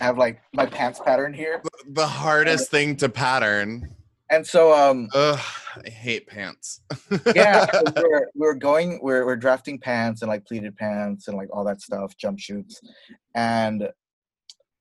i 0.00 0.04
have 0.04 0.18
like 0.18 0.40
my 0.52 0.66
pants 0.66 1.00
pattern 1.04 1.32
here 1.32 1.62
The 1.90 2.06
hardest 2.06 2.70
thing 2.70 2.96
to 2.96 3.08
pattern. 3.08 3.88
and 4.30 4.46
so 4.46 4.72
um 4.72 5.08
Ugh, 5.14 5.40
I 5.86 5.90
hate 5.90 6.26
pants. 6.26 6.80
yeah 7.34 7.66
so 7.72 7.82
we're, 7.96 8.28
we're 8.34 8.54
going 8.54 8.98
we're, 9.02 9.24
we're 9.24 9.36
drafting 9.36 9.78
pants 9.78 10.22
and 10.22 10.28
like 10.28 10.44
pleated 10.44 10.76
pants 10.76 11.28
and 11.28 11.36
like 11.36 11.48
all 11.52 11.64
that 11.64 11.80
stuff 11.80 12.14
jumpsuits 12.22 12.76
and 13.34 13.88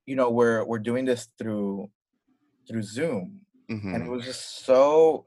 you 0.05 0.15
know 0.15 0.29
we're 0.29 0.63
we're 0.65 0.79
doing 0.79 1.05
this 1.05 1.29
through 1.37 1.89
through 2.67 2.83
zoom 2.83 3.39
and 3.69 3.95
it 4.03 4.05
Mhm. 4.05 4.09
was 4.09 4.25
just 4.25 4.65
so 4.65 5.25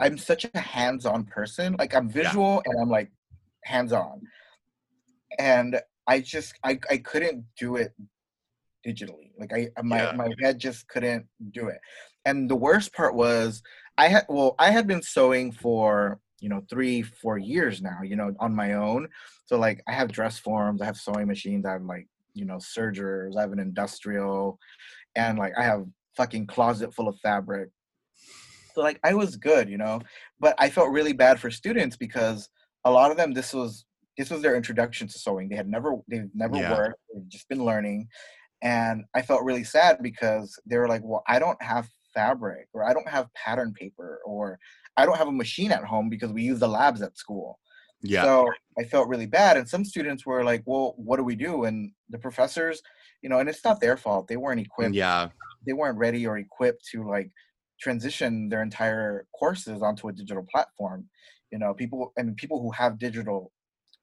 i'm 0.00 0.18
such 0.18 0.44
a 0.52 0.58
hands-on 0.58 1.24
person 1.24 1.76
like 1.78 1.94
i'm 1.94 2.08
Yeah. 2.08 2.22
visual 2.24 2.62
and 2.64 2.74
i'm 2.80 2.88
like 2.90 3.10
hands-on 3.64 4.22
and 5.38 5.80
i 6.08 6.18
just 6.20 6.54
i, 6.64 6.78
I 6.90 6.96
couldn't 6.98 7.44
do 7.58 7.76
it 7.76 7.92
digitally. 8.86 9.30
Like 9.38 9.52
i 9.52 9.68
uh, 9.76 9.82
my, 9.82 10.02
Yeah. 10.02 10.12
my 10.16 10.28
head 10.40 10.58
just 10.58 10.88
couldn't 10.88 11.26
do 11.52 11.68
it. 11.68 11.78
And 12.24 12.48
the 12.50 12.56
worst 12.56 12.92
part 12.94 13.14
was 13.14 13.62
i 13.98 14.08
had 14.08 14.24
well 14.28 14.54
i 14.58 14.70
had 14.70 14.86
been 14.86 15.02
sewing 15.02 15.52
for 15.52 16.20
you 16.40 16.48
know 16.48 16.62
three 16.70 17.02
four 17.02 17.36
years 17.38 17.82
now 17.82 17.98
you 18.02 18.16
know 18.16 18.34
on 18.40 18.54
my 18.54 18.74
own. 18.74 19.08
So 19.46 19.58
like 19.58 19.82
i 19.88 19.92
have 19.92 20.12
dress 20.12 20.38
forms 20.38 20.80
i 20.80 20.86
have 20.86 20.96
sewing 20.96 21.26
machines 21.26 21.64
i 21.66 21.72
have 21.72 21.82
like 21.82 22.06
you 22.34 22.44
know 22.44 22.58
sergers 22.58 23.36
i 23.36 23.40
have 23.40 23.52
an 23.52 23.58
industrial 23.58 24.58
and 25.16 25.38
like 25.38 25.52
i 25.58 25.64
have 25.64 25.84
fucking 26.16 26.46
closet 26.46 26.94
full 26.94 27.08
of 27.08 27.18
fabric. 27.20 27.68
So 28.74 28.80
like 28.82 29.00
i 29.02 29.12
was 29.14 29.36
good 29.36 29.68
you 29.68 29.78
know? 29.78 30.00
But 30.40 30.54
i 30.58 30.70
felt 30.70 30.90
really 30.98 31.12
bad 31.12 31.40
for 31.40 31.50
students 31.50 31.96
because 31.96 32.48
a 32.84 32.90
lot 32.90 33.10
of 33.10 33.16
them 33.16 33.32
this 33.32 33.52
was 33.52 33.84
this 34.18 34.30
was 34.30 34.42
their 34.42 34.56
introduction 34.56 35.06
to 35.08 35.18
sewing 35.18 35.48
they 35.48 35.56
had 35.56 35.68
never 35.68 35.96
they've 36.08 36.28
never 36.34 36.56
Yeah. 36.56 36.72
worked 36.76 37.00
they've 37.14 37.28
just 37.28 37.48
been 37.48 37.64
learning 37.64 38.08
and 38.62 39.04
i 39.14 39.22
felt 39.22 39.44
really 39.44 39.64
sad 39.64 39.98
because 40.02 40.58
they 40.66 40.76
were 40.76 40.88
like 40.88 41.02
well 41.04 41.22
i 41.28 41.38
don't 41.38 41.60
have 41.62 41.88
fabric 42.14 42.66
or 42.74 42.84
i 42.84 42.92
don't 42.92 43.08
have 43.08 43.32
pattern 43.34 43.72
paper 43.72 44.20
or 44.26 44.58
i 44.96 45.06
don't 45.06 45.16
have 45.18 45.28
a 45.28 45.32
machine 45.44 45.70
at 45.72 45.84
home 45.84 46.08
because 46.08 46.32
we 46.32 46.42
use 46.42 46.58
the 46.58 46.68
labs 46.68 47.00
at 47.02 47.16
school 47.16 47.58
Yeah. 48.02 48.24
so 48.24 48.32
I 48.80 48.84
felt 48.84 49.08
really 49.08 49.26
bad. 49.26 49.56
And 49.56 49.68
some 49.68 49.84
students 49.84 50.22
were 50.24 50.44
like, 50.50 50.62
well, 50.64 50.94
what 51.08 51.16
do 51.18 51.24
we 51.24 51.34
do? 51.34 51.64
And 51.64 51.76
the 52.14 52.18
professors, 52.26 52.76
you 53.22 53.28
know, 53.28 53.38
and 53.40 53.48
it's 53.48 53.64
not 53.68 53.80
their 53.80 53.96
fault. 53.96 54.28
They 54.28 54.36
weren't 54.36 54.60
equipped. 54.66 54.94
yeah. 54.94 55.30
They 55.66 55.72
weren't 55.80 55.98
ready 55.98 56.22
or 56.28 56.38
equipped 56.38 56.82
to 56.92 56.98
like 57.14 57.28
transition 57.80 58.48
their 58.50 58.62
entire 58.62 59.26
courses 59.38 59.82
onto 59.82 60.06
a 60.08 60.12
digital 60.12 60.44
platform. 60.52 61.08
You 61.52 61.58
know, 61.58 61.74
people 61.74 62.12
and 62.16 62.36
people 62.36 62.60
who 62.62 62.70
have 62.70 62.98
digital 62.98 63.50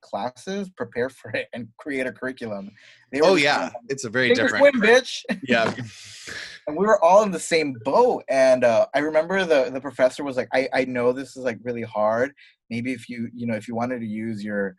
classes 0.06 0.70
prepare 0.70 1.10
for 1.10 1.32
it 1.32 1.47
and 1.53 1.68
create 1.78 2.08
a 2.08 2.12
curriculum. 2.12 2.72
They 3.12 3.22
were 3.22 3.28
Oh 3.28 3.36
yeah. 3.36 3.72
It's 3.89 4.06
a 4.06 4.10
very 4.10 4.30
like, 4.30 4.38
"Sink 4.38 4.51
or 4.51 4.53
different. 4.53 4.76
swim, 4.76 4.89
bitch. 4.89 5.24
Yeah. 5.47 5.74
and 6.68 6.76
we 6.76 6.86
were 6.86 7.03
all 7.03 7.24
in 7.24 7.32
the 7.32 7.39
same 7.39 7.76
boat 7.84 8.24
and 8.30 8.64
uh, 8.64 8.88
i 8.93 8.99
remember 8.99 9.45
the 9.45 9.70
the 9.72 9.82
professor 9.82 10.24
was 10.24 10.38
like 10.38 10.49
i 10.53 10.68
i 10.74 10.86
know 10.86 11.12
this 11.12 11.38
is 11.38 11.43
like 11.43 11.60
really 11.64 11.84
hard 11.84 12.34
maybe 12.70 12.91
if 12.91 13.08
you 13.10 13.30
you 13.34 13.45
know 13.45 13.56
if 13.56 13.68
you 13.68 13.76
wanted 13.76 13.99
to 13.99 14.08
use 14.08 14.43
your 14.43 14.76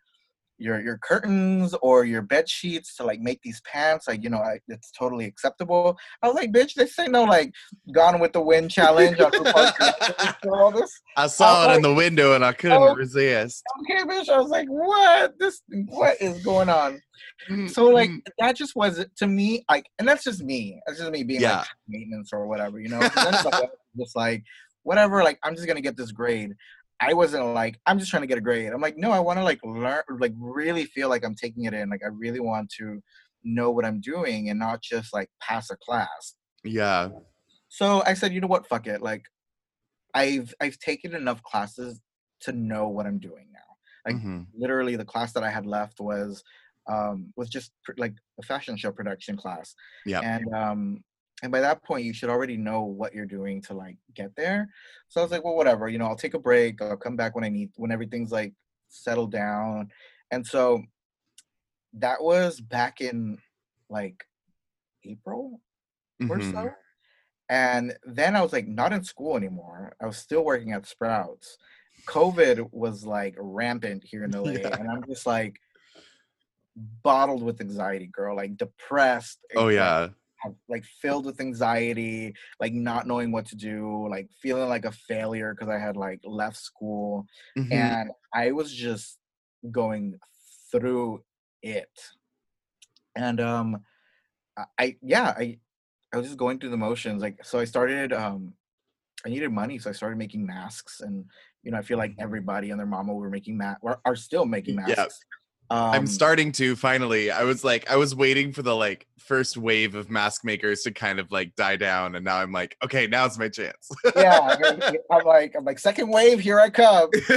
your 0.59 0.81
your 0.81 0.99
curtains 0.99 1.75
or 1.83 2.05
your 2.05 2.23
bed 2.23 2.49
sheets 2.49 2.97
to 2.97 3.05
like 3.05 3.21
make 3.21 3.41
these 3.43 3.61
pants 3.71 4.09
like 4.09 4.23
you 4.23 4.31
know 4.31 4.39
I, 4.39 4.59
it's 4.69 4.91
totally 4.91 5.27
acceptable. 5.27 5.97
I 6.23 6.27
was 6.29 6.35
like 6.35 6.53
bitch 6.53 6.75
this 6.75 6.99
ain't 6.99 7.13
no 7.13 7.25
like 7.25 7.53
gone 7.93 8.21
with 8.21 8.33
the 8.33 8.41
wind 8.41 8.71
challenge. 8.71 9.21
On 9.21 9.31
RuPaul's 9.33 9.73
Drag 9.77 9.95
Race 10.19 10.35
or 10.45 10.63
all 10.63 10.73
this. 10.73 11.01
I 11.17 11.27
saw 11.27 11.67
was 11.67 11.75
it 11.75 11.77
in 11.77 11.83
the 11.83 11.95
window 11.95 12.35
and 12.35 12.45
I 12.45 12.53
couldn't 12.53 12.79
oh. 12.81 12.95
resist. 12.95 13.63
okay 13.83 14.03
bitch. 14.05 14.29
I 14.29 14.39
was 14.39 14.51
like 14.51 14.69
what? 14.69 15.39
This 15.39 15.63
what 15.89 16.17
is 16.21 16.39
going 16.41 16.69
on? 16.69 17.01
So 17.69 17.85
like 17.87 18.11
Mm, 18.11 18.21
that 18.39 18.57
just 18.57 18.75
was 18.75 19.05
to 19.17 19.27
me 19.27 19.65
like 19.69 19.87
and 19.99 20.09
that's 20.09 20.25
just 20.25 20.43
me. 20.43 20.81
That's 20.87 20.99
just 20.99 21.11
me 21.11 21.23
being 21.23 21.43
Yeah. 21.43 21.59
like 21.59 21.67
maintenance 21.89 22.31
or 22.33 22.47
whatever 22.47 22.81
you 22.81 22.89
know? 22.89 23.01
'Cause 23.01 23.23
then 23.25 23.35
somebody 23.35 23.65
else 23.65 23.73
is 23.95 24.05
just 24.05 24.17
like 24.17 24.43
whatever 24.83 25.25
like 25.25 25.37
i'm 25.43 25.57
just 25.57 25.67
gonna 25.67 25.81
get 25.81 25.97
this 25.97 26.13
grade 26.13 26.53
i 27.01 27.13
wasn't 27.13 27.45
like 27.55 27.79
i'm 27.87 27.99
just 27.99 28.11
trying 28.11 28.23
to 28.23 28.27
get 28.27 28.39
a 28.39 28.41
grade 28.41 28.73
i'm 28.73 28.81
like 28.81 28.97
no 28.97 29.11
i 29.11 29.19
want 29.21 29.39
to 29.39 29.45
like 29.45 29.61
learn 29.65 30.03
like 30.19 30.33
really 30.39 30.85
feel 30.85 31.09
like 31.09 31.25
i'm 31.25 31.35
taking 31.35 31.65
it 31.65 31.75
in 31.75 31.89
like 31.91 32.03
i 32.05 32.09
really 32.09 32.41
want 32.41 32.71
to 32.71 33.01
know 33.45 33.71
what 33.71 33.85
i'm 33.85 34.01
doing 34.01 34.49
and 34.51 34.59
not 34.59 34.81
just 34.83 35.13
like 35.13 35.29
pass 35.41 35.71
a 35.71 35.77
class 35.77 36.35
yeah. 36.65 37.09
so 37.69 38.03
i 38.07 38.15
said 38.15 38.33
you 38.33 38.41
know 38.41 38.47
what 38.49 38.67
fuck 38.67 38.87
it 38.87 39.03
like 39.03 39.23
i've 40.15 40.53
i've 40.61 40.79
taken 40.79 41.15
enough 41.15 41.43
classes 41.43 42.01
to 42.41 42.53
know 42.53 42.89
what 42.89 43.07
i'm 43.07 43.19
doing 43.19 43.47
now 43.53 43.61
like 44.07 44.23
Mhm. 44.23 44.47
literally 44.57 44.95
the 44.95 45.05
class 45.05 45.33
that 45.33 45.43
I 45.43 45.51
had 45.51 45.67
left 45.67 45.99
was 45.99 46.45
um 46.89 47.33
was 47.37 47.49
just 47.49 47.73
pr- 47.85 47.95
like 47.99 48.15
a 48.41 48.43
fashion 48.45 48.77
show 48.77 48.93
production 48.93 49.37
class. 49.37 49.75
Yeah. 50.05 50.21
And 50.21 50.55
um 50.55 51.05
and 51.43 51.53
by 51.53 51.61
that 51.61 51.83
point 51.85 52.05
you 52.05 52.13
should 52.15 52.31
already 52.31 52.57
know 52.57 52.83
what 52.83 53.15
you're 53.15 53.27
doing 53.27 53.61
to 53.63 53.75
like 53.75 53.97
get 54.15 54.35
there. 54.37 54.69
So 55.09 55.21
I 55.21 55.25
was 55.25 55.31
like, 55.31 55.45
well 55.45 55.55
whatever, 55.57 55.89
you 55.89 55.99
know, 55.99 56.07
I'll 56.07 56.17
take 56.17 56.35
a 56.35 56.39
break, 56.39 56.81
I'll 56.81 56.97
come 56.97 57.17
back 57.17 57.35
when 57.35 57.45
I 57.45 57.49
need 57.49 57.71
when 57.77 57.93
everything's 57.93 58.33
like 58.33 58.53
settled 58.89 59.33
down. 59.33 59.91
And 60.31 60.47
so 60.47 60.83
that 61.95 62.23
was 62.23 62.61
back 62.61 63.01
in 63.01 63.39
like 63.91 64.25
April 65.05 65.61
or 66.31 66.39
Mhm. 66.39 66.53
so. 66.53 66.71
And 67.49 67.97
then 68.05 68.35
I 68.35 68.43
was 68.43 68.53
like 68.53 68.67
not 68.67 68.93
in 68.93 69.05
school 69.05 69.37
anymore. 69.37 69.95
I 70.01 70.07
was 70.07 70.17
still 70.17 70.45
working 70.45 70.73
at 70.73 70.87
Sprouts. 70.87 71.57
COVID 72.07 72.73
was 72.73 73.05
like 73.05 73.35
rampant 73.39 74.03
here 74.05 74.25
in 74.25 74.31
LA, 74.35 74.53
Yeah. 74.53 74.77
and 74.79 74.91
I'm 74.91 75.05
just 75.07 75.27
like 75.27 75.61
bottled 76.77 77.43
with 77.43 77.61
anxiety, 77.61 78.07
girl. 78.07 78.37
Like 78.37 78.57
depressed. 78.57 79.39
Oh 79.55 79.69
yeah. 79.69 80.09
Like 80.69 80.85
filled 81.03 81.27
with 81.27 81.41
anxiety, 81.41 82.35
like 82.61 82.73
not 82.73 83.07
knowing 83.07 83.33
what 83.33 83.47
to 83.47 83.57
do, 83.57 84.07
like 84.09 84.29
feeling 84.43 84.69
like 84.69 84.85
a 84.85 84.93
failure 84.93 85.55
because 85.55 85.69
I 85.69 85.79
had 85.79 85.97
like 85.97 86.21
left 86.25 86.57
school, 86.57 87.27
Mhm. 87.57 87.73
and 87.73 88.11
I 88.35 88.53
was 88.53 88.73
just 88.73 89.19
going 89.71 90.15
through 90.71 91.23
it. 91.63 91.91
And 93.15 93.41
um, 93.41 93.85
I- 94.79 94.97
yeah 95.03 95.35
I 95.37 95.59
I 96.13 96.17
was 96.19 96.27
just 96.27 96.39
going 96.39 96.59
through 96.59 96.71
the 96.71 96.77
motions. 96.77 97.21
Like 97.23 97.45
so, 97.45 97.59
I 97.59 97.65
started 97.65 98.13
um, 98.13 98.55
I 99.25 99.29
needed 99.29 99.51
money, 99.51 99.79
so 99.79 99.91
I 99.91 99.93
started 99.93 100.17
making 100.19 100.47
masks, 100.47 101.01
and 101.01 101.25
you 101.63 101.71
know 101.73 101.79
I 101.79 101.83
feel 101.83 101.99
like 101.99 102.15
everybody 102.19 102.71
and 102.71 102.79
their 102.79 102.87
mama 102.87 103.13
were 103.13 103.29
making 103.31 103.57
masks, 103.59 103.81
or 103.83 104.01
are 104.05 104.17
still 104.17 104.47
making 104.47 104.77
Yeah. 104.77 105.07
Um, 105.71 105.91
I'm 105.91 106.07
starting 106.07 106.53
to 106.53 106.77
finally. 106.77 107.31
I 107.31 107.45
was 107.45 107.65
like, 107.65 107.91
I 107.91 107.97
was 107.97 108.15
waiting 108.15 108.53
for 108.53 108.63
the 108.63 108.75
like 108.75 109.07
first 109.19 109.57
wave 109.57 109.95
of 109.95 110.11
mask 110.11 110.45
makers 110.45 110.83
to 110.83 110.93
kind 110.93 111.19
of 111.19 111.33
like 111.33 111.55
die 111.57 111.77
down, 111.77 112.15
and 112.15 112.25
now 112.25 112.37
I'm 112.37 112.53
like, 112.53 112.77
okay, 112.85 113.07
now's 113.07 113.39
my 113.39 113.49
chance. 113.49 113.91
yeah, 114.17 114.57
I'm 115.11 115.25
like 115.25 115.55
I'm 115.57 115.65
like 115.65 115.79
second 115.79 116.11
wave, 116.11 116.41
here 116.41 116.61
I 116.61 116.71
come. 116.71 117.11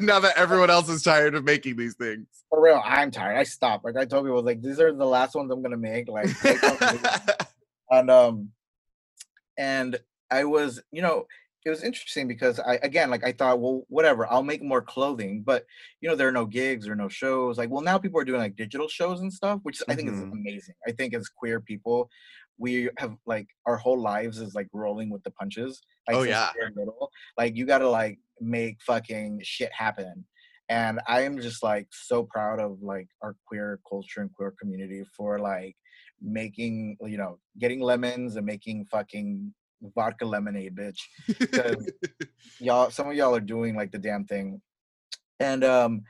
now 0.00 0.20
that 0.20 0.34
everyone 0.36 0.70
else 0.70 0.88
is 0.88 1.02
tired 1.02 1.34
of 1.34 1.44
making 1.44 1.76
these 1.76 1.94
things. 1.94 2.26
For 2.50 2.62
real, 2.62 2.80
I'm 2.84 3.10
tired. 3.10 3.36
I 3.36 3.42
stopped. 3.42 3.84
Like 3.84 3.96
I 3.96 4.04
told 4.04 4.24
people, 4.24 4.42
like 4.42 4.62
these 4.62 4.80
are 4.80 4.92
the 4.92 5.06
last 5.06 5.34
ones 5.34 5.50
I'm 5.50 5.62
gonna 5.62 5.76
make. 5.76 6.08
Like 6.08 6.28
make 6.44 6.62
one 6.62 6.76
for 6.76 6.94
me. 6.94 7.00
and 7.92 8.10
um 8.10 8.48
and 9.58 9.98
i 10.30 10.44
was 10.44 10.80
you 10.90 11.02
know 11.02 11.26
it 11.64 11.70
was 11.70 11.82
interesting 11.82 12.26
because 12.26 12.58
i 12.60 12.74
again 12.82 13.10
like 13.10 13.24
i 13.24 13.32
thought 13.32 13.60
well 13.60 13.84
whatever 13.88 14.30
i'll 14.32 14.42
make 14.42 14.62
more 14.62 14.82
clothing 14.82 15.42
but 15.42 15.64
you 16.00 16.08
know 16.08 16.16
there 16.16 16.28
are 16.28 16.32
no 16.32 16.46
gigs 16.46 16.88
or 16.88 16.94
no 16.96 17.08
shows 17.08 17.58
like 17.58 17.70
well 17.70 17.82
now 17.82 17.98
people 17.98 18.20
are 18.20 18.24
doing 18.24 18.40
like 18.40 18.56
digital 18.56 18.88
shows 18.88 19.20
and 19.20 19.32
stuff 19.32 19.60
which 19.62 19.80
i 19.88 19.94
think 19.94 20.08
is 20.08 20.20
Mhm. 20.20 20.32
amazing 20.32 20.74
i 20.86 20.92
think 20.92 21.14
as 21.14 21.28
queer 21.28 21.60
people 21.60 22.08
we 22.58 22.90
have 22.98 23.16
like 23.26 23.48
our 23.66 23.76
whole 23.76 24.00
lives 24.00 24.38
is 24.38 24.54
like 24.54 24.68
rolling 24.72 25.10
with 25.10 25.22
the 25.24 25.30
punches 25.32 25.82
like 26.08 26.16
Oh, 26.16 26.22
yeah. 26.22 26.50
little 26.76 27.10
like 27.38 27.56
you 27.56 27.64
gotta 27.66 27.88
like 27.88 28.18
make 28.40 28.80
fucking 28.82 29.40
shit 29.42 29.72
happen 29.72 30.26
and 30.68 31.00
i 31.08 31.22
am 31.22 31.40
just 31.40 31.62
like 31.62 31.86
so 31.90 32.24
proud 32.24 32.60
of 32.60 32.80
like 32.82 33.08
our 33.22 33.36
queer 33.46 33.80
culture 33.88 34.20
and 34.20 34.32
queer 34.34 34.52
community 34.60 35.02
for 35.16 35.38
like 35.38 35.76
making 36.20 36.96
you 37.02 37.16
know 37.16 37.38
getting 37.58 37.80
lemons 37.80 38.36
and 38.36 38.46
making 38.46 38.84
fucking 38.86 39.52
vodka 39.94 40.24
lemonade 40.24 40.74
bitch. 40.76 41.00
Because 41.38 41.90
y'all 42.58 42.90
some 42.90 43.08
of 43.08 43.14
y'all 43.14 43.34
are 43.34 43.40
doing 43.40 43.74
like 43.74 43.92
the 43.92 43.98
damn 43.98 44.24
thing. 44.24 44.60
And 45.40 45.64
um 45.64 46.02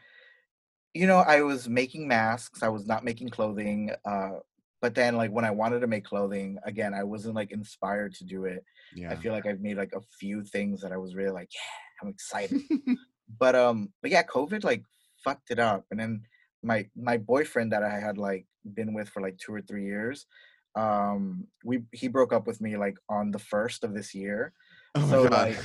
you 0.95 1.07
know 1.07 1.18
i 1.18 1.43
was 1.43 1.68
making 1.68 2.07
masks. 2.07 2.62
I 2.62 2.68
was 2.68 2.87
not 2.87 3.05
making 3.05 3.31
clothing 3.31 3.91
uh 4.05 4.41
but 4.81 4.95
then 4.95 5.16
like 5.16 5.31
when 5.31 5.45
i 5.45 5.51
wanted 5.51 5.81
to 5.81 5.87
make 5.87 6.05
clothing 6.05 6.59
again 6.64 6.93
i 6.93 7.05
wasn't 7.05 7.35
like 7.35 7.53
inspired 7.53 8.14
to 8.14 8.25
do 8.25 8.45
it. 8.45 8.64
Yeah. 8.95 9.11
i 9.11 9.16
feel 9.16 9.33
like 9.33 9.47
i've 9.47 9.61
made 9.61 9.77
like 9.77 9.93
a 9.95 10.03
few 10.20 10.45
things 10.45 10.81
that 10.83 10.93
i 10.93 10.97
was 10.97 11.14
really 11.14 11.33
like 11.33 11.51
yeah 11.55 12.03
i'm 12.03 12.09
excited. 12.09 12.61
But 13.39 13.55
um 13.55 13.91
but 14.03 14.11
yeah 14.11 14.25
covid 14.25 14.62
like 14.62 14.85
fucked 15.25 15.51
it 15.51 15.59
up. 15.59 15.87
And 15.91 15.99
then 15.99 16.23
my 16.62 16.87
my 16.95 17.16
boyfriend 17.16 17.73
that 17.73 17.83
i 17.83 17.99
had 17.99 18.18
like 18.18 18.47
been 18.75 18.93
with 18.93 19.09
for 19.09 19.23
like 19.23 19.39
two 19.39 19.55
or 19.55 19.62
three 19.62 19.85
years 19.85 20.27
um 20.75 21.47
we 21.64 21.81
he 21.93 22.09
broke 22.09 22.33
up 22.33 22.47
with 22.47 22.61
me 22.61 22.77
like 22.77 22.97
on 23.09 23.31
the 23.31 23.39
first 23.39 23.85
of 23.85 23.93
this 23.95 24.14
year 24.14 24.53
oh 24.95 25.11
so, 25.11 25.23
like, 25.25 25.59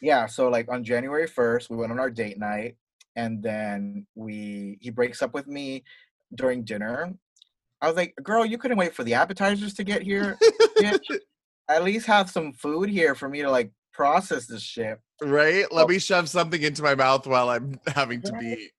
yeah 0.00 0.26
so 0.26 0.48
like 0.48 0.68
on 0.68 0.82
january 0.82 1.28
1st 1.28 1.70
we 1.70 1.76
went 1.76 1.92
on 1.92 2.00
our 2.00 2.10
date 2.10 2.38
night 2.38 2.76
and 3.16 3.42
then 3.42 4.06
we 4.14 4.78
he 4.80 4.90
breaks 4.90 5.20
up 5.22 5.34
with 5.34 5.46
me 5.48 5.82
during 6.34 6.62
dinner. 6.62 7.12
I 7.82 7.88
was 7.88 7.96
like, 7.96 8.14
girl, 8.22 8.44
you 8.46 8.56
couldn't 8.56 8.76
wait 8.76 8.94
for 8.94 9.02
the 9.02 9.14
appetizers 9.14 9.74
to 9.74 9.84
get 9.84 10.02
here. 10.02 10.38
At 11.68 11.82
least 11.82 12.06
have 12.06 12.30
some 12.30 12.52
food 12.52 12.88
here 12.88 13.14
for 13.14 13.28
me 13.28 13.42
to 13.42 13.50
like 13.50 13.72
process 13.92 14.46
this 14.46 14.62
shit. 14.62 14.98
right? 15.22 15.66
Let 15.72 15.84
Oh. 15.84 15.88
me 15.88 15.98
shove 15.98 16.28
something 16.28 16.62
into 16.62 16.82
my 16.82 16.94
mouth 16.94 17.26
while 17.26 17.48
I'm 17.50 17.80
having 17.88 18.22
to 18.22 18.32
be 18.32 18.70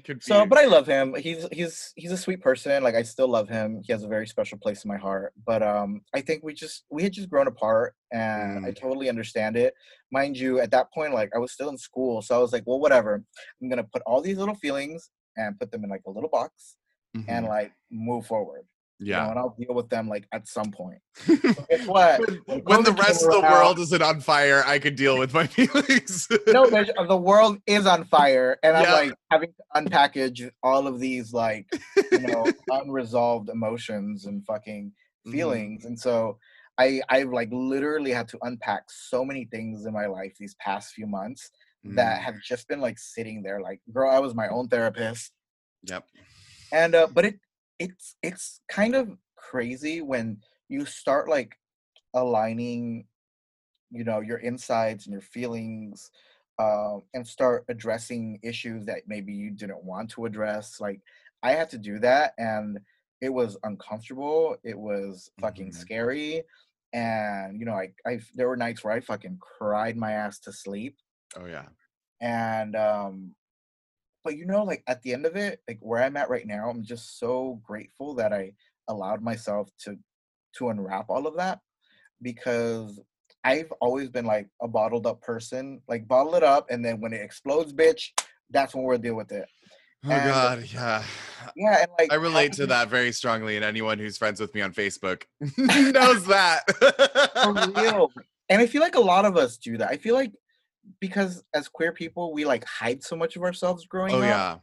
confused. 0.00 0.26
So, 0.28 0.46
but 0.46 0.58
I 0.58 0.64
love 0.66 0.86
him. 0.86 1.14
He's 1.14 1.46
he's 1.52 1.92
he's 1.96 2.12
a 2.12 2.16
sweet 2.16 2.40
person. 2.40 2.82
Like 2.82 2.94
I 2.94 3.02
still 3.02 3.28
love 3.28 3.48
him. 3.48 3.80
He 3.84 3.92
has 3.92 4.02
a 4.02 4.08
very 4.08 4.26
special 4.26 4.58
place 4.58 4.84
in 4.84 4.88
my 4.88 4.96
heart. 4.96 5.32
But 5.46 5.62
um, 5.62 6.02
I 6.14 6.20
think 6.20 6.42
we 6.42 6.52
just 6.54 6.84
we 6.90 7.02
had 7.02 7.12
just 7.12 7.28
grown 7.30 7.46
apart, 7.46 7.94
and 8.12 8.64
I 8.66 8.70
Mm. 8.70 8.76
totally 8.80 9.08
understand 9.08 9.56
it. 9.56 9.74
Mind 10.12 10.36
you, 10.36 10.60
at 10.60 10.70
that 10.72 10.92
point, 10.92 11.14
like 11.14 11.30
I 11.34 11.38
was 11.38 11.52
still 11.52 11.68
in 11.68 11.78
school, 11.78 12.22
so 12.22 12.34
I 12.34 12.38
was 12.38 12.52
like, 12.52 12.64
well, 12.66 12.80
whatever. 12.80 13.22
I'm 13.62 13.68
gonna 13.68 13.84
put 13.84 14.02
all 14.06 14.20
these 14.20 14.38
little 14.38 14.54
feelings 14.56 15.10
and 15.36 15.58
put 15.58 15.70
them 15.70 15.84
in 15.84 15.90
like 15.90 16.02
a 16.06 16.10
little 16.10 16.30
box 16.30 16.76
and 17.28 17.46
Mhm. 17.46 17.48
like 17.48 17.72
move 17.90 18.26
forward. 18.26 18.64
You 19.00 19.12
know, 19.12 19.18
yeah. 19.18 19.30
and 19.30 19.38
I'll 19.38 19.56
deal 19.58 19.74
with 19.74 19.88
them 19.88 20.08
like 20.08 20.26
at 20.32 20.46
some 20.46 20.70
point. 20.70 20.98
Guess 21.26 21.86
what? 21.86 22.20
when, 22.46 22.60
when 22.64 22.82
the 22.84 22.92
rest 22.92 23.24
of 23.24 23.30
the 23.32 23.40
around- 23.40 23.52
world 23.52 23.78
isn't 23.80 24.02
on 24.02 24.20
fire, 24.20 24.62
I 24.66 24.78
could 24.78 24.94
deal 24.96 25.18
with 25.18 25.32
my 25.34 25.46
feelings. 25.56 26.28
no, 26.46 26.66
the 26.66 27.16
world 27.16 27.58
is 27.66 27.86
on 27.86 28.04
fire, 28.04 28.58
and 28.62 28.76
I'm 28.76 28.90
like 28.92 29.14
having 29.30 29.52
to 29.52 29.80
unpackage 29.82 30.50
all 30.62 30.86
of 30.86 31.00
these 31.00 31.32
like 31.32 31.66
you 32.12 32.20
know 32.28 32.52
unresolved 32.70 33.48
emotions 33.48 34.26
and 34.26 34.44
fucking 34.46 34.92
Mhm. 35.26 35.32
feelings, 35.32 35.84
and 35.84 35.98
so 35.98 36.38
I 36.78 37.02
I've 37.10 37.28
like 37.30 37.48
literally 37.52 38.10
had 38.10 38.28
to 38.28 38.38
unpack 38.42 38.84
so 38.88 39.22
many 39.24 39.44
things 39.46 39.84
in 39.86 39.92
my 39.92 40.06
life 40.06 40.32
these 40.38 40.54
past 40.60 40.92
few 40.94 41.06
months 41.06 41.50
that 41.84 42.20
Mm, 42.20 42.24
have 42.24 42.34
just 42.42 42.68
been 42.68 42.80
like 42.80 42.98
sitting 42.98 43.42
there. 43.42 43.60
Like, 43.60 43.80
girl, 43.92 44.10
I 44.10 44.18
was 44.18 44.34
my 44.34 44.48
own 44.48 44.68
therapist, 44.68 45.32
Yep. 45.84 46.04
and 46.72 46.94
uh, 46.94 47.06
but 47.12 47.24
it 47.26 47.40
it's 47.80 48.16
it's 48.22 48.60
kind 48.68 48.94
of 48.96 49.18
crazy 49.36 50.02
when 50.02 50.42
you 50.68 50.86
start 50.86 51.28
like 51.28 51.58
aligning 52.14 53.06
you 53.90 54.04
know 54.04 54.20
your 54.20 54.38
insides 54.38 55.06
and 55.06 55.12
your 55.12 55.22
feelings 55.22 56.10
uh, 56.58 56.98
and 57.14 57.26
start 57.26 57.64
addressing 57.70 58.38
issues 58.42 58.86
that 58.86 59.02
maybe 59.08 59.32
you 59.32 59.50
didn't 59.50 59.82
want 59.84 60.10
to 60.10 60.26
address 60.26 60.80
like 60.80 61.00
i 61.42 61.52
had 61.52 61.70
to 61.70 61.78
do 61.78 61.98
that 61.98 62.34
and 62.38 62.80
it 63.22 63.30
was 63.30 63.58
uncomfortable 63.64 64.56
it 64.64 64.78
was 64.78 65.30
fucking 65.40 65.70
Mhm. 65.70 65.74
scary 65.74 66.44
and 66.92 67.58
you 67.58 67.66
know 67.66 67.74
I, 67.74 67.94
I 68.06 68.20
there 68.34 68.48
were 68.48 68.56
nights 68.56 68.84
where 68.84 68.94
i 68.94 69.00
fucking 69.00 69.38
cried 69.40 69.96
my 69.96 70.12
ass 70.12 70.38
to 70.40 70.52
sleep 70.52 70.98
Oh 71.36 71.46
yeah. 71.46 71.68
and 72.20 72.76
um 72.76 73.34
but 74.24 74.36
you 74.36 74.44
know 74.46 74.62
like 74.64 74.82
at 74.86 75.00
the 75.02 75.12
end 75.12 75.26
of 75.26 75.36
it 75.36 75.60
like 75.68 75.78
where 75.80 76.02
i'm 76.02 76.16
at 76.16 76.30
right 76.30 76.46
now 76.46 76.68
i'm 76.68 76.82
just 76.84 77.18
so 77.18 77.60
grateful 77.62 78.14
that 78.14 78.32
i 78.32 78.52
allowed 78.88 79.22
myself 79.22 79.68
to 79.78 79.96
to 80.54 80.68
unwrap 80.70 81.06
all 81.08 81.26
of 81.26 81.36
that 81.36 81.60
because 82.22 83.00
i've 83.44 83.70
always 83.80 84.08
been 84.08 84.24
like 84.26 84.48
a 84.62 84.68
bottled 84.68 85.06
up 85.06 85.20
person 85.22 85.80
like 85.88 86.06
bottle 86.08 86.34
it 86.34 86.42
up 86.42 86.66
and 86.70 86.84
then 86.84 87.00
when 87.00 87.12
it 87.12 87.22
explodes 87.22 87.72
bitch 87.72 88.08
that's 88.50 88.74
when 88.74 88.84
we'll 88.84 88.98
deal 88.98 89.14
with 89.14 89.32
it 89.32 89.46
Oh 90.02 90.10
And- 90.12 90.30
god, 90.30 90.64
yeah. 90.72 91.02
yeah 91.56 91.80
and 91.82 91.90
like 91.98 92.10
I 92.10 92.14
relate 92.16 92.54
to 92.54 92.66
that 92.68 92.88
very 92.88 93.12
strongly, 93.12 93.56
and 93.56 93.64
anyone 93.66 93.98
who's 93.98 94.16
friends 94.16 94.40
with 94.40 94.54
me 94.54 94.62
on 94.62 94.72
Facebook 94.72 95.24
knows 95.58 96.24
that. 96.24 96.62
for 97.42 97.52
real. 97.82 98.10
And 98.48 98.62
I 98.62 98.66
feel 98.66 98.80
like 98.80 98.94
a 98.94 99.00
lot 99.00 99.26
of 99.26 99.36
us 99.36 99.58
do 99.58 99.76
that. 99.76 99.90
I 99.90 99.98
feel 99.98 100.14
like 100.14 100.32
because 101.00 101.42
as 101.54 101.68
queer 101.68 101.92
people, 101.92 102.32
we 102.32 102.44
like 102.44 102.64
hide 102.64 103.02
so 103.02 103.16
much 103.16 103.36
of 103.36 103.42
ourselves 103.42 103.86
growing 103.86 104.14
Oh 104.14 104.22
up 104.22 104.26
yeah. 104.28 104.58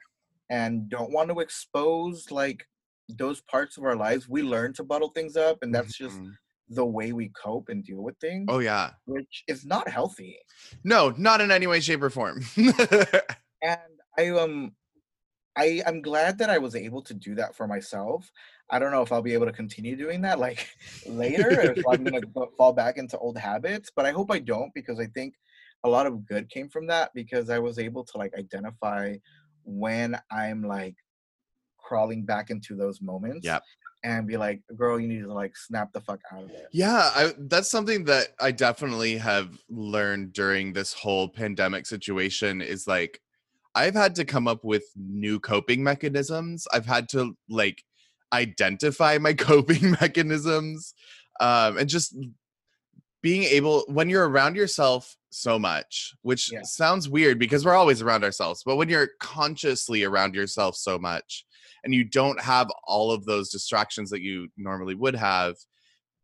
and 0.50 0.90
don't 0.90 1.12
want 1.12 1.30
to 1.30 1.40
expose 1.40 2.32
like 2.32 2.68
those 3.10 3.42
parts 3.42 3.78
of 3.78 3.84
our 3.84 3.96
lives. 3.96 4.28
We 4.30 4.44
learn 4.44 4.74
to 4.74 4.84
bottle 4.84 5.10
things 5.10 5.38
up, 5.38 5.60
and 5.62 5.74
that's 5.74 5.96
just 5.98 6.22
Mhm. 6.22 6.34
the 6.70 6.86
way 6.86 7.14
we 7.14 7.30
cope 7.30 7.70
and 7.70 7.84
deal 7.84 8.04
with 8.04 8.18
things, 8.20 8.46
Oh 8.50 8.60
yeah. 8.60 8.94
which 9.06 9.44
is 9.48 9.66
not 9.66 9.88
healthy. 9.90 10.38
No, 10.84 11.12
not 11.12 11.42
in 11.42 11.52
any 11.52 11.68
way, 11.68 11.80
shape, 11.80 12.02
or 12.04 12.10
form. 12.10 12.42
And 13.62 13.80
I 14.18 14.30
um 14.30 14.76
I 15.58 15.82
I'm 15.86 16.02
glad 16.02 16.38
that 16.40 16.50
I 16.50 16.58
was 16.60 16.76
able 16.76 17.02
to 17.04 17.14
do 17.14 17.36
that 17.36 17.56
for 17.56 17.68
myself. 17.68 18.32
I 18.70 18.80
don't 18.80 18.92
know 18.92 19.02
if 19.02 19.12
I'll 19.12 19.22
be 19.22 19.34
able 19.34 19.48
to 19.48 19.54
continue 19.54 19.96
doing 19.96 20.22
that 20.22 20.40
like 20.40 20.70
later 21.06 21.72
if 21.72 21.80
I'm 21.88 22.04
gonna 22.04 22.22
go- 22.36 22.52
fall 22.58 22.74
back 22.74 22.98
into 22.98 23.18
old 23.18 23.38
habits, 23.38 23.92
but 23.96 24.06
I 24.06 24.12
hope 24.12 24.32
I 24.32 24.40
don't 24.40 24.74
because 24.76 25.00
I 25.00 25.08
think 25.08 25.36
a 25.84 25.90
lot 25.90 26.06
of 26.06 26.26
good 26.26 26.50
came 26.50 26.70
from 26.70 26.88
that 26.88 27.12
because 27.14 27.50
I 27.50 27.60
was 27.60 27.80
able 27.80 28.04
to 28.04 28.18
like 28.18 28.34
identify 28.38 29.16
when 29.64 30.18
I'm 30.32 30.64
like 30.64 30.96
crawling 31.78 32.26
back 32.26 32.50
into 32.50 32.76
those 32.76 33.02
moments. 33.02 33.46
Yep. 33.46 33.64
And 34.04 34.28
be 34.28 34.38
like, 34.38 34.62
girl, 34.76 35.00
you 35.00 35.08
need 35.08 35.24
to 35.24 35.34
like 35.34 35.58
snap 35.58 35.92
the 35.92 36.02
fuck 36.02 36.20
out 36.32 36.44
of 36.44 36.52
it. 36.52 36.68
Yeah, 36.72 37.10
I, 37.16 37.34
that's 37.38 37.70
something 37.70 38.06
that 38.06 38.28
I 38.40 38.52
definitely 38.52 39.18
have 39.18 39.58
learned 39.70 40.34
during 40.34 40.72
this 40.72 40.94
whole 40.94 41.28
pandemic 41.28 41.86
situation 41.86 42.62
is 42.62 42.88
like 42.88 43.20
I've 43.76 43.96
had 43.96 44.16
to 44.16 44.26
come 44.26 44.48
up 44.48 44.64
with 44.64 44.84
new 44.96 45.40
coping 45.40 45.84
mechanisms. 45.84 46.68
I've 46.72 46.86
had 46.86 47.10
to 47.10 47.36
like 47.50 47.84
identify 48.34 49.18
my 49.18 49.34
coping 49.50 49.92
mechanisms 49.92 50.94
um 51.40 51.78
and 51.78 51.88
just 51.90 52.16
being 53.22 53.44
able 53.44 53.84
when 53.88 54.10
you're 54.10 54.28
around 54.28 54.56
yourself 54.56 55.17
so 55.30 55.60
much, 55.60 56.14
which 56.22 56.52
Yeah. 56.52 56.62
sounds 56.64 57.10
weird 57.10 57.40
because 57.40 57.66
we're 57.66 57.76
always 57.76 58.02
around 58.02 58.24
ourselves, 58.24 58.64
but 58.66 58.76
when 58.78 58.90
you're 58.90 59.10
consciously 59.20 60.04
around 60.04 60.36
yourself 60.36 60.76
so 60.76 60.98
much 60.98 61.46
and 61.84 61.94
you 61.94 62.04
don't 62.04 62.40
have 62.42 62.70
all 62.86 63.12
of 63.12 63.26
those 63.26 63.50
distractions 63.50 64.10
that 64.10 64.22
you 64.22 64.48
normally 64.58 64.96
would 64.96 65.16
have, 65.16 65.56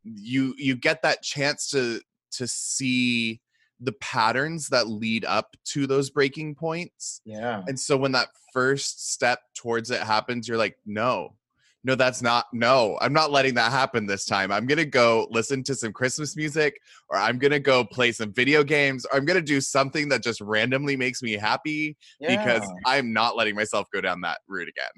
you 0.04 0.54
you 0.58 0.76
get 0.76 1.01
that 1.01 1.22
chance 1.22 1.70
to 1.70 2.01
to 2.32 2.47
see 2.47 3.39
the 3.80 3.93
patterns 3.93 4.70
that 4.70 4.88
lead 4.88 5.26
up 5.26 5.56
to 5.66 5.86
those 5.86 6.10
breaking 6.10 6.56
points. 6.56 7.22
Yeah. 7.26 7.64
And 7.68 7.78
so 7.80 7.97
when 7.97 8.14
that 8.14 8.30
first 8.54 9.12
step 9.12 9.41
towards 9.56 9.91
it 9.91 10.01
happens, 10.01 10.47
you're 10.47 10.58
like, 10.58 10.78
no, 10.86 11.36
no, 11.84 11.96
that's 11.96 12.22
not, 12.22 12.46
no, 12.54 12.98
I'm 13.02 13.12
not 13.14 13.32
letting 13.32 13.54
that 13.56 13.72
happen 13.72 14.06
this 14.06 14.26
time. 14.26 14.52
I'm 14.52 14.66
going 14.66 14.78
to 14.78 14.86
go 14.86 15.28
listen 15.32 15.64
to 15.64 15.76
some 15.76 15.92
Christmas 15.92 16.36
music, 16.38 16.80
or 17.10 17.18
I'm 17.18 17.38
going 17.38 17.52
to 17.52 17.60
go 17.60 17.84
play 17.84 18.12
some 18.12 18.32
video 18.32 18.64
games, 18.64 19.06
or 19.06 19.18
I'm 19.18 19.26
going 19.26 19.40
to 19.40 19.46
do 19.46 19.60
something 19.60 20.08
that 20.10 20.24
just 20.24 20.40
randomly 20.42 20.96
makes 20.96 21.22
me 21.22 21.34
happy 21.34 21.98
because 22.20 22.66
I'm 22.86 23.12
not 23.12 23.36
letting 23.36 23.56
myself 23.56 23.88
go 23.94 24.00
down 24.02 24.22
that 24.22 24.40
route 24.48 24.70
again. 24.70 24.92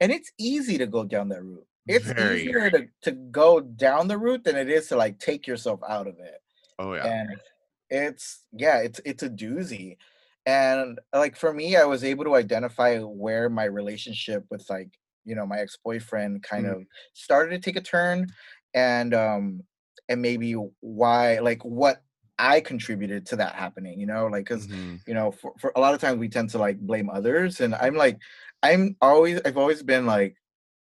and 0.00 0.12
it's 0.12 0.30
easy 0.38 0.78
to 0.78 0.86
go 0.86 1.04
down 1.04 1.28
that 1.30 1.42
route. 1.42 1.66
It's 1.86 2.06
Very. 2.06 2.42
easier 2.42 2.70
to, 2.70 2.86
to 3.02 3.12
go 3.12 3.60
down 3.60 4.08
the 4.08 4.18
route 4.18 4.44
than 4.44 4.56
it 4.56 4.68
is 4.68 4.88
to 4.88 4.96
like 4.96 5.18
take 5.18 5.46
yourself 5.46 5.80
out 5.88 6.06
of 6.06 6.18
it. 6.18 6.40
Oh, 6.78 6.94
yeah. 6.94 7.06
And 7.06 7.30
it's 7.90 8.44
yeah, 8.52 8.78
it's 8.78 9.00
it's 9.04 9.22
a 9.22 9.30
doozy. 9.30 9.96
And 10.46 10.98
like 11.12 11.36
for 11.36 11.52
me, 11.52 11.76
I 11.76 11.84
was 11.84 12.04
able 12.04 12.24
to 12.24 12.34
identify 12.34 12.98
where 12.98 13.48
my 13.48 13.64
relationship 13.64 14.44
with 14.50 14.64
like, 14.70 14.90
you 15.28 15.34
know, 15.36 15.46
my 15.46 15.58
ex-boyfriend 15.58 16.42
kind 16.42 16.66
Mm. 16.66 16.74
of 16.74 16.84
started 17.14 17.50
to 17.50 17.58
take 17.70 17.76
a 17.76 17.82
turn 17.84 18.32
and 18.74 19.14
um 19.14 19.62
and 20.08 20.22
maybe 20.22 20.52
why 20.80 21.38
like 21.40 21.64
what 21.64 22.02
I 22.38 22.60
contributed 22.60 23.26
to 23.26 23.36
that 23.36 23.54
happening, 23.56 24.00
you 24.00 24.06
know, 24.06 24.26
like 24.26 24.44
because 24.44 24.68
Mhm. 24.68 25.02
you 25.06 25.14
know 25.14 25.32
for, 25.32 25.54
for 25.60 25.72
a 25.76 25.80
lot 25.80 25.94
of 25.94 26.00
times 26.00 26.18
we 26.18 26.28
tend 26.28 26.50
to 26.50 26.58
like 26.58 26.78
blame 26.80 27.08
others 27.10 27.60
and 27.62 27.74
i'm 27.76 27.94
like 27.94 28.18
i'm 28.62 28.94
always 29.00 29.40
i've 29.46 29.56
always 29.56 29.82
been 29.82 30.04
like 30.04 30.34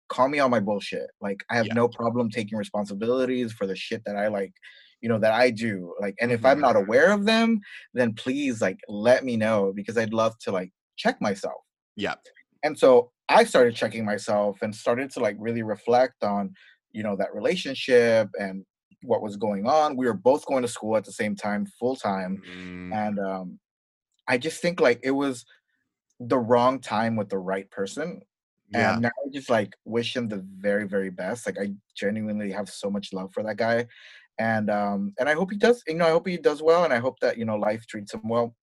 call 0.10 0.28
me 0.30 0.39
on 0.39 0.52
my 0.52 0.60
bullshit 0.60 1.10
like 1.22 1.44
i 1.50 1.56
have 1.56 1.72
Yeah. 1.72 1.74
no 1.74 1.88
problem 1.88 2.30
taking 2.30 2.58
responsibilities 2.58 3.54
for 3.54 3.66
the 3.68 3.76
shit 3.76 4.04
that 4.06 4.18
i 4.18 4.28
like 4.28 4.54
you 5.02 5.10
know 5.10 5.20
that 5.20 5.34
i 5.34 5.50
do 5.50 5.96
like 6.02 6.16
and 6.22 6.32
if 6.32 6.46
i'm 6.46 6.60
Mhm. 6.60 6.62
not 6.62 6.76
aware 6.76 7.12
of 7.12 7.26
them 7.26 7.60
then 7.94 8.14
please 8.14 8.62
like 8.62 8.80
let 8.89 9.24
me 9.26 9.38
know 9.38 9.72
because 9.74 9.98
i'd 9.98 10.14
love 10.14 10.38
to 10.39 10.52
like 10.52 10.72
check 10.98 11.22
myself 11.22 11.62
Yep. 11.96 12.28
And 12.64 12.78
so 12.78 13.12
i 13.30 13.43
started 13.43 13.76
checking 13.76 14.05
myself 14.05 14.62
and 14.62 14.74
started 14.76 15.09
to 15.09 15.20
like 15.20 15.36
really 15.39 15.64
reflect 15.64 16.24
on 16.24 16.53
you 16.91 17.03
know 17.03 17.16
that 17.16 17.34
relationship 17.34 18.30
and 18.39 18.66
what 19.03 19.22
was 19.22 19.36
going 19.36 19.66
on. 19.68 19.97
We 19.97 20.05
were 20.05 20.14
both 20.14 20.45
going 20.45 20.62
to 20.62 20.68
school 20.68 20.95
at 20.95 21.05
the 21.05 21.12
same 21.12 21.36
time 21.36 21.66
full 21.80 21.95
time 21.95 22.41
Mm, 22.55 22.93
and 22.93 23.20
um 23.20 23.59
i 24.28 24.38
just 24.38 24.62
think 24.62 24.80
like 24.80 24.99
it 25.03 25.12
was 25.12 25.45
the 26.20 26.38
wrong 26.38 26.80
time 26.80 27.16
with 27.16 27.30
the 27.30 27.38
right 27.38 27.70
person 27.72 28.22
yeah. 28.72 28.93
and 28.93 29.01
now 29.01 29.09
i 29.09 29.30
just 29.34 29.49
like 29.49 29.74
wish 29.86 30.16
him 30.16 30.28
the 30.28 30.45
very 30.57 30.88
very 30.88 31.09
best. 31.09 31.45
Like 31.45 31.57
i 31.59 31.70
genuinely 31.95 32.51
have 32.51 32.70
so 32.70 32.89
much 32.89 33.12
love 33.14 33.34
for 33.34 33.43
that 33.43 33.57
guy 33.57 33.88
and 34.38 34.70
um 34.70 35.14
and 35.20 35.28
i 35.28 35.34
hope 35.34 35.51
he 35.51 35.57
does 35.57 35.84
you 35.88 35.95
know 35.95 36.05
i 36.05 36.12
hope 36.12 36.28
he 36.28 36.38
does 36.38 36.62
well 36.62 36.84
and 36.84 36.93
i 36.93 36.99
hope 36.99 37.20
that 37.22 37.38
you 37.38 37.45
know 37.45 37.57
life 37.57 37.86
treats 37.88 38.14
him 38.14 38.22
well 38.30 38.55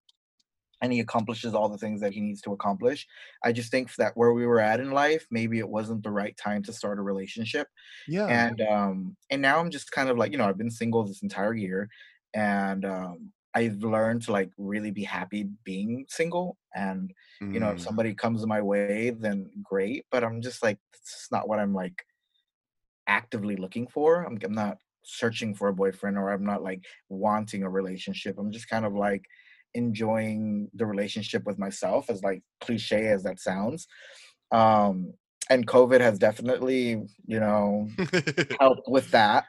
and 0.81 0.93
he 0.93 1.01
accomplishes 1.01 1.55
all 1.55 1.69
the 1.69 1.79
things 1.79 2.01
that 2.01 2.13
he 2.13 2.21
needs 2.21 2.41
to 2.43 2.53
accomplish 2.53 3.07
i 3.45 3.53
just 3.53 3.71
think 3.71 3.95
that 3.97 4.17
where 4.17 4.33
we 4.33 4.47
were 4.47 4.61
at 4.61 4.81
in 4.81 4.91
life 4.91 5.27
maybe 5.31 5.59
it 5.59 5.69
wasn't 5.69 6.03
the 6.03 6.11
right 6.11 6.37
time 6.37 6.63
to 6.63 6.73
start 6.73 6.99
a 6.99 7.03
relationship 7.03 7.69
Yeah. 8.07 8.43
and 8.47 8.61
um 8.63 9.17
and 9.31 9.43
now 9.43 9.59
i'm 9.59 9.71
just 9.71 9.91
kind 9.93 10.09
of 10.09 10.17
like 10.17 10.33
you 10.33 10.39
know 10.39 10.49
i've 10.49 10.59
been 10.59 10.71
single 10.71 11.05
this 11.05 11.23
entire 11.23 11.55
year 11.55 11.89
and 12.35 12.85
um 12.85 13.33
I've 13.55 13.79
learned 13.83 14.23
to 14.25 14.33
like 14.33 14.53
really 14.59 14.91
be 14.93 15.03
happy 15.05 15.45
being 15.65 16.05
single 16.09 16.59
and 16.75 17.13
you 17.51 17.59
know 17.61 17.71
if 17.71 17.81
Mm. 17.81 17.83
somebody 17.83 18.15
comes 18.15 18.47
my 18.47 18.61
way 18.61 19.11
then 19.11 19.51
great 19.63 20.05
but 20.11 20.23
i'm 20.23 20.43
just 20.43 20.63
like 20.63 20.79
it's 20.95 21.29
not 21.33 21.49
what 21.49 21.59
i'm 21.59 21.75
like 21.75 22.05
actively 23.07 23.57
looking 23.57 23.87
for 23.87 24.25
I'm, 24.25 24.39
I'm 24.43 24.53
not 24.53 24.79
searching 25.03 25.55
for 25.55 25.69
a 25.69 25.75
boyfriend 25.75 26.19
or 26.19 26.31
i'm 26.31 26.45
not 26.45 26.63
like 26.63 26.85
wanting 27.09 27.63
a 27.63 27.71
relationship 27.71 28.39
i'm 28.39 28.51
just 28.53 28.69
kind 28.69 28.85
of 28.85 28.95
like 28.95 29.25
enjoying 29.79 30.69
the 30.75 30.87
relationship 30.93 31.43
with 31.49 31.59
myself 31.67 32.03
as 32.11 32.23
like 32.29 32.41
cliche 32.65 33.03
as 33.09 33.23
that 33.27 33.39
sounds 33.49 33.81
um 34.53 34.95
and 35.51 35.67
covid 35.67 36.01
has 36.01 36.19
definitely 36.19 36.83
you 37.27 37.41
know 37.41 37.89
helped 38.61 38.87
with 38.97 39.11
that 39.11 39.45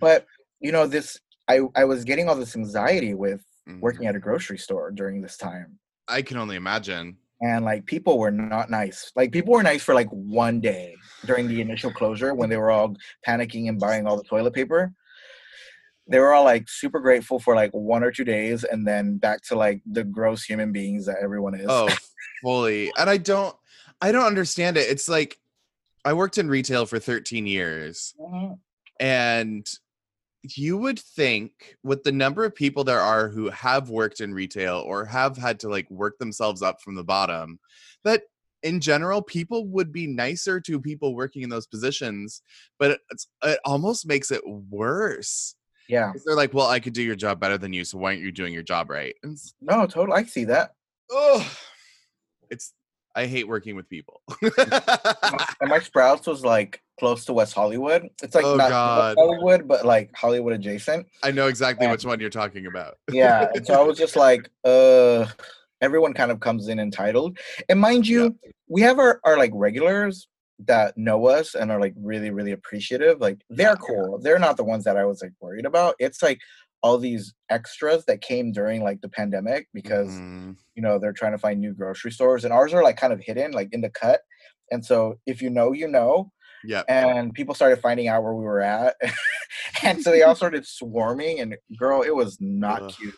but 0.00 0.26
you 0.60 0.72
know 0.72 0.86
this 0.86 1.18
i 1.48 1.56
i 1.74 1.84
was 1.84 2.04
getting 2.04 2.28
all 2.28 2.36
this 2.36 2.56
anxiety 2.56 3.14
with 3.14 3.42
working 3.80 4.04
Mhm. 4.06 4.10
at 4.10 4.16
a 4.16 4.20
grocery 4.20 4.58
store 4.58 4.90
during 4.90 5.16
this 5.22 5.36
time 5.36 5.78
I 6.06 6.20
can 6.28 6.36
only 6.36 6.56
imagine. 6.56 7.16
and 7.40 7.64
like 7.64 7.82
people 7.86 8.14
were 8.18 8.30
not 8.30 8.66
nice. 8.70 8.98
Like 9.16 9.32
people 9.32 9.52
were 9.54 9.62
nice 9.72 9.82
for 9.82 9.94
like 10.00 10.10
one 10.44 10.60
day 10.60 10.88
during 11.24 11.48
the 11.48 11.60
initial 11.66 11.90
closure 12.00 12.32
when 12.34 12.48
they 12.50 12.58
were 12.62 12.70
all 12.76 12.90
panicking 13.26 13.68
and 13.70 13.80
buying 13.80 14.06
all 14.06 14.16
the 14.18 14.28
toilet 14.32 14.52
paper. 14.60 14.92
They 16.06 16.18
were 16.18 16.34
all 16.34 16.44
like 16.44 16.68
super 16.68 17.00
grateful 17.00 17.38
for 17.38 17.54
like 17.54 17.70
one 17.72 18.04
or 18.04 18.10
two 18.10 18.24
days 18.24 18.64
and 18.64 18.86
then 18.86 19.16
back 19.16 19.40
to 19.44 19.54
like 19.56 19.80
the 19.90 20.04
gross 20.04 20.44
human 20.44 20.70
beings 20.72 21.06
that 21.06 21.16
everyone 21.22 21.54
is. 21.54 21.66
Oh, 21.68 21.88
fully. 22.42 22.92
And 22.98 23.08
I 23.08 23.16
don't 23.16 23.56
I 24.02 24.12
don't 24.12 24.26
understand 24.26 24.76
it. 24.76 24.90
It's 24.90 25.08
like 25.08 25.38
I 26.04 26.12
worked 26.12 26.36
in 26.36 26.48
retail 26.48 26.84
for 26.84 26.98
13 26.98 27.46
years 27.46 28.14
Mhm. 28.20 28.58
and 29.00 29.66
you 30.42 30.76
would 30.76 30.98
think 30.98 31.76
with 31.82 32.02
the 32.02 32.12
number 32.12 32.44
of 32.44 32.54
people 32.54 32.84
there 32.84 33.00
are 33.00 33.30
who 33.30 33.48
have 33.48 33.88
worked 33.88 34.20
in 34.20 34.34
retail 34.34 34.76
or 34.86 35.06
have 35.06 35.38
had 35.38 35.58
to 35.60 35.70
like 35.70 35.90
work 35.90 36.18
themselves 36.18 36.60
up 36.60 36.82
from 36.82 36.94
the 36.94 37.02
bottom 37.04 37.58
that 38.04 38.24
in 38.62 38.78
general 38.78 39.22
people 39.22 39.66
would 39.68 39.90
be 39.90 40.06
nicer 40.06 40.60
to 40.60 40.78
people 40.78 41.14
working 41.14 41.40
in 41.40 41.48
those 41.48 41.66
positions 41.66 42.42
but 42.78 43.00
it's, 43.10 43.26
it 43.42 43.58
almost 43.64 44.06
makes 44.06 44.30
it 44.30 44.42
worse 44.46 45.54
Yeah. 45.88 46.12
they're 46.24 46.34
like 46.36 46.54
well 46.54 46.68
i 46.68 46.80
could 46.80 46.92
do 46.94 47.02
your 47.02 47.16
job 47.16 47.40
better 47.40 47.58
than 47.58 47.72
you 47.72 47.84
so 47.84 47.98
why 47.98 48.10
aren't 48.10 48.20
you 48.22 48.32
doing 48.32 48.52
your 48.54 48.62
job 48.62 48.90
right 48.90 49.14
and 49.22 49.32
it's, 49.34 49.54
No, 49.60 49.86
totally. 49.86 50.18
I 50.18 50.24
see 50.24 50.44
that. 50.46 50.72
oh 51.10 51.46
it's 52.50 52.72
i 53.14 53.26
hate 53.26 53.46
working 53.48 53.76
with 53.76 53.88
people 53.88 54.20
And 54.42 55.70
my 55.70 55.78
Sprouts 55.80 56.26
was 56.26 56.44
like 56.44 56.82
close 56.98 57.24
to 57.24 57.32
West 57.32 57.54
Hollywood. 57.54 58.08
It's 58.22 58.34
like 58.34 58.44
Oh, 58.44 58.54
not 58.56 58.68
God. 58.70 59.16
Hollywood, 59.18 59.66
but 59.66 59.84
like 59.84 60.10
Hollywood 60.14 60.52
adjacent. 60.52 61.06
i 61.22 61.30
know 61.30 61.48
exactly 61.48 61.86
Yeah. 61.86 61.92
which 61.92 62.04
one 62.04 62.20
you're 62.20 62.30
talking 62.30 62.66
about 62.66 62.98
Yeah. 63.10 63.48
so 63.64 63.74
I 63.80 63.82
was 63.84 63.98
just 63.98 64.14
like, 64.16 64.48
uh, 64.64 65.26
everyone 65.80 66.12
kind 66.14 66.30
of 66.30 66.40
comes 66.40 66.68
in 66.68 66.78
entitled. 66.78 67.38
And 67.68 67.80
mind 67.80 68.06
you, 68.06 68.36
we 68.68 68.80
have 68.82 68.98
our, 68.98 69.20
our 69.24 69.36
like 69.36 69.50
regulars 69.54 70.28
that 70.60 70.96
know 70.96 71.26
us 71.26 71.54
and 71.54 71.70
are 71.72 71.80
like 71.80 71.94
really, 71.96 72.30
really 72.30 72.52
appreciative. 72.52 73.20
Like 73.20 73.40
they're 73.50 73.76
cool. 73.76 74.18
They're 74.22 74.38
not 74.38 74.56
the 74.56 74.64
ones 74.64 74.84
that 74.84 74.96
I 74.96 75.04
was 75.04 75.20
like 75.22 75.32
worried 75.40 75.66
about. 75.66 75.94
It's 75.98 76.22
like 76.22 76.38
all 76.82 76.98
these 76.98 77.34
extras 77.50 78.04
that 78.04 78.20
came 78.20 78.52
during 78.52 78.82
like 78.84 79.00
the 79.00 79.08
pandemic 79.08 79.68
because 79.72 80.10
Mhm. 80.10 80.56
you 80.74 80.82
know 80.82 80.98
they're 80.98 81.14
trying 81.14 81.32
to 81.32 81.38
find 81.38 81.58
new 81.60 81.72
grocery 81.72 82.12
stores 82.12 82.44
and 82.44 82.52
ours 82.52 82.74
are 82.74 82.82
like 82.84 82.96
kind 82.98 83.12
of 83.12 83.20
hidden 83.20 83.52
like 83.52 83.70
in 83.72 83.80
the 83.80 83.88
cut 83.88 84.20
and 84.70 84.84
so 84.84 85.14
if 85.24 85.40
you 85.40 85.48
know 85.48 85.72
you 85.72 85.88
know 85.88 86.30
yeah 86.62 86.82
and 86.88 87.32
people 87.32 87.54
started 87.54 87.80
finding 87.80 88.06
out 88.08 88.22
where 88.22 88.34
we 88.34 88.44
were 88.44 88.60
at 88.60 88.96
and 89.82 90.02
so 90.02 90.10
they 90.10 90.22
all 90.22 90.34
started 90.34 90.66
swarming 90.66 91.40
and 91.40 91.56
girl 91.78 92.02
it 92.02 92.14
was 92.14 92.36
not 92.40 92.82
Ugh. 92.82 92.92
cute 92.98 93.14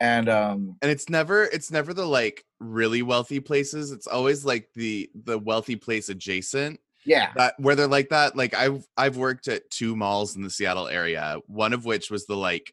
and 0.00 0.28
um 0.28 0.76
and 0.82 0.90
it's 0.90 1.08
never 1.08 1.44
it's 1.44 1.70
never 1.70 1.94
the 1.94 2.06
like 2.06 2.44
really 2.60 3.02
wealthy 3.02 3.40
places. 3.40 3.92
It's 3.92 4.06
always 4.06 4.44
like 4.44 4.68
the 4.74 5.10
the 5.14 5.38
wealthy 5.38 5.76
place 5.76 6.08
adjacent 6.08 6.80
yeah. 7.04 7.30
that 7.36 7.54
where 7.58 7.74
they're 7.74 7.86
like 7.86 8.10
that. 8.10 8.36
Like 8.36 8.54
i've 8.54 8.86
i've 8.96 9.16
worked 9.16 9.48
at 9.48 9.70
two 9.70 9.96
malls 9.96 10.36
in 10.36 10.42
the 10.42 10.50
seattle 10.50 10.88
area 10.88 11.38
one 11.46 11.72
of 11.72 11.84
which 11.84 12.10
was 12.10 12.26
the 12.26 12.36
like 12.36 12.72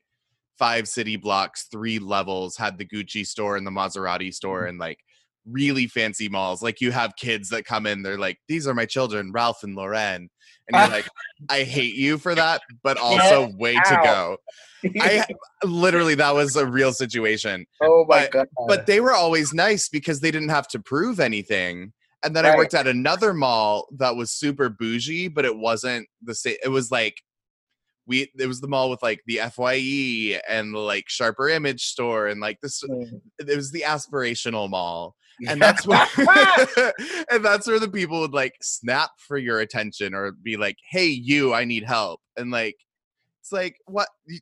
five 0.58 0.88
city 0.88 1.16
blocks 1.16 1.68
three 1.72 2.00
levels 2.00 2.58
had 2.58 2.78
the 2.78 2.86
gucci 2.86 3.26
store 3.26 3.58
and 3.58 3.66
the 3.66 3.72
maserati 3.72 4.34
store 4.34 4.66
and 4.66 4.80
like 4.80 5.00
really 5.46 5.88
fancy 5.88 6.30
malls. 6.30 6.62
Like 6.62 6.80
you 6.80 6.92
have 6.92 7.16
kids 7.16 7.50
that 7.50 7.66
come 7.66 7.86
in 7.86 8.02
they're 8.02 8.18
like 8.18 8.40
these 8.48 8.68
are 8.68 8.74
my 8.74 8.86
children 8.86 9.32
ralph 9.32 9.64
and 9.64 9.76
lauren 9.76 10.30
and 10.68 10.78
you're 10.80 10.88
like 10.98 11.08
i 11.50 11.64
hate 11.64 11.96
you 11.96 12.18
for 12.18 12.36
that 12.36 12.62
but 12.84 12.98
also 12.98 13.50
way 13.58 13.74
to 13.74 14.00
go 14.04 14.38
i 15.00 15.24
literally 15.64 16.16
that 16.16 16.34
was 16.34 16.56
a 16.56 16.66
real 16.66 16.92
situation 16.94 17.66
oh 17.82 18.06
my 18.08 18.28
god 18.32 18.48
but 18.68 18.86
they 18.86 19.00
were 19.00 19.14
always 19.14 19.54
nice 19.54 19.90
because 19.90 20.20
they 20.20 20.32
didn't 20.32 20.50
have 20.50 20.68
to 20.70 20.80
prove 20.80 21.20
anything. 21.20 21.94
And 22.26 22.34
then 22.34 22.46
I 22.46 22.56
worked 22.56 22.74
at 22.74 22.88
another 22.88 23.34
mall 23.34 23.88
that 23.98 24.16
was 24.16 24.32
super 24.32 24.70
bougie, 24.70 25.28
but 25.28 25.44
it 25.44 25.58
wasn't 25.58 26.08
the 26.22 26.34
same. 26.34 26.56
It 26.64 26.70
was 26.70 26.90
like 26.90 27.22
we 28.06 28.32
it 28.40 28.48
was 28.48 28.62
the 28.62 28.68
mall 28.68 28.90
with 28.90 29.04
like 29.04 29.22
the 29.26 29.42
FYE 29.52 30.40
and 30.48 30.74
like 30.74 31.10
sharper 31.10 31.50
image 31.50 31.84
store 31.84 32.28
and 32.28 32.40
like 32.40 32.62
this 32.62 32.82
Mm. 32.84 33.22
it 33.40 33.56
was 33.56 33.72
the 33.72 33.84
aspirational 33.86 34.70
mall. 34.70 35.16
And 35.50 35.62
that's 35.62 35.86
where 35.88 36.06
and 37.32 37.44
that's 37.44 37.68
where 37.68 37.80
the 37.80 37.90
people 37.90 38.20
would 38.22 38.34
like 38.34 38.56
snap 38.62 39.12
for 39.18 39.38
your 39.38 39.60
attention 39.60 40.14
or 40.14 40.32
be 40.32 40.58
like, 40.58 40.78
hey 40.90 41.08
you, 41.08 41.54
I 41.54 41.66
need 41.66 41.84
help. 41.84 42.22
And 42.38 42.52
like 42.52 42.76
it's 43.42 43.52
like 43.52 43.78
what 43.86 44.08
you 44.26 44.40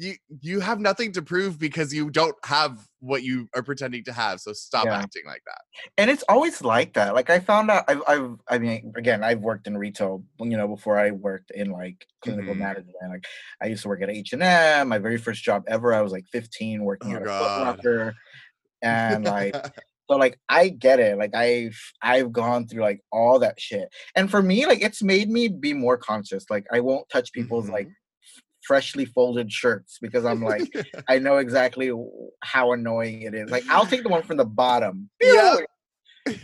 you, 0.00 0.14
you 0.42 0.60
have 0.60 0.78
nothing 0.78 1.10
to 1.12 1.22
prove 1.22 1.58
because 1.58 1.92
you 1.92 2.08
don't 2.08 2.36
have 2.44 2.86
what 3.00 3.24
you 3.24 3.48
are 3.56 3.64
pretending 3.64 4.04
to 4.04 4.12
have. 4.12 4.38
So 4.38 4.52
stop 4.52 4.84
Yeah. 4.84 4.94
acting 4.94 5.22
like 5.26 5.42
that. 5.46 5.58
and 5.96 6.08
it's 6.08 6.22
always 6.28 6.62
like 6.62 6.92
that 6.94 7.14
like 7.14 7.30
i 7.30 7.40
found 7.40 7.68
out 7.70 7.84
i've, 7.88 8.02
I've 8.06 8.36
i 8.48 8.58
mean 8.58 8.92
again 8.96 9.24
i've 9.24 9.40
worked 9.40 9.66
in 9.66 9.76
retail 9.76 10.22
you 10.38 10.56
know 10.56 10.68
before 10.68 10.98
i 10.98 11.10
worked 11.10 11.50
in 11.52 11.70
like 11.70 12.06
clinical 12.22 12.54
Mhm. 12.54 12.58
management 12.58 12.96
like 13.10 13.24
i 13.60 13.66
used 13.66 13.82
to 13.82 13.88
work 13.88 14.02
at 14.02 14.10
h&m 14.10 14.88
my 14.88 14.98
very 14.98 15.18
first 15.18 15.42
job 15.42 15.64
ever 15.66 15.92
i 15.94 16.00
was 16.00 16.12
like 16.12 16.26
15 16.30 16.84
working 16.84 17.12
Oh, 17.12 17.16
at 17.16 17.22
a 17.22 17.24
God. 17.26 17.38
Foot 17.56 17.62
Locker, 17.64 18.14
and 18.82 19.24
like 19.24 19.54
so 20.10 20.16
like 20.16 20.38
i 20.48 20.68
get 20.68 20.98
it 21.00 21.18
like 21.18 21.34
i've 21.34 21.78
i've 22.02 22.32
gone 22.32 22.66
through 22.66 22.82
like 22.82 23.00
all 23.12 23.38
that 23.38 23.60
shit 23.60 23.88
and 24.16 24.30
for 24.30 24.42
me 24.42 24.66
like 24.66 24.82
it's 24.82 25.02
made 25.02 25.28
me 25.30 25.48
be 25.48 25.72
more 25.72 25.96
conscious 25.96 26.44
like 26.50 26.66
i 26.72 26.80
won't 26.80 27.08
touch 27.10 27.32
people's 27.32 27.68
like 27.68 27.86
mm-hmm. 27.86 28.40
freshly 28.66 29.04
folded 29.04 29.50
shirts 29.50 29.98
because 30.00 30.24
i'm 30.24 30.42
like 30.42 30.68
I 31.08 31.18
know 31.18 31.38
exactly 31.38 31.90
how 32.42 32.72
annoying 32.72 33.22
it 33.22 33.34
is. 33.34 33.50
Like 33.50 33.64
I'll 33.68 33.86
take 33.86 34.02
the 34.02 34.08
one 34.08 34.22
from 34.22 34.36
the 34.36 34.44
bottom. 34.44 35.08
Yeah. 35.20 35.56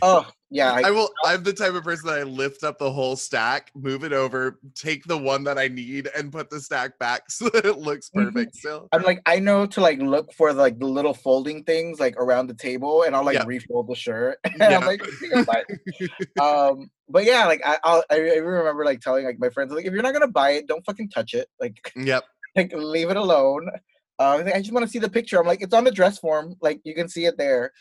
Oh 0.01 0.27
yeah. 0.55 0.71
I 0.71 0.87
I, 0.87 0.91
will. 0.91 1.09
I'm 1.25 1.43
the 1.43 1.53
type 1.53 1.73
of 1.73 1.83
person 1.83 2.07
that 2.07 2.19
I 2.19 2.23
lift 2.23 2.63
up 2.63 2.77
the 2.79 2.91
whole 2.91 3.15
stack, 3.15 3.71
move 3.75 4.03
it 4.03 4.13
over, 4.13 4.59
take 4.73 5.03
the 5.03 5.17
one 5.17 5.43
that 5.43 5.57
I 5.57 5.67
need, 5.67 6.09
and 6.15 6.31
put 6.31 6.49
the 6.49 6.59
stack 6.59 6.97
back 6.99 7.23
so 7.29 7.49
that 7.49 7.65
it 7.65 7.77
looks 7.79 8.09
Mhm. 8.09 8.25
perfect. 8.25 8.55
Still, 8.55 8.87
I'm 8.91 9.03
like 9.03 9.21
I 9.25 9.39
know 9.39 9.65
to 9.65 9.81
like 9.81 9.99
look 9.99 10.33
for 10.33 10.53
like 10.53 10.79
the 10.79 10.85
little 10.85 11.13
folding 11.13 11.63
things 11.63 11.99
like 11.99 12.15
around 12.17 12.47
the 12.47 12.53
table, 12.53 13.03
and 13.03 13.15
I'll 13.15 13.25
like 13.25 13.45
refold 13.45 13.87
the 13.87 13.95
shirt. 13.95 14.39
and. 14.59 14.63
I'm 14.63 14.85
like, 14.85 15.01
um, 16.41 16.89
but 17.09 17.25
yeah, 17.25 17.45
like 17.45 17.61
I 17.65 17.77
I'll, 17.83 18.03
I 18.09 18.15
I 18.15 18.37
remember 18.37 18.85
like 18.85 19.01
telling 19.01 19.25
like 19.25 19.39
my 19.39 19.49
friends 19.49 19.73
like 19.73 19.85
if 19.85 19.93
you're 19.93 20.03
not 20.03 20.13
gonna 20.13 20.27
buy 20.27 20.51
it, 20.51 20.67
don't 20.67 20.85
fucking 20.85 21.09
touch 21.09 21.33
it. 21.33 21.47
Like 21.59 21.91
yep. 21.95 22.23
like 22.55 22.73
leave 22.73 23.09
it 23.09 23.17
alone. 23.17 23.69
Uh, 24.17 24.43
I 24.53 24.59
just 24.59 24.71
want 24.71 24.85
to 24.85 24.89
see 24.89 24.99
the 24.99 25.09
picture. 25.09 25.39
I'm 25.39 25.45
like, 25.45 25.61
it's 25.61 25.73
on 25.73 25.83
the 25.83 25.91
dress 25.91 26.19
form. 26.19 26.55
Like 26.61 26.79
you 26.85 26.95
can 26.95 27.09
see 27.09 27.25
it 27.25 27.37
there. 27.37 27.71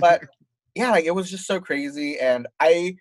but 0.00 0.22
yeah 0.78 0.90
like 0.92 1.04
it 1.04 1.14
was 1.14 1.30
just 1.30 1.46
so 1.46 1.60
crazy 1.60 2.18
and 2.18 2.46
i 2.60 2.96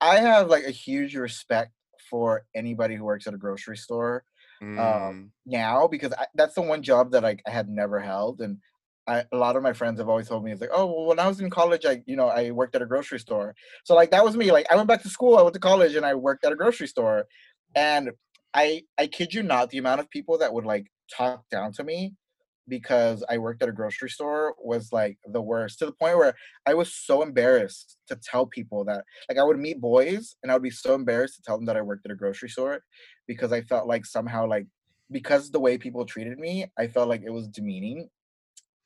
i 0.00 0.16
have 0.18 0.48
like 0.48 0.64
a 0.64 0.70
huge 0.70 1.16
respect 1.16 1.72
for 2.10 2.44
anybody 2.54 2.96
who 2.96 3.04
works 3.04 3.26
at 3.26 3.34
a 3.34 3.38
grocery 3.38 3.76
store 3.76 4.24
Mm, 4.62 5.30
now 5.44 5.86
because 5.88 6.12
I, 6.12 6.26
that's 6.34 6.54
the 6.54 6.62
one 6.62 6.82
job 6.82 7.12
that 7.12 7.24
I, 7.24 7.36
I 7.46 7.50
had 7.50 7.68
never 7.68 8.00
held 8.00 8.40
and 8.40 8.58
I, 9.06 9.24
a 9.32 9.36
lot 9.36 9.56
of 9.56 9.62
my 9.62 9.72
friends 9.72 9.98
have 9.98 10.08
always 10.08 10.28
told 10.28 10.44
me 10.44 10.52
it's 10.52 10.60
like 10.60 10.70
oh 10.72 10.86
well 10.86 11.06
when 11.06 11.18
i 11.18 11.26
was 11.26 11.40
in 11.40 11.50
college 11.50 11.84
i 11.84 12.02
you 12.06 12.16
know 12.16 12.28
i 12.28 12.50
worked 12.52 12.76
at 12.76 12.82
a 12.82 12.86
grocery 12.86 13.18
store. 13.18 13.54
So 13.84 13.94
like 13.94 14.12
that 14.12 14.24
was 14.24 14.36
me 14.36 14.52
like 14.52 14.66
i 14.70 14.76
went 14.76 14.88
back 14.88 15.02
to 15.02 15.08
school 15.08 15.36
i 15.36 15.42
went 15.42 15.54
to 15.54 15.60
college 15.60 15.94
and 15.96 16.06
i 16.06 16.14
worked 16.14 16.44
at 16.44 16.52
a 16.52 16.56
grocery 16.56 16.86
store 16.86 17.26
and 17.74 18.12
i 18.54 18.82
i 18.98 19.06
kid 19.08 19.34
you 19.34 19.42
not 19.42 19.70
the 19.70 19.78
amount 19.78 20.00
of 20.00 20.08
people 20.10 20.38
that 20.38 20.54
would 20.54 20.64
like 20.64 20.86
talk 21.14 21.48
down 21.50 21.72
to 21.72 21.84
me 21.84 22.14
because 22.68 23.24
i 23.28 23.36
worked 23.36 23.62
at 23.62 23.68
a 23.68 23.72
grocery 23.72 24.08
store 24.08 24.54
was 24.58 24.92
like 24.92 25.18
the 25.32 25.42
worst 25.42 25.78
to 25.78 25.86
the 25.86 25.92
point 25.92 26.16
where 26.16 26.34
i 26.66 26.74
was 26.74 26.94
so 26.94 27.22
embarrassed 27.22 27.98
to 28.06 28.16
tell 28.22 28.46
people 28.46 28.84
that 28.84 29.04
like 29.28 29.38
i 29.38 29.42
would 29.42 29.58
meet 29.58 29.80
boys 29.80 30.36
and 30.42 30.50
i 30.50 30.54
would 30.54 30.62
be 30.62 30.70
so 30.70 30.94
embarrassed 30.94 31.36
to 31.36 31.42
tell 31.42 31.56
them 31.56 31.66
that 31.66 31.76
i 31.76 31.82
worked 31.82 32.06
at 32.06 32.12
a 32.12 32.16
grocery 32.16 32.48
store 32.48 32.80
because 33.26 33.52
i 33.52 33.60
felt 33.62 33.88
like 33.88 34.06
somehow 34.06 34.46
like 34.46 34.66
because 35.12 35.50
the 35.50 35.60
way 35.60 35.78
people 35.78 36.04
treated 36.04 36.38
me, 36.38 36.66
I 36.78 36.88
felt 36.88 37.08
like 37.08 37.22
it 37.24 37.30
was 37.30 37.46
demeaning. 37.48 38.08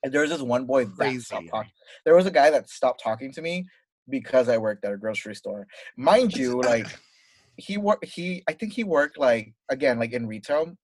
And 0.03 0.13
there 0.13 0.21
was 0.21 0.31
this 0.31 0.43
one 0.43 0.67
boy 0.67 0.85
that 0.85 1.21
stopped 1.21 1.31
Crazy. 1.31 1.49
talking. 1.49 1.71
There 2.05 2.17
was 2.17 2.27
a 2.27 2.31
guy 2.31 2.51
that 2.51 2.69
stopped 2.69 3.03
talking 3.03 3.33
to 3.33 3.43
me 3.43 3.65
because 4.09 4.49
I 4.49 4.59
worked 4.59 4.85
at 4.85 4.93
a 4.93 4.97
grocery 4.97 5.35
store. 5.35 5.67
Mind 5.97 6.37
you, 6.37 6.61
like 6.61 6.87
he 7.57 7.79
worked 7.79 8.05
he 8.05 8.43
I 8.47 8.53
think 8.53 8.73
he 8.73 8.85
worked 8.85 9.19
like 9.19 9.55
again, 9.69 9.99
like 9.99 10.13
in 10.13 10.27
retail. 10.27 10.77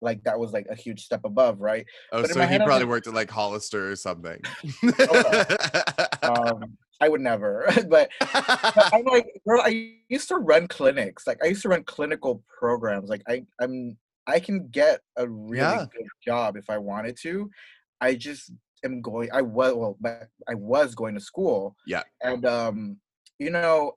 Like 0.00 0.22
that 0.24 0.38
was 0.38 0.52
like 0.52 0.66
a 0.70 0.74
huge 0.74 1.04
step 1.04 1.20
above, 1.24 1.60
right? 1.60 1.84
Oh, 2.12 2.22
But 2.22 2.30
so 2.30 2.40
he 2.40 2.46
head, 2.46 2.60
I 2.62 2.64
was 2.64 2.68
probably 2.70 2.86
worked 2.86 3.06
at 3.06 3.14
like 3.14 3.30
Hollister 3.30 3.90
or 3.90 3.96
something. 3.96 4.40
Um, 6.22 6.76
I 7.00 7.08
would 7.08 7.20
never, 7.20 7.64
but 7.88 8.10
but 8.20 8.88
I'm 8.92 9.04
like, 9.04 9.26
girl, 9.46 9.60
I 9.62 9.94
used 10.08 10.28
to 10.28 10.36
run 10.36 10.66
clinics. 10.68 11.26
Like 11.26 11.38
I 11.42 11.46
used 11.48 11.62
to 11.62 11.68
run 11.68 11.84
clinical 11.84 12.42
programs. 12.58 13.08
Like 13.08 13.22
I, 13.28 13.44
I'm, 13.60 13.96
I 14.26 14.40
can 14.40 14.68
get 14.68 15.00
a 15.16 15.28
really 15.28 15.58
Yeah. 15.58 15.86
good 15.92 16.06
job 16.24 16.56
if 16.56 16.68
I 16.68 16.78
wanted 16.78 17.16
to. 17.22 17.50
I 18.00 18.14
just 18.14 18.52
am 18.84 19.00
going. 19.00 19.30
I 19.32 19.42
was 19.42 19.74
well, 19.74 19.96
but 20.00 20.28
I 20.48 20.54
was 20.54 20.94
going 20.94 21.14
to 21.14 21.20
school. 21.20 21.76
Yeah. 21.86 22.02
And 22.22 22.44
um, 22.44 22.96
you 23.38 23.50
know, 23.50 23.92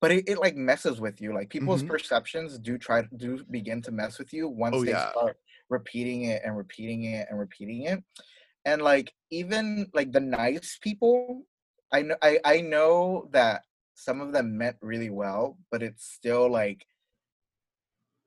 but 0.00 0.10
it, 0.12 0.28
it 0.28 0.38
like 0.38 0.56
messes 0.56 1.00
with 1.00 1.20
you. 1.20 1.34
Like 1.34 1.50
people's 1.50 1.82
Mhm. 1.82 1.88
perceptions 1.88 2.58
do 2.58 2.78
try 2.78 3.02
to 3.02 3.16
do 3.16 3.44
begin 3.50 3.82
to 3.82 3.90
mess 3.92 4.18
with 4.18 4.32
you 4.32 4.48
once 4.48 4.76
Oh, 4.76 4.84
they 4.84 4.90
yeah. 4.92 5.10
start 5.10 5.38
repeating 5.68 6.24
it 6.24 6.42
and 6.44 6.56
repeating 6.56 7.04
it 7.04 7.28
and 7.30 7.38
repeating 7.38 7.82
it. 7.82 8.02
And 8.64 8.82
like 8.82 9.12
even 9.30 9.90
like 9.94 10.12
the 10.12 10.20
nice 10.20 10.78
people 10.80 11.44
I 11.92 12.02
know 12.02 12.16
I, 12.22 12.38
I 12.44 12.60
know 12.60 13.28
that 13.32 13.62
some 13.94 14.20
of 14.20 14.32
them 14.32 14.56
meant 14.58 14.76
really 14.82 15.10
well, 15.10 15.58
but 15.70 15.82
it's 15.82 16.04
still 16.04 16.50
like 16.50 16.86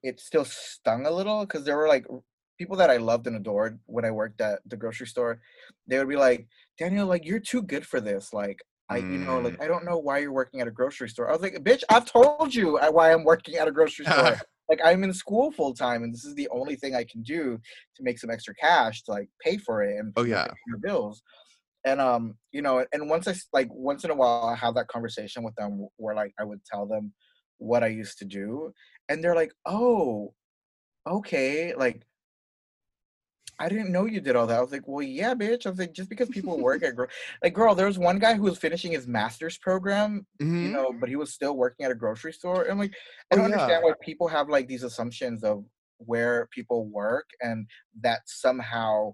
it 0.03 0.19
still 0.19 0.45
stung 0.45 1.05
a 1.05 1.11
little 1.11 1.41
because 1.45 1.63
there 1.63 1.77
were 1.77 1.87
like 1.87 2.05
people 2.57 2.75
that 2.77 2.89
I 2.89 2.97
loved 2.97 3.27
and 3.27 3.35
adored 3.35 3.79
when 3.85 4.05
I 4.05 4.11
worked 4.11 4.41
at 4.41 4.61
the 4.65 4.77
grocery 4.77 5.07
store. 5.07 5.41
They 5.87 5.97
would 5.97 6.09
be 6.09 6.15
like, 6.15 6.47
Daniel, 6.77 7.07
like 7.07 7.25
you're 7.25 7.39
too 7.39 7.61
good 7.61 7.85
for 7.85 8.01
this. 8.01 8.33
Like 8.33 8.59
I, 8.91 8.97
you 9.09 9.19
know, 9.19 9.39
Mm. 9.39 9.43
like 9.45 9.55
I 9.61 9.67
don't 9.67 9.85
know 9.85 9.97
why 9.97 10.19
you're 10.19 10.33
working 10.33 10.61
at 10.61 10.67
a 10.67 10.71
grocery 10.71 11.09
store. 11.09 11.29
I 11.29 11.33
was 11.33 11.41
like, 11.41 11.55
bitch, 11.63 11.83
I've 11.89 12.05
told 12.05 12.53
you 12.53 12.77
why 12.91 13.13
I'm 13.13 13.23
working 13.23 13.55
at 13.55 13.67
a 13.67 13.71
grocery 13.71 14.05
store. 14.05 14.37
like 14.69 14.79
I'm 14.83 15.03
in 15.03 15.13
school 15.13 15.51
full 15.51 15.73
time, 15.73 16.03
and 16.03 16.13
this 16.13 16.25
is 16.25 16.35
the 16.35 16.49
only 16.49 16.75
thing 16.75 16.95
I 16.95 17.03
can 17.05 17.23
do 17.23 17.57
to 17.95 18.03
make 18.03 18.19
some 18.19 18.29
extra 18.29 18.55
cash 18.55 19.03
to 19.03 19.11
like 19.11 19.29
pay 19.43 19.57
for 19.57 19.83
it 19.83 19.97
and 19.99 20.13
Oh, 20.17 20.23
yeah. 20.23 20.47
pay 20.47 20.53
your 20.67 20.79
bills. 20.79 21.23
And 21.85 21.99
um, 22.01 22.37
you 22.51 22.61
know, 22.61 22.85
and 22.93 23.09
once 23.09 23.27
I 23.27 23.35
like 23.53 23.69
once 23.73 24.03
in 24.03 24.11
a 24.11 24.15
while 24.15 24.45
I 24.45 24.55
have 24.55 24.75
that 24.75 24.87
conversation 24.87 25.43
with 25.43 25.55
them 25.55 25.87
where 25.97 26.15
like 26.15 26.33
I 26.39 26.43
would 26.43 26.63
tell 26.65 26.85
them 26.87 27.13
what 27.57 27.83
I 27.83 27.87
used 27.87 28.17
to 28.19 28.25
do, 28.25 28.73
and 29.09 29.23
they're 29.23 29.35
like, 29.35 29.53
"Oh, 29.65 30.33
okay, 31.07 31.75
like." 31.75 32.03
I 33.59 33.69
didn't 33.69 33.91
know 33.91 34.05
you 34.05 34.21
did 34.21 34.35
all 34.35 34.47
that. 34.47 34.57
I 34.57 34.61
was 34.61 34.71
like, 34.71 34.87
well, 34.87 35.03
yeah, 35.05 35.35
bitch. 35.35 35.67
I 35.67 35.69
was 35.69 35.77
like, 35.77 35.93
just 35.93 36.09
because 36.09 36.29
people 36.29 36.59
work 36.59 36.81
at, 36.81 36.95
gro- 36.95 37.05
like, 37.43 37.53
girl, 37.53 37.75
there 37.75 37.85
was 37.85 37.99
one 37.99 38.17
guy 38.17 38.33
who 38.33 38.41
was 38.43 38.57
finishing 38.57 38.91
his 38.91 39.07
master's 39.07 39.57
program 39.59 40.25
you 40.39 40.47
Mhm. 40.47 40.71
know, 40.71 40.93
but 40.99 41.09
he 41.09 41.15
was 41.15 41.31
still 41.31 41.55
working 41.55 41.85
at 41.85 41.91
a 41.91 41.95
grocery 41.95 42.33
store. 42.33 42.63
And 42.63 42.79
like, 42.79 42.91
I 43.31 43.35
Oh, 43.35 43.37
don't 43.37 43.49
yeah. 43.51 43.57
understand 43.57 43.83
why 43.83 43.93
people 44.01 44.27
have 44.29 44.49
like 44.49 44.67
these 44.67 44.81
assumptions 44.83 45.43
of 45.43 45.63
where 45.97 46.47
people 46.47 46.87
work 46.87 47.29
and 47.41 47.67
that 47.99 48.21
somehow, 48.25 49.13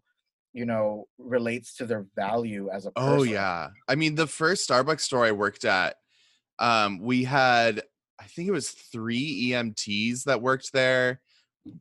you 0.54 0.66
know, 0.66 1.08
relates 1.18 1.76
to 1.78 1.86
their 1.86 2.06
value 2.16 2.70
as 2.72 2.86
a 2.86 2.92
person. 2.92 3.10
Oh 3.20 3.24
yeah. 3.24 3.70
I 3.90 3.96
mean, 3.96 4.16
the 4.16 4.28
first 4.28 4.70
Starbucks 4.70 5.02
store 5.02 5.26
I 5.26 5.34
worked 5.34 5.66
at, 5.66 5.98
um, 6.60 7.00
we 7.00 7.26
had 7.26 7.84
I 8.20 8.24
think 8.28 8.48
it 8.48 8.52
was 8.54 8.72
three 8.72 9.50
EMTs 9.52 10.24
that 10.24 10.42
worked 10.42 10.72
there. 10.74 11.20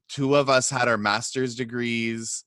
Two 0.09 0.35
of 0.37 0.49
us 0.49 0.71
had 0.71 0.89
our 0.89 0.99
master's 0.99 1.55
degrees. 1.55 2.45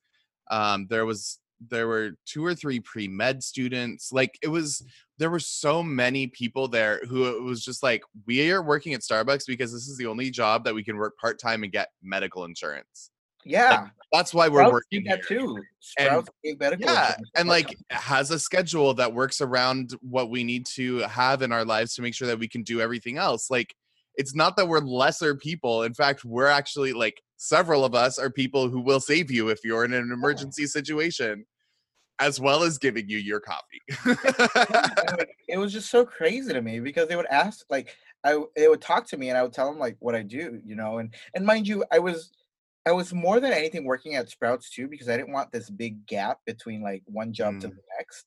Um, 0.52 0.88
there 0.90 1.06
was 1.06 1.40
there 1.70 1.88
were 1.88 2.12
two 2.26 2.46
or 2.46 2.56
three 2.56 2.80
pre-med 2.80 3.44
students. 3.44 4.12
Like 4.12 4.38
it 4.42 4.48
was 4.48 4.84
there 5.18 5.30
were 5.30 5.40
so 5.40 5.84
many 5.84 6.28
people 6.28 6.68
there 6.68 7.02
who 7.08 7.26
it 7.28 7.44
was 7.44 7.64
just 7.64 7.84
like, 7.84 8.02
we 8.26 8.52
are 8.52 8.62
working 8.62 8.94
at 8.94 9.02
Starbucks 9.02 9.44
because 9.46 9.74
this 9.74 9.88
is 9.88 9.98
the 9.98 10.08
only 10.08 10.32
job 10.32 10.64
that 10.64 10.74
we 10.74 10.84
can 10.84 10.98
work 10.98 11.18
part-time 11.18 11.64
and 11.64 11.72
get 11.72 11.90
medical 12.02 12.46
insurance. 12.46 13.12
Yeah. 13.46 13.88
That's 14.12 14.34
why 14.34 14.48
we're 14.48 14.62
Sprouts 14.62 14.72
working 14.72 15.04
that 15.06 15.26
too. 15.28 15.58
Sprouts 15.80 16.30
gave 16.44 16.60
medical 16.60 16.86
Yeah, 16.88 17.16
and 17.36 17.48
like 17.48 17.76
has 17.92 18.32
a 18.32 18.40
schedule 18.40 18.94
that 18.96 19.14
works 19.14 19.40
around 19.40 19.96
what 20.02 20.30
we 20.30 20.44
need 20.44 20.66
to 20.68 21.00
have 21.00 21.42
in 21.42 21.52
our 21.52 21.64
lives 21.64 21.94
to 21.96 22.02
make 22.02 22.16
sure 22.16 22.28
that 22.28 22.40
we 22.40 22.48
can 22.48 22.64
do 22.64 22.82
everything 22.82 23.18
else. 23.18 23.52
Like 23.52 23.76
it's 24.20 24.36
not 24.36 24.57
that 24.57 24.67
we're 24.67 24.82
lesser 24.82 25.34
people. 25.34 25.84
In 25.84 25.93
fact, 25.93 26.26
we're 26.26 26.47
actually 26.47 26.91
like 26.91 27.22
several 27.38 27.86
of 27.86 27.95
us 27.95 28.20
are 28.20 28.30
people 28.30 28.67
who 28.67 28.82
will 28.82 28.99
save 28.99 29.32
you 29.32 29.47
if 29.47 29.59
you're 29.63 29.86
in 29.86 29.93
an 29.93 30.11
emergency 30.11 30.67
situation, 30.67 31.45
as 32.20 32.38
well 32.38 32.61
as 32.63 32.78
giving 32.78 33.07
you 33.07 33.17
your 33.17 33.39
coffee. 33.39 33.82
It 35.47 35.57
was 35.57 35.74
just 35.74 35.89
so 35.89 36.05
crazy 36.05 36.53
to 36.53 36.61
me 36.61 36.80
because 36.80 37.07
they 37.07 37.15
would 37.15 37.26
ask 37.28 37.65
like 37.72 37.95
I 38.24 38.38
they 38.55 38.67
would 38.67 38.82
talk 38.82 39.07
to 39.07 39.17
me 39.17 39.30
and 39.30 39.38
I 39.38 39.41
would 39.41 39.53
tell 39.53 39.67
them 39.70 39.80
like 39.80 39.95
what 39.99 40.13
I 40.15 40.22
do, 40.22 40.61
you 40.63 40.76
know, 40.76 40.99
and 40.99 41.11
and 41.34 41.45
mind 41.45 41.65
you, 41.67 41.86
I 41.91 41.99
was 41.99 42.32
I 42.86 42.91
was 42.91 43.13
more 43.13 43.39
than 43.39 43.53
anything 43.53 43.86
working 43.86 44.15
at 44.15 44.30
Sprouts 44.30 44.70
too 44.70 44.88
because 44.89 45.07
I 45.07 45.15
didn't 45.17 45.32
want 45.32 45.51
this 45.51 45.70
big 45.70 46.05
gap 46.05 46.39
between 46.45 46.84
like 46.84 47.03
one 47.05 47.32
job 47.34 47.59
to 47.61 47.67
Mm. 47.67 47.72
the 47.72 47.82
next, 47.97 48.26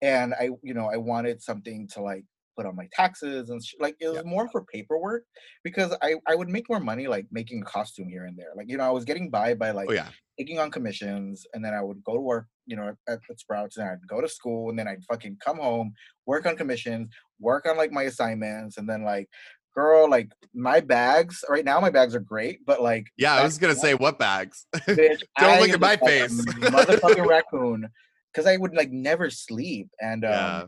and 0.00 0.32
I 0.32 0.50
you 0.62 0.74
know 0.74 0.86
I 0.86 0.96
wanted 0.96 1.42
something 1.42 1.88
to 1.88 2.00
like 2.02 2.24
put 2.56 2.66
on 2.66 2.74
my 2.74 2.88
taxes 2.92 3.50
and 3.50 3.64
sh- 3.64 3.74
like 3.78 3.96
it 4.00 4.08
was 4.08 4.24
more 4.24 4.48
for 4.48 4.64
paperwork 4.64 5.24
because 5.62 5.94
I 6.02 6.14
I 6.26 6.34
would 6.34 6.48
make 6.48 6.68
more 6.68 6.80
money 6.80 7.06
like 7.06 7.26
making 7.30 7.62
a 7.62 7.64
costume 7.64 8.08
here 8.08 8.24
and 8.24 8.36
there 8.36 8.52
like 8.56 8.68
you 8.68 8.76
know 8.76 8.84
I 8.84 8.90
was 8.90 9.04
getting 9.04 9.30
by 9.30 9.54
by 9.54 9.70
like 9.72 9.88
oh 9.90 9.92
yeah. 9.92 10.08
taking 10.38 10.58
on 10.58 10.70
commissions 10.70 11.46
and 11.52 11.64
then 11.64 11.74
I 11.74 11.82
would 11.82 12.02
go 12.04 12.14
to 12.14 12.20
work, 12.20 12.46
you 12.66 12.76
know, 12.76 12.94
at, 13.08 13.20
at 13.28 13.38
Sprouts 13.38 13.76
and 13.76 13.88
I'd 13.88 14.06
go 14.08 14.20
to 14.20 14.28
school 14.28 14.70
and 14.70 14.78
then 14.78 14.88
I'd 14.88 15.04
fucking 15.04 15.38
come 15.44 15.58
home, 15.58 15.92
work 16.26 16.46
on 16.46 16.56
commissions, 16.56 17.08
work 17.40 17.66
on 17.68 17.76
like 17.76 17.92
my 17.92 18.04
assignments 18.04 18.78
and 18.78 18.88
then 18.88 19.04
like 19.04 19.28
girl, 19.74 20.08
like 20.08 20.30
my 20.54 20.80
bags 20.80 21.44
right 21.48 21.64
now 21.64 21.78
my 21.80 21.90
bags 21.90 22.14
are 22.14 22.20
great, 22.20 22.64
but 22.66 22.82
like 22.82 23.06
Yeah, 23.16 23.34
I 23.34 23.44
was 23.44 23.58
gonna 23.58 23.74
say 23.74 23.94
what 23.94 24.18
bags. 24.18 24.66
bitch, 24.74 25.22
Don't 25.38 25.60
look 25.60 25.70
at 25.70 25.80
my 25.80 25.90
looked 25.90 26.02
like 26.02 26.12
a 26.22 26.28
face. 26.28 26.44
motherfucking 26.44 27.26
raccoon. 27.26 27.88
Cause 28.34 28.46
I 28.46 28.56
would 28.56 28.74
like 28.74 28.90
never 28.90 29.30
sleep. 29.30 29.88
And 30.00 30.24
um 30.26 30.30
yeah. 30.30 30.64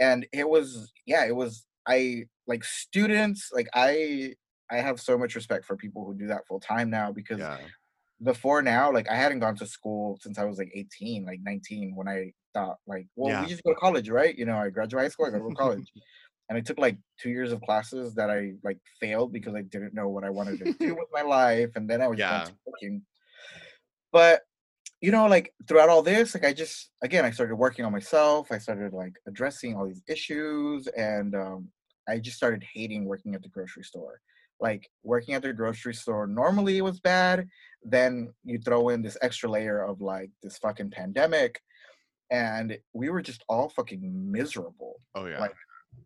And 0.00 0.26
it 0.32 0.48
was 0.48 0.92
yeah, 1.06 1.24
it 1.26 1.36
was 1.36 1.66
I 1.86 2.26
like 2.46 2.64
students, 2.64 3.50
like 3.52 3.68
I 3.74 4.34
I 4.70 4.78
have 4.78 5.00
so 5.00 5.16
much 5.18 5.34
respect 5.36 5.64
for 5.64 5.76
people 5.76 6.04
who 6.04 6.14
do 6.14 6.26
that 6.28 6.46
full 6.46 6.60
time 6.60 6.90
now 6.90 7.12
because 7.12 7.48
Yeah. 7.48 7.68
before 8.22 8.62
now, 8.62 8.92
like 8.92 9.10
I 9.10 9.14
hadn't 9.16 9.40
gone 9.40 9.56
to 9.56 9.66
school 9.66 10.18
since 10.22 10.38
I 10.38 10.44
was 10.44 10.58
like 10.58 10.70
18, 10.74 11.24
like 11.26 11.40
19, 11.42 11.94
when 11.96 12.08
I 12.08 12.32
thought 12.54 12.78
like, 12.86 13.08
well, 13.16 13.34
Yeah. 13.34 13.36
we 13.36 13.46
just 13.48 13.62
go 13.64 13.72
to 13.74 13.80
college, 13.80 14.08
right? 14.10 14.36
You 14.36 14.46
know, 14.46 14.56
I 14.58 14.70
graduate 14.70 15.04
high 15.04 15.08
school, 15.08 15.26
I 15.26 15.30
go 15.30 15.46
to 15.48 15.52
college. 15.52 15.92
and 16.48 16.58
I 16.58 16.60
took 16.62 16.78
like 16.78 16.98
two 17.20 17.30
years 17.30 17.52
of 17.52 17.62
classes 17.62 18.14
that 18.16 18.30
I 18.30 18.54
like 18.64 18.80
failed 19.00 19.32
because 19.32 19.54
I 19.54 19.62
didn't 19.62 19.94
know 19.94 20.08
what 20.08 20.24
I 20.24 20.30
wanted 20.30 20.58
to 20.60 20.68
do 20.86 20.94
with 20.96 21.08
my 21.12 21.22
life. 21.22 21.72
And 21.76 21.90
then 21.90 22.02
I 22.02 22.08
was 22.08 22.18
Yeah. 22.18 22.54
working. 22.66 23.04
But 24.12 24.42
you 25.06 25.12
know, 25.12 25.28
like 25.28 25.54
throughout 25.68 25.88
all 25.88 26.02
this, 26.02 26.34
like 26.34 26.44
I 26.44 26.52
just 26.52 26.90
again 27.00 27.24
I 27.24 27.30
started 27.30 27.54
working 27.54 27.84
on 27.84 27.92
myself. 27.92 28.50
I 28.50 28.58
started 28.58 28.92
like 28.92 29.12
addressing 29.28 29.76
all 29.76 29.86
these 29.86 30.02
issues 30.08 30.88
and 30.88 31.32
um 31.36 31.68
I 32.08 32.18
just 32.18 32.36
started 32.36 32.64
hating 32.74 33.04
working 33.04 33.36
at 33.36 33.42
the 33.42 33.48
grocery 33.48 33.84
store. 33.84 34.20
Like 34.58 34.90
working 35.04 35.34
at 35.34 35.42
the 35.42 35.52
grocery 35.52 35.94
store 35.94 36.26
normally 36.26 36.82
was 36.82 36.98
bad. 36.98 37.46
Then 37.84 38.34
you 38.42 38.58
throw 38.58 38.88
in 38.88 39.00
this 39.00 39.16
extra 39.22 39.48
layer 39.48 39.80
of 39.80 40.00
like 40.00 40.30
this 40.42 40.58
fucking 40.58 40.90
pandemic. 40.90 41.60
And 42.32 42.76
we 42.92 43.08
were 43.08 43.22
just 43.22 43.44
all 43.48 43.68
fucking 43.68 44.02
miserable. 44.32 44.96
Oh 45.14 45.26
yeah. 45.26 45.38
Like, 45.38 45.54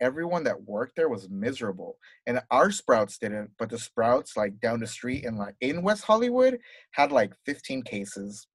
Everyone 0.01 0.45
that 0.45 0.63
worked 0.65 0.95
there 0.95 1.09
was 1.09 1.29
miserable. 1.31 1.97
And 2.27 2.41
our 2.51 2.71
sprouts 2.71 3.17
didn't, 3.17 3.51
but 3.59 3.71
the 3.71 3.79
sprouts 3.79 4.37
like 4.37 4.61
down 4.61 4.81
the 4.81 4.87
street 4.87 5.25
in 5.25 5.37
like 5.37 5.55
in 5.63 5.83
West 5.83 6.05
Hollywood 6.05 6.59
had 6.93 7.11
like 7.11 7.33
15 7.47 7.83
cases 7.83 8.47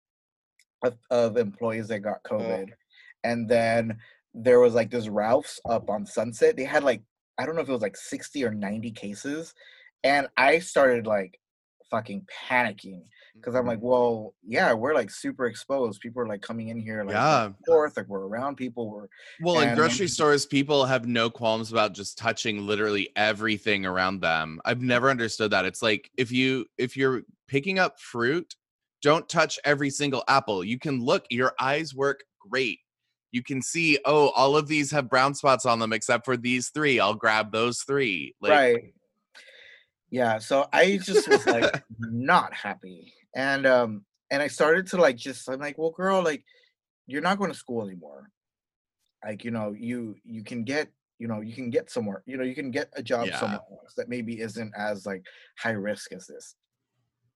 of, 0.85 0.97
of 1.09 1.37
employees 1.37 1.87
that 1.89 1.99
got 1.99 2.23
COVID. 2.23 2.69
And 3.23 3.49
then 3.49 3.97
there 4.33 4.59
was 4.59 4.73
like 4.73 4.91
this 4.91 5.07
Ralph's 5.07 5.59
up 5.69 5.89
on 5.89 6.05
Sunset. 6.05 6.57
They 6.57 6.63
had 6.63 6.83
like 6.83 7.01
I 7.37 7.45
don't 7.45 7.55
know 7.55 7.61
if 7.61 7.69
it 7.69 7.73
was 7.73 7.81
like 7.81 7.97
60 7.97 8.45
or 8.45 8.51
90 8.51 8.91
cases. 8.91 9.53
And 10.03 10.27
I 10.37 10.59
started 10.59 11.05
like 11.05 11.37
fucking 11.91 12.25
panicking 12.49 13.01
because 13.35 13.55
I'm 13.55 13.65
like, 13.65 13.79
Mm-hmm. 13.79 13.87
well, 13.87 14.33
yeah, 14.47 14.71
we're 14.73 14.93
like 14.93 15.09
super 15.11 15.45
exposed. 15.47 15.99
People 15.99 16.21
are 16.21 16.27
like 16.27 16.41
coming 16.41 16.69
in 16.69 16.79
here 16.79 17.03
like 17.03 17.13
Yeah. 17.15 17.45
and 17.45 17.55
forth, 17.65 17.97
like 17.97 18.07
we're 18.07 18.25
around 18.25 18.55
people. 18.55 18.89
We're 18.89 19.07
Well, 19.41 19.59
in 19.59 19.75
grocery 19.75 20.07
stores, 20.07 20.45
people 20.45 20.85
have 20.85 21.05
no 21.07 21.29
qualms 21.29 21.71
about 21.71 21.93
just 21.93 22.17
touching 22.17 22.65
literally 22.65 23.09
everything 23.15 23.85
around 23.85 24.21
them. 24.21 24.61
I've 24.63 24.81
never 24.81 25.09
understood 25.09 25.51
that. 25.51 25.65
It's 25.65 25.81
like 25.81 26.09
if 26.17 26.31
you 26.31 26.65
if 26.77 26.95
you're 26.95 27.23
picking 27.47 27.77
up 27.79 27.99
fruit, 27.99 28.55
don't 29.01 29.27
touch 29.29 29.59
every 29.63 29.89
single 29.89 30.23
apple. 30.27 30.63
You 30.63 30.79
can 30.79 31.03
look, 31.03 31.25
your 31.29 31.53
eyes 31.59 31.93
work 31.93 32.23
great. 32.39 32.79
You 33.31 33.43
can 33.43 33.61
see, 33.61 33.99
oh, 34.05 34.29
all 34.29 34.55
of 34.55 34.67
these 34.67 34.91
have 34.91 35.09
brown 35.09 35.35
spots 35.35 35.65
on 35.65 35.79
them 35.79 35.93
except 35.93 36.25
for 36.25 36.37
these 36.37 36.69
three. 36.69 36.99
I'll 36.99 37.13
grab 37.15 37.51
those 37.51 37.81
three. 37.81 38.33
Like 38.41 38.51
right. 38.51 38.93
Yeah, 40.09 40.37
so 40.37 40.67
I 40.71 40.97
just 40.97 41.27
was 41.27 41.45
like 41.45 41.83
not 41.99 42.53
happy. 42.53 43.13
And 43.35 43.65
um 43.65 44.05
and 44.31 44.41
I 44.41 44.47
started 44.47 44.87
to 44.87 44.97
like 44.97 45.17
just 45.17 45.49
I'm 45.49 45.59
like, 45.59 45.77
well 45.77 45.91
girl, 45.91 46.23
like 46.23 46.43
you're 47.07 47.21
not 47.21 47.37
going 47.37 47.51
to 47.51 47.57
school 47.57 47.85
anymore. 47.85 48.29
Like, 49.23 49.43
you 49.43 49.51
know, 49.51 49.75
you 49.77 50.15
you 50.23 50.43
can 50.43 50.63
get, 50.63 50.87
you 51.19 51.27
know, 51.27 51.41
you 51.41 51.53
can 51.53 51.69
get 51.69 51.89
somewhere, 51.89 52.23
you 52.25 52.37
know, 52.37 52.43
you 52.43 52.55
can 52.55 52.71
get 52.71 52.89
a 52.95 53.03
job 53.03 53.27
Yeah. 53.27 53.39
somewhere 53.39 53.59
else 53.71 53.93
that 53.97 54.09
maybe 54.09 54.39
isn't 54.39 54.73
as 54.77 55.05
like 55.05 55.23
high 55.57 55.71
risk 55.71 56.13
as 56.13 56.27
this. 56.27 56.55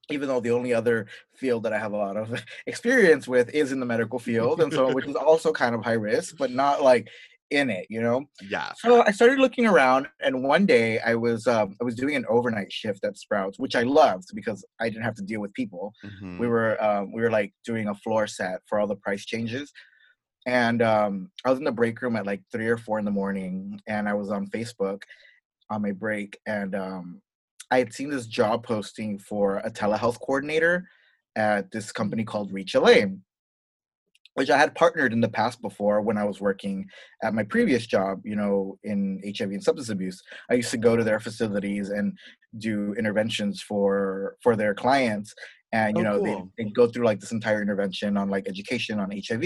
Even 0.10 0.28
though 0.28 0.40
the 0.40 0.52
only 0.52 0.74
other 0.74 1.08
field 1.36 1.64
that 1.64 1.74
I 1.74 1.78
have 1.78 1.94
a 1.94 1.98
lot 1.98 2.18
of 2.18 2.44
experience 2.68 3.28
with 3.28 3.50
is 3.54 3.72
in 3.72 3.80
the 3.80 3.86
medical 3.86 4.20
field, 4.20 4.62
and 4.62 4.74
so 4.74 4.94
which 4.94 5.06
is 5.06 5.16
also 5.16 5.52
kind 5.52 5.76
of 5.76 5.84
high 5.84 5.94
risk, 5.94 6.36
but 6.38 6.52
not 6.52 6.82
like 6.82 7.08
in 7.52 7.70
it, 7.70 7.88
you 7.90 8.02
know. 8.02 8.26
Yeah. 8.48 8.72
So 8.78 9.04
I 9.04 9.12
started 9.12 9.40
looking 9.40 9.66
around, 9.66 10.08
and 10.22 10.44
one 10.44 10.66
day 10.66 11.00
I 11.00 11.16
was 11.16 11.48
um, 11.48 11.76
I 11.82 11.84
was 11.84 11.96
doing 11.96 12.16
an 12.16 12.26
overnight 12.28 12.72
shift 12.72 13.04
at 13.06 13.18
Sprouts, 13.18 13.60
which 13.60 13.76
I 13.76 13.84
loved 13.84 14.30
because 14.34 14.66
I 14.80 14.90
didn't 14.90 15.04
have 15.04 15.16
to 15.16 15.24
deal 15.24 15.42
with 15.42 15.54
people. 15.54 15.94
Mhm. 16.04 16.40
We 16.40 16.48
were 16.48 16.82
um, 16.84 17.12
we 17.12 17.22
were 17.22 17.32
like 17.32 17.54
doing 17.66 17.88
a 17.88 17.96
floor 17.96 18.28
set 18.28 18.62
for 18.68 18.80
all 18.80 18.88
the 18.88 18.96
price 18.96 19.26
changes, 19.26 19.72
and 20.46 20.82
um, 20.82 21.32
I 21.46 21.50
was 21.50 21.60
in 21.60 21.66
the 21.66 21.72
break 21.72 22.02
room 22.02 22.16
at 22.16 22.26
like 22.26 22.42
three 22.52 22.68
or 22.68 22.78
four 22.78 23.00
in 23.00 23.06
the 23.06 23.12
morning, 23.12 23.80
and 23.88 24.10
I 24.10 24.14
was 24.14 24.32
on 24.32 24.48
Facebook 24.48 25.04
on 25.70 25.84
my 25.84 25.92
break, 25.92 26.40
and 26.48 26.74
um, 26.76 27.22
I 27.72 27.78
had 27.78 27.94
seen 27.94 28.10
this 28.10 28.28
job 28.28 28.64
posting 28.64 29.20
for 29.20 29.58
a 29.58 29.72
telehealth 29.72 30.20
coordinator 30.20 30.88
at 31.36 31.72
this 31.72 31.92
company 31.92 32.24
called 32.24 32.52
Reach 32.52 32.76
LA, 32.76 33.06
which 34.34 34.50
I 34.50 34.58
had 34.58 34.76
partnered 34.76 35.14
in 35.14 35.22
the 35.22 35.30
past 35.30 35.62
before 35.62 36.02
when 36.02 36.18
I 36.18 36.24
was 36.24 36.42
working 36.42 36.88
at 37.24 37.34
my 37.34 37.44
previous 37.44 37.86
job, 37.86 38.22
you 38.24 38.36
know, 38.36 38.78
in 38.84 39.22
HIV 39.24 39.52
and 39.52 39.64
substance 39.64 39.90
abuse. 39.90 40.22
I 40.50 40.56
used 40.56 40.72
to 40.72 40.78
go 40.78 40.96
to 40.96 41.04
their 41.04 41.20
facilities 41.20 41.90
and 41.90 42.18
do 42.58 42.94
interventions 42.98 43.62
for 43.62 44.36
for 44.42 44.56
their 44.56 44.74
clients. 44.74 45.34
And 45.72 45.96
you 45.98 46.04
Oh, 46.04 46.14
know, 46.14 46.24
cool. 46.26 46.52
they, 46.58 46.64
they'd 46.64 46.74
go 46.74 46.88
through 46.88 47.06
like 47.06 47.20
this 47.20 47.32
entire 47.32 47.62
intervention 47.62 48.18
on 48.18 48.28
like 48.28 48.48
education 48.48 49.00
on 49.00 49.12
HIV, 49.12 49.44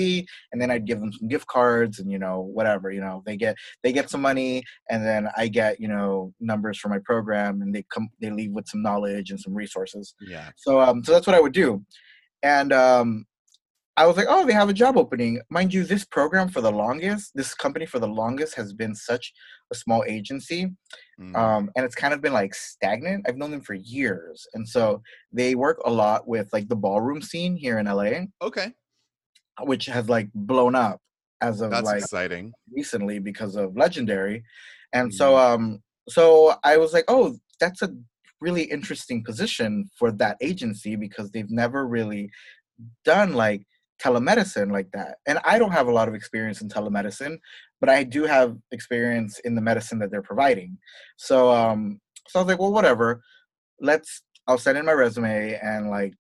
and 0.53 0.61
then 0.61 0.71
I'd 0.71 0.85
give 0.87 1.01
them 1.01 1.11
some 1.11 1.27
gift 1.27 1.47
cards 1.47 1.99
and 1.99 2.09
you 2.09 2.17
know 2.17 2.39
whatever. 2.39 2.91
You 2.91 3.01
know, 3.01 3.23
they 3.25 3.35
get 3.35 3.57
they 3.83 3.91
get 3.91 4.09
some 4.09 4.21
money, 4.21 4.63
and 4.89 5.05
then 5.05 5.27
I 5.35 5.49
get 5.49 5.81
you 5.81 5.89
know 5.89 6.33
numbers 6.39 6.77
for 6.79 6.87
my 6.87 6.99
program, 7.03 7.61
and 7.61 7.75
they 7.75 7.83
come 7.93 8.07
they 8.21 8.29
leave 8.29 8.51
with 8.51 8.69
some 8.69 8.81
knowledge 8.81 9.31
and 9.31 9.39
some 9.39 9.53
resources. 9.53 10.15
Yeah. 10.21 10.49
So 10.55 10.79
um, 10.79 11.03
so 11.03 11.11
that's 11.11 11.27
what 11.27 11.35
I 11.35 11.41
would 11.41 11.51
do, 11.51 11.83
and 12.41 12.71
um, 12.71 13.25
I 13.95 14.07
was 14.07 14.17
like, 14.17 14.25
oh, 14.27 14.43
they 14.45 14.53
have 14.53 14.69
a 14.69 14.73
job 14.73 14.97
opening. 14.97 15.39
Mind 15.51 15.71
you, 15.73 15.83
this 15.83 16.03
program 16.03 16.49
for 16.49 16.61
the 16.61 16.71
longest, 16.71 17.31
this 17.35 17.53
company 17.53 17.85
for 17.85 17.99
the 17.99 18.07
longest 18.07 18.55
has 18.55 18.73
been 18.73 18.95
such 18.95 19.31
a 19.71 19.75
small 19.75 20.03
agency, 20.07 20.71
Mm. 21.21 21.35
um, 21.35 21.69
and 21.75 21.85
it's 21.85 21.93
kind 21.93 22.11
of 22.13 22.19
been 22.21 22.33
like 22.33 22.55
stagnant. 22.55 23.25
I've 23.27 23.37
known 23.37 23.51
them 23.51 23.61
for 23.61 23.75
years, 23.75 24.47
and 24.55 24.67
so 24.67 25.01
they 25.31 25.53
work 25.53 25.79
a 25.85 25.91
lot 25.91 26.27
with 26.27 26.49
like 26.51 26.67
the 26.69 26.75
ballroom 26.75 27.21
scene 27.21 27.55
here 27.55 27.77
in 27.77 27.85
LA, 27.85 28.25
okay. 28.41 28.71
which 29.61 29.85
has 29.85 30.09
like 30.09 30.29
blown 30.33 30.73
up 30.75 30.99
as 31.41 31.61
of 31.61 31.69
That's 31.71 31.85
like 31.85 31.99
exciting. 32.01 32.53
recently 32.71 33.19
because 33.19 33.55
of 33.55 33.75
legendary 33.75 34.43
and 34.93 35.13
so 35.13 35.35
um 35.37 35.83
so 36.07 36.55
i 36.63 36.77
was 36.77 36.93
like 36.93 37.03
oh 37.09 37.35
that's 37.59 37.81
a 37.81 37.93
really 38.39 38.63
interesting 38.63 39.23
position 39.23 39.89
for 39.99 40.09
that 40.13 40.37
agency 40.41 40.95
because 40.95 41.29
they've 41.31 41.51
never 41.51 41.85
really 41.85 42.29
done 43.03 43.33
like 43.33 43.61
telemedicine 44.01 44.71
like 44.71 44.89
that 44.91 45.17
and 45.27 45.39
i 45.45 45.57
don't 45.59 45.71
have 45.71 45.87
a 45.87 45.91
lot 45.91 46.07
of 46.07 46.15
experience 46.15 46.61
in 46.61 46.67
telemedicine 46.67 47.37
but 47.83 47.89
i 47.89 48.01
do 48.01 48.23
have 48.23 48.55
experience 48.71 49.39
in 49.39 49.55
the 49.55 49.61
medicine 49.61 49.99
that 49.99 50.09
they're 50.09 50.21
providing. 50.21 50.77
So 51.17 51.51
um 51.51 51.99
so 52.29 52.39
i 52.39 52.41
was 52.41 52.47
like 52.47 52.59
well 52.59 52.71
whatever. 52.71 53.21
Let's 53.81 54.23
i'll 54.47 54.57
send 54.57 54.77
in 54.77 54.85
my 54.85 54.93
resume 54.93 55.59
and 55.61 55.89
like 55.89 56.13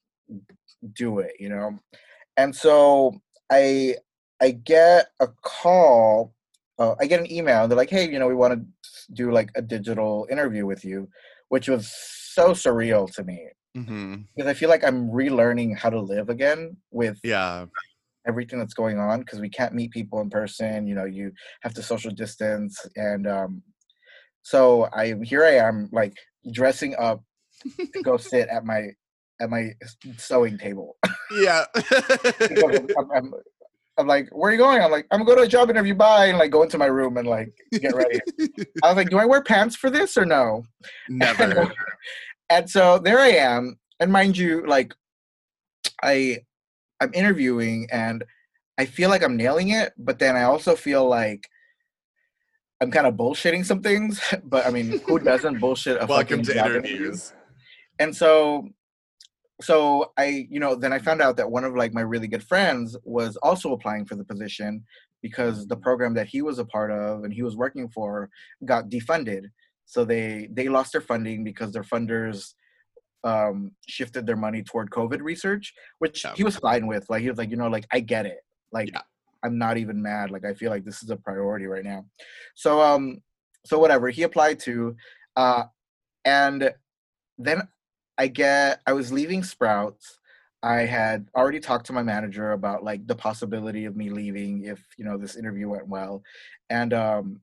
do 0.93 1.19
it 1.19 1.31
you 1.39 1.47
know? 1.47 1.79
And 2.35 2.53
so 2.53 3.13
i 3.49 3.95
i 4.41 4.51
get 4.51 5.07
a 5.21 5.29
call 5.41 6.33
uh, 6.79 6.95
i 6.99 7.05
get 7.05 7.21
an 7.21 7.31
email 7.31 7.65
they're 7.65 7.77
like 7.77 7.89
hey 7.89 8.09
you 8.11 8.19
know 8.19 8.27
we 8.27 8.35
want 8.35 8.53
to 8.53 9.13
do 9.13 9.31
like 9.31 9.49
a 9.55 9.61
digital 9.61 10.27
interview 10.29 10.65
with 10.65 10.83
you 10.83 11.07
which 11.47 11.69
was 11.69 11.87
so 11.87 12.51
surreal 12.51 13.09
to 13.13 13.23
me 13.23 13.47
hmm 13.75 14.15
because 14.35 14.49
i 14.49 14.53
feel 14.53 14.69
like 14.69 14.83
i'm 14.83 15.09
relearning 15.09 15.75
how 15.77 15.89
to 15.89 15.99
live 15.99 16.29
again 16.29 16.77
with 16.91 17.19
Yeah. 17.23 17.65
everything 18.27 18.59
that's 18.59 18.73
going 18.75 18.99
on 18.99 19.19
because 19.19 19.39
we 19.39 19.49
can't 19.49 19.73
meet 19.73 19.91
people 19.91 20.21
in 20.21 20.29
person 20.29 20.85
you 20.87 20.95
know 20.95 21.05
you 21.05 21.31
have 21.61 21.73
to 21.73 21.81
social 21.81 22.11
distance 22.11 22.79
and 22.95 23.27
um 23.27 23.61
so 24.43 24.87
i 24.93 25.15
here 25.23 25.43
i 25.43 25.55
am 25.55 25.89
like 25.91 26.13
dressing 26.51 26.95
up 26.99 27.23
to 27.93 28.01
go 28.03 28.17
sit 28.31 28.47
at 28.49 28.63
my 28.63 28.89
at 29.41 29.49
my 29.49 29.71
sewing 30.17 30.57
table 30.57 30.97
Yeah. 31.31 31.65
I'm, 31.75 32.87
I'm, 32.97 33.11
I'm, 33.15 33.33
I'm 33.97 34.07
like 34.07 34.29
where 34.31 34.49
are 34.49 34.51
you 34.53 34.57
going 34.59 34.81
i'm 34.81 34.91
like 34.91 35.07
i'm 35.11 35.23
going 35.25 35.37
to 35.37 35.43
a 35.43 35.47
job 35.47 35.69
interview 35.69 35.95
bye 35.95 36.27
and 36.27 36.37
like 36.37 36.51
go 36.51 36.63
into 36.63 36.77
my 36.77 36.85
room 36.85 37.17
and 37.17 37.27
like 37.27 37.51
get 37.79 37.95
ready 37.95 38.19
i 38.83 38.87
was 38.87 38.95
like 38.95 39.09
do 39.09 39.17
i 39.17 39.25
wear 39.25 39.41
pants 39.41 39.75
for 39.75 39.89
this 39.89 40.17
or 40.17 40.25
no 40.25 40.63
Never. 41.09 41.43
and 41.43 41.71
so 42.65 42.99
there 42.99 43.19
I 43.19 43.29
am, 43.29 43.77
and 43.99 44.11
mind 44.11 44.37
you, 44.37 44.65
like 44.67 44.93
I 46.01 46.39
I'm 46.99 47.11
interviewing 47.13 47.87
and 47.91 48.23
I 48.77 48.85
feel 48.85 49.09
like 49.09 49.23
I'm 49.23 49.37
nailing 49.37 49.69
it, 49.69 49.93
but 49.97 50.19
then 50.19 50.35
I 50.35 50.43
also 50.43 50.75
feel 50.75 51.07
like 51.07 51.47
I'm 52.81 52.91
kind 52.91 53.07
of 53.07 53.15
bullshitting 53.15 53.65
some 53.65 53.81
things. 53.81 54.21
But 54.43 54.65
I 54.65 54.71
mean, 54.71 54.99
who 55.07 55.19
doesn't 55.19 55.59
bullshit 55.59 56.01
a 56.01 56.05
Welcome 56.05 56.43
fucking 56.43 56.43
to 56.43 56.59
interview? 56.59 56.95
interviews. 56.95 57.33
And 57.99 58.15
so 58.15 58.69
so 59.61 60.11
I, 60.17 60.47
you 60.49 60.59
know, 60.59 60.75
then 60.75 60.91
I 60.91 60.99
found 60.99 61.21
out 61.21 61.37
that 61.37 61.49
one 61.49 61.63
of 61.63 61.75
like 61.75 61.93
my 61.93 62.01
really 62.01 62.27
good 62.27 62.43
friends 62.43 62.97
was 63.03 63.37
also 63.37 63.71
applying 63.71 64.05
for 64.05 64.15
the 64.15 64.25
position 64.25 64.83
because 65.21 65.67
the 65.67 65.77
program 65.77 66.13
that 66.15 66.27
he 66.27 66.41
was 66.41 66.59
a 66.59 66.65
part 66.65 66.91
of 66.91 67.23
and 67.23 67.33
he 67.33 67.43
was 67.43 67.55
working 67.55 67.87
for 67.87 68.29
got 68.65 68.89
defunded. 68.89 69.45
So 69.85 70.05
they 70.05 70.47
they 70.51 70.69
lost 70.69 70.91
their 70.91 71.01
funding 71.01 71.43
because 71.43 71.71
their 71.71 71.83
funders 71.83 72.53
um 73.23 73.71
shifted 73.87 74.25
their 74.25 74.35
money 74.35 74.63
toward 74.63 74.89
COVID 74.89 75.21
research, 75.21 75.73
which 75.99 76.23
Yeah. 76.23 76.33
he 76.35 76.43
was 76.43 76.57
fine 76.57 76.87
with. 76.87 77.09
Like 77.09 77.21
he 77.21 77.29
was 77.29 77.37
like, 77.37 77.51
you 77.51 77.57
know, 77.57 77.67
like 77.69 77.87
I 77.91 77.99
get 77.99 78.25
it. 78.25 78.39
Like 78.71 78.89
Yeah. 78.91 79.01
I'm 79.43 79.57
not 79.57 79.77
even 79.77 80.01
mad. 80.01 80.31
Like 80.31 80.45
I 80.45 80.53
feel 80.53 80.69
like 80.71 80.85
this 80.85 81.03
is 81.03 81.09
a 81.09 81.17
priority 81.17 81.65
right 81.65 81.83
now. 81.83 82.05
So 82.55 82.81
um 82.81 83.21
so 83.65 83.79
whatever, 83.79 84.09
he 84.09 84.23
applied 84.23 84.59
to 84.61 84.95
uh 85.35 85.63
and 86.25 86.73
then 87.37 87.67
I 88.17 88.27
get 88.27 88.81
I 88.85 88.93
was 88.93 89.11
leaving 89.11 89.43
Sprouts. 89.43 90.19
I 90.61 90.81
had 90.85 91.27
already 91.35 91.59
talked 91.59 91.87
to 91.87 91.93
my 91.93 92.03
manager 92.03 92.51
about 92.51 92.83
like 92.85 93.05
the 93.05 93.15
possibility 93.15 93.83
of 93.83 93.97
me 93.97 94.09
leaving 94.09 94.63
if 94.63 94.81
you 94.97 95.03
know 95.03 95.17
this 95.17 95.35
interview 95.35 95.67
went 95.67 95.89
well, 95.89 96.23
and 96.69 96.93
um, 96.93 97.41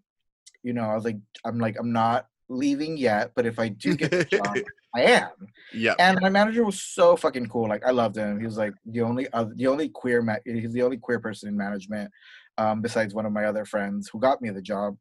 you 0.63 0.73
know 0.73 0.85
I 0.85 0.95
was 0.95 1.05
like 1.05 1.19
I'm 1.45 1.59
like 1.59 1.77
I'm 1.79 1.93
not 1.93 2.29
leaving 2.51 2.97
yet, 2.97 3.31
but 3.35 3.47
if 3.47 3.59
I 3.59 3.69
do 3.69 3.97
get 3.97 4.11
the 4.11 4.25
job, 4.25 4.57
I 4.95 5.03
am. 5.03 5.31
Yeah. 5.73 5.95
And 5.99 6.19
my 6.21 6.29
manager 6.29 6.65
was 6.65 6.83
so 6.83 7.17
fucking 7.17 7.49
cool. 7.49 7.69
Like 7.69 7.87
I 7.87 7.91
loved 7.91 8.17
him. 8.17 8.39
He 8.39 8.45
was 8.45 8.59
like 8.59 8.75
the 8.85 9.01
only 9.01 9.29
uh, 9.33 9.47
the 9.55 9.69
only 9.69 9.89
queer 9.89 10.21
ma- 10.21 10.37
he's 10.45 10.73
the 10.73 10.83
only 10.83 10.99
queer 10.99 11.21
person 11.21 11.49
in 11.49 11.57
management, 11.57 12.11
um, 12.59 12.83
besides 12.83 13.15
one 13.15 13.25
of 13.25 13.33
my 13.33 13.45
other 13.45 13.65
friends 13.65 14.11
who 14.13 14.19
got 14.19 14.43
me 14.43 14.51
the 14.51 14.61
job. 14.61 14.97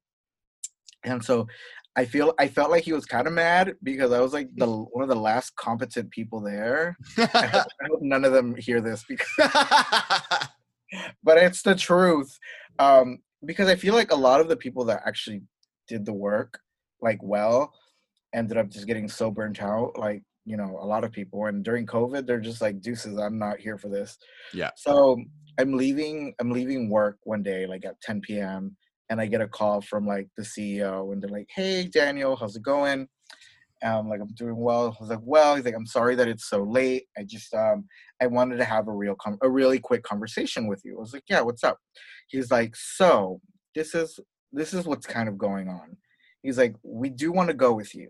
And 1.04 1.24
so 1.26 1.48
I 1.96 2.06
feel 2.06 2.34
I 2.38 2.48
felt 2.48 2.70
like 2.70 2.84
he 2.84 2.94
was 2.94 3.06
kind 3.06 3.26
of 3.28 3.34
mad 3.34 3.76
because 3.82 4.12
I 4.12 4.22
was 4.22 4.32
like 4.32 4.50
the 4.56 4.68
one 4.92 5.04
of 5.04 5.10
the 5.10 5.16
last 5.16 5.56
competent 5.56 6.12
people 6.12 6.40
there. 6.40 6.96
I 7.18 7.26
hope, 7.26 7.68
I 7.82 7.88
hope 7.90 8.02
none 8.02 8.24
of 8.26 8.32
them 8.32 8.56
hear 8.56 8.80
this 8.80 9.04
because 9.10 9.28
but 11.24 11.38
it's 11.38 11.64
the 11.64 11.76
truth. 11.76 12.38
Um, 12.78 13.20
because 13.46 13.70
I 13.70 13.76
feel 13.76 13.94
like 13.94 14.12
a 14.12 14.16
lot 14.16 14.42
of 14.42 14.50
the 14.50 14.56
people 14.56 14.86
that 14.86 15.02
actually 15.06 15.42
did 15.88 16.06
the 16.06 16.14
work 16.14 16.60
like 17.02 17.20
well 17.22 17.74
ended 18.34 18.58
up 18.58 18.70
just 18.70 18.88
getting 18.88 19.08
so 19.08 19.32
burnt 19.32 19.62
out. 19.62 19.98
Like, 19.98 20.24
you 20.46 20.58
know, 20.58 20.78
a 20.82 20.86
lot 20.86 21.04
of 21.04 21.12
people. 21.12 21.46
And 21.46 21.64
during 21.64 21.86
COVID, 21.86 22.26
they're 22.26 22.40
just 22.40 22.62
like, 22.62 22.82
deuces, 22.82 23.18
I'm 23.18 23.38
not 23.38 23.60
here 23.60 23.78
for 23.78 23.90
this. 23.90 24.18
Yeah. 24.54 24.72
So 24.76 25.22
I'm 25.60 25.74
leaving, 25.76 26.34
I'm 26.40 26.52
leaving 26.52 26.90
work 26.90 27.18
one 27.24 27.44
day, 27.44 27.66
like 27.66 27.86
at 27.86 28.00
10 28.02 28.22
p.m. 28.22 28.76
And 29.10 29.20
I 29.20 29.26
get 29.26 29.42
a 29.42 29.48
call 29.48 29.82
from 29.82 30.06
like 30.06 30.28
the 30.38 30.44
CEO 30.44 31.12
and 31.12 31.22
they're 31.22 31.30
like, 31.30 31.48
Hey 31.54 31.86
Daniel, 31.86 32.36
how's 32.36 32.56
it 32.56 32.62
going? 32.62 33.08
Um, 33.82 34.10
like 34.10 34.20
I'm 34.22 34.28
doing 34.36 34.58
well. 34.58 34.96
I 35.00 35.02
was 35.02 35.10
like, 35.10 35.20
well, 35.24 35.56
he's 35.56 35.66
like, 35.66 35.74
I'm 35.74 35.86
sorry 35.86 36.14
that 36.16 36.28
it's 36.28 36.50
so 36.50 36.64
late. 36.64 37.06
I 37.18 37.24
just 37.24 37.54
um 37.54 37.86
I 38.22 38.28
wanted 38.28 38.58
to 38.58 38.66
have 38.66 38.88
a 38.88 38.92
real 38.92 39.16
com- 39.16 39.40
a 39.42 39.50
really 39.50 39.80
quick 39.80 40.04
conversation 40.04 40.68
with 40.68 40.82
you. 40.84 40.98
I 40.98 41.00
was 41.00 41.14
like, 41.14 41.24
yeah, 41.30 41.42
what's 41.42 41.64
up? 41.64 41.80
He's 42.28 42.52
like, 42.52 42.76
so 42.76 43.42
this 43.74 43.96
is 43.96 44.20
this 44.52 44.74
is 44.74 44.86
what's 44.86 45.08
kind 45.08 45.30
of 45.30 45.38
going 45.38 45.70
on. 45.70 45.98
He's 46.44 46.58
like, 46.58 46.76
we 46.84 47.10
do 47.10 47.32
want 47.32 47.50
to 47.50 47.56
go 47.56 47.74
with 47.74 47.94
you 47.94 48.10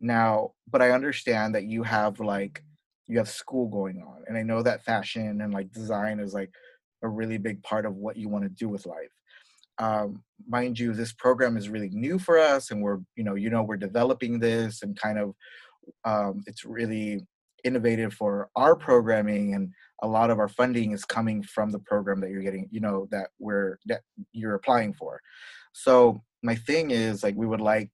now, 0.00 0.52
but 0.70 0.82
I 0.82 0.90
understand 0.90 1.54
that 1.54 1.64
you 1.64 1.82
have 1.82 2.20
like 2.20 2.62
you 3.06 3.18
have 3.18 3.28
school 3.28 3.68
going 3.68 4.02
on, 4.02 4.22
and 4.28 4.36
I 4.36 4.42
know 4.42 4.62
that 4.62 4.84
fashion 4.84 5.40
and 5.40 5.52
like 5.52 5.72
design 5.72 6.20
is 6.20 6.32
like 6.32 6.50
a 7.02 7.08
really 7.08 7.38
big 7.38 7.62
part 7.62 7.86
of 7.86 7.96
what 7.96 8.16
you 8.16 8.28
want 8.28 8.44
to 8.44 8.50
do 8.50 8.68
with 8.68 8.86
life. 8.86 9.12
Um, 9.78 10.22
mind 10.46 10.78
you, 10.78 10.92
this 10.92 11.12
program 11.12 11.56
is 11.56 11.68
really 11.68 11.90
new 11.90 12.18
for 12.18 12.38
us, 12.38 12.70
and 12.70 12.82
we're 12.82 12.98
you 13.16 13.24
know 13.24 13.34
you 13.34 13.50
know 13.50 13.62
we're 13.62 13.76
developing 13.76 14.38
this 14.38 14.82
and 14.82 14.98
kind 14.98 15.18
of 15.18 15.34
um, 16.04 16.42
it's 16.46 16.64
really 16.64 17.26
innovative 17.64 18.14
for 18.14 18.48
our 18.56 18.74
programming 18.74 19.54
and 19.54 19.70
a 20.02 20.08
lot 20.08 20.30
of 20.30 20.38
our 20.38 20.48
funding 20.48 20.92
is 20.92 21.04
coming 21.04 21.42
from 21.42 21.70
the 21.70 21.78
program 21.78 22.20
that 22.20 22.30
you're 22.30 22.42
getting 22.42 22.66
you 22.70 22.80
know 22.80 23.06
that 23.10 23.28
we're 23.38 23.78
that 23.84 24.00
you're 24.32 24.54
applying 24.54 24.94
for 24.94 25.20
so 25.72 26.22
my 26.42 26.54
thing 26.54 26.90
is 26.90 27.22
like 27.22 27.34
we 27.36 27.46
would 27.46 27.60
like 27.60 27.90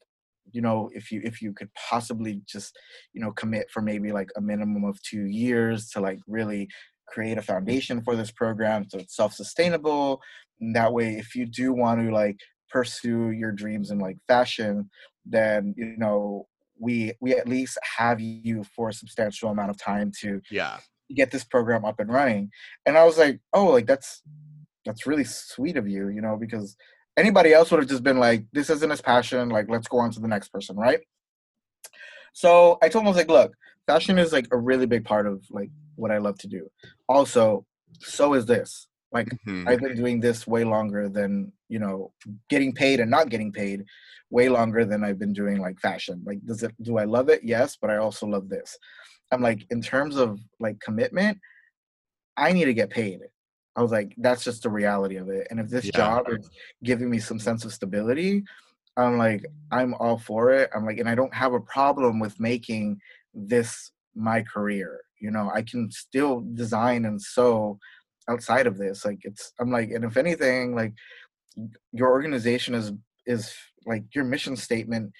you 0.52 0.60
know 0.60 0.88
if 0.94 1.10
you 1.10 1.20
if 1.24 1.42
you 1.42 1.52
could 1.52 1.68
possibly 1.74 2.40
just 2.46 2.76
you 3.12 3.20
know 3.20 3.32
commit 3.32 3.70
for 3.70 3.82
maybe 3.82 4.12
like 4.12 4.30
a 4.36 4.40
minimum 4.40 4.84
of 4.84 5.00
two 5.02 5.24
years 5.24 5.90
to 5.90 6.00
like 6.00 6.20
really 6.28 6.68
create 7.08 7.38
a 7.38 7.42
foundation 7.42 8.00
for 8.02 8.14
this 8.16 8.30
program 8.30 8.84
so 8.88 8.98
it's 8.98 9.16
self-sustainable 9.16 10.20
and 10.60 10.74
that 10.74 10.92
way 10.92 11.14
if 11.16 11.34
you 11.34 11.46
do 11.46 11.72
want 11.72 12.00
to 12.00 12.12
like 12.12 12.36
pursue 12.70 13.30
your 13.30 13.52
dreams 13.52 13.90
in 13.90 13.98
like 13.98 14.16
fashion 14.28 14.88
then 15.24 15.74
you 15.76 15.96
know 15.96 16.46
we 16.78 17.12
we 17.20 17.32
at 17.34 17.48
least 17.48 17.78
have 17.96 18.20
you 18.20 18.62
for 18.74 18.88
a 18.88 18.92
substantial 18.92 19.50
amount 19.50 19.70
of 19.70 19.78
time 19.78 20.12
to 20.20 20.40
Yeah. 20.50 20.78
get 21.14 21.30
this 21.30 21.44
program 21.44 21.84
up 21.84 21.98
and 22.00 22.12
running 22.12 22.50
and 22.86 22.96
i 22.98 23.04
was 23.04 23.18
like 23.18 23.40
oh 23.52 23.66
like 23.66 23.86
that's 23.86 24.22
that's 24.84 25.06
really 25.06 25.24
sweet 25.24 25.76
of 25.76 25.88
you 25.88 26.08
you 26.08 26.20
know 26.20 26.36
because 26.36 26.76
anybody 27.16 27.52
else 27.52 27.70
would 27.70 27.80
have 27.80 27.88
just 27.88 28.02
been 28.02 28.18
like 28.18 28.44
this 28.52 28.70
isn't 28.70 28.90
his 28.90 29.00
passion 29.00 29.48
like 29.48 29.68
let's 29.68 29.88
go 29.88 29.98
on 29.98 30.10
to 30.10 30.20
the 30.20 30.28
next 30.28 30.48
person 30.48 30.76
right 30.76 31.00
so 32.32 32.78
i 32.82 32.88
told 32.88 33.02
him 33.02 33.08
i 33.08 33.10
was 33.10 33.16
like 33.16 33.28
look 33.28 33.52
fashion 33.86 34.18
is 34.18 34.32
like 34.32 34.48
a 34.52 34.56
really 34.56 34.86
big 34.86 35.04
part 35.04 35.26
of 35.26 35.44
like 35.50 35.70
what 35.96 36.10
i 36.10 36.18
love 36.18 36.38
to 36.38 36.48
do 36.48 36.68
also 37.08 37.64
so 38.00 38.34
is 38.34 38.46
this 38.46 38.88
like 39.12 39.28
Mhm. 39.46 39.68
I've 39.68 39.80
been 39.80 39.96
doing 39.96 40.20
this 40.20 40.46
way 40.46 40.64
longer 40.64 41.08
than 41.08 41.52
you 41.68 41.78
know 41.78 42.12
getting 42.50 42.72
paid 42.72 43.00
and 43.00 43.10
not 43.10 43.28
getting 43.30 43.52
paid 43.52 43.84
way 44.30 44.48
longer 44.48 44.84
than 44.84 45.04
I've 45.04 45.18
been 45.18 45.32
doing 45.32 45.58
like 45.60 45.78
fashion. 45.78 46.22
Like 46.26 46.44
does 46.44 46.62
it 46.62 46.72
do 46.82 46.98
I 46.98 47.04
love 47.04 47.28
it? 47.28 47.40
Yes, 47.44 47.78
but 47.80 47.88
I 47.88 47.96
also 47.98 48.26
love 48.26 48.48
this. 48.48 48.76
I'm 49.32 49.40
like 49.40 49.64
in 49.70 49.80
terms 49.80 50.16
of 50.16 50.40
like 50.58 50.80
commitment, 50.80 51.38
I 52.36 52.52
need 52.52 52.66
to 52.66 52.74
get 52.74 52.90
paid. 52.90 53.20
I 53.76 53.82
was 53.82 53.92
like 53.92 54.14
that's 54.18 54.44
just 54.44 54.62
the 54.62 54.70
reality 54.70 55.16
of 55.16 55.28
it. 55.28 55.46
And 55.50 55.60
if 55.60 55.68
this 55.68 55.84
Yeah. 55.86 55.92
job 55.92 56.26
is 56.28 56.48
giving 56.82 57.10
me 57.10 57.18
some 57.18 57.38
sense 57.38 57.64
of 57.64 57.72
stability, 57.72 58.44
I'm 58.96 59.18
like 59.18 59.44
I'm 59.70 59.94
all 59.94 60.18
for 60.18 60.52
it. 60.52 60.70
I'm 60.74 60.84
like 60.86 60.98
and 60.98 61.08
I 61.08 61.14
don't 61.14 61.34
have 61.34 61.52
a 61.52 61.60
problem 61.60 62.18
with 62.18 62.40
making 62.40 63.00
this 63.34 63.92
my 64.14 64.42
career. 64.42 65.00
You 65.20 65.30
know, 65.30 65.50
I 65.54 65.62
can 65.62 65.90
still 65.90 66.40
design 66.54 67.04
and 67.04 67.20
sew 67.20 67.78
outside 68.28 68.66
of 68.66 68.76
this 68.76 69.04
like 69.04 69.20
it's 69.22 69.52
i'm 69.60 69.70
like 69.70 69.90
and 69.90 70.04
if 70.04 70.16
anything 70.16 70.74
like 70.74 70.92
your 71.92 72.10
organization 72.10 72.74
is 72.74 72.92
is 73.26 73.54
like 73.86 74.04
your 74.14 74.24
mission 74.24 74.56
statement 74.56 75.12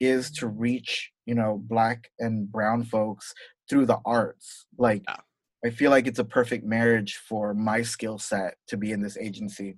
is 0.00 0.30
to 0.30 0.46
reach 0.48 1.10
you 1.26 1.34
know 1.34 1.62
black 1.66 2.10
and 2.18 2.50
brown 2.50 2.84
folks 2.84 3.32
through 3.68 3.86
the 3.86 3.98
arts 4.04 4.66
like 4.76 5.02
Yeah. 5.08 5.16
I 5.64 5.70
feel 5.70 5.90
like 5.90 6.06
it's 6.06 6.18
a 6.18 6.24
perfect 6.24 6.64
marriage 6.64 7.20
for 7.28 7.54
my 7.54 7.82
skill 7.82 8.18
set 8.18 8.54
to 8.66 8.76
be 8.76 8.92
in 8.92 9.00
this 9.00 9.16
agency 9.16 9.76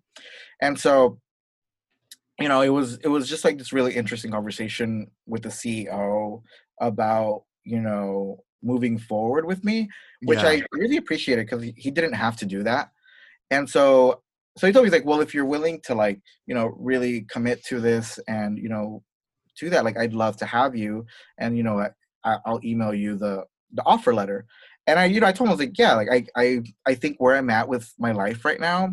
and 0.61 0.79
so 0.79 1.19
you 2.39 2.49
know 2.49 2.61
it 2.61 2.69
was 2.69 2.99
it 3.05 3.09
was 3.09 3.29
just 3.29 3.45
like 3.45 3.59
this 3.59 3.73
really 3.73 3.95
interesting 3.95 4.31
conversation 4.31 5.11
with 5.27 5.43
the 5.43 5.49
ceo 5.49 6.43
about 6.81 7.45
you 7.65 7.81
know 7.81 8.43
moving 8.63 8.99
forward 8.99 9.47
with 9.47 9.65
me 9.65 9.89
which 10.23 10.43
Yeah. 10.43 10.49
I 10.49 10.63
really 10.73 10.97
appreciated 10.97 11.47
because 11.47 11.63
he, 11.77 11.91
didn't 11.91 12.13
have 12.13 12.37
to 12.37 12.47
do 12.47 12.63
that. 12.65 12.91
And 13.51 13.69
so, 13.69 14.23
so 14.57 14.67
he 14.67 14.73
told 14.73 14.85
me 14.85 14.89
he's 14.89 14.93
like, 14.93 15.07
well, 15.07 15.21
if 15.21 15.35
you're 15.35 15.47
willing 15.47 15.81
to 15.83 15.95
like, 15.95 16.21
you 16.47 16.55
know, 16.55 16.75
really 16.79 17.23
commit 17.23 17.65
to 17.67 17.81
this 17.81 18.19
and 18.29 18.59
you 18.59 18.69
know, 18.69 19.03
do 19.59 19.71
that, 19.71 19.85
like, 19.85 19.99
I'd 19.99 20.13
love 20.13 20.37
to 20.39 20.47
have 20.47 20.77
you. 20.77 21.07
And 21.39 21.57
you 21.57 21.63
know, 21.63 21.87
I, 22.25 22.37
I'll 22.45 22.61
email 22.65 22.95
you 22.95 23.17
the 23.17 23.45
the 23.73 23.83
offer 23.87 24.13
letter. 24.13 24.47
And 24.91 24.99
I, 24.99 25.05
you 25.05 25.21
know, 25.21 25.29
I 25.29 25.33
told 25.33 25.47
him 25.47 25.53
I 25.53 25.55
was 25.55 25.61
like, 25.61 25.79
yeah, 25.79 25.95
like 25.95 26.09
I, 26.11 26.27
I, 26.37 26.63
I 26.85 26.95
think 26.95 27.19
where 27.19 27.37
I'm 27.37 27.49
at 27.49 27.69
with 27.69 27.93
my 27.97 28.11
life 28.11 28.45
right 28.45 28.59
now, 28.59 28.93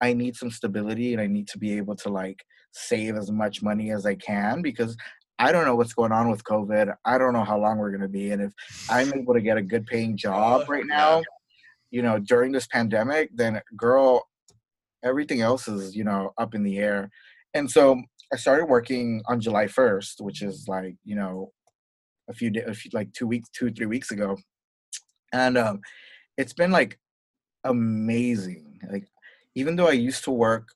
I 0.00 0.12
need 0.12 0.34
some 0.34 0.50
stability 0.50 1.12
and 1.12 1.22
I 1.22 1.28
need 1.28 1.46
to 1.48 1.58
be 1.58 1.76
able 1.76 1.94
to 1.96 2.08
like 2.08 2.44
save 2.72 3.14
as 3.16 3.30
much 3.30 3.62
money 3.62 3.92
as 3.92 4.04
I 4.04 4.16
can 4.16 4.62
because 4.62 4.96
I 5.38 5.52
don't 5.52 5.64
know 5.64 5.76
what's 5.76 5.92
going 5.92 6.10
on 6.10 6.28
with 6.28 6.42
COVID. 6.42 6.92
I 7.04 7.18
don't 7.18 7.32
know 7.32 7.44
how 7.44 7.56
long 7.56 7.78
we're 7.78 7.92
gonna 7.92 8.08
be, 8.08 8.32
and 8.32 8.42
if 8.42 8.52
I'm 8.90 9.14
able 9.14 9.34
to 9.34 9.40
get 9.40 9.56
a 9.56 9.62
good 9.62 9.86
paying 9.86 10.16
job 10.16 10.62
oh, 10.64 10.72
right 10.72 10.84
now, 10.84 11.22
you 11.92 12.02
know, 12.02 12.18
during 12.18 12.50
this 12.50 12.66
pandemic, 12.66 13.30
then 13.32 13.60
girl, 13.76 14.26
everything 15.04 15.40
else 15.40 15.68
is, 15.68 15.94
you 15.94 16.02
know, 16.02 16.32
up 16.36 16.56
in 16.56 16.64
the 16.64 16.78
air. 16.78 17.10
And 17.54 17.70
so 17.70 18.02
I 18.32 18.36
started 18.36 18.66
working 18.66 19.22
on 19.28 19.40
July 19.40 19.66
1st, 19.66 20.20
which 20.20 20.42
is 20.42 20.66
like, 20.66 20.96
you 21.04 21.14
know, 21.14 21.52
a 22.28 22.34
few 22.34 22.50
days, 22.50 22.88
like 22.92 23.12
two 23.12 23.28
weeks, 23.28 23.48
two, 23.50 23.70
three 23.70 23.86
weeks 23.86 24.10
ago. 24.10 24.36
And 25.32 25.58
um, 25.58 25.80
it's 26.36 26.52
been 26.52 26.70
like 26.70 26.98
amazing. 27.64 28.80
Like, 28.90 29.08
even 29.54 29.76
though 29.76 29.88
I 29.88 29.92
used 29.92 30.24
to 30.24 30.30
work 30.30 30.68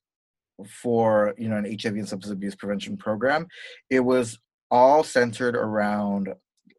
for, 0.66 1.34
you 1.38 1.48
know, 1.48 1.56
an 1.56 1.64
HIV 1.64 1.94
and 1.94 2.08
substance 2.08 2.32
abuse 2.32 2.54
prevention 2.54 2.96
program, 2.96 3.46
it 3.90 4.00
was 4.00 4.38
all 4.70 5.02
centered 5.04 5.56
around 5.56 6.28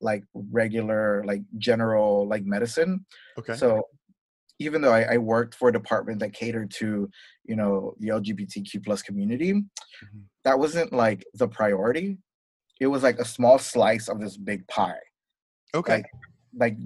like 0.01 0.23
regular, 0.33 1.23
like 1.25 1.41
general, 1.57 2.27
like 2.27 2.43
medicine. 2.45 3.05
Okay. 3.37 3.55
So 3.55 3.83
even 4.59 4.81
though 4.81 4.91
I, 4.93 5.13
I 5.13 5.17
worked 5.17 5.55
for 5.55 5.69
a 5.69 5.73
department 5.73 6.19
that 6.19 6.33
catered 6.33 6.71
to, 6.75 7.09
you 7.45 7.55
know, 7.55 7.95
the 7.99 8.09
LGBTQ 8.09 8.83
plus 8.83 9.01
community, 9.01 9.53
Mm-hmm. 9.53 10.21
that 10.43 10.57
wasn't 10.57 10.91
like 10.91 11.23
the 11.35 11.47
priority. 11.47 12.17
It 12.81 12.87
was 12.87 13.03
like 13.03 13.19
a 13.19 13.25
small 13.25 13.59
slice 13.59 14.09
of 14.09 14.19
this 14.19 14.35
big 14.35 14.67
pie. 14.67 14.97
okay. 15.75 15.97
Like, 15.97 16.05
like 16.57 16.77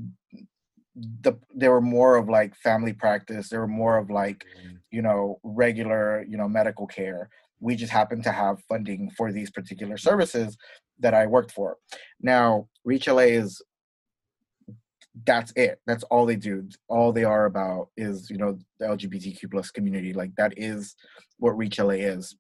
the 1.22 1.34
there 1.54 1.72
were 1.72 1.82
more 1.82 2.16
of 2.16 2.28
like 2.30 2.56
family 2.56 2.94
practice. 2.94 3.50
There 3.50 3.60
were 3.60 3.68
more 3.68 3.98
of 3.98 4.10
like, 4.10 4.44
Mm. 4.66 4.80
you 4.92 5.02
know, 5.02 5.40
regular, 5.44 6.24
you 6.28 6.38
know, 6.38 6.48
medical 6.48 6.88
care. 6.88 7.30
We 7.60 7.76
just 7.76 7.92
happened 7.92 8.24
to 8.24 8.32
have 8.32 8.64
funding 8.68 9.12
for 9.12 9.32
these 9.32 9.52
particular 9.52 9.98
services 9.98 10.58
that 11.00 11.14
I 11.14 11.28
worked 11.28 11.52
for. 11.52 11.78
Now, 12.22 12.68
Reach 12.84 13.08
LA 13.08 13.24
is 13.42 13.62
that's 15.26 15.52
it. 15.56 15.80
That's 15.88 16.04
all 16.04 16.26
they 16.26 16.36
do. 16.36 16.68
All 16.88 17.12
they 17.12 17.24
are 17.24 17.46
about 17.46 17.90
is, 17.98 18.30
you 18.30 18.38
know, 18.38 18.58
the 18.80 18.86
LGBTQ 18.86 19.50
plus 19.50 19.72
community. 19.72 20.14
Like 20.14 20.36
that 20.38 20.54
is 20.58 20.96
what 21.38 21.58
Reach 21.58 21.80
LA 21.80 21.96
is. 22.16 22.36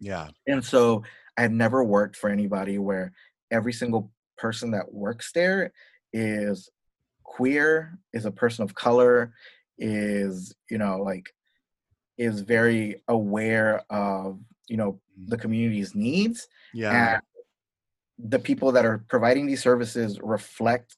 yeah. 0.00 0.28
And 0.46 0.64
so 0.64 1.02
I 1.36 1.42
had 1.42 1.52
never 1.52 1.82
worked 1.84 2.16
for 2.16 2.30
anybody 2.30 2.78
where 2.78 3.12
every 3.50 3.72
single 3.72 4.12
person 4.38 4.70
that 4.72 4.92
works 4.92 5.32
there 5.32 5.72
is 6.12 6.68
queer, 7.30 7.98
is 8.12 8.24
a 8.24 8.30
person 8.30 8.64
of 8.64 8.74
color, 8.74 9.32
is, 9.78 10.54
you 10.68 10.78
know, 10.78 10.98
like 10.98 11.26
is 12.18 12.40
very 12.40 13.02
aware 13.08 13.82
of, 13.88 14.40
you 14.68 14.76
know, 14.76 14.92
mm. 14.92 15.28
the 15.28 15.38
community's 15.38 15.94
needs 15.94 16.48
Yeah. 16.74 17.14
and 17.14 17.22
the 18.32 18.38
people 18.38 18.72
that 18.72 18.84
are 18.84 18.98
providing 19.08 19.46
these 19.46 19.62
services 19.62 20.18
reflect 20.22 20.96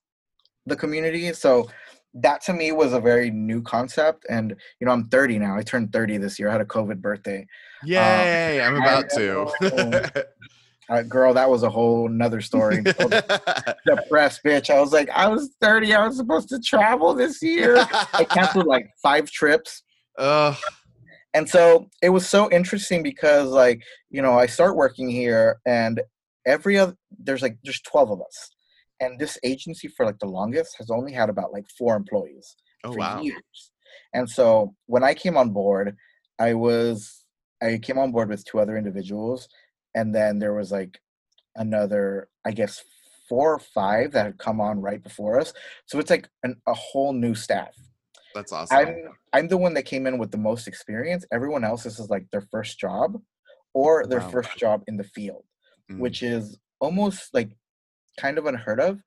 the 0.67 0.75
community. 0.75 1.33
So 1.35 1.69
that 2.15 2.41
to 2.43 2.53
me 2.53 2.73
was 2.73 2.93
a 2.93 3.01
very 3.01 3.31
new 3.31 3.63
concept. 3.63 4.25
And 4.29 4.57
you 4.81 4.87
know, 4.87 4.93
I'm 4.93 5.09
30 5.09 5.39
now. 5.39 5.57
I 5.57 5.63
turned 5.63 5.93
30 5.93 6.17
this 6.17 6.39
year. 6.39 6.49
I 6.49 6.53
had 6.53 6.61
a 6.61 6.67
COVID 6.67 7.01
birthday. 7.01 7.47
Yay! 7.85 8.61
Um, 8.61 8.75
I'm 8.75 8.83
I 8.83 8.87
about 8.87 9.11
to. 9.11 10.27
Uh, 10.89 11.03
girl, 11.03 11.33
that 11.33 11.49
was 11.49 11.63
a 11.63 11.71
whole 11.71 12.09
nother 12.09 12.41
story. 12.41 12.83
Depressed 13.87 14.41
bitch. 14.45 14.69
I 14.71 14.81
was 14.81 14.93
like, 14.93 15.09
I 15.11 15.29
was 15.29 15.55
30. 15.61 15.95
I 15.95 16.07
was 16.07 16.17
supposed 16.17 16.49
to 16.51 16.61
travel 16.61 17.15
this 17.15 17.43
year. 17.43 17.77
I 18.13 18.25
canceled 18.25 18.67
like 18.67 18.89
five 19.03 19.31
trips. 19.31 19.83
Ugh. 20.19 20.57
and 21.35 21.49
so 21.49 21.89
it 22.03 22.11
was 22.11 22.29
so 22.29 22.51
interesting 22.51 23.03
because 23.03 23.49
like 23.49 23.81
you 24.11 24.21
know 24.21 24.39
i 24.39 24.45
start 24.45 24.77
working 24.77 25.09
here 25.09 25.59
and 25.65 26.03
every 26.47 26.77
other 26.79 26.95
there's 27.19 27.41
like 27.41 27.57
there's 27.65 27.81
12 27.81 28.11
of 28.11 28.21
us 28.21 28.51
and 29.01 29.19
this 29.19 29.39
agency 29.43 29.89
for 29.89 30.05
like 30.05 30.19
the 30.19 30.27
longest 30.27 30.77
has 30.77 30.91
only 30.91 31.15
had 31.15 31.31
about 31.31 31.51
like 31.51 31.65
four 31.79 31.97
employees 31.97 32.55
Oh 32.85 32.93
for 32.93 32.99
wow. 32.99 33.23
years 33.23 33.71
and 34.13 34.29
so 34.29 34.75
when 34.85 35.03
i 35.03 35.15
came 35.15 35.39
on 35.39 35.49
board 35.49 35.97
i 36.39 36.53
was 36.53 37.25
i 37.63 37.79
came 37.79 37.97
on 37.99 38.13
board 38.13 38.29
with 38.29 38.45
two 38.45 38.61
other 38.61 38.77
individuals 38.77 39.49
and 39.95 40.15
then 40.15 40.39
there 40.39 40.55
was 40.55 40.71
like 40.73 41.01
another 41.57 42.29
i 42.45 42.51
guess 42.51 42.83
four 43.29 43.55
or 43.55 43.59
five 43.59 44.13
that 44.13 44.27
had 44.27 44.39
come 44.39 44.61
on 44.61 44.81
right 44.81 45.03
before 45.03 45.39
us 45.41 45.53
so 45.87 45.99
it's 45.99 46.11
like 46.11 46.29
an, 46.43 46.57
a 46.67 46.75
whole 46.75 47.13
new 47.13 47.35
staff 47.35 47.75
That's 48.35 48.53
awesome. 48.53 48.79
I'm 48.79 48.95
I'm 49.35 49.49
the 49.49 49.57
one 49.59 49.75
that 49.75 49.85
came 49.85 50.07
in 50.07 50.17
with 50.19 50.31
the 50.31 50.39
most 50.51 50.67
experience. 50.69 51.25
Everyone 51.33 51.65
else 51.65 51.83
this 51.85 51.99
is 51.99 52.09
like 52.11 52.27
their 52.31 52.47
first 52.51 52.79
job 52.79 53.21
or 53.75 54.07
their 54.07 54.21
Wow. 54.21 54.31
first 54.31 54.57
job 54.57 54.83
in 54.89 54.97
the 54.97 55.05
field, 55.17 55.45
Mm. 55.91 55.99
which 56.05 56.23
is 56.23 56.59
almost 56.81 57.33
like 57.35 57.51
kind 58.19 58.39
of 58.39 58.47
unheard 58.47 58.81
of 58.81 59.01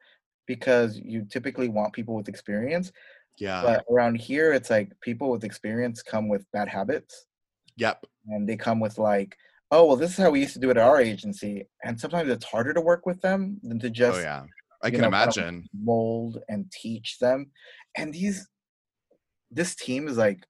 because 0.48 0.98
you 0.98 1.26
typically 1.26 1.70
want 1.70 1.94
people 1.94 2.16
with 2.16 2.30
experience. 2.30 2.92
yeah. 3.40 3.62
But 3.68 3.86
around 3.92 4.16
here 4.30 4.54
it's 4.54 4.70
like 4.70 4.90
people 5.02 5.30
with 5.32 5.44
experience 5.44 6.02
come 6.04 6.28
with 6.30 6.46
bad 6.56 6.68
habits 6.70 7.26
yep. 7.78 7.98
and 8.28 8.48
they 8.48 8.58
come 8.58 8.80
with 8.80 8.98
like, 8.98 9.36
oh 9.72 9.86
well 9.86 9.96
this 9.96 10.12
is 10.12 10.18
how 10.18 10.30
we 10.30 10.42
used 10.42 10.54
to 10.54 10.60
do 10.60 10.70
it 10.70 10.78
at 10.78 10.84
our 10.84 11.00
agency. 11.02 11.68
And 11.84 12.00
sometimes 12.00 12.30
it's 12.30 12.46
harder 12.46 12.74
to 12.74 12.82
work 12.82 13.06
with 13.06 13.22
them 13.22 13.60
than 13.64 13.80
to 13.80 13.90
just 13.90 14.20
oh 14.20 14.22
yeah. 14.22 14.44
I 14.84 14.92
can 14.92 15.02
know, 15.02 15.10
kind 15.10 15.30
of 15.30 15.38
imagine. 15.38 15.70
mold 15.74 16.40
and 16.50 16.72
teach 16.72 17.18
them. 17.20 17.52
And 17.98 18.14
these 18.14 18.48
this 19.52 19.76
team 19.76 20.08
is 20.08 20.18
like 20.18 20.46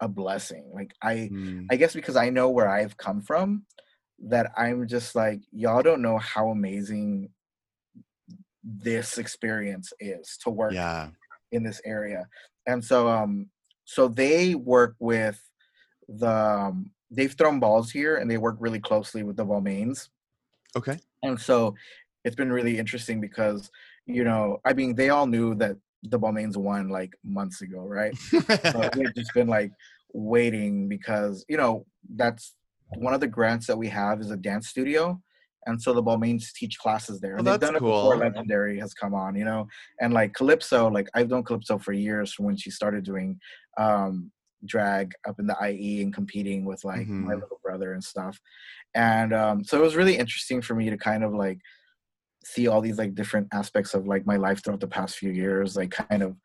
a 0.00 0.08
blessing. 0.08 0.70
Like 0.74 0.94
I 1.02 1.30
Mm. 1.32 1.66
I 1.70 1.76
guess 1.76 1.94
because 1.94 2.16
I 2.16 2.30
know 2.30 2.50
where 2.50 2.68
I've 2.68 2.96
come 2.96 3.20
from, 3.22 3.64
that 4.28 4.50
I'm 4.56 4.86
just 4.86 5.14
like, 5.14 5.40
y'all 5.52 5.82
don't 5.82 6.02
know 6.02 6.18
how 6.18 6.48
amazing 6.50 7.30
this 8.62 9.16
experience 9.18 9.92
is 10.00 10.36
to 10.44 10.50
work 10.50 10.72
Yeah. 10.72 11.10
in 11.52 11.62
this 11.62 11.80
area. 11.84 12.28
And 12.66 12.84
so 12.84 13.08
um 13.08 13.50
so 13.84 14.06
they 14.08 14.54
work 14.54 14.94
with 14.98 15.42
the 16.08 16.30
um, 16.30 16.90
they've 17.10 17.32
thrown 17.32 17.60
balls 17.60 17.90
here 17.90 18.16
and 18.16 18.30
they 18.30 18.38
work 18.38 18.56
really 18.60 18.80
closely 18.80 19.22
with 19.22 19.36
the 19.36 19.44
Balmains. 19.44 20.08
Okay. 20.76 20.98
And 21.22 21.38
so 21.38 21.74
it's 22.24 22.36
been 22.36 22.52
really 22.52 22.78
interesting 22.78 23.20
because, 23.20 23.70
you 24.06 24.24
know, 24.24 24.60
I 24.64 24.72
mean, 24.72 24.94
they 24.94 25.10
all 25.10 25.26
knew 25.26 25.54
that 25.56 25.76
the 26.04 26.18
Balmains 26.18 26.56
won 26.56 26.88
like 26.88 27.14
months 27.24 27.62
ago, 27.62 27.80
right? 27.80 28.16
So 28.16 28.88
they've 28.94 29.14
just 29.14 29.34
been 29.34 29.48
like 29.48 29.72
waiting 30.12 30.88
because, 30.88 31.44
you 31.48 31.56
know, 31.56 31.84
that's 32.14 32.54
one 32.96 33.14
of 33.14 33.20
the 33.20 33.28
grants 33.28 33.66
that 33.66 33.76
we 33.76 33.88
have 33.88 34.20
is 34.20 34.30
a 34.30 34.36
dance 34.36 34.68
studio. 34.68 35.20
And 35.66 35.80
so 35.80 35.92
the 35.92 36.02
Balmains 36.02 36.52
teach 36.54 36.78
classes 36.78 37.20
there. 37.20 37.34
Oh, 37.34 37.38
and 37.38 37.46
they've 37.46 37.62
it 37.62 37.72
before. 37.74 38.16
Legendary 38.16 38.78
has 38.78 38.94
come 38.94 39.14
on, 39.14 39.36
you 39.36 39.44
know. 39.44 39.66
And 40.00 40.14
like 40.14 40.32
Calypso, 40.32 40.88
like 40.88 41.08
I've 41.14 41.28
known 41.28 41.42
Calypso 41.42 41.78
for 41.78 41.92
years 41.92 42.32
from 42.32 42.46
when 42.46 42.56
she 42.56 42.70
started 42.70 43.04
doing 43.04 43.38
um 43.78 44.30
drag 44.66 45.12
up 45.28 45.38
in 45.40 45.46
the 45.46 45.56
IE 45.60 46.02
and 46.02 46.14
competing 46.14 46.64
with 46.64 46.84
like 46.84 47.10
my 47.18 47.34
Mhm. 47.34 47.34
little 47.34 47.60
brother 47.62 47.92
and 47.92 48.04
stuff. 48.04 48.40
And 48.94 49.32
um 49.34 49.64
so 49.64 49.78
it 49.78 49.82
was 49.82 49.96
really 49.96 50.16
interesting 50.18 50.62
for 50.62 50.74
me 50.74 50.90
to 50.90 50.98
kind 50.98 51.24
of 51.24 51.34
like 51.34 51.60
see 52.44 52.66
all 52.68 52.80
these 52.80 52.98
like 52.98 53.14
different 53.14 53.48
aspects 53.52 53.94
of 53.94 54.06
like 54.06 54.26
my 54.26 54.36
life 54.36 54.62
throughout 54.64 54.80
the 54.80 54.88
past 54.88 55.16
few 55.18 55.30
years 55.30 55.76
like 55.76 55.90
kind 55.90 56.22
of 56.22 56.36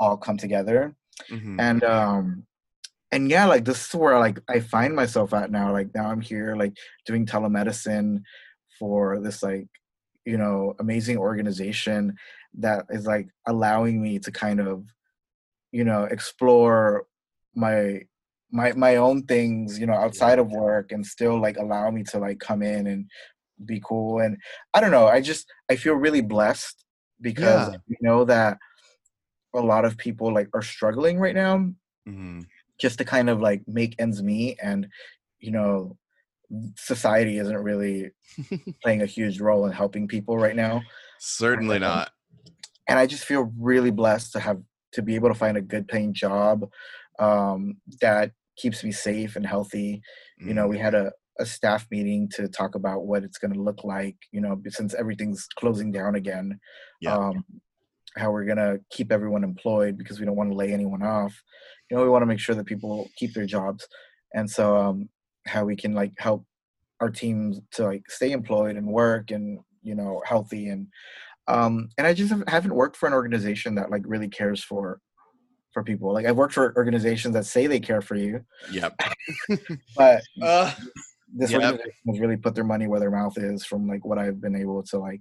all 0.00 0.16
come 0.16 0.36
together 0.38 0.94
Mhm. 1.28 1.58
and 1.58 1.84
um 1.84 2.46
and 3.12 3.30
yeah 3.30 3.46
like 3.46 3.64
this 3.64 3.88
is 3.88 3.94
where 3.94 4.18
like 4.18 4.40
i 4.48 4.60
find 4.60 4.94
myself 4.96 5.34
at 5.34 5.50
now 5.50 5.72
like 5.72 5.88
now 5.94 6.10
i'm 6.10 6.20
here 6.20 6.56
like 6.56 6.76
doing 7.06 7.26
telemedicine 7.26 8.20
for 8.78 9.20
this 9.20 9.42
like 9.42 9.68
you 10.26 10.38
know 10.38 10.74
amazing 10.80 11.18
organization 11.18 12.14
that 12.54 12.86
is 12.90 13.06
like 13.06 13.28
allowing 13.46 14.02
me 14.02 14.18
to 14.18 14.32
kind 14.32 14.60
of 14.60 14.84
you 15.72 15.84
know 15.84 16.04
explore 16.04 17.06
my 17.64 18.00
my 18.58 18.72
my 18.84 18.96
own 18.96 19.18
things 19.26 19.78
you 19.80 19.86
know 19.86 19.98
outside 20.04 20.38
of 20.38 20.48
work 20.66 20.86
and 20.92 21.04
still 21.14 21.36
like 21.46 21.56
allow 21.58 21.90
me 21.90 22.02
to 22.10 22.16
like 22.26 22.38
come 22.48 22.62
in 22.62 22.86
and 22.92 23.00
be 23.70 23.78
cool 23.88 24.20
and 24.24 24.36
i 24.74 24.80
don't 24.80 24.90
know 24.96 25.06
i 25.16 25.20
just 25.20 25.44
i 25.72 25.74
feel 25.76 25.94
really 25.94 26.22
blessed 26.34 26.76
because 27.20 27.64
Yeah. 27.68 27.76
you 27.92 27.96
know 28.00 28.24
that 28.24 28.56
a 29.54 29.60
lot 29.72 29.84
of 29.84 29.96
people 30.06 30.32
like 30.38 30.48
are 30.54 30.62
struggling 30.62 31.18
right 31.18 31.34
now 31.34 31.54
Mhm. 32.08 32.46
just 32.82 32.96
to 32.98 33.04
kind 33.04 33.28
of 33.28 33.40
like 33.48 33.62
make 33.66 33.92
ends 33.98 34.22
meet 34.22 34.56
and 34.62 34.88
you 35.40 35.50
know 35.50 35.98
society 36.76 37.36
isn't 37.38 37.64
really 37.70 38.10
playing 38.82 39.02
a 39.02 39.06
huge 39.16 39.40
role 39.40 39.66
in 39.66 39.72
helping 39.72 40.08
people 40.08 40.38
right 40.38 40.56
now 40.56 40.80
Certainly 41.20 41.76
Um, 41.76 41.82
not. 41.82 42.06
and 42.88 42.98
i 42.98 43.06
just 43.06 43.24
feel 43.24 43.52
really 43.58 43.90
blessed 43.90 44.32
to 44.32 44.40
have 44.40 44.58
to 44.92 45.02
be 45.02 45.14
able 45.16 45.28
to 45.28 45.34
find 45.44 45.56
a 45.58 45.60
good 45.72 45.86
paying 45.88 46.14
job 46.14 46.56
um, 47.18 47.76
that 48.00 48.32
keeps 48.56 48.82
me 48.84 48.92
safe 48.92 49.36
and 49.36 49.46
healthy 49.46 50.02
you 50.40 50.54
know 50.54 50.66
Mm. 50.66 50.70
we 50.70 50.78
had 50.78 50.94
a, 50.94 51.12
a 51.38 51.46
staff 51.46 51.86
meeting 51.90 52.28
to 52.34 52.48
talk 52.48 52.74
about 52.74 53.06
what 53.06 53.22
it's 53.24 53.38
going 53.38 53.52
to 53.54 53.62
look 53.62 53.84
like 53.84 54.16
you 54.32 54.40
know 54.40 54.60
since 54.68 54.94
everything's 54.94 55.46
closing 55.56 55.90
down 55.92 56.14
again 56.16 56.58
Yeah. 57.00 57.14
um, 57.16 57.44
how 58.16 58.30
we're 58.32 58.44
going 58.44 58.56
to 58.58 58.80
keep 58.90 59.12
everyone 59.12 59.44
employed 59.44 59.96
because 59.98 60.18
we 60.18 60.26
don't 60.26 60.36
want 60.36 60.50
to 60.50 60.56
lay 60.56 60.72
anyone 60.72 61.02
off 61.02 61.34
you 61.88 61.96
know 61.96 62.02
we 62.02 62.08
want 62.08 62.22
to 62.22 62.26
make 62.26 62.40
sure 62.40 62.54
that 62.56 62.66
people 62.66 63.08
keep 63.16 63.32
their 63.34 63.46
jobs 63.46 63.86
and 64.34 64.50
so 64.50 64.76
um, 64.76 65.08
how 65.46 65.64
we 65.64 65.76
can 65.76 65.92
like 65.94 66.12
help 66.18 66.44
our 67.00 67.10
teams 67.10 67.60
to 67.72 67.84
like 67.84 68.10
stay 68.10 68.32
employed 68.32 68.76
and 68.76 68.86
work 68.86 69.30
and 69.30 69.60
you 69.82 69.94
know 69.94 70.20
healthy 70.26 70.68
and 70.68 70.88
um 71.46 71.88
and 71.96 72.06
i 72.06 72.12
just 72.12 72.34
haven't 72.48 72.74
worked 72.74 72.96
for 72.96 73.06
an 73.06 73.12
organization 73.14 73.74
that 73.76 73.90
like 73.90 74.02
really 74.04 74.28
cares 74.28 74.62
for 74.62 75.00
for 75.78 75.84
people 75.84 76.12
like 76.12 76.26
i've 76.26 76.36
worked 76.36 76.54
for 76.54 76.74
organizations 76.76 77.34
that 77.34 77.46
say 77.46 77.66
they 77.68 77.78
care 77.80 78.00
for 78.00 78.16
you 78.16 78.44
Yep. 78.72 79.00
but 79.96 80.22
Uh, 80.42 80.72
this 81.32 81.52
Yep. 81.52 81.62
organization 81.62 81.92
has 82.08 82.20
really 82.20 82.36
put 82.36 82.54
their 82.54 82.64
money 82.64 82.86
where 82.88 83.00
their 83.00 83.10
mouth 83.10 83.36
is 83.38 83.64
from 83.64 83.86
like 83.86 84.04
what 84.04 84.18
I've 84.18 84.40
been 84.40 84.56
able 84.56 84.82
to 84.84 84.98
like 84.98 85.20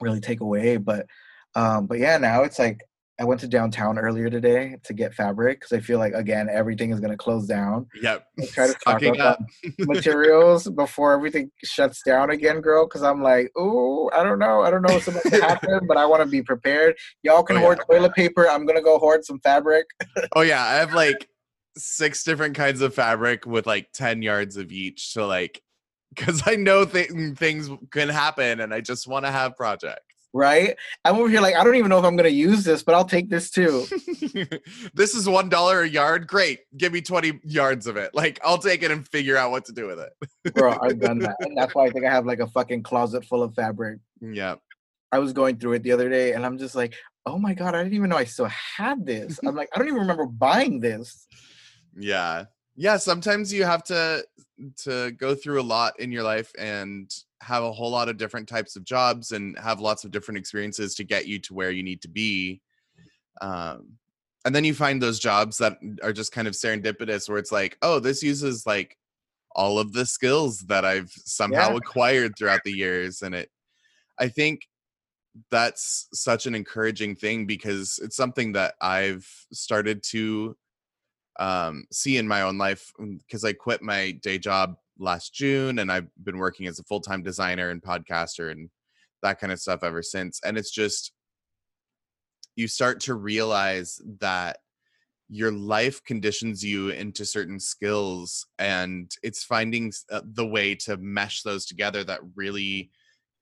really 0.00 0.20
take 0.20 0.40
away. 0.40 0.76
But 0.76 1.06
um 1.54 1.86
but 1.86 1.98
yeah, 1.98 2.18
now 2.18 2.42
it's 2.42 2.58
like 2.58 2.80
I 3.20 3.24
went 3.24 3.40
to 3.42 3.48
downtown 3.48 3.96
earlier 3.98 4.28
today 4.28 4.76
to 4.82 4.92
get 4.92 5.14
fabric 5.14 5.60
because 5.60 5.72
I 5.72 5.80
feel 5.80 5.98
like 6.00 6.14
again 6.14 6.48
everything 6.50 6.90
is 6.90 6.98
gonna 6.98 7.16
close 7.16 7.46
down. 7.46 7.86
yep. 8.02 8.26
I 8.40 8.46
try 8.46 8.66
to 8.66 8.72
stock 8.80 9.02
up 9.04 9.18
up. 9.20 9.38
materials 9.78 10.68
before 10.68 11.12
everything 11.12 11.50
shuts 11.62 12.02
down 12.04 12.30
again, 12.30 12.60
girl. 12.60 12.86
Because 12.86 13.02
I'm 13.02 13.22
like, 13.22 13.56
ooh, 13.56 14.10
I 14.10 14.24
don't 14.24 14.38
know, 14.40 14.62
I 14.62 14.70
don't 14.70 14.82
know 14.82 14.92
what's 14.94 15.06
about 15.06 15.22
to 15.24 15.40
happen, 15.40 15.80
but 15.86 15.96
I 15.96 16.06
want 16.06 16.22
to 16.22 16.28
be 16.28 16.42
prepared. 16.42 16.96
Y'all 17.22 17.42
can 17.44 17.56
Oh, 17.56 17.60
yeah. 17.60 17.64
hoard 17.66 17.80
toilet 17.88 18.14
paper. 18.14 18.48
I'm 18.48 18.66
gonna 18.66 18.82
go 18.82 18.98
hoard 18.98 19.24
some 19.24 19.38
fabric. 19.40 19.86
Oh 20.34 20.40
yeah, 20.42 20.62
I 20.64 20.74
have 20.74 20.92
like 20.94 21.28
six 21.76 22.24
different 22.24 22.56
kinds 22.56 22.80
of 22.80 22.94
fabric 22.94 23.46
with 23.46 23.66
like 23.66 23.88
10 23.92 24.22
yards 24.22 24.56
of 24.56 24.72
each. 24.72 25.12
So 25.12 25.26
like 25.26 25.60
because 26.14 26.42
I 26.46 26.54
know 26.56 26.84
th- 26.84 27.10
things 27.36 27.68
can 27.90 28.08
happen 28.08 28.60
and 28.60 28.72
I 28.72 28.80
just 28.80 29.06
want 29.08 29.24
to 29.24 29.32
have 29.32 29.56
projects. 29.56 30.13
Right? 30.34 30.76
I'm 31.04 31.14
over 31.14 31.28
here 31.28 31.40
like 31.40 31.54
I 31.54 31.62
don't 31.62 31.76
even 31.76 31.88
know 31.88 31.98
if 32.00 32.04
I'm 32.04 32.16
gonna 32.16 32.28
use 32.28 32.64
this, 32.64 32.82
but 32.82 32.94
I'll 32.94 33.04
take 33.04 33.30
this 33.30 33.50
too. 33.50 33.86
this 34.94 35.14
is 35.14 35.28
one 35.28 35.48
dollar 35.48 35.82
a 35.82 35.88
yard. 35.88 36.26
Great. 36.26 36.60
Give 36.76 36.92
me 36.92 37.00
20 37.00 37.40
yards 37.44 37.86
of 37.86 37.96
it. 37.96 38.12
Like 38.14 38.40
I'll 38.44 38.58
take 38.58 38.82
it 38.82 38.90
and 38.90 39.06
figure 39.08 39.36
out 39.36 39.52
what 39.52 39.64
to 39.66 39.72
do 39.72 39.86
with 39.86 40.00
it. 40.00 40.12
bro 40.54 40.76
i've 40.82 41.00
done 41.00 41.18
that 41.18 41.36
and 41.40 41.56
that's 41.56 41.74
why 41.74 41.86
i 41.86 41.90
think 41.90 42.04
i 42.04 42.10
have 42.10 42.26
like 42.26 42.40
a 42.40 42.46
fucking 42.48 42.82
closet 42.82 43.24
full 43.24 43.42
of 43.42 43.54
fabric 43.54 43.98
Yeah. 44.20 44.56
i 45.10 45.18
was 45.18 45.32
going 45.32 45.56
through 45.56 45.74
it 45.74 45.82
the 45.82 45.92
other 45.92 46.10
day 46.10 46.32
and 46.32 46.44
i'm 46.44 46.58
just 46.58 46.74
like 46.74 46.94
oh 47.24 47.38
my 47.38 47.54
god 47.54 47.74
i 47.74 47.82
didn't 47.82 47.94
even 47.94 48.10
know 48.10 48.16
i 48.18 48.24
still 48.24 48.46
had 48.46 49.06
this 49.06 49.40
i'm 49.46 49.54
like 49.54 49.70
i 49.74 49.78
don't 49.78 49.88
even 49.88 50.00
remember 50.00 50.26
buying 50.26 50.80
this 50.80 51.26
Yeah. 51.96 52.44
Yeah, 52.76 52.96
sometimes 52.96 53.52
you 53.52 53.64
have 53.64 53.84
to 53.84 54.24
to 54.82 55.12
go 55.12 55.34
through 55.34 55.60
a 55.60 55.62
lot 55.62 55.98
in 56.00 56.10
your 56.12 56.24
life 56.24 56.52
and 56.58 57.10
have 57.44 57.62
a 57.62 57.72
whole 57.72 57.90
lot 57.90 58.08
of 58.08 58.16
different 58.16 58.48
types 58.48 58.76
of 58.76 58.84
jobs 58.84 59.32
and 59.32 59.58
have 59.58 59.80
lots 59.80 60.04
of 60.04 60.10
different 60.10 60.38
experiences 60.38 60.94
to 60.96 61.04
get 61.04 61.26
you 61.26 61.38
to 61.40 61.54
where 61.54 61.70
you 61.70 61.82
need 61.82 62.02
to 62.02 62.08
be. 62.08 62.60
Um 63.40 63.98
and 64.44 64.54
then 64.54 64.64
you 64.64 64.74
find 64.74 65.02
those 65.02 65.18
jobs 65.18 65.56
that 65.58 65.78
are 66.02 66.12
just 66.12 66.32
kind 66.32 66.46
of 66.46 66.54
serendipitous 66.54 67.28
where 67.28 67.38
it's 67.38 67.52
like, 67.52 67.78
oh, 67.80 67.98
this 67.98 68.22
uses 68.22 68.66
like 68.66 68.98
all 69.54 69.78
of 69.78 69.92
the 69.92 70.04
skills 70.04 70.60
that 70.68 70.84
I've 70.84 71.10
somehow 71.12 71.70
Yeah. 71.70 71.76
acquired 71.76 72.36
throughout 72.36 72.60
the 72.64 72.72
years 72.72 73.22
and 73.22 73.34
it 73.34 73.50
I 74.18 74.28
think 74.28 74.62
that's 75.50 76.08
such 76.12 76.46
an 76.46 76.54
encouraging 76.54 77.16
thing 77.16 77.46
because 77.46 77.98
it's 78.02 78.16
something 78.16 78.52
that 78.52 78.74
I've 78.80 79.28
started 79.52 80.02
to 80.10 80.56
um, 81.38 81.84
see 81.92 82.16
in 82.18 82.28
my 82.28 82.42
own 82.42 82.58
life 82.58 82.92
because 82.98 83.44
I 83.44 83.52
quit 83.52 83.82
my 83.82 84.12
day 84.22 84.38
job 84.38 84.76
last 84.98 85.34
June 85.34 85.78
and 85.78 85.90
I've 85.90 86.08
been 86.22 86.38
working 86.38 86.66
as 86.66 86.78
a 86.78 86.84
full 86.84 87.00
time 87.00 87.22
designer 87.22 87.70
and 87.70 87.82
podcaster 87.82 88.50
and 88.50 88.70
that 89.22 89.40
kind 89.40 89.52
of 89.52 89.60
stuff 89.60 89.82
ever 89.82 90.02
since. 90.02 90.40
And 90.44 90.56
it's 90.58 90.70
just, 90.70 91.12
you 92.56 92.68
start 92.68 93.00
to 93.00 93.14
realize 93.14 94.00
that 94.20 94.58
your 95.28 95.50
life 95.50 96.02
conditions 96.04 96.62
you 96.62 96.90
into 96.90 97.24
certain 97.24 97.58
skills 97.58 98.46
and 98.58 99.10
it's 99.22 99.42
finding 99.42 99.92
uh, 100.12 100.20
the 100.24 100.46
way 100.46 100.74
to 100.74 100.96
mesh 100.98 101.42
those 101.42 101.64
together 101.64 102.04
that 102.04 102.20
really 102.36 102.90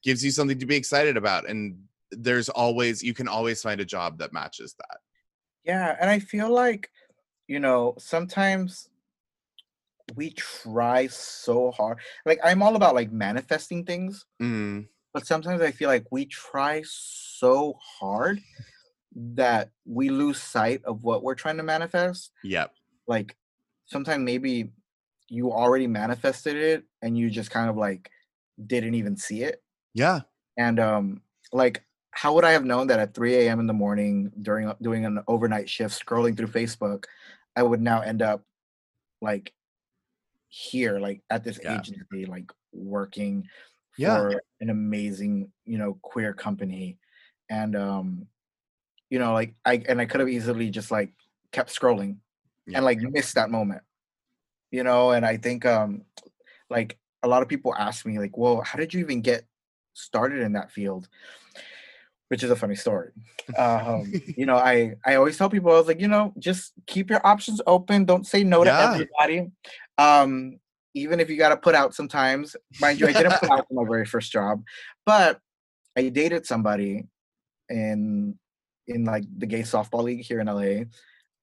gives 0.05 0.25
you 0.25 0.31
something 0.31 0.59
to 0.59 0.67
be 0.67 0.77
excited 0.77 1.17
about 1.17 1.49
and 1.49 1.77
there's 2.13 2.49
always 2.49 3.03
you 3.03 3.13
can 3.13 3.27
always 3.27 3.61
find 3.61 3.81
a 3.81 3.85
job 3.85 4.19
that 4.19 4.33
matches 4.33 4.75
that 4.79 4.99
yeah 5.65 5.97
and 6.01 6.09
i 6.09 6.19
feel 6.19 6.51
like 6.51 6.89
you 7.49 7.59
know 7.59 7.95
sometimes 7.99 8.89
we 10.17 10.31
try 10.31 11.07
so 11.07 11.71
hard 11.71 11.99
like 12.27 12.39
i'm 12.45 12.63
all 12.63 12.77
about 12.77 12.95
like 12.95 13.13
manifesting 13.13 13.85
things 13.85 14.27
mm, 14.41 14.87
but 15.13 15.27
sometimes 15.27 15.61
i 15.61 15.71
feel 15.71 15.89
like 15.89 16.07
we 16.11 16.25
try 16.27 16.83
so 16.87 17.77
hard 17.81 18.41
that 19.15 19.71
we 19.85 20.09
lose 20.09 20.41
sight 20.41 20.83
of 20.85 21.05
what 21.05 21.23
we're 21.23 21.35
trying 21.35 21.57
to 21.59 21.63
manifest. 21.63 22.31
Yep. 22.45 22.73
Like 23.07 23.37
sometimes 23.87 24.25
maybe 24.25 24.71
you 25.29 25.53
already 25.53 25.87
manifested 25.87 26.57
it 26.57 26.85
and 27.03 27.17
you 27.17 27.31
just 27.31 27.51
kind 27.51 27.69
of 27.69 27.77
like 27.77 28.11
didn't 28.67 28.95
even 28.95 29.17
see 29.17 29.43
it. 29.43 29.63
Yeah. 29.95 30.21
And 30.57 30.79
um 30.81 31.23
like 31.53 31.85
how 32.15 32.35
would 32.35 32.45
i 32.45 32.51
have 32.51 32.65
known 32.65 32.87
that 32.87 32.99
at 32.99 33.15
3 33.15 33.35
a.m 33.35 33.61
in 33.61 33.67
the 33.67 33.73
morning 33.73 34.31
during 34.43 34.71
doing 34.83 35.05
an 35.07 35.23
overnight 35.29 35.69
shift 35.69 35.99
scrolling 35.99 36.37
through 36.37 36.47
facebook 36.47 37.05
i 37.57 37.63
would 37.63 37.81
now 37.81 38.01
end 38.01 38.23
up 38.23 38.43
like 39.21 39.53
here 40.55 40.99
like 41.01 41.23
at 41.31 41.43
this 41.45 41.59
Yeah. 41.63 41.79
agency 41.79 42.27
like 42.27 42.51
working 42.73 43.43
for 43.97 44.31
Yeah. 44.33 44.39
an 44.61 44.69
amazing 44.71 45.51
you 45.65 45.79
know 45.79 45.99
queer 46.03 46.35
company 46.35 46.99
and 47.49 47.75
um 47.75 48.27
you 49.09 49.19
know 49.19 49.33
like 49.33 49.55
i 49.65 49.83
and 49.89 49.99
i 49.99 50.05
could 50.05 50.21
have 50.21 50.29
easily 50.29 50.69
just 50.69 50.91
like 50.91 51.11
kept 51.53 51.75
scrolling 51.75 52.19
Yeah. 52.67 52.77
and 52.77 52.85
like 52.85 53.01
missed 53.01 53.35
that 53.35 53.51
moment 53.51 53.83
you 54.71 54.83
know 54.85 55.13
and 55.13 55.25
i 55.25 55.39
think 55.39 55.65
um 55.65 56.05
like 56.69 56.99
a 57.23 57.29
lot 57.29 57.43
of 57.43 57.49
people 57.49 57.75
ask 57.77 58.05
me 58.05 58.19
like, 58.19 58.37
"Well, 58.37 58.63
how 58.63 58.79
did 58.79 58.93
you 58.93 59.01
even 59.01 59.21
get 59.21 59.47
started 59.95 60.41
in 60.41 60.53
that 60.55 60.73
field?" 60.73 61.09
Which 62.33 62.43
is 62.43 62.51
a 62.51 62.57
funny 62.57 62.77
story. 62.77 63.11
Um, 63.59 64.11
you 64.39 64.47
know, 64.47 64.57
I 64.57 64.95
I 65.05 65.17
always 65.17 65.37
tell 65.37 65.51
people 65.51 65.71
I 65.71 65.75
was 65.75 65.87
like, 65.87 66.01
you 66.01 66.09
know, 66.09 66.33
just 66.39 66.73
keep 66.87 67.11
your 67.11 67.21
options 67.27 67.61
open. 67.67 68.07
Don't 68.07 68.27
say 68.27 68.43
no 68.43 68.65
Yeah. 68.65 68.71
to 68.73 68.83
everybody. 68.95 69.51
Um, 69.99 70.59
even 70.95 71.21
if 71.21 71.29
you 71.29 71.37
got 71.37 71.51
to 71.51 71.59
put 71.59 71.75
out 71.75 71.95
sometimes. 71.95 72.57
Mind 72.81 73.01
you, 73.01 73.07
I 73.09 73.13
didn't 73.13 73.35
put 73.35 73.51
out 73.51 73.67
for 73.69 73.75
my 73.75 73.85
very 73.87 74.07
first 74.07 74.33
job, 74.33 74.63
but 75.05 75.41
I 75.99 76.09
dated 76.09 76.47
somebody 76.47 77.07
in 77.69 78.39
in 78.87 79.05
like 79.05 79.25
the 79.37 79.47
gay 79.47 79.61
softball 79.63 80.05
league 80.05 80.25
here 80.25 80.41
in 80.41 80.47
LA, 80.47 80.85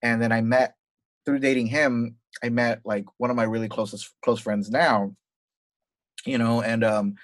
and 0.01 0.19
then 0.19 0.31
I 0.31 0.41
met 0.41 0.73
through 1.25 1.39
dating 1.39 1.67
him. 1.67 2.15
I 2.43 2.49
met 2.49 2.81
like 2.83 3.05
one 3.17 3.29
of 3.29 3.35
my 3.35 3.43
really 3.43 3.69
closest 3.69 4.15
close 4.23 4.39
friends 4.39 4.71
now. 4.71 5.15
You 6.25 6.39
know, 6.39 6.61
and 6.63 6.83
um, 6.83 7.15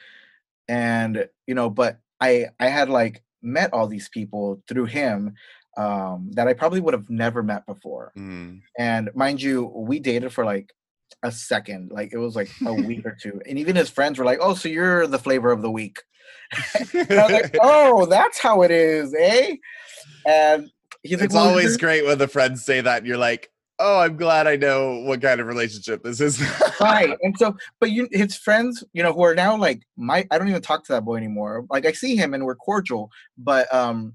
and 0.67 1.27
you 1.47 1.55
know, 1.55 1.71
but 1.71 1.97
I 2.21 2.49
I 2.59 2.67
had 2.67 2.89
like 2.89 3.23
met 3.45 3.71
all 3.73 3.87
these 3.87 4.09
people 4.09 4.61
through 4.67 4.85
him 4.85 5.33
um 5.77 6.31
that 6.33 6.47
I 6.47 6.53
probably 6.53 6.79
would 6.81 6.93
have 6.93 7.09
never 7.09 7.43
met 7.43 7.65
before. 7.65 8.11
Mm. 8.17 8.61
And 8.77 9.09
mind 9.13 9.41
you, 9.41 9.65
we 9.75 9.99
dated 9.99 10.31
for 10.33 10.45
like 10.45 10.73
a 11.23 11.31
second, 11.31 11.91
like 11.91 12.13
it 12.13 12.17
was 12.17 12.35
like 12.35 12.49
a 12.65 12.73
week 12.73 13.05
or 13.05 13.15
two. 13.19 13.41
And 13.47 13.57
even 13.59 13.75
his 13.75 13.89
friends 13.89 14.17
were 14.17 14.25
like, 14.25 14.39
"Oh, 14.41 14.53
so 14.53 14.69
you're 14.69 15.05
the 15.07 15.19
flavor 15.19 15.51
of 15.51 15.61
the 15.61 15.71
week." 15.71 15.97
And 16.93 17.11
I 17.19 17.23
was 17.23 17.31
like, 17.31 17.55
"Oh, 17.61 18.05
that's 18.05 18.39
how 18.39 18.61
it 18.61 18.71
is, 18.71 19.13
eh?" 19.17 19.55
And 20.25 20.69
he's 21.03 21.17
like, 21.19 21.25
it's 21.25 21.33
"Well, 21.35 21.49
always 21.49 21.65
you're- 21.65 21.77
great 21.79 22.05
when 22.05 22.17
the 22.19 22.27
friends 22.27 22.63
say 22.63 22.81
that 22.81 22.99
and 22.99 23.07
you're 23.07 23.17
like, 23.17 23.51
oh, 23.79 23.99
I'm 23.99 24.17
glad 24.17 24.47
I 24.47 24.55
know 24.55 25.01
what 25.01 25.21
kind 25.21 25.39
of 25.41 25.47
relationship 25.47 26.03
this 26.03 26.21
is. 26.21 26.41
right." 26.81 27.15
And 27.21 27.35
so, 27.37 27.55
but 27.79 27.91
you, 27.91 28.07
his 28.11 28.35
friends, 28.35 28.83
you 28.93 29.03
know, 29.03 29.13
who 29.13 29.23
are 29.23 29.35
now 29.35 29.55
like 29.57 29.81
my, 29.97 30.25
I 30.31 30.37
don't 30.37 30.47
even 30.47 30.61
talk 30.61 30.83
to 30.85 30.93
that 30.93 31.05
boy 31.05 31.15
anymore. 31.15 31.65
Like 31.69 31.85
I 31.85 31.91
see 31.91 32.15
him 32.15 32.33
and 32.33 32.45
we're 32.45 32.55
cordial, 32.55 33.09
but 33.37 33.71
um, 33.73 34.13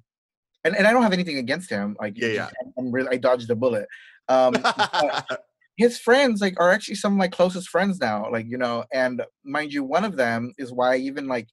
and, 0.64 0.76
and 0.76 0.86
I 0.86 0.92
don't 0.92 1.02
have 1.02 1.12
anything 1.12 1.38
against 1.38 1.70
him. 1.70 1.96
Like, 2.00 2.14
Yeah, 2.16 2.28
yeah. 2.28 2.50
I'm 2.78 2.90
really, 2.90 3.08
I 3.10 3.16
dodged 3.16 3.50
a 3.50 3.56
bullet. 3.56 3.86
Um, 4.28 4.54
his 5.76 5.98
friends 5.98 6.42
like 6.42 6.60
are 6.60 6.70
actually 6.70 6.94
some 6.94 7.12
of 7.14 7.18
my 7.18 7.26
closest 7.26 7.70
friends 7.70 7.98
now 8.00 8.30
like 8.30 8.44
you 8.46 8.58
know 8.58 8.84
and 8.92 9.22
mind 9.44 9.72
you 9.72 9.82
one 9.82 10.04
of 10.04 10.14
them 10.14 10.52
is 10.58 10.70
why 10.70 10.92
I 10.92 10.98
even 10.98 11.26
like 11.26 11.48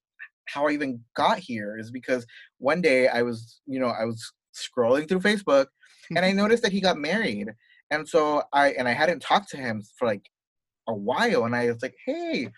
how 0.47 0.67
i 0.67 0.71
even 0.71 0.99
got 1.15 1.39
here 1.39 1.77
is 1.77 1.91
because 1.91 2.25
one 2.57 2.81
day 2.81 3.07
i 3.07 3.21
was 3.21 3.61
you 3.65 3.79
know 3.79 3.87
i 3.87 4.05
was 4.05 4.33
scrolling 4.53 5.07
through 5.07 5.19
facebook 5.19 5.67
and 6.15 6.25
i 6.25 6.31
noticed 6.41 6.63
that 6.63 6.71
he 6.71 6.81
got 6.81 6.97
married 6.97 7.49
and 7.91 8.07
so 8.07 8.43
i 8.53 8.69
and 8.71 8.87
i 8.87 8.91
hadn't 8.93 9.21
talked 9.21 9.49
to 9.49 9.57
him 9.57 9.83
for 9.97 10.07
like 10.07 10.29
a 10.87 10.93
while 10.93 11.45
and 11.45 11.55
i 11.55 11.67
was 11.67 11.81
like 11.81 11.95
hey 12.05 12.49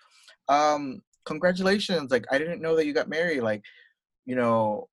um 0.47 1.01
congratulations 1.25 2.11
like 2.11 2.25
i 2.31 2.37
didn't 2.37 2.61
know 2.61 2.75
that 2.75 2.85
you 2.85 2.93
got 2.93 3.09
married 3.09 3.41
like 3.41 3.63
you 4.25 4.35
know 4.35 4.87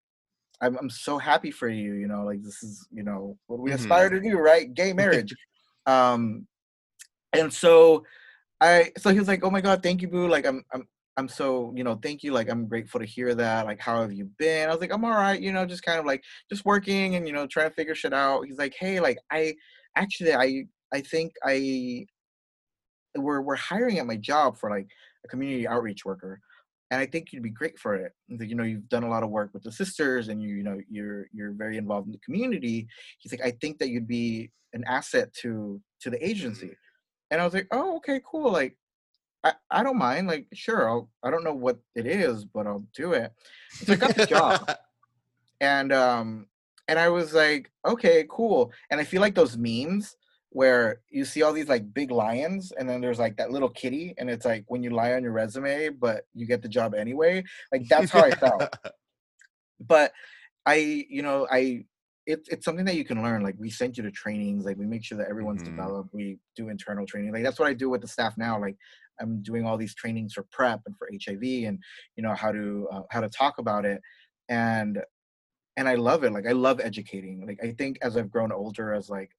i'm, 0.61 0.77
I'm 0.77 0.91
so 0.91 1.19
happy 1.19 1.51
for 1.51 1.69
you 1.69 1.95
you 1.95 2.07
know 2.09 2.25
like 2.25 2.43
this 2.43 2.63
is 2.63 2.87
you 2.93 3.03
know 3.03 3.37
what 3.47 3.61
we 3.61 3.71
Mhm. 3.71 3.75
aspire 3.75 4.11
to 4.11 4.21
do 4.21 4.37
right? 4.39 4.73
Gay 4.73 4.93
marriage. 5.03 5.35
Um 5.87 6.47
and 7.33 7.53
so 7.53 8.05
i 8.61 8.91
so 8.97 9.11
he 9.11 9.19
was 9.19 9.29
like 9.29 9.45
oh 9.45 9.51
my 9.51 9.61
god 9.61 9.83
thank 9.83 10.01
you 10.01 10.09
boo 10.09 10.29
like 10.29 10.47
i'm 10.47 10.65
i'm 10.73 10.87
i'm 11.19 11.29
so 11.29 11.73
you 11.77 11.85
know 11.85 11.95
thank 12.03 12.23
you 12.23 12.33
like 12.33 12.49
i'm 12.49 12.67
grateful 12.67 12.99
to 13.01 13.07
hear 13.07 13.35
that 13.35 13.67
like 13.67 13.81
how 13.81 14.01
have 14.01 14.13
you 14.13 14.31
been? 14.39 14.69
I 14.69 14.73
was 14.73 14.81
like 14.81 14.93
i'm 14.93 15.05
all 15.05 15.11
right 15.11 15.41
you 15.41 15.53
know 15.53 15.67
just 15.67 15.83
kind 15.83 15.99
of 15.99 16.07
like 16.07 16.23
just 16.51 16.65
working 16.65 17.17
and 17.17 17.27
you 17.27 17.35
know 17.35 17.47
trying 17.47 17.69
to 17.69 17.75
figure 17.75 17.95
shit 17.95 18.15
out. 18.15 18.47
He's 18.47 18.59
like 18.59 18.75
hey 18.79 19.01
like 19.01 19.19
i 19.31 19.55
actually 19.97 20.35
i 20.35 20.65
i 20.93 21.01
think 21.01 21.33
i 21.45 22.07
we're 23.17 23.41
we're 23.41 23.57
hiring 23.57 23.99
at 23.99 24.07
my 24.07 24.17
job 24.17 24.57
for 24.57 24.71
like 24.71 24.89
a 25.25 25.29
community 25.29 25.67
outreach 25.67 26.05
worker 26.05 26.41
and 26.91 27.01
i 27.01 27.07
think 27.07 27.33
you'd 27.33 27.43
be 27.43 27.51
great 27.51 27.79
for 27.79 27.95
it 27.95 28.13
you 28.29 28.55
know 28.55 28.63
you've 28.63 28.89
done 28.89 29.03
a 29.03 29.09
lot 29.09 29.23
of 29.23 29.31
work 29.31 29.51
with 29.53 29.63
the 29.63 29.73
sisters 29.73 30.29
and 30.29 30.43
you 30.43 30.57
you 30.57 30.63
know 30.63 30.79
you're 30.91 31.27
you're 31.33 31.53
very 31.53 31.77
involved 31.77 32.07
in 32.07 32.13
the 32.13 32.19
community. 32.19 32.87
He's 33.19 33.33
like 33.33 33.45
i 33.45 33.51
think 33.51 33.79
that 33.79 33.89
you'd 33.89 34.09
be 34.09 34.51
an 34.73 34.85
asset 34.87 35.33
to 35.43 35.81
to 36.01 36.11
the 36.11 36.25
agency. 36.27 36.77
And 37.31 37.41
i 37.41 37.45
was 37.45 37.55
like 37.55 37.69
oh 37.71 37.97
okay 37.97 38.21
cool 38.25 38.53
like 38.53 38.77
i, 39.43 39.53
I 39.71 39.83
don't 39.83 39.99
mind 39.99 40.29
like 40.29 40.47
sure 40.53 40.89
i'll 40.89 41.11
i 41.25 41.31
don't 41.31 41.45
know 41.45 41.55
what 41.55 41.79
it 41.95 42.07
is 42.07 42.45
but 42.45 42.67
i'll 42.67 42.87
do 42.95 43.13
it. 43.13 43.33
So 43.71 43.95
i 43.95 43.97
got 43.97 44.15
the 44.15 44.27
job 44.27 44.71
and 45.61 45.93
um 45.93 46.47
and 46.89 46.99
i 46.99 47.09
was 47.09 47.35
like 47.35 47.71
okay 47.85 48.27
cool 48.31 48.73
and 48.91 49.01
i 49.01 49.05
feel 49.05 49.21
like 49.21 49.35
those 49.35 49.57
memes 49.57 50.17
where 50.51 51.03
you 51.11 51.25
see 51.25 51.43
all 51.43 51.53
these 51.53 51.69
like 51.69 51.93
big 51.93 52.11
lions 52.11 52.73
and 52.73 52.89
then 52.89 53.01
there's 53.01 53.19
like 53.19 53.37
that 53.37 53.51
little 53.51 53.69
kitty 53.69 54.15
and 54.19 54.31
it's 54.31 54.45
like 54.45 54.65
when 54.69 54.83
you 54.83 54.91
lie 54.91 55.13
on 55.13 55.23
your 55.23 55.33
resume 55.33 55.89
but 55.91 56.25
you 56.35 56.47
get 56.47 56.63
the 56.63 56.69
job 56.69 56.95
anyway 56.95 57.43
like 57.73 57.89
that's 57.89 58.11
how 58.11 58.23
i 58.23 58.33
felt 58.33 58.69
but 59.81 60.13
i 60.67 61.07
you 61.09 61.23
know 61.23 61.47
i 61.51 61.85
it's 62.27 62.49
it's 62.49 62.65
something 62.65 62.85
that 62.85 62.97
you 62.97 63.05
can 63.05 63.23
learn 63.23 63.43
like 63.43 63.57
we 63.59 63.71
send 63.71 63.97
you 63.97 64.03
to 64.03 64.11
trainings 64.11 64.65
like 64.65 64.77
we 64.77 64.87
make 64.87 65.05
sure 65.05 65.19
that 65.19 65.29
everyone's 65.29 65.63
Mhm. 65.63 65.65
developed 65.65 66.11
we 66.13 66.39
do 66.57 66.69
internal 66.69 67.07
training 67.07 67.33
like 67.33 67.43
that's 67.43 67.59
what 67.59 67.69
i 67.69 67.75
do 67.75 67.91
with 67.91 68.01
the 68.01 68.09
staff 68.09 68.35
now 68.37 68.61
like 68.61 68.77
i'm 69.21 69.43
doing 69.43 69.67
all 69.67 69.77
these 69.79 69.95
trainings 69.95 70.35
for 70.35 70.45
PrEP 70.53 70.83
and 70.87 70.97
for 70.99 71.09
hiv 71.25 71.43
and 71.43 71.83
you 72.17 72.23
know 72.23 72.35
how 72.35 72.53
to 72.53 72.89
uh, 72.93 73.03
how 73.11 73.21
to 73.21 73.29
talk 73.29 73.59
about 73.59 73.85
it 73.85 74.01
and 74.49 75.03
and 75.77 75.89
i 75.89 75.95
love 75.95 76.25
it 76.25 76.33
like 76.33 76.47
i 76.47 76.53
love 76.53 76.81
educating 76.81 77.47
like 77.47 77.59
i 77.63 77.71
think 77.73 77.99
as 78.03 78.17
i've 78.17 78.31
grown 78.31 78.53
older 78.53 78.95
as 78.95 79.09
like 79.09 79.31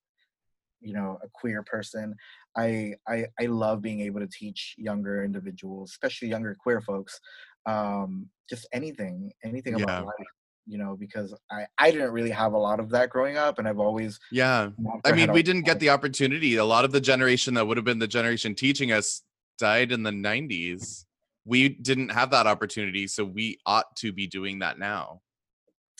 you 0.79 0.93
know 0.93 1.17
a 1.23 1.27
queer 1.33 1.63
person 1.63 2.15
i 2.55 2.93
i 3.07 3.25
i 3.39 3.45
love 3.45 3.81
being 3.81 4.01
able 4.01 4.19
to 4.19 4.27
teach 4.27 4.75
younger 4.77 5.23
individuals 5.23 5.91
especially 5.91 6.27
younger 6.27 6.55
queer 6.59 6.81
folks 6.81 7.19
um 7.65 8.27
just 8.49 8.67
anything 8.71 9.31
anything 9.43 9.77
Yeah. 9.77 9.83
about 9.83 10.05
life 10.05 10.27
you 10.65 10.77
know 10.77 10.95
because 10.95 11.33
i 11.51 11.65
i 11.77 11.91
didn't 11.91 12.11
really 12.11 12.29
have 12.29 12.53
a 12.53 12.57
lot 12.57 12.79
of 12.79 12.89
that 12.89 13.09
growing 13.09 13.37
up 13.37 13.57
and 13.59 13.67
i've 13.67 13.79
always 13.79 14.19
yeah. 14.31 14.69
I 15.05 15.13
mean, 15.13 15.31
we 15.31 15.41
didn't 15.41 15.65
get 15.65 15.79
the 15.79 15.89
opportunity. 15.89 16.57
A 16.57 16.65
lot 16.65 16.85
of 16.85 16.91
the 16.91 16.99
generation 16.99 17.53
that 17.53 17.65
would 17.65 17.77
have 17.77 17.85
been 17.85 17.99
the 17.99 18.07
generation 18.07 18.55
teaching 18.55 18.91
us 18.91 19.21
died 19.57 19.91
in 19.91 20.03
the 20.03 20.11
90s. 20.11 21.05
We 21.45 21.69
didn't 21.69 22.09
have 22.09 22.31
that 22.31 22.45
opportunity, 22.45 23.07
so 23.07 23.23
we 23.23 23.57
ought 23.65 23.95
to 23.97 24.11
be 24.11 24.27
doing 24.27 24.59
that 24.59 24.77
now. 24.77 25.21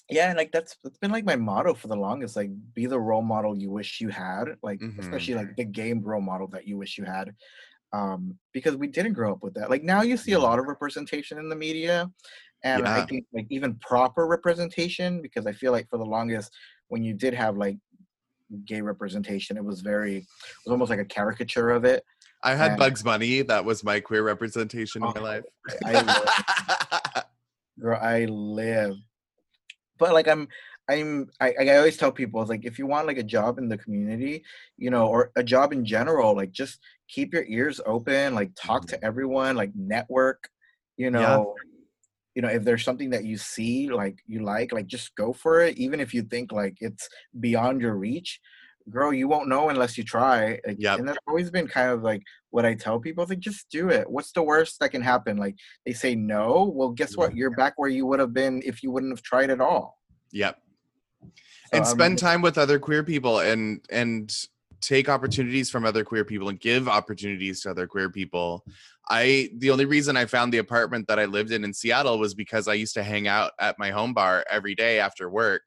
Yeah 0.09 0.29
and 0.29 0.37
like 0.37 0.51
that's 0.51 0.77
that's 0.83 0.97
been 0.97 1.11
like 1.11 1.25
my 1.25 1.35
motto 1.35 1.73
for 1.73 1.87
the 1.87 1.95
longest 1.95 2.35
like 2.35 2.49
be 2.73 2.85
the 2.85 2.99
role 2.99 3.21
model 3.21 3.57
you 3.57 3.69
wish 3.69 3.99
you 3.99 4.09
had 4.09 4.45
like 4.63 4.79
Mhm. 4.79 4.99
especially 4.99 5.35
like 5.35 5.55
the 5.57 5.65
game 5.65 6.01
role 6.01 6.21
model 6.21 6.47
that 6.47 6.65
you 6.67 6.77
wish 6.77 6.97
you 6.97 7.03
had 7.03 7.33
um 7.93 8.37
because 8.53 8.75
we 8.75 8.87
didn't 8.87 9.13
grow 9.13 9.31
up 9.31 9.43
with 9.43 9.53
that 9.55 9.69
like 9.69 9.83
now 9.83 10.01
you 10.01 10.17
see 10.17 10.33
a 10.33 10.37
Mhm. 10.37 10.43
lot 10.43 10.59
of 10.59 10.65
representation 10.67 11.37
in 11.37 11.49
the 11.49 11.55
media 11.55 12.09
and 12.63 12.87
i 12.87 13.05
think 13.05 13.25
like 13.33 13.45
even 13.49 13.75
proper 13.75 14.27
representation 14.27 15.21
because 15.21 15.45
i 15.45 15.51
feel 15.51 15.71
like 15.71 15.87
for 15.89 15.97
the 15.97 16.05
longest 16.05 16.53
when 16.87 17.03
you 17.03 17.13
did 17.13 17.33
have 17.33 17.57
like 17.57 17.77
gay 18.65 18.81
representation 18.81 19.57
it 19.57 19.63
was 19.63 19.81
very 19.81 20.17
it 20.17 20.25
was 20.65 20.71
almost 20.71 20.89
like 20.89 20.99
a 20.99 21.05
caricature 21.05 21.69
of 21.71 21.83
it 21.85 22.03
I 22.43 22.53
had 22.53 22.71
And- 22.73 22.79
Bugs 22.79 23.01
Bunny. 23.01 23.41
That 23.41 23.65
was 23.65 23.83
my 23.83 23.99
queer 23.99 24.21
representation 24.21 25.01
in 25.03 25.09
my 25.09 25.19
Oh, 25.19 25.23
life. 25.23 25.43
I 25.83 25.93
love 26.01 26.27
girl 27.79 27.99
i 28.01 28.25
live 28.25 28.95
but 29.97 30.13
like 30.13 30.27
i'm 30.27 30.47
i'm 30.89 31.29
I, 31.39 31.53
I 31.59 31.77
always 31.77 31.97
tell 31.97 32.11
people 32.11 32.45
like 32.45 32.65
if 32.65 32.79
you 32.79 32.87
want 32.87 33.07
like 33.07 33.17
a 33.17 33.23
job 33.23 33.57
in 33.57 33.69
the 33.69 33.77
community 33.77 34.43
you 34.77 34.89
know 34.89 35.07
or 35.07 35.31
a 35.35 35.43
job 35.43 35.73
in 35.73 35.85
general 35.85 36.35
like 36.35 36.51
just 36.51 36.79
keep 37.07 37.33
your 37.33 37.45
ears 37.47 37.81
open 37.85 38.35
like 38.35 38.51
talk 38.55 38.87
to 38.87 39.03
everyone 39.03 39.55
like 39.55 39.71
network 39.75 40.49
you 40.97 41.11
know 41.11 41.55
you 42.35 42.41
know 42.41 42.49
if 42.49 42.63
there's 42.63 42.83
something 42.83 43.09
that 43.09 43.25
you 43.25 43.37
see 43.37 43.89
like 43.89 44.19
you 44.27 44.43
like 44.43 44.71
like 44.71 44.87
just 44.87 45.15
go 45.15 45.33
for 45.33 45.61
it 45.61 45.77
even 45.77 45.99
if 45.99 46.13
you 46.13 46.21
think 46.21 46.51
like 46.51 46.77
it's 46.79 47.09
beyond 47.39 47.81
your 47.81 47.95
reach 47.95 48.39
girl 48.89 49.13
you 49.13 49.27
won't 49.27 49.49
know 49.49 49.69
unless 49.69 49.97
you 49.97 50.03
try. 50.03 50.59
Like, 50.65 50.77
Yep. 50.79 50.99
and 50.99 51.07
that's 51.07 51.17
always 51.27 51.49
been 51.49 51.67
kind 51.67 51.91
of 51.91 52.03
like 52.03 52.23
what 52.49 52.65
i 52.65 52.73
tell 52.73 52.99
people 52.99 53.23
it's 53.23 53.29
like 53.29 53.39
just 53.39 53.69
do 53.69 53.89
it. 53.89 54.09
What's 54.09 54.31
the 54.31 54.43
worst 54.43 54.79
that 54.79 54.89
can 54.89 55.01
happen? 55.01 55.37
Like 55.37 55.55
they 55.85 55.93
say 55.93 56.15
no. 56.15 56.71
Well 56.73 56.89
guess 56.89 57.15
what? 57.17 57.29
Mm-hmm. 57.29 57.37
You're 57.37 57.51
back 57.51 57.73
where 57.77 57.89
you 57.89 58.05
would 58.05 58.19
have 58.19 58.33
been 58.33 58.61
if 58.65 58.81
you 58.83 58.91
wouldn't 58.91 59.11
have 59.11 59.21
tried 59.23 59.49
at 59.49 59.61
all. 59.61 59.99
Yep. 60.31 60.57
So 61.21 61.29
and 61.73 61.85
spend 61.85 62.17
time 62.17 62.41
with 62.41 62.57
other 62.57 62.79
queer 62.79 63.03
people 63.03 63.39
and 63.39 63.81
and 63.89 64.33
take 64.79 65.09
opportunities 65.09 65.69
from 65.69 65.85
other 65.85 66.03
queer 66.03 66.23
people 66.23 66.49
and 66.49 66.59
give 66.59 66.87
opportunities 66.87 67.61
to 67.61 67.71
other 67.71 67.87
queer 67.87 68.09
people. 68.09 68.63
I 69.09 69.49
the 69.57 69.71
only 69.71 69.85
reason 69.85 70.15
i 70.17 70.25
found 70.25 70.53
the 70.53 70.57
apartment 70.59 71.07
that 71.07 71.19
i 71.19 71.25
lived 71.25 71.51
in 71.51 71.63
in 71.63 71.73
seattle 71.73 72.19
was 72.19 72.33
because 72.33 72.67
i 72.67 72.73
used 72.73 72.93
to 72.95 73.03
hang 73.03 73.27
out 73.27 73.51
at 73.59 73.79
my 73.79 73.89
home 73.89 74.13
bar 74.13 74.45
every 74.49 74.75
day 74.75 74.99
after 74.99 75.29
work. 75.29 75.63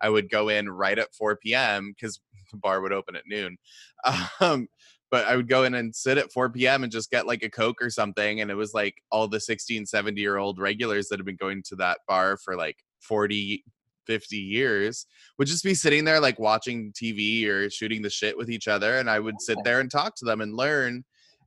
I 0.00 0.08
would 0.08 0.30
go 0.30 0.48
in 0.48 0.68
right 0.68 0.98
at 0.98 1.14
4 1.14 1.36
p.m 1.36 1.92
because 1.94 2.20
the 2.50 2.56
bar 2.56 2.80
would 2.80 2.92
open 2.92 3.16
at 3.16 3.22
noon 3.26 3.56
um 4.40 4.68
but 5.10 5.26
i 5.26 5.36
would 5.36 5.48
go 5.48 5.64
in 5.64 5.74
and 5.74 5.94
sit 5.94 6.18
at 6.18 6.32
4 6.32 6.50
p.m 6.50 6.82
and 6.82 6.92
just 6.92 7.10
get 7.10 7.26
like 7.26 7.42
a 7.42 7.50
coke 7.50 7.82
or 7.82 7.90
something 7.90 8.40
and 8.40 8.50
it 8.50 8.56
was 8.56 8.74
like 8.74 9.02
all 9.10 9.28
the 9.28 9.40
16 9.40 9.86
70 9.86 10.20
year 10.20 10.36
old 10.36 10.58
regulars 10.58 11.08
that 11.08 11.18
have 11.18 11.26
been 11.26 11.36
going 11.36 11.62
to 11.66 11.76
that 11.76 11.98
bar 12.06 12.36
for 12.36 12.56
like 12.56 12.76
40 13.00 13.64
50 14.10 14.36
years 14.36 15.06
would 15.38 15.46
just 15.46 15.62
be 15.62 15.74
sitting 15.74 16.04
there 16.04 16.18
like 16.18 16.38
watching 16.40 16.92
TV 16.92 17.46
or 17.46 17.70
shooting 17.70 18.02
the 18.02 18.10
shit 18.10 18.36
with 18.36 18.50
each 18.50 18.66
other. 18.66 18.98
And 18.98 19.08
I 19.08 19.20
would 19.20 19.40
sit 19.40 19.58
there 19.62 19.78
and 19.78 19.88
talk 19.88 20.16
to 20.16 20.24
them 20.24 20.40
and 20.40 20.56
learn. 20.56 21.04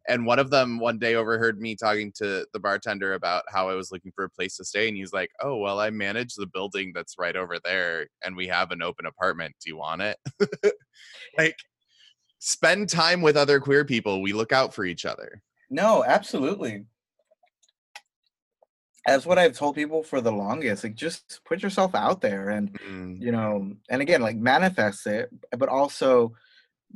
And 0.08 0.26
one 0.26 0.40
of 0.40 0.50
them 0.50 0.80
one 0.80 1.00
day 1.00 1.16
overheard 1.16 1.60
me 1.62 1.76
talking 1.76 2.12
to 2.14 2.46
the 2.54 2.60
bartender 2.60 3.14
about 3.14 3.44
how 3.50 3.70
I 3.70 3.76
was 3.76 3.92
looking 3.92 4.12
for 4.16 4.26
a 4.26 4.30
place 4.30 4.58
to 4.58 4.66
stay. 4.66 4.88
And 4.88 4.98
he's 4.98 5.14
like, 5.14 5.32
Oh, 5.42 5.58
well, 5.58 5.80
I 5.80 5.90
manage 5.90 6.36
the 6.36 6.48
building 6.48 6.92
that's 6.94 7.16
right 7.18 7.36
over 7.36 7.58
there 7.64 8.08
and 8.24 8.36
we 8.36 8.48
have 8.48 8.72
an 8.72 8.82
open 8.82 9.06
apartment. 9.06 9.56
Do 9.64 9.70
you 9.70 9.78
want 9.78 10.02
it? 10.02 10.18
like, 11.38 11.58
spend 12.40 12.90
time 12.90 13.22
with 13.22 13.38
other 13.38 13.60
queer 13.60 13.86
people. 13.86 14.22
We 14.22 14.34
look 14.34 14.52
out 14.52 14.74
for 14.74 14.86
each 14.86 15.06
other. 15.06 15.42
No, 15.70 16.04
absolutely. 16.04 16.86
That's 19.06 19.26
what 19.26 19.38
I've 19.38 19.54
told 19.58 19.76
people 19.76 20.04
for 20.04 20.22
the 20.22 20.32
longest. 20.32 20.84
Like, 20.84 20.96
just 20.96 21.42
put 21.46 21.62
yourself 21.62 21.94
out 21.94 22.22
there 22.22 22.50
and, 22.50 22.80
Mm, 22.80 23.22
you 23.22 23.32
know, 23.32 23.74
and 23.90 24.02
again, 24.02 24.22
like 24.22 24.38
manifest 24.38 25.06
it, 25.08 25.30
but 25.58 25.68
also 25.70 26.36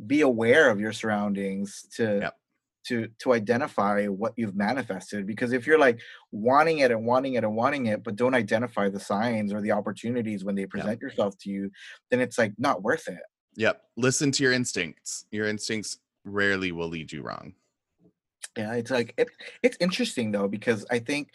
be 0.07 0.21
aware 0.21 0.69
of 0.69 0.79
your 0.79 0.93
surroundings 0.93 1.85
to 1.93 2.19
Yep. 2.21 2.37
To 2.87 3.07
to 3.19 3.33
identify 3.33 4.05
what 4.05 4.33
you've 4.37 4.55
manifested 4.55 5.25
because 5.25 5.51
if 5.53 5.65
you're 5.67 5.79
like 5.79 5.99
wanting 6.31 6.79
it 6.79 6.91
and 6.91 7.05
wanting 7.05 7.33
it 7.35 7.43
and 7.43 7.55
wanting 7.55 7.85
it 7.87 8.03
but 8.03 8.15
don't 8.15 8.33
identify 8.35 8.89
the 8.89 8.99
signs 8.99 9.51
or 9.53 9.61
the 9.61 9.71
opportunities 9.71 10.43
when 10.43 10.55
they 10.55 10.65
present 10.65 11.01
yourself 11.01 11.37
to 11.39 11.49
you 11.49 11.69
then 12.11 12.19
it's 12.21 12.37
like 12.37 12.53
not 12.57 12.81
worth 12.83 13.07
it 13.07 13.19
Yep. 13.59 13.81
Listen 13.97 14.29
to 14.33 14.43
your 14.43 14.53
instincts. 14.53 15.25
Your 15.31 15.47
instincts 15.47 15.97
rarely 16.25 16.71
will 16.71 16.89
lead 16.89 17.11
you 17.11 17.23
wrong. 17.23 17.55
yeah 18.55 18.73
it's 18.73 18.91
like 18.91 19.13
it, 19.17 19.29
it's 19.63 19.77
interesting 19.79 20.31
though 20.31 20.47
because 20.47 20.85
i 20.91 20.99
think 20.99 21.29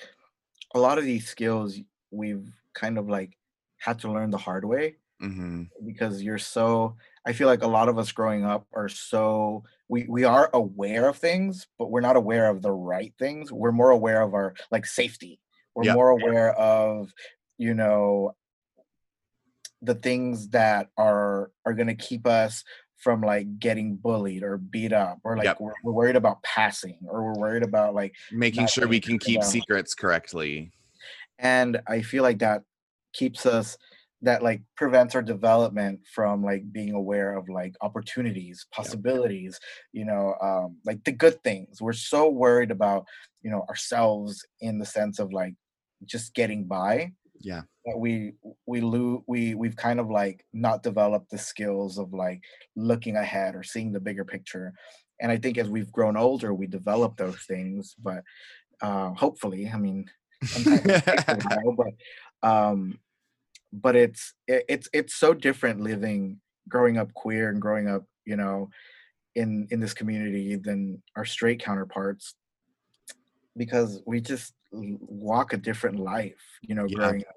a 0.75 0.79
lot 0.79 0.99
of 0.99 1.05
these 1.05 1.27
skills 1.27 1.79
we've 2.11 2.49
kind 2.75 2.97
of 2.99 3.09
like 3.09 3.37
had 3.79 3.99
to 4.01 4.13
learn 4.13 4.31
the 4.31 4.39
hard 4.39 4.65
way 4.65 4.97
hmm 5.21 5.63
because 5.87 6.23
you're 6.23 6.39
so 6.39 6.97
i 7.27 7.33
feel 7.33 7.47
like 7.49 7.63
a 7.63 7.67
lot 7.67 7.89
of 7.89 7.99
us 7.99 8.13
growing 8.13 8.45
up 8.45 8.67
are 8.73 8.89
so 8.89 9.63
we 9.89 10.07
we 10.09 10.25
are 10.25 10.51
aware 10.53 11.09
of 11.09 11.17
things 11.17 11.67
but 11.79 11.91
we're 11.91 12.01
not 12.01 12.17
aware 12.17 12.49
of 12.49 12.63
the 12.63 12.71
right 12.73 13.15
things 13.19 13.53
we're 13.53 13.73
more 13.73 13.91
aware 13.91 14.23
of 14.23 14.35
our 14.35 14.55
like 14.71 14.87
safety 14.87 15.39
we're 15.75 15.85
Yeah. 15.85 15.95
more 15.95 16.11
aware 16.11 16.53
of 16.55 17.13
you 17.59 17.75
know 17.75 18.35
the 19.81 19.95
things 19.95 20.49
that 20.51 20.89
are 20.97 21.51
are 21.67 21.75
going 21.75 21.89
to 21.89 21.95
keep 21.95 22.27
us 22.27 22.65
from 22.97 23.21
like 23.21 23.59
getting 23.59 23.97
bullied 23.97 24.45
or 24.45 24.57
beat 24.57 24.93
up 24.93 25.19
or 25.25 25.37
like 25.37 25.45
Yep. 25.47 25.57
we're, 25.61 25.73
we're 25.83 25.93
worried 25.93 26.15
about 26.17 26.41
passing 26.45 26.99
or 27.09 27.25
we're 27.25 27.39
worried 27.41 27.65
about 27.65 27.95
like 27.95 28.15
Making 28.31 28.69
sure 28.69 28.87
we 28.87 29.01
can 29.01 29.19
keep 29.19 29.43
secrets 29.43 29.95
correctly. 29.95 30.71
and 31.39 31.81
i 31.89 32.03
feel 32.03 32.23
like 32.23 32.39
that 32.39 32.63
keeps 33.13 33.45
us 33.45 33.77
that 34.23 34.43
like 34.43 34.63
prevents 34.77 35.15
our 35.15 35.23
development 35.23 36.01
from 36.15 36.45
like 36.45 36.63
being 36.73 36.93
aware 36.95 37.37
of 37.37 37.49
like 37.49 37.75
opportunities 37.81 38.67
possibilities 38.73 39.59
you 39.93 40.05
know 40.05 40.35
um 40.43 40.77
like 40.85 41.03
the 41.05 41.13
good 41.13 41.43
things. 41.45 41.81
We're 41.83 41.93
so 41.93 42.29
worried 42.29 42.71
about 42.71 43.05
you 43.43 43.51
know 43.51 43.65
ourselves 43.69 44.45
in 44.61 44.79
the 44.79 44.87
sense 44.87 45.19
of 45.19 45.33
like 45.33 45.55
just 46.05 46.35
getting 46.35 46.65
by 46.65 47.13
Yeah. 47.41 47.63
that 47.87 47.99
we 47.99 48.35
we 48.67 48.81
lose 48.81 49.21
we 49.27 49.55
we've 49.55 49.77
kind 49.77 50.01
of 50.01 50.09
like 50.11 50.45
not 50.53 50.83
developed 50.83 51.31
the 51.31 51.39
skills 51.39 51.99
of 51.99 52.13
like 52.13 52.41
looking 52.77 53.17
ahead 53.17 53.55
or 53.57 53.63
seeing 53.65 53.93
the 53.93 54.01
bigger 54.01 54.25
picture. 54.25 54.73
And 55.21 55.31
i 55.33 55.37
think 55.39 55.59
as 55.59 55.69
we've 55.69 55.93
grown 55.93 56.17
older 56.17 56.53
we 56.55 56.67
develop 56.67 57.17
those 57.17 57.43
things 57.53 57.95
but 58.03 58.23
uh 58.83 59.11
hopefully 59.15 59.71
i 59.73 59.79
mean 59.79 60.11
sometimes 60.45 60.83
it 60.87 61.05
takes 61.05 61.25
a 61.29 61.37
while, 61.47 61.77
but 61.83 61.93
um 62.49 62.99
but 63.73 63.97
it's 63.97 64.35
it, 64.47 64.65
it's 64.69 64.89
it's 64.93 65.15
so 65.15 65.33
different 65.35 65.81
living 65.81 66.41
growing 66.69 66.99
up 66.99 67.13
queer 67.15 67.49
and 67.49 67.61
growing 67.61 67.89
up 67.89 68.05
you 68.25 68.37
know 68.37 68.69
in 69.35 69.67
in 69.71 69.81
this 69.81 69.95
community 69.95 70.57
than 70.57 71.03
our 71.17 71.25
straight 71.25 71.61
counterparts 71.61 72.35
because 73.57 74.03
we 74.07 74.21
just 74.21 74.53
walk 74.71 75.53
a 75.53 75.57
different 75.57 75.99
life 75.99 76.43
you 76.63 76.75
know 76.75 76.87
Yeah. 76.89 76.97
growing 76.97 77.21
up 77.23 77.37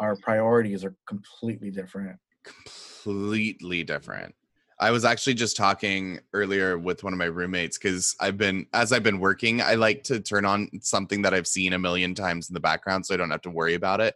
our 0.00 0.16
priorities 0.16 0.84
are 0.84 0.94
completely 1.06 1.70
different 1.70 2.18
completely 2.44 3.84
different. 3.84 4.34
I 4.80 4.90
was 4.90 5.04
actually 5.04 5.34
just 5.34 5.56
talking 5.56 6.18
earlier 6.32 6.78
with 6.78 7.04
one 7.04 7.12
of 7.12 7.18
my 7.18 7.26
roommates 7.26 7.78
because 7.78 8.16
I've 8.20 8.36
been, 8.36 8.66
as 8.72 8.92
I've 8.92 9.04
been 9.04 9.20
working, 9.20 9.62
I 9.62 9.74
like 9.74 10.02
to 10.04 10.20
turn 10.20 10.44
on 10.44 10.68
something 10.80 11.22
that 11.22 11.32
I've 11.32 11.46
seen 11.46 11.74
a 11.74 11.78
million 11.78 12.14
times 12.14 12.50
in 12.50 12.54
the 12.54 12.60
background 12.60 13.06
so 13.06 13.14
I 13.14 13.16
don't 13.16 13.30
have 13.30 13.42
to 13.42 13.50
worry 13.50 13.74
about 13.74 14.00
it. 14.00 14.14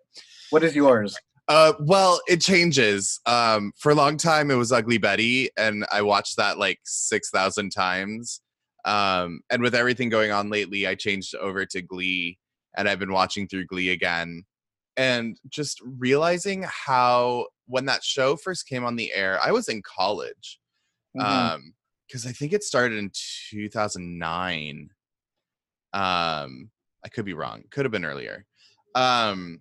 What 0.50 0.62
is 0.64 0.74
yours 0.74 1.16
Uh, 1.48 1.72
well, 1.80 2.20
it 2.28 2.42
changes. 2.42 3.20
Um, 3.24 3.72
for 3.78 3.90
a 3.90 3.94
long 3.94 4.18
time, 4.18 4.50
it 4.50 4.56
was 4.56 4.70
Ugly 4.70 4.98
Betty, 4.98 5.48
and 5.56 5.86
I 5.90 6.02
watched 6.02 6.36
that 6.36 6.58
like 6.58 6.78
6,000 6.84 7.70
times. 7.70 8.42
Um, 8.84 9.40
and 9.48 9.62
with 9.62 9.74
everything 9.74 10.10
going 10.10 10.30
on 10.30 10.50
lately, 10.50 10.86
I 10.86 10.94
changed 10.94 11.34
over 11.34 11.64
to 11.64 11.80
Glee, 11.80 12.38
and 12.76 12.86
I've 12.86 12.98
been 12.98 13.12
watching 13.12 13.48
through 13.48 13.64
Glee 13.64 13.90
again. 13.90 14.44
And 14.98 15.38
just 15.48 15.80
realizing 15.82 16.64
how, 16.68 17.46
when 17.66 17.86
that 17.86 18.04
show 18.04 18.36
first 18.36 18.66
came 18.68 18.84
on 18.84 18.96
the 18.96 19.14
air, 19.14 19.38
I 19.42 19.50
was 19.52 19.68
in 19.68 19.80
college 19.82 20.58
Mhm. 21.16 21.22
um 21.22 21.74
because 22.06 22.26
i 22.26 22.32
think 22.32 22.52
it 22.52 22.62
started 22.62 22.98
in 22.98 23.10
2009 23.50 24.90
um 25.94 26.70
i 27.04 27.08
could 27.10 27.24
be 27.24 27.34
wrong 27.34 27.64
could 27.70 27.84
have 27.84 27.92
been 27.92 28.04
earlier 28.04 28.44
um 28.94 29.60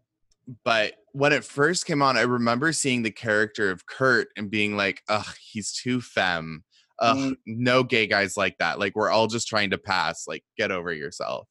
but 0.64 0.94
when 1.12 1.34
it 1.34 1.44
first 1.44 1.86
came 1.86 2.02
on 2.02 2.18
i 2.18 2.22
remember 2.22 2.72
seeing 2.72 3.04
the 3.04 3.12
character 3.12 3.70
of 3.70 3.86
kurt 3.86 4.30
and 4.38 4.50
being 4.50 4.78
like 4.78 5.02
ugh 5.10 5.36
he's 5.52 5.72
too 5.74 6.02
femme. 6.02 6.64
Ugh 7.00 7.18
Mm. 7.18 7.36
no 7.46 7.84
gay 7.84 8.08
guys 8.08 8.36
like 8.38 8.58
that. 8.58 8.80
Like 8.80 8.96
we're 8.96 9.12
all 9.12 9.28
just 9.28 9.48
trying 9.48 9.70
to 9.70 9.78
pass. 9.78 10.24
Like 10.28 10.44
get 10.58 10.72
over 10.72 10.92
yourself. 10.92 11.48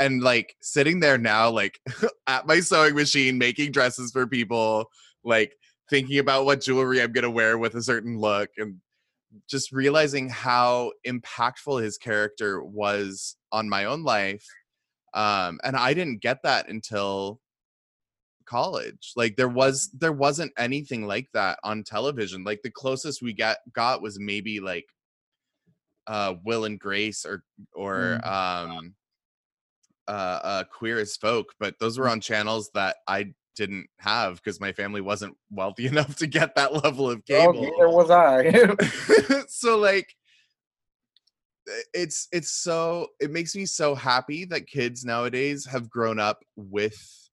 And 0.00 0.20
like 0.22 0.56
sitting 0.60 0.98
there 0.98 1.16
now 1.18 1.50
like 1.50 1.78
at 2.26 2.46
my 2.46 2.58
sewing 2.60 2.96
machine 2.96 3.38
making 3.38 3.70
dresses 3.70 4.10
for 4.10 4.26
people 4.26 4.86
like 5.22 5.54
thinking 5.90 6.18
about 6.18 6.44
what 6.44 6.60
jewelry 6.60 7.00
i'm 7.00 7.12
going 7.12 7.22
to 7.22 7.30
wear 7.30 7.56
with 7.58 7.74
a 7.76 7.82
certain 7.82 8.18
look 8.18 8.48
and 8.56 8.76
just 9.48 9.70
realizing 9.70 10.28
how 10.28 10.90
impactful 11.06 11.80
his 11.82 11.96
character 11.98 12.62
was 12.64 13.36
on 13.52 13.68
my 13.68 13.84
own 13.84 14.02
life 14.02 14.44
um 15.14 15.60
and 15.62 15.76
i 15.76 15.94
didn't 15.94 16.20
get 16.20 16.38
that 16.42 16.68
until 16.68 17.38
college 18.46 19.12
like 19.16 19.36
there 19.36 19.48
was 19.48 19.90
there 19.98 20.12
wasn't 20.12 20.52
anything 20.58 21.06
like 21.06 21.28
that 21.32 21.58
on 21.64 21.82
television 21.82 22.44
like 22.44 22.60
the 22.62 22.70
closest 22.70 23.22
we 23.22 23.32
got 23.32 23.58
got 23.72 24.02
was 24.02 24.18
maybe 24.18 24.60
like 24.60 24.86
uh 26.06 26.34
will 26.44 26.64
and 26.64 26.78
grace 26.78 27.24
or 27.24 27.42
or 27.74 28.20
um 28.26 28.94
uh, 30.06 30.40
uh 30.44 30.64
queer 30.64 30.98
as 30.98 31.16
folk 31.16 31.46
but 31.58 31.74
those 31.80 31.98
were 31.98 32.08
on 32.08 32.20
channels 32.20 32.70
that 32.74 32.96
i 33.08 33.32
didn't 33.56 33.86
have 33.98 34.36
because 34.36 34.60
my 34.60 34.72
family 34.72 35.00
wasn't 35.00 35.34
wealthy 35.50 35.86
enough 35.86 36.16
to 36.16 36.26
get 36.26 36.54
that 36.54 36.72
level 36.84 37.10
of 37.10 37.18
oh, 37.18 37.22
cable. 37.26 37.52
neither 37.54 37.88
was 37.88 38.10
i. 38.10 39.44
So 39.48 39.78
like 39.78 40.14
it's 41.94 42.28
it's 42.30 42.50
so 42.50 43.08
it 43.20 43.30
makes 43.30 43.54
me 43.56 43.64
so 43.64 43.94
happy 43.94 44.44
that 44.46 44.66
kids 44.66 45.04
nowadays 45.04 45.64
have 45.64 45.88
grown 45.88 46.18
up 46.18 46.40
with 46.56 47.23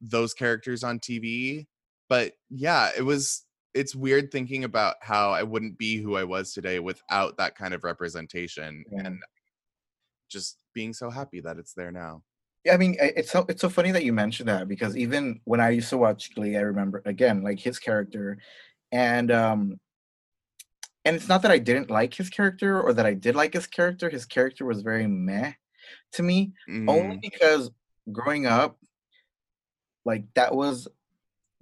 those 0.00 0.34
characters 0.34 0.82
on 0.82 0.98
TV 0.98 1.66
but 2.08 2.32
yeah 2.48 2.90
it 2.96 3.02
was 3.02 3.44
it's 3.74 3.94
weird 3.94 4.32
thinking 4.32 4.64
about 4.64 4.96
how 5.00 5.30
I 5.30 5.42
wouldn't 5.44 5.78
be 5.78 5.98
who 5.98 6.16
I 6.16 6.24
was 6.24 6.52
today 6.52 6.80
without 6.80 7.36
that 7.36 7.54
kind 7.54 7.72
of 7.74 7.84
representation 7.84 8.84
Yeah. 8.90 9.06
and 9.06 9.18
just 10.28 10.58
being 10.74 10.92
so 10.92 11.10
happy 11.10 11.40
that 11.40 11.58
it's 11.58 11.74
there 11.74 11.90
now 11.92 12.22
Yeah, 12.64 12.74
I 12.74 12.76
mean, 12.76 12.96
it's 13.00 13.30
so 13.30 13.44
it's 13.48 13.60
so 13.60 13.68
funny 13.68 13.90
that 13.92 14.04
you 14.04 14.12
mentioned 14.12 14.48
that 14.48 14.68
because 14.68 14.96
even 14.96 15.40
when 15.44 15.60
I 15.60 15.70
used 15.70 15.88
to 15.90 15.98
watch 15.98 16.34
Glee, 16.34 16.56
I 16.56 16.60
remember 16.60 17.02
again 17.04 17.42
like 17.42 17.58
his 17.58 17.78
character, 17.78 18.38
and 18.92 19.30
um, 19.30 19.80
and 21.04 21.16
it's 21.16 21.28
not 21.28 21.42
that 21.42 21.50
I 21.50 21.58
didn't 21.58 21.90
like 21.90 22.12
his 22.14 22.28
character 22.28 22.80
or 22.80 22.92
that 22.92 23.06
I 23.06 23.14
did 23.14 23.34
like 23.34 23.54
his 23.54 23.66
character. 23.66 24.10
His 24.10 24.26
character 24.26 24.64
was 24.66 24.82
very 24.82 25.06
meh 25.06 25.52
to 26.12 26.22
me, 26.22 26.52
only 26.86 27.16
Mm, 27.16 27.22
because 27.22 27.70
growing 28.12 28.46
up, 28.46 28.76
like 30.12 30.24
that 30.34 30.54
was 30.54 30.76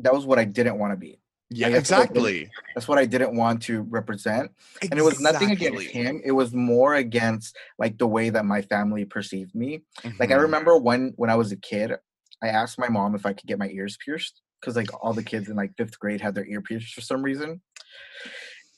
that 0.01 0.13
was 0.17 0.25
what 0.27 0.39
I 0.39 0.45
didn't 0.59 0.79
want 0.79 0.93
to 0.93 0.97
be. 0.97 1.15
yeah 1.51 1.69
guess 1.69 1.71
what 1.71 1.77
it- 1.77 1.81
exactly 1.81 2.51
That's 2.75 2.89
what 2.91 2.99
I 2.99 3.07
didn't 3.15 3.35
want 3.43 3.59
to 3.69 3.75
represent. 3.99 4.47
Exactly. 4.83 4.89
and 4.91 4.99
it 5.01 5.05
was 5.11 5.19
nothing 5.29 5.51
against 5.57 5.87
him 5.99 6.13
it 6.31 6.35
was 6.41 6.51
more 6.73 6.93
against 7.07 7.49
like 7.83 7.95
the 8.03 8.07
way 8.17 8.27
that 8.35 8.45
my 8.55 8.61
family 8.73 9.05
perceived 9.17 9.55
me 9.63 9.71
like 10.21 10.31
i 10.35 10.37
Mhm. 10.39 10.43
remember 10.47 10.73
when 10.89 11.01
when 11.21 11.31
i 11.35 11.37
was 11.43 11.51
a 11.53 11.61
kid 11.71 11.89
i 12.47 12.49
asked 12.61 12.79
my 12.85 12.91
mom 12.97 13.11
if 13.19 13.25
i 13.29 13.33
could 13.37 13.49
get 13.51 13.59
my 13.65 13.71
ears 13.79 13.95
pierced 14.05 14.35
because 14.61 14.77
like 14.81 14.91
all 15.03 15.15
the 15.19 15.29
kids 15.33 15.47
in 15.51 15.57
like 15.63 15.73
fifth 15.81 15.97
grade 16.03 16.21
had 16.27 16.35
their 16.35 16.47
ear 16.53 16.61
pierced 16.69 16.93
for 16.95 17.01
some 17.11 17.23
reason 17.29 17.51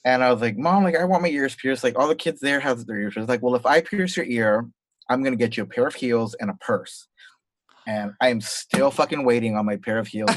and 0.05 0.19
i 0.25 0.33
was 0.33 0.41
like 0.47 0.57
mom 0.67 0.85
like 0.85 0.97
i 0.97 1.05
want 1.05 1.23
my 1.27 1.29
ears 1.39 1.55
pierced 1.63 1.85
like 1.85 1.99
all 1.99 2.09
the 2.09 2.23
kids 2.25 2.41
there 2.41 2.61
have 2.61 2.79
their 2.87 3.01
ears 3.03 3.15
pierced 3.15 3.29
like 3.35 3.43
well 3.43 3.55
if 3.61 3.67
i 3.67 3.81
pierce 3.81 4.17
your 4.17 4.27
ear 4.27 4.53
i'm 5.11 5.23
gonna 5.25 5.37
get 5.45 5.57
you 5.57 5.63
a 5.65 5.67
pair 5.75 5.87
of 5.87 5.95
heels 5.95 6.35
and 6.41 6.49
a 6.51 6.55
purse 6.71 6.95
and 7.87 8.13
i 8.21 8.29
am 8.29 8.41
still 8.41 8.91
fucking 8.91 9.25
waiting 9.25 9.57
on 9.57 9.67
my 9.67 9.77
pair 9.77 9.99
of 9.99 10.07
heels 10.07 10.31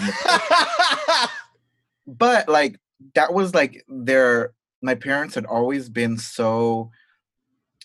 but 2.07 2.47
like 2.47 2.77
that 3.15 3.33
was 3.33 3.53
like 3.53 3.83
their 3.87 4.53
my 4.81 4.95
parents 4.95 5.35
had 5.35 5.45
always 5.45 5.89
been 5.89 6.17
so 6.17 6.89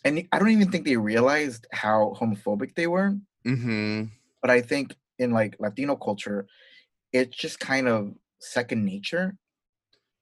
and 0.04 0.26
I 0.32 0.38
don't 0.38 0.50
even 0.50 0.70
think 0.70 0.84
they 0.84 0.96
realized 0.96 1.66
how 1.72 2.14
homophobic 2.18 2.74
they 2.74 2.86
were. 2.86 3.14
Mm-hmm. 3.46 4.04
But 4.40 4.50
I 4.50 4.60
think 4.60 4.94
in 5.18 5.32
like 5.32 5.56
Latino 5.58 5.96
culture, 5.96 6.46
it's 7.12 7.36
just 7.36 7.60
kind 7.60 7.88
of 7.88 8.14
second 8.40 8.84
nature. 8.84 9.36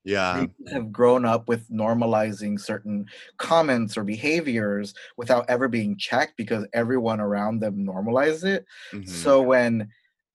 Yeah. 0.06 0.46
They 0.64 0.72
have 0.72 0.92
grown 0.92 1.24
up 1.24 1.48
with 1.48 1.68
normalizing 1.68 2.60
certain 2.60 3.06
comments 3.38 3.96
or 3.98 4.04
behaviors 4.04 4.94
without 5.16 5.44
ever 5.50 5.66
being 5.68 5.98
checked 5.98 6.36
because 6.36 6.64
everyone 6.72 7.20
around 7.20 7.60
them 7.60 7.84
normalized 7.84 8.44
it. 8.44 8.64
mhm. 8.92 9.08
So 9.08 9.42
when, 9.42 9.88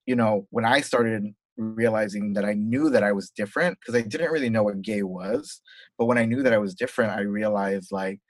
you 0.06 0.14
know, 0.14 0.46
when 0.50 0.66
I 0.66 0.82
started 0.82 1.34
realizing 1.56 2.34
that 2.34 2.44
I 2.44 2.52
knew 2.54 2.90
that 2.90 3.02
I 3.02 3.12
was 3.12 3.30
different, 3.30 3.78
because 3.80 3.94
I 3.94 4.02
didn't 4.02 4.30
really 4.30 4.50
know 4.50 4.62
what 4.62 4.82
gay 4.82 5.02
was, 5.04 5.62
but 5.98 6.04
when 6.06 6.18
I 6.18 6.26
knew 6.26 6.42
that 6.42 6.52
I 6.52 6.58
was 6.58 6.74
different, 6.74 7.12
I 7.12 7.22
realized 7.22 7.90
like, 7.92 8.20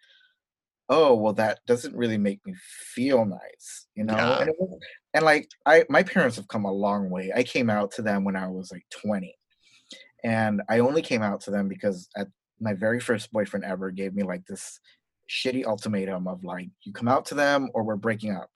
oh, 0.88 1.14
well, 1.14 1.32
that 1.34 1.60
doesn't 1.66 1.96
really 1.96 2.18
make 2.18 2.44
me 2.46 2.54
feel 2.94 3.24
nice, 3.24 3.86
you 3.94 4.04
know? 4.04 4.14
Yeah. 4.14 4.40
And, 4.40 4.50
it 4.50 4.56
was, 4.58 4.78
and 5.14 5.24
like, 5.24 5.48
I, 5.66 5.84
my 5.88 6.02
parents 6.02 6.36
have 6.36 6.48
come 6.48 6.64
a 6.66 6.72
long 6.72 7.10
way. 7.10 7.32
I 7.34 7.42
came 7.42 7.70
out 7.70 7.90
to 7.92 8.02
them 8.02 8.24
when 8.24 8.36
I 8.36 8.48
was 8.48 8.70
like 8.70 8.84
20. 8.90 9.34
And 10.24 10.62
I 10.68 10.78
only 10.78 11.02
came 11.02 11.22
out 11.22 11.40
to 11.42 11.50
them 11.50 11.68
because 11.68 12.08
at 12.16 12.28
my 12.60 12.74
very 12.74 13.00
first 13.00 13.32
boyfriend 13.32 13.64
ever 13.64 13.90
gave 13.90 14.14
me 14.14 14.22
like 14.22 14.46
this 14.46 14.78
shitty 15.28 15.64
ultimatum 15.64 16.28
of 16.28 16.44
like, 16.44 16.68
you 16.82 16.92
come 16.92 17.08
out 17.08 17.24
to 17.26 17.34
them 17.34 17.68
or 17.74 17.82
we're 17.82 17.96
breaking 17.96 18.34
up. 18.34 18.50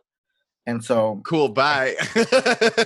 And 0.66 0.82
so 0.82 1.20
cool. 1.24 1.48
Bye. 1.48 1.94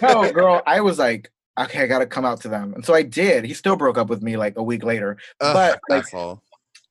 no, 0.03 0.31
girl, 0.35 0.63
I 0.67 0.81
was 0.81 0.99
like, 0.99 1.31
okay, 1.59 1.83
I 1.83 1.87
gotta 1.87 2.07
come 2.07 2.25
out 2.25 2.41
to 2.43 2.49
them. 2.49 2.75
And 2.75 2.85
so 2.85 2.95
I 2.95 3.03
did. 3.03 3.45
He 3.45 3.55
still 3.55 3.77
broke 3.77 3.99
up 3.99 4.09
with 4.09 4.23
me 4.23 4.37
like 4.37 4.57
a 4.57 4.63
week 4.63 4.85
later. 4.85 5.17
Ugh, 5.41 5.55
but, 5.55 5.81
like, 5.89 6.05
asshole. 6.05 6.43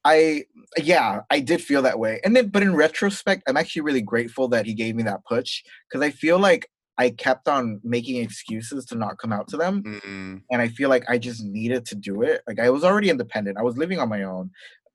I 0.05 0.45
yeah, 0.77 1.21
I 1.29 1.39
did 1.41 1.61
feel 1.61 1.81
that 1.83 1.99
way. 1.99 2.21
And 2.23 2.35
then 2.35 2.47
but 2.47 2.63
in 2.63 2.75
retrospect, 2.75 3.43
I'm 3.47 3.57
actually 3.57 3.81
really 3.83 4.01
grateful 4.01 4.47
that 4.49 4.65
he 4.65 4.73
gave 4.73 4.95
me 4.95 5.03
that 5.03 5.25
push 5.25 5.61
because 5.89 6.03
I 6.05 6.11
feel 6.11 6.39
like 6.39 6.69
I 6.99 7.09
kept 7.11 7.47
on 7.47 7.79
making 7.83 8.17
excuses 8.17 8.85
to 8.87 8.95
not 8.95 9.17
come 9.17 9.31
out 9.31 9.47
to 9.47 9.57
them. 9.57 9.83
Mm-mm. 9.83 10.41
And 10.51 10.61
I 10.61 10.67
feel 10.67 10.89
like 10.89 11.09
I 11.09 11.17
just 11.17 11.43
needed 11.43 11.85
to 11.87 11.95
do 11.95 12.21
it. 12.23 12.41
Like 12.45 12.59
I 12.59 12.69
was 12.69 12.83
already 12.83 13.09
independent. 13.09 13.57
I 13.57 13.63
was 13.63 13.77
living 13.77 13.99
on 13.99 14.09
my 14.09 14.23
own. 14.23 14.51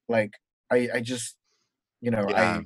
Like 0.08 0.32
I 0.70 0.88
I 0.94 1.00
just 1.00 1.36
you 2.02 2.10
know, 2.10 2.26
Yeah. 2.28 2.60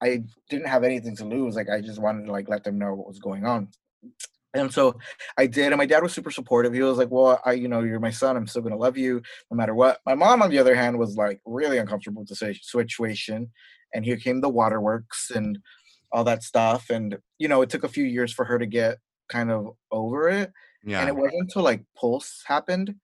I 0.00 0.06
I 0.08 0.22
didn't 0.48 0.68
have 0.68 0.84
anything 0.84 1.14
to 1.16 1.24
lose. 1.26 1.54
Like 1.54 1.68
I 1.68 1.82
just 1.82 2.00
wanted 2.00 2.24
to 2.26 2.32
like 2.32 2.48
let 2.48 2.64
them 2.64 2.78
know 2.78 2.94
what 2.94 3.06
was 3.06 3.18
going 3.18 3.44
on. 3.44 3.68
And 4.54 4.72
so 4.72 4.98
I 5.38 5.46
did, 5.46 5.66
and 5.66 5.78
my 5.78 5.86
dad 5.86 6.02
was 6.02 6.12
super 6.12 6.30
supportive. 6.30 6.74
He 6.74 6.82
was 6.82 6.98
like, 6.98 7.10
"Well, 7.10 7.40
I, 7.44 7.52
you 7.52 7.68
know, 7.68 7.80
you're 7.80 8.00
my 8.00 8.10
son. 8.10 8.36
I'm 8.36 8.46
still 8.46 8.62
gonna 8.62 8.76
love 8.76 8.98
you 8.98 9.22
no 9.50 9.56
matter 9.56 9.74
what." 9.74 10.00
My 10.04 10.14
mom, 10.14 10.42
on 10.42 10.50
the 10.50 10.58
other 10.58 10.74
hand, 10.74 10.98
was 10.98 11.16
like 11.16 11.40
really 11.46 11.78
uncomfortable 11.78 12.22
with 12.22 12.28
the 12.28 12.54
situation. 12.62 13.50
And 13.94 14.04
here 14.04 14.16
came 14.16 14.40
the 14.40 14.48
waterworks 14.48 15.30
and 15.34 15.58
all 16.12 16.24
that 16.24 16.42
stuff. 16.42 16.90
And 16.90 17.18
you 17.38 17.48
know, 17.48 17.62
it 17.62 17.70
took 17.70 17.84
a 17.84 17.88
few 17.88 18.04
years 18.04 18.32
for 18.32 18.44
her 18.44 18.58
to 18.58 18.66
get 18.66 18.98
kind 19.28 19.50
of 19.50 19.76
over 19.90 20.28
it. 20.28 20.52
Yeah. 20.84 21.00
And 21.00 21.08
it 21.08 21.16
wasn't 21.16 21.42
until 21.42 21.62
like 21.62 21.84
Pulse 21.96 22.42
happened 22.46 22.94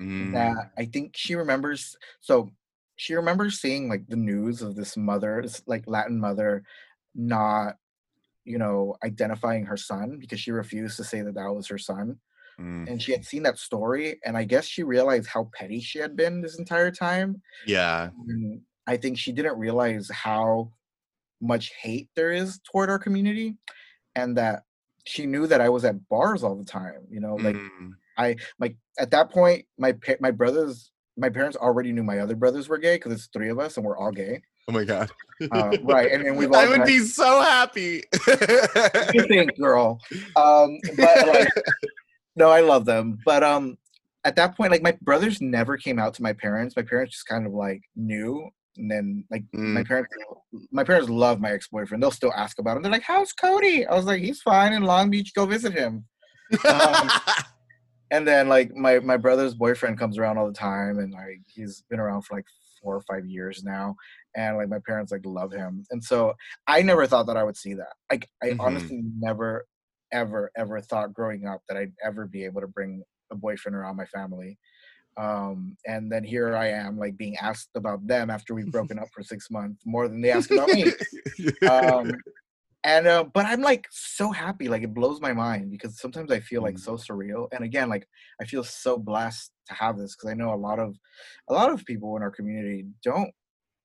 Mm. 0.00 0.32
that 0.32 0.72
I 0.76 0.86
think 0.86 1.16
she 1.16 1.34
remembers. 1.34 1.96
So 2.20 2.50
she 2.96 3.14
remembers 3.14 3.60
seeing 3.60 3.88
like 3.88 4.06
the 4.08 4.16
news 4.16 4.62
of 4.62 4.74
this 4.74 4.96
mother, 4.96 5.40
this 5.42 5.62
like 5.66 5.84
Latin 5.86 6.18
mother, 6.18 6.64
not, 7.14 7.76
you 8.44 8.58
know, 8.58 8.96
identifying 9.04 9.66
her 9.66 9.76
son 9.76 10.18
because 10.18 10.40
she 10.40 10.50
refused 10.50 10.96
to 10.96 11.04
say 11.04 11.22
that 11.22 11.34
that 11.34 11.54
was 11.54 11.68
her 11.68 11.78
son. 11.78 12.18
Mm. 12.60 12.88
And 12.88 13.02
she 13.02 13.12
had 13.12 13.24
seen 13.24 13.44
that 13.44 13.58
story, 13.58 14.20
and 14.24 14.36
I 14.36 14.44
guess 14.44 14.66
she 14.66 14.82
realized 14.82 15.26
how 15.26 15.50
petty 15.54 15.80
she 15.80 15.98
had 15.98 16.16
been 16.16 16.42
this 16.42 16.58
entire 16.58 16.90
time. 16.90 17.40
Yeah. 17.66 18.10
And 18.28 18.60
I 18.86 18.96
think 18.96 19.18
she 19.18 19.32
didn't 19.32 19.58
realize 19.58 20.10
how 20.10 20.70
much 21.42 21.72
hate 21.80 22.08
there 22.16 22.30
is 22.32 22.60
toward 22.70 22.88
our 22.88 22.98
community, 22.98 23.56
and 24.14 24.36
that 24.38 24.62
she 25.04 25.26
knew 25.26 25.46
that 25.48 25.60
I 25.60 25.68
was 25.68 25.84
at 25.84 26.08
bars 26.08 26.42
all 26.44 26.54
the 26.56 26.64
time. 26.64 27.02
You 27.10 27.20
know, 27.20 27.34
like 27.34 27.56
Mm. 27.56 27.90
I 28.16 28.36
like 28.60 28.76
at 28.98 29.10
that 29.10 29.30
point, 29.30 29.66
my 29.78 29.92
pa- 29.92 30.20
my 30.20 30.30
brothers, 30.30 30.90
my 31.16 31.28
parents 31.28 31.56
already 31.56 31.92
knew 31.92 32.02
my 32.02 32.18
other 32.20 32.36
brothers 32.36 32.68
were 32.68 32.78
gay 32.78 32.96
because 32.96 33.12
it's 33.12 33.28
three 33.32 33.48
of 33.50 33.58
us 33.58 33.76
and 33.76 33.84
we're 33.84 33.96
all 33.98 34.12
gay, 34.12 34.40
Oh 34.68 34.72
my 34.72 34.84
god. 34.84 35.10
uh, 35.50 35.76
right? 35.82 36.12
And, 36.12 36.22
and 36.26 36.36
we've 36.36 36.48
all 36.52 36.56
I 36.56 36.68
would 36.68 36.78
had- 36.80 36.86
be 36.86 37.00
so 37.00 37.40
happy. 37.42 38.04
you 39.14 39.26
think, 39.26 39.56
girl. 39.58 39.98
Um, 40.36 40.78
but 40.96 41.26
like, 41.28 41.48
no, 42.36 42.50
I 42.50 42.60
love 42.60 42.84
them. 42.84 43.18
But 43.24 43.42
um, 43.42 43.76
at 44.24 44.36
that 44.36 44.56
point, 44.56 44.70
like 44.72 44.82
my 44.82 44.96
brothers 45.02 45.40
never 45.40 45.76
came 45.76 45.98
out 45.98 46.14
to 46.14 46.22
my 46.22 46.32
parents. 46.34 46.76
My 46.76 46.82
parents 46.82 47.14
just 47.14 47.26
kind 47.26 47.46
of 47.46 47.52
like 47.52 47.80
knew, 47.96 48.48
and 48.76 48.90
then 48.90 49.24
like 49.30 49.44
my 49.52 49.82
Mm. 49.82 49.86
parents, 49.88 50.14
my 50.70 50.84
parents 50.84 51.08
love 51.10 51.40
my 51.40 51.50
ex 51.52 51.68
boyfriend. 51.68 52.02
They'll 52.02 52.10
still 52.10 52.32
ask 52.34 52.58
about 52.58 52.76
him. 52.76 52.82
They're 52.82 52.92
like, 52.92 53.02
"How's 53.02 53.32
Cody?" 53.32 53.86
I 53.86 53.94
was 53.94 54.04
like, 54.06 54.20
"He's 54.22 54.42
fine 54.42 54.72
in 54.72 54.82
Long 54.82 55.10
Beach. 55.10 55.32
Go 55.34 55.46
visit 55.46 55.72
him." 55.72 56.04
um, 56.68 57.10
and 58.10 58.28
then 58.28 58.48
like 58.48 58.74
my 58.74 58.98
my 59.00 59.16
brother's 59.16 59.54
boyfriend 59.54 59.98
comes 59.98 60.18
around 60.18 60.38
all 60.38 60.46
the 60.46 60.52
time 60.52 60.98
and 60.98 61.12
like 61.12 61.40
he's 61.46 61.82
been 61.90 62.00
around 62.00 62.22
for 62.22 62.36
like 62.36 62.44
four 62.82 62.96
or 62.96 63.00
five 63.02 63.24
years 63.26 63.64
now 63.64 63.94
and 64.36 64.56
like 64.56 64.68
my 64.68 64.80
parents 64.86 65.12
like 65.12 65.24
love 65.24 65.52
him 65.52 65.84
and 65.90 66.02
so 66.02 66.34
i 66.66 66.82
never 66.82 67.06
thought 67.06 67.26
that 67.26 67.36
i 67.36 67.44
would 67.44 67.56
see 67.56 67.74
that 67.74 67.92
like 68.10 68.28
i 68.42 68.48
Mhm. 68.48 68.60
honestly 68.60 69.00
never 69.18 69.66
ever 70.12 70.50
ever 70.56 70.80
thought 70.80 71.14
growing 71.14 71.46
up 71.46 71.62
that 71.68 71.76
i'd 71.78 71.92
ever 72.04 72.26
be 72.26 72.44
able 72.44 72.60
to 72.60 72.66
bring 72.66 73.02
a 73.30 73.36
boyfriend 73.36 73.76
around 73.76 73.96
my 73.96 74.04
family 74.06 74.58
um 75.16 75.76
and 75.86 76.10
then 76.10 76.24
here 76.24 76.56
i 76.56 76.68
am 76.68 76.98
like 76.98 77.16
being 77.16 77.36
asked 77.36 77.70
about 77.74 78.06
them 78.06 78.30
after 78.30 78.54
we've 78.54 78.70
broken 78.70 78.98
up 78.98 79.08
for 79.14 79.22
six 79.22 79.50
months 79.50 79.82
more 79.84 80.08
than 80.08 80.20
they 80.20 80.30
ask 80.30 80.50
about 80.50 80.70
me 80.70 80.84
um 81.68 82.22
and 82.84 83.06
uh, 83.06 83.24
but 83.34 83.46
i'm 83.46 83.60
like 83.60 83.86
so 83.90 84.30
happy 84.30 84.68
like 84.68 84.82
it 84.82 84.94
blows 84.94 85.20
my 85.20 85.32
mind 85.32 85.70
because 85.70 85.98
sometimes 86.00 86.30
i 86.32 86.40
feel 86.40 86.62
like 86.62 86.76
Mm. 86.76 86.80
so 86.80 86.94
surreal 86.96 87.46
and 87.52 87.62
again 87.64 87.88
like 87.88 88.08
i 88.40 88.44
feel 88.44 88.64
so 88.64 88.98
blessed 88.98 89.52
to 89.66 89.74
have 89.74 89.98
this 89.98 90.16
because 90.16 90.30
i 90.30 90.34
know 90.34 90.52
a 90.54 90.56
lot 90.56 90.78
of 90.78 90.96
a 91.48 91.52
lot 91.52 91.70
of 91.70 91.84
people 91.84 92.16
in 92.16 92.22
our 92.22 92.30
community 92.30 92.84
don't 93.04 93.30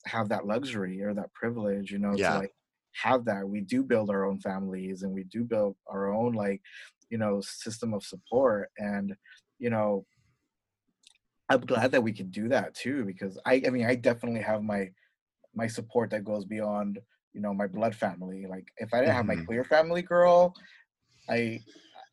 have 0.05 0.29
that 0.29 0.47
luxury 0.47 1.01
or 1.03 1.13
that 1.13 1.33
privilege 1.33 1.91
you 1.91 1.99
know 1.99 2.15
Yeah. 2.15 2.33
to 2.33 2.37
like 2.39 2.53
have 2.93 3.25
that 3.25 3.47
we 3.47 3.61
do 3.61 3.83
build 3.83 4.09
our 4.09 4.25
own 4.25 4.39
families 4.39 5.03
and 5.03 5.11
we 5.13 5.23
do 5.25 5.43
build 5.43 5.75
our 5.87 6.11
own 6.13 6.33
like 6.33 6.61
you 7.09 7.17
know 7.17 7.41
system 7.41 7.93
of 7.93 8.03
support 8.03 8.69
and 8.79 9.15
you 9.59 9.69
know 9.69 10.05
i'm 11.49 11.61
glad 11.61 11.91
that 11.91 12.03
we 12.03 12.11
can 12.11 12.29
do 12.29 12.47
that 12.47 12.73
too 12.73 13.03
because 13.05 13.37
i 13.45 13.61
i 13.65 13.69
mean 13.69 13.85
i 13.85 13.95
definitely 13.95 14.41
have 14.41 14.63
my 14.63 14.89
my 15.55 15.67
support 15.67 16.09
that 16.09 16.23
goes 16.23 16.45
beyond 16.45 16.99
you 17.33 17.41
know 17.41 17.53
my 17.53 17.67
blood 17.67 17.95
family 17.95 18.45
like 18.47 18.67
if 18.77 18.93
i 18.93 18.99
didn't 18.99 19.15
have 19.15 19.25
my 19.25 19.35
mm-hmm. 19.35 19.45
queer 19.45 19.63
family 19.63 20.01
girl 20.01 20.53
i 21.29 21.59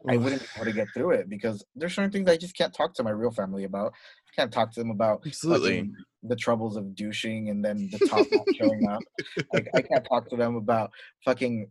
i 0.08 0.16
wouldn't 0.16 0.42
be 0.42 0.48
able 0.56 0.64
to 0.66 0.72
get 0.72 0.88
through 0.92 1.10
it 1.10 1.28
because 1.28 1.64
there's 1.74 1.94
certain 1.94 2.10
things 2.10 2.28
i 2.28 2.36
just 2.36 2.56
can't 2.56 2.74
talk 2.74 2.94
to 2.94 3.02
my 3.02 3.10
real 3.10 3.30
family 3.30 3.64
about 3.64 3.92
i 3.92 4.40
can't 4.40 4.52
talk 4.52 4.72
to 4.72 4.80
them 4.80 4.90
about 4.90 5.22
Absolutely. 5.26 5.90
the 6.22 6.36
troubles 6.36 6.76
of 6.76 6.94
douching 6.94 7.48
and 7.50 7.64
then 7.64 7.88
the 7.90 8.06
top 8.06 8.26
not 8.30 8.46
showing 8.54 8.86
up 8.86 9.00
like 9.52 9.68
i 9.74 9.80
can't 9.80 10.06
talk 10.08 10.28
to 10.28 10.36
them 10.36 10.56
about 10.56 10.90
fucking 11.24 11.68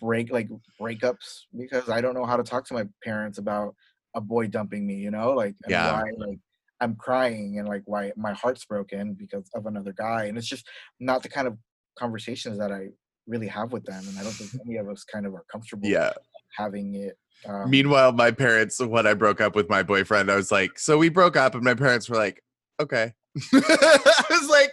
break 0.00 0.32
like 0.32 0.48
breakups 0.80 1.42
because 1.56 1.88
i 1.88 2.00
don't 2.00 2.14
know 2.14 2.24
how 2.24 2.36
to 2.36 2.42
talk 2.42 2.64
to 2.66 2.74
my 2.74 2.84
parents 3.02 3.38
about 3.38 3.74
a 4.14 4.20
boy 4.20 4.46
dumping 4.46 4.86
me 4.86 4.94
you 4.94 5.10
know 5.10 5.32
like 5.32 5.54
Yeah. 5.68 5.92
why 5.92 6.10
like 6.16 6.38
i'm 6.80 6.94
crying 6.96 7.58
and 7.58 7.68
like 7.68 7.82
why 7.86 8.12
my 8.16 8.32
heart's 8.32 8.64
broken 8.64 9.14
because 9.14 9.48
of 9.54 9.66
another 9.66 9.92
guy 9.92 10.24
and 10.24 10.36
it's 10.38 10.46
just 10.46 10.66
not 11.00 11.22
the 11.22 11.28
kind 11.28 11.46
of 11.48 11.56
conversations 11.98 12.58
that 12.58 12.72
i 12.72 12.86
really 13.26 13.46
have 13.48 13.72
with 13.72 13.84
them 13.84 14.02
and 14.08 14.18
i 14.18 14.22
don't 14.22 14.32
think 14.32 14.50
any 14.66 14.76
of 14.76 14.88
us 14.88 15.04
kind 15.04 15.26
of 15.26 15.34
are 15.34 15.44
comfortable 15.50 15.88
Yeah. 15.88 16.12
having 16.56 16.94
it 16.94 17.16
um, 17.46 17.70
Meanwhile, 17.70 18.10
my 18.14 18.32
parents, 18.32 18.80
when 18.80 19.06
I 19.06 19.14
broke 19.14 19.40
up 19.40 19.54
with 19.54 19.68
my 19.70 19.84
boyfriend, 19.84 20.28
I 20.28 20.34
was 20.34 20.50
like, 20.50 20.76
so 20.76 20.98
we 20.98 21.08
broke 21.08 21.36
up, 21.36 21.54
and 21.54 21.62
my 21.62 21.74
parents 21.74 22.08
were 22.08 22.16
like, 22.16 22.42
okay. 22.80 23.12
I 23.54 24.24
was 24.28 24.48
like, 24.50 24.72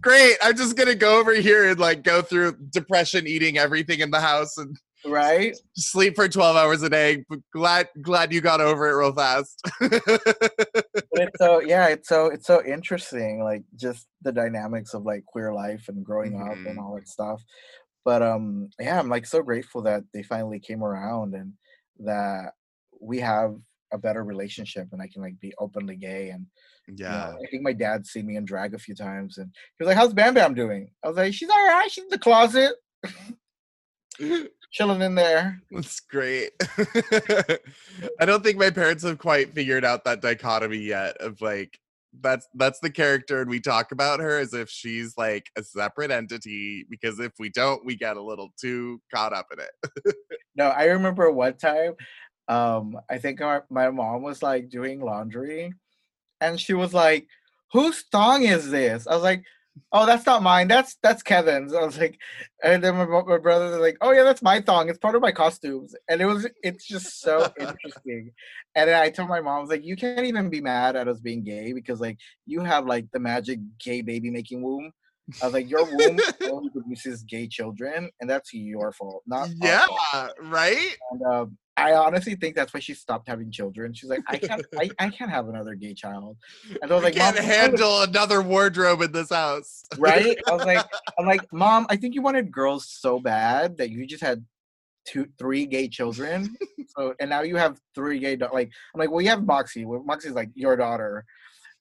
great. 0.00 0.36
I'm 0.42 0.56
just 0.56 0.76
gonna 0.76 0.96
go 0.96 1.20
over 1.20 1.32
here 1.32 1.70
and 1.70 1.78
like 1.78 2.02
go 2.02 2.20
through 2.20 2.56
depression, 2.70 3.28
eating 3.28 3.56
everything 3.56 4.00
in 4.00 4.10
the 4.10 4.20
house, 4.20 4.58
and 4.58 4.76
right 5.06 5.56
sleep 5.76 6.14
for 6.14 6.28
12 6.28 6.56
hours 6.56 6.82
a 6.82 6.88
day. 6.90 7.24
Glad 7.52 7.88
glad 8.02 8.32
you 8.32 8.40
got 8.40 8.60
over 8.60 8.88
it 8.88 8.94
real 8.94 9.12
fast. 9.12 9.60
but 9.80 9.92
it's 11.14 11.38
so 11.38 11.60
yeah 11.60 11.88
it's 11.88 12.08
so 12.08 12.26
it's 12.26 12.46
so 12.46 12.64
interesting 12.64 13.42
like 13.42 13.62
just 13.76 14.06
the 14.22 14.32
dynamics 14.32 14.94
of 14.94 15.04
like 15.04 15.24
queer 15.26 15.52
life 15.52 15.86
and 15.88 16.04
growing 16.04 16.40
up 16.40 16.56
and 16.66 16.78
Mhm. 16.78 16.82
all 16.82 16.94
that 16.94 17.08
stuff 17.08 17.42
but 18.04 18.22
um 18.22 18.68
yeah 18.80 18.98
i'm 18.98 19.08
like 19.08 19.26
so 19.26 19.42
grateful 19.42 19.82
that 19.82 20.02
they 20.14 20.22
finally 20.22 20.58
came 20.60 20.82
around 20.82 21.34
and 21.34 21.52
that 22.00 22.52
we 23.00 23.18
have 23.20 23.54
a 23.92 23.98
better 23.98 24.24
relationship 24.24 24.88
and 24.92 25.02
i 25.02 25.06
can 25.08 25.20
like 25.22 25.38
be 25.40 25.52
openly 25.58 25.96
gay 25.96 26.30
and 26.30 26.46
you 26.88 26.94
know, 26.94 27.06
yeah. 27.10 27.32
i 27.34 27.46
think 27.50 27.62
my 27.62 27.72
dad 27.72 28.06
seen 28.06 28.26
me 28.26 28.36
in 28.36 28.44
drag 28.44 28.74
a 28.74 28.78
few 28.78 28.94
times 28.94 29.38
and 29.38 29.48
he 29.78 29.84
was 29.84 29.88
like 29.88 29.96
how's 29.96 30.14
bam 30.14 30.34
bam 30.34 30.54
doing 30.54 30.90
i 31.04 31.08
was 31.08 31.16
like 31.16 31.34
she's 31.34 31.50
all 31.50 31.66
right 31.66 31.90
she's 31.90 32.04
in 32.04 32.10
the 32.10 32.18
closet 32.18 32.74
chilling 34.72 35.02
in 35.02 35.14
there 35.14 35.60
That's 35.70 36.00
great. 36.00 36.50
I 38.20 38.24
don't 38.24 38.42
think 38.42 38.58
my 38.58 38.70
parents 38.70 39.04
have 39.04 39.18
quite 39.18 39.54
figured 39.54 39.84
out 39.84 40.04
that 40.04 40.22
dichotomy 40.22 40.78
yet 40.78 41.16
of 41.18 41.40
like 41.40 41.78
That's 42.20 42.46
that's 42.54 42.80
the 42.80 42.90
character, 42.90 43.40
and 43.40 43.50
we 43.50 43.60
talk 43.60 43.92
about 43.92 44.20
her 44.20 44.38
as 44.38 44.52
if 44.52 44.68
she's 44.68 45.16
like 45.16 45.46
a 45.56 45.62
separate 45.62 46.10
entity. 46.10 46.84
Because 46.90 47.18
if 47.20 47.32
we 47.38 47.48
don't, 47.48 47.84
we 47.86 47.96
get 47.96 48.16
a 48.18 48.22
little 48.22 48.50
too 48.60 49.00
caught 49.14 49.32
up 49.32 49.46
in 49.52 49.60
it. 49.60 50.14
No, 50.54 50.66
I 50.66 50.84
remember 50.84 51.30
one 51.30 51.56
time, 51.56 51.94
um, 52.46 52.98
I 53.08 53.16
think 53.16 53.40
our, 53.40 53.64
my 53.70 53.88
mom 53.88 54.20
was 54.22 54.42
like 54.42 54.68
doing 54.68 55.00
laundry, 55.00 55.72
and 56.42 56.60
she 56.60 56.74
was 56.74 56.92
like, 56.92 57.26
"Whose 57.72 58.04
thong 58.12 58.42
is 58.44 58.68
this?" 58.70 59.06
I 59.06 59.14
was 59.14 59.22
like, 59.22 59.44
"Oh, 59.92 60.06
that's 60.06 60.26
not 60.26 60.42
mine. 60.42 60.68
That's 60.68 60.96
that's 61.02 61.22
Kevin's." 61.22 61.74
I 61.74 61.84
was 61.84 61.98
like, 61.98 62.18
and 62.62 62.82
then 62.82 62.96
my, 62.96 63.04
my 63.04 63.38
brother 63.38 63.70
was 63.70 63.78
like, 63.78 63.96
"Oh 64.00 64.12
yeah, 64.12 64.24
that's 64.24 64.42
my 64.42 64.60
thong. 64.60 64.88
It's 64.88 64.98
part 64.98 65.14
of 65.14 65.22
my 65.22 65.32
costumes." 65.32 65.94
And 66.08 66.20
it 66.20 66.26
was 66.26 66.46
it's 66.62 66.86
just 66.86 67.20
so 67.20 67.52
interesting. 67.60 68.32
And 68.74 68.88
then 68.88 69.00
I 69.00 69.10
told 69.10 69.28
my 69.28 69.40
mom, 69.40 69.58
I 69.58 69.60
was 69.60 69.70
like, 69.70 69.84
"You 69.84 69.96
can't 69.96 70.26
even 70.26 70.50
be 70.50 70.60
mad 70.60 70.96
at 70.96 71.08
us 71.08 71.20
being 71.20 71.42
gay 71.42 71.72
because 71.72 72.00
like 72.00 72.18
you 72.46 72.60
have 72.60 72.86
like 72.86 73.06
the 73.12 73.20
magic 73.20 73.60
gay 73.78 74.02
baby 74.02 74.30
making 74.30 74.62
womb." 74.62 74.92
I 75.40 75.46
was 75.46 75.54
like, 75.54 75.70
"Your 75.70 75.84
womb 75.84 76.18
only 76.50 76.70
produces 76.70 77.22
gay 77.22 77.46
children, 77.46 78.10
and 78.20 78.28
that's 78.28 78.52
your 78.52 78.92
fault, 78.92 79.22
not 79.26 79.48
yeah, 79.60 79.86
fault." 80.12 80.32
right. 80.44 80.96
And 81.10 81.22
um, 81.22 81.58
I 81.82 81.94
honestly 81.94 82.36
think 82.36 82.54
that's 82.54 82.72
why 82.72 82.80
she 82.80 82.94
stopped 82.94 83.28
having 83.28 83.50
children. 83.50 83.92
She's 83.92 84.08
like, 84.08 84.20
I 84.28 84.38
can't, 84.38 84.64
I, 84.78 84.90
I 84.98 85.08
can't 85.10 85.30
have 85.30 85.48
another 85.48 85.74
gay 85.74 85.94
child. 85.94 86.36
And 86.80 86.90
I 86.90 86.94
was 86.94 87.02
I 87.02 87.06
like, 87.06 87.14
can't 87.14 87.36
Mom, 87.36 87.44
handle 87.44 88.02
another 88.02 88.40
wardrobe 88.40 89.02
in 89.02 89.10
this 89.10 89.30
house. 89.30 89.82
right? 89.98 90.38
I 90.48 90.52
was 90.52 90.64
like, 90.64 90.84
I'm 91.18 91.26
like, 91.26 91.40
Mom, 91.52 91.86
I 91.90 91.96
think 91.96 92.14
you 92.14 92.22
wanted 92.22 92.52
girls 92.52 92.88
so 92.88 93.18
bad 93.18 93.76
that 93.78 93.90
you 93.90 94.06
just 94.06 94.22
had 94.22 94.44
two, 95.06 95.26
three 95.38 95.66
gay 95.66 95.88
children. 95.88 96.56
So, 96.96 97.14
and 97.20 97.30
now 97.30 97.42
you 97.42 97.56
have 97.56 97.80
three 97.94 98.18
gay. 98.18 98.36
Da- 98.36 98.50
like, 98.52 98.70
I'm 98.94 98.98
like, 99.00 99.10
well, 99.10 99.20
you 99.20 99.30
have 99.30 99.44
Moxie. 99.44 99.84
Well, 99.84 100.02
Moxie's 100.04 100.32
like 100.32 100.50
your 100.54 100.76
daughter. 100.76 101.24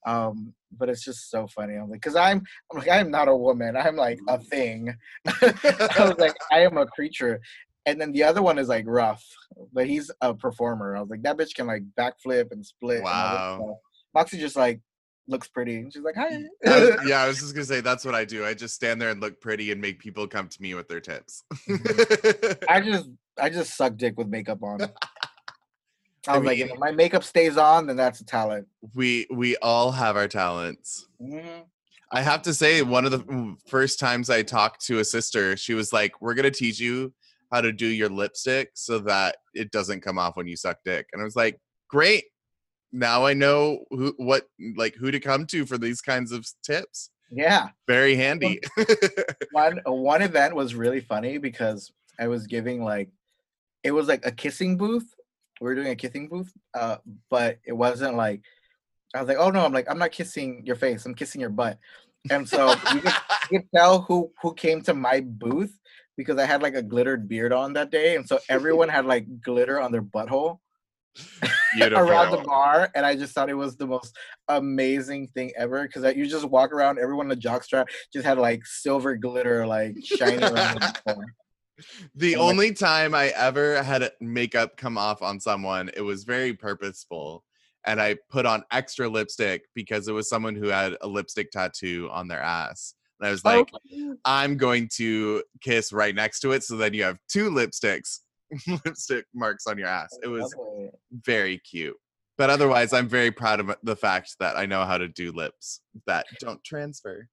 Um, 0.07 0.53
but 0.75 0.89
it's 0.89 1.03
just 1.03 1.29
so 1.29 1.47
funny. 1.47 1.75
I'm 1.75 1.89
like, 1.89 2.01
cause 2.01 2.15
I'm, 2.15 2.41
I'm 2.71 2.79
like, 2.79 2.89
I'm 2.89 3.11
not 3.11 3.27
a 3.27 3.35
woman. 3.35 3.75
I'm 3.77 3.95
like 3.95 4.19
a 4.27 4.39
thing. 4.39 4.95
I 5.27 5.93
was 5.99 6.17
like, 6.17 6.35
I 6.51 6.61
am 6.61 6.77
a 6.77 6.87
creature. 6.87 7.39
And 7.85 7.99
then 7.99 8.11
the 8.11 8.23
other 8.23 8.41
one 8.41 8.59
is 8.59 8.67
like 8.67 8.85
rough, 8.87 9.25
but 9.73 9.87
he's 9.87 10.11
a 10.21 10.33
performer. 10.33 10.95
I 10.95 11.01
was 11.01 11.09
like, 11.09 11.23
that 11.23 11.37
bitch 11.37 11.55
can 11.55 11.65
like 11.67 11.83
backflip 11.97 12.51
and 12.51 12.63
split. 12.65 12.97
and 12.97 13.05
Wow. 13.05 13.57
stuff. 13.59 13.77
Moxie 14.13 14.37
just 14.39 14.55
like 14.55 14.81
looks 15.27 15.47
pretty. 15.47 15.77
And 15.77 15.91
she's 15.91 16.03
like, 16.03 16.15
hi. 16.15 16.43
I 16.65 16.79
was- 16.79 16.99
yeah, 17.07 17.21
I 17.23 17.27
was 17.27 17.39
just 17.39 17.53
gonna 17.55 17.65
say 17.65 17.81
that's 17.81 18.05
what 18.05 18.13
I 18.13 18.23
do. 18.25 18.45
I 18.45 18.53
just 18.53 18.75
stand 18.75 19.01
there 19.01 19.09
and 19.09 19.19
look 19.19 19.41
pretty 19.41 19.71
and 19.71 19.81
make 19.81 19.97
people 19.99 20.27
come 20.27 20.47
to 20.47 20.61
me 20.61 20.73
with 20.75 20.87
their 20.87 20.99
tips. 20.99 21.43
I 22.69 22.81
just 22.81 23.09
I 23.39 23.49
just 23.49 23.75
suck 23.75 23.95
dick 23.97 24.13
with 24.17 24.27
makeup 24.27 24.61
on. 24.63 24.81
I 26.27 26.33
I 26.33 26.37
was 26.37 26.45
like, 26.45 26.59
if 26.59 26.77
my 26.77 26.91
makeup 26.91 27.23
stays 27.23 27.57
on, 27.57 27.87
then 27.87 27.95
that's 27.97 28.21
a 28.21 28.25
talent. 28.25 28.67
we 28.93 29.25
we 29.31 29.57
all 29.57 29.91
have 29.91 30.15
our 30.15 30.27
talents. 30.27 31.07
Mhm. 31.19 31.63
I 32.13 32.21
have 32.21 32.41
to 32.43 32.53
say, 32.53 32.81
one 32.81 33.05
of 33.05 33.11
the 33.11 33.19
mm, 33.19 33.55
first 33.67 33.97
times 33.97 34.29
I 34.29 34.43
talked 34.43 34.85
to 34.87 34.99
a 34.99 35.03
sister, 35.05 35.55
she 35.55 35.73
was 35.73 35.93
like, 35.93 36.21
"We're 36.21 36.33
gonna 36.33 36.51
teach 36.51 36.77
you 36.79 37.13
how 37.51 37.61
to 37.61 37.71
do 37.71 37.87
your 37.87 38.09
lipstick 38.09 38.71
so 38.73 38.99
that 38.99 39.37
it 39.53 39.71
doesn't 39.71 40.01
come 40.01 40.17
off 40.17 40.37
when 40.37 40.47
you 40.47 40.55
suck 40.55 40.77
dick." 40.85 41.07
And 41.13 41.21
I 41.21 41.25
was 41.25 41.35
like, 41.35 41.59
"Great! 41.89 42.25
Now 42.91 43.25
I 43.25 43.33
know 43.33 43.85
who, 43.89 44.13
what, 44.17 44.47
like, 44.75 44.95
who 44.95 45.11
to 45.11 45.19
come 45.19 45.45
to 45.47 45.65
for 45.65 45.77
these 45.77 46.01
kinds 46.01 46.31
of 46.31 46.45
tips. 46.63 47.09
Yeah. 47.31 47.69
Very 47.87 48.15
handy." 48.15 48.59
One 49.51 49.79
one 49.85 50.21
event 50.21 50.55
was 50.55 50.75
really 50.75 51.01
funny 51.01 51.37
because 51.37 51.91
I 52.19 52.27
was 52.27 52.47
giving 52.47 52.83
like 52.83 53.09
it 53.83 53.91
was 53.91 54.07
like 54.07 54.25
a 54.25 54.31
kissing 54.31 54.77
booth. 54.77 55.13
We 55.59 55.65
were 55.65 55.75
doing 55.75 55.89
a 55.89 55.95
kissing 55.95 56.27
booth, 56.27 56.51
uh, 56.73 56.97
but 57.29 57.59
it 57.65 57.73
wasn't 57.73 58.15
like 58.15 58.41
I 59.13 59.19
was 59.19 59.27
like, 59.27 59.37
oh 59.37 59.49
no, 59.49 59.65
I'm 59.65 59.73
like, 59.73 59.89
I'm 59.89 59.99
not 59.99 60.11
kissing 60.11 60.63
your 60.65 60.75
face, 60.75 61.05
I'm 61.05 61.15
kissing 61.15 61.41
your 61.41 61.49
butt. 61.49 61.77
And 62.29 62.47
so 62.47 62.69
you 62.93 63.01
could, 63.01 63.13
you 63.51 63.59
could 63.59 63.69
tell 63.75 64.01
who 64.01 64.31
who 64.41 64.53
came 64.53 64.81
to 64.83 64.93
my 64.93 65.21
booth 65.21 65.77
because 66.21 66.39
I 66.39 66.45
had 66.45 66.61
like 66.61 66.75
a 66.75 66.81
glittered 66.81 67.27
beard 67.27 67.53
on 67.53 67.73
that 67.73 67.91
day, 67.91 68.15
and 68.15 68.27
so 68.27 68.39
everyone 68.49 68.89
had 68.89 69.05
like 69.05 69.41
glitter 69.41 69.79
on 69.79 69.91
their 69.91 70.01
butthole. 70.03 70.59
around 71.81 72.31
the 72.31 72.41
bar, 72.45 72.89
and 72.95 73.05
I 73.05 73.15
just 73.15 73.33
thought 73.33 73.49
it 73.49 73.53
was 73.53 73.75
the 73.75 73.87
most 73.87 74.15
amazing 74.47 75.27
thing 75.27 75.51
ever. 75.57 75.83
Because 75.83 76.15
you 76.15 76.25
just 76.25 76.45
walk 76.45 76.71
around, 76.71 76.99
everyone 76.99 77.25
in 77.25 77.29
the 77.37 77.47
jockstrap 77.47 77.87
just 78.13 78.25
had 78.25 78.37
like 78.37 78.65
silver 78.65 79.15
glitter 79.17 79.67
like 79.67 79.97
shining 80.03 80.43
around. 80.43 80.79
the. 80.79 81.25
The 82.15 82.33
And, 82.33 82.41
like- 82.41 82.49
only 82.51 82.73
time 82.73 83.15
I 83.15 83.29
ever 83.29 83.81
had 83.81 84.11
makeup 84.21 84.77
come 84.77 84.97
off 84.99 85.23
on 85.23 85.39
someone, 85.39 85.89
it 85.95 86.01
was 86.01 86.23
very 86.25 86.53
purposeful. 86.53 87.43
And 87.85 87.99
I 87.99 88.17
put 88.29 88.45
on 88.45 88.63
extra 88.71 89.09
lipstick 89.09 89.63
because 89.73 90.07
it 90.07 90.11
was 90.11 90.29
someone 90.29 90.53
who 90.55 90.67
had 90.67 90.95
a 91.01 91.07
lipstick 91.07 91.49
tattoo 91.49 92.07
on 92.11 92.27
their 92.27 92.41
ass. 92.41 92.93
And 93.21 93.27
I 93.27 93.31
was 93.31 93.45
like, 93.45 93.71
Oh, 93.71 94.15
I'm 94.25 94.57
going 94.57 94.89
to 94.95 95.43
kiss 95.61 95.93
right 95.93 96.15
next 96.15 96.39
to 96.41 96.51
it 96.53 96.63
so 96.63 96.75
then 96.75 96.93
you 96.95 97.03
have 97.03 97.19
two 97.29 97.51
lipsticks, 97.51 98.19
lipstick 98.85 99.25
marks 99.33 99.67
on 99.67 99.77
your 99.77 99.87
ass. 99.87 100.17
It 100.23 100.27
was 100.27 100.55
very 101.11 101.59
cute. 101.59 101.95
But 102.37 102.49
otherwise, 102.49 102.93
I'm 102.93 103.07
very 103.07 103.29
proud 103.29 103.59
of 103.59 103.75
the 103.83 103.95
fact 103.95 104.37
that 104.39 104.57
I 104.57 104.65
know 104.65 104.83
how 104.83 104.97
to 104.97 105.07
do 105.07 105.31
lips 105.31 105.81
that 106.07 106.25
don't 106.39 106.63
transfer. 106.63 107.27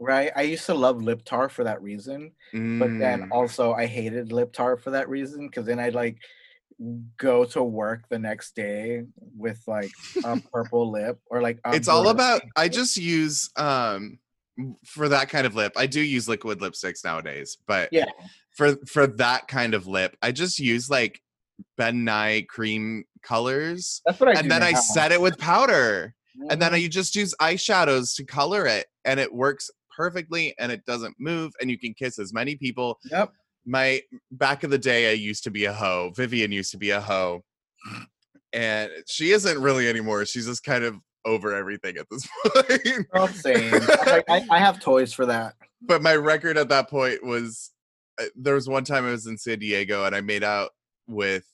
right. 0.00 0.32
I 0.34 0.42
used 0.42 0.64
to 0.66 0.74
love 0.74 1.02
lip 1.02 1.22
tar 1.26 1.50
for 1.50 1.64
that 1.64 1.82
reason, 1.82 2.32
but 2.52 2.90
then 2.98 3.22
Mm. 3.22 3.28
also 3.30 3.74
I 3.74 3.84
hated 3.84 4.32
lip 4.32 4.52
tar 4.54 4.78
for 4.78 4.90
that 4.92 5.10
reason 5.10 5.46
because 5.48 5.66
then 5.66 5.78
I'd 5.78 5.94
like 5.94 6.16
go 7.18 7.44
to 7.44 7.62
work 7.62 8.08
the 8.08 8.18
next 8.18 8.56
day 8.56 9.02
with 9.36 9.62
like 9.66 9.92
a 10.24 10.40
purple 10.52 10.90
lip 10.90 11.20
or 11.26 11.40
like 11.40 11.60
it's 11.66 11.86
all 11.86 12.08
about 12.08 12.42
i 12.56 12.68
just 12.68 12.96
use 12.96 13.48
um 13.56 14.18
for 14.84 15.08
that 15.08 15.28
kind 15.28 15.46
of 15.46 15.54
lip 15.54 15.72
i 15.76 15.86
do 15.86 16.00
use 16.00 16.28
liquid 16.28 16.60
lipsticks 16.60 17.04
nowadays 17.04 17.58
but 17.66 17.88
Yeah. 17.92 18.04
for 18.50 18.76
for 18.86 19.06
that 19.06 19.48
kind 19.48 19.74
of 19.74 19.86
lip 19.86 20.16
i 20.22 20.32
just 20.32 20.58
use 20.58 20.88
like 20.88 21.20
ben 21.76 22.04
nye 22.04 22.46
cream 22.48 23.04
colors 23.22 24.00
That's 24.06 24.20
what 24.20 24.36
I 24.36 24.40
and 24.40 24.50
then 24.50 24.62
i 24.62 24.72
set 24.72 25.12
it 25.12 25.20
with 25.20 25.38
powder 25.38 26.14
and 26.50 26.60
then 26.60 26.72
you 26.72 26.78
mm-hmm. 26.78 26.90
just 26.90 27.14
use 27.16 27.34
eyeshadows 27.40 28.14
to 28.16 28.24
color 28.24 28.66
it 28.66 28.86
and 29.04 29.20
it 29.20 29.32
works 29.32 29.70
perfectly 29.96 30.54
and 30.58 30.72
it 30.72 30.84
doesn't 30.84 31.14
move 31.18 31.52
and 31.60 31.70
you 31.70 31.78
can 31.78 31.94
kiss 31.94 32.18
as 32.18 32.32
many 32.32 32.56
people. 32.56 32.98
Yep. 33.10 33.32
my 33.66 34.00
back 34.32 34.64
of 34.64 34.70
the 34.70 34.78
day 34.78 35.10
i 35.10 35.12
used 35.12 35.44
to 35.44 35.50
be 35.50 35.64
a 35.66 35.72
hoe. 35.72 36.12
Vivien 36.16 36.52
used 36.52 36.70
to 36.72 36.78
be 36.78 36.90
a 36.90 37.00
hoe. 37.00 37.42
And 38.52 38.90
she 39.08 39.32
isn't 39.32 39.60
really 39.60 39.88
anymore. 39.88 40.24
She's 40.26 40.46
just 40.46 40.62
kind 40.62 40.84
of 40.84 40.96
over 41.24 41.54
everything 41.54 41.96
at 41.96 42.06
this 42.10 42.28
point 42.46 43.34
same. 43.36 43.72
I, 44.28 44.44
I 44.50 44.58
have 44.58 44.80
toys 44.80 45.12
for 45.12 45.26
that. 45.26 45.54
but 45.82 46.02
my 46.02 46.14
record 46.16 46.56
at 46.58 46.68
that 46.68 46.90
point 46.90 47.24
was 47.24 47.70
uh, 48.20 48.24
there 48.36 48.54
was 48.54 48.68
one 48.68 48.84
time 48.84 49.04
i 49.06 49.10
was 49.10 49.26
in 49.26 49.36
san 49.38 49.58
diego 49.58 50.04
and 50.04 50.14
i 50.14 50.20
made 50.20 50.44
out 50.44 50.70
with 51.06 51.44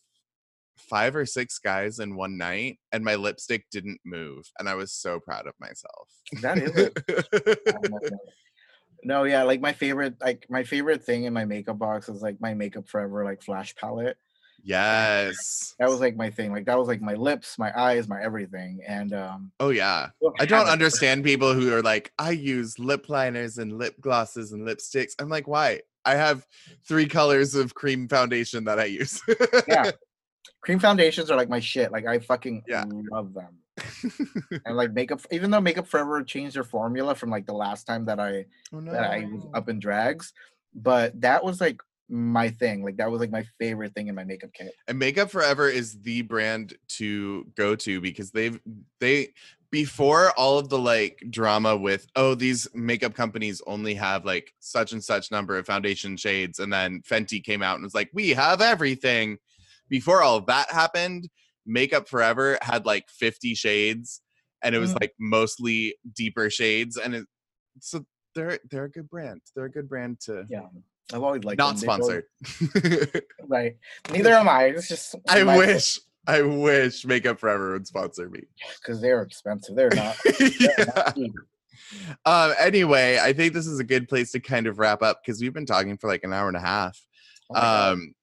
five 0.77 1.15
or 1.15 1.25
six 1.27 1.59
guys 1.59 1.99
in 2.01 2.17
one 2.17 2.37
night 2.37 2.79
and 2.93 3.05
my 3.05 3.15
lipstick 3.15 3.65
didn't 3.71 4.01
move 4.05 4.45
and 4.59 4.69
i 4.69 4.75
was 4.75 4.93
so 4.93 5.21
proud 5.21 5.47
of 5.47 5.55
myself 5.61 6.09
That 6.43 6.59
is 6.59 6.73
it. 6.77 8.13
No, 9.03 9.25
yeah, 9.25 9.45
like 9.45 9.63
my 9.63 9.73
favorite, 9.73 10.17
like 10.21 10.45
my 10.51 10.63
favorite 10.63 11.03
thing 11.03 11.25
in 11.25 11.33
my 11.33 11.47
makeup 11.47 11.79
box 11.79 12.11
is 12.11 12.21
like 12.21 12.39
my 12.39 12.53
Makeup 12.53 12.87
Forever 12.87 13.25
like 13.25 13.43
flash 13.43 13.75
palette. 13.75 14.19
Yes 14.62 15.74
That 15.78 15.89
was 15.89 16.01
like 16.01 16.16
my 16.16 16.31
thing. 16.31 16.53
Like 16.53 16.66
that 16.66 16.78
was 16.78 16.89
like 16.89 17.01
my 17.01 17.15
lips, 17.15 17.59
my 17.59 17.73
eyes, 17.78 18.09
my 18.09 18.23
everything. 18.23 18.81
And 18.87 19.12
um, 19.12 19.53
oh 19.61 19.70
yeah 19.70 20.11
I 20.39 20.47
don't 20.47 20.69
understand 20.69 21.24
people 21.24 21.55
who 21.55 21.73
are 21.74 21.82
like, 21.82 22.12
I 22.19 22.31
use 22.32 22.78
lip 22.78 23.09
liners 23.09 23.59
and 23.59 23.78
lip 23.78 24.01
glosses 24.01 24.53
and 24.53 24.66
lipsticks. 24.66 25.12
I'm 25.19 25.28
like, 25.28 25.49
why? 25.49 25.81
I 26.05 26.15
have 26.15 26.47
three 26.87 27.07
colors 27.07 27.55
of 27.55 27.74
cream 27.74 28.09
foundation 28.09 28.65
that 28.65 28.78
I 28.81 28.87
use. 28.87 29.20
Yeah, 29.69 29.91
cream 30.61 30.78
foundations 30.78 31.31
are 31.31 31.37
like 31.37 31.49
my 31.49 31.61
shit. 31.61 31.93
Like 31.93 32.07
I 32.07 32.19
fucking 32.19 32.65
Yeah. 32.66 32.85
love 32.89 33.35
them. 33.35 33.59
And 34.66 34.77
like 34.77 34.93
makeup, 34.93 35.20
even 35.31 35.51
though 35.51 35.61
Makeup 35.61 35.87
Forever 35.87 36.23
changed 36.23 36.57
their 36.57 36.65
formula 36.65 37.15
from 37.15 37.31
like 37.31 37.47
the 37.47 37.55
last 37.55 37.87
time 37.87 38.05
that 38.07 38.20
I 38.20 38.47
oh, 38.73 38.81
no. 38.81 38.93
that 38.93 39.11
I 39.11 39.28
was 39.32 39.47
up 39.55 39.69
in 39.69 39.78
drags, 39.78 40.32
but 40.74 41.19
that 41.20 41.45
was 41.45 41.61
like 41.61 41.81
my 42.11 42.49
thing. 42.51 42.82
Like 42.85 42.97
that 42.97 43.11
was 43.11 43.20
like 43.20 43.31
my 43.31 43.45
favorite 43.59 43.95
thing 43.95 44.09
in 44.09 44.15
my 44.15 44.24
makeup 44.24 44.51
kit. 44.53 44.73
and 44.89 44.99
Makeup 44.99 45.31
Forever 45.31 45.69
is 45.69 46.01
the 46.03 46.23
brand 46.23 46.74
to 46.99 47.47
go 47.57 47.74
to 47.77 48.01
because 48.01 48.31
they've 48.32 48.59
they 49.01 49.28
before 49.70 50.32
all 50.37 50.59
of 50.59 50.69
the 50.69 50.78
like 50.78 51.23
drama 51.31 51.77
with 51.77 52.07
oh 52.16 52.35
these 52.35 52.66
makeup 52.74 53.15
companies 53.15 53.62
only 53.69 53.95
have 53.95 54.24
like 54.24 54.53
such 54.59 54.91
and 54.93 55.03
such 55.05 55.31
number 55.31 55.57
of 55.57 55.65
foundation 55.65 56.16
shades 56.16 56.59
and 56.59 56.73
then 56.73 57.01
Fenty 57.09 57.43
came 57.43 57.62
out 57.62 57.77
and 57.77 57.85
was 57.85 57.95
like 57.95 58.11
we 58.12 58.31
have 58.31 58.61
everything 58.61 59.39
before 59.89 60.23
all 60.23 60.37
of 60.37 60.47
that 60.47 60.70
happened 60.73 61.28
Makeup 61.66 62.09
Forever 62.09 62.59
had 62.62 62.85
like 62.85 63.09
50 63.11 63.55
shades 63.55 64.20
and 64.62 64.74
it 64.74 64.78
was 64.81 64.93
Mm. 64.95 65.01
like 65.03 65.12
mostly 65.20 65.95
deeper 66.16 66.51
shades 66.51 66.97
and 66.97 67.15
it 67.15 67.27
so 67.78 68.05
they're 68.35 68.59
they're 68.73 68.85
a 68.87 68.91
good 68.91 69.09
brand 69.09 69.41
they're 69.55 69.66
a 69.66 69.70
good 69.70 69.89
brand 69.89 70.19
to 70.23 70.45
Yeah, 70.51 70.62
I've 71.12 71.22
always 71.22 71.44
liked 71.44 71.59
not 71.59 71.77
them. 71.77 71.78
Sponsored 71.78 72.24
Right. 73.48 73.77
Neither 74.12 74.32
am 74.32 74.48
I. 74.48 74.64
It's 74.66 74.89
just 74.89 75.16
I 75.28 75.44
wish 75.56 75.98
I 76.27 76.43
wish 76.43 77.05
Makeup 77.05 77.39
Forever 77.40 77.72
would 77.72 77.86
sponsor 77.86 78.28
me. 78.28 78.43
because 78.81 79.01
they're 79.01 79.22
expensive. 79.22 79.74
They're 79.74 79.90
not. 79.90 80.16
they're 80.39 80.51
yeah. 80.60 80.85
not. 80.94 81.18
Um, 82.24 82.55
anyway, 82.60 83.18
I 83.20 83.32
think 83.32 83.52
this 83.52 83.66
is 83.66 83.81
a 83.81 83.85
good 83.85 84.09
place 84.09 84.31
to 84.32 84.40
kind 84.40 84.66
of 84.66 84.78
wrap 84.78 85.02
up 85.02 85.22
because 85.22 85.40
we've 85.40 85.52
been 85.52 85.66
talking 85.66 85.97
for 85.97 86.09
like 86.09 86.22
an 86.22 86.32
hour 86.32 86.47
and 86.47 86.56
a 86.56 86.60
half. 86.60 86.98
Oh. 87.51 87.93
Um, 87.93 88.14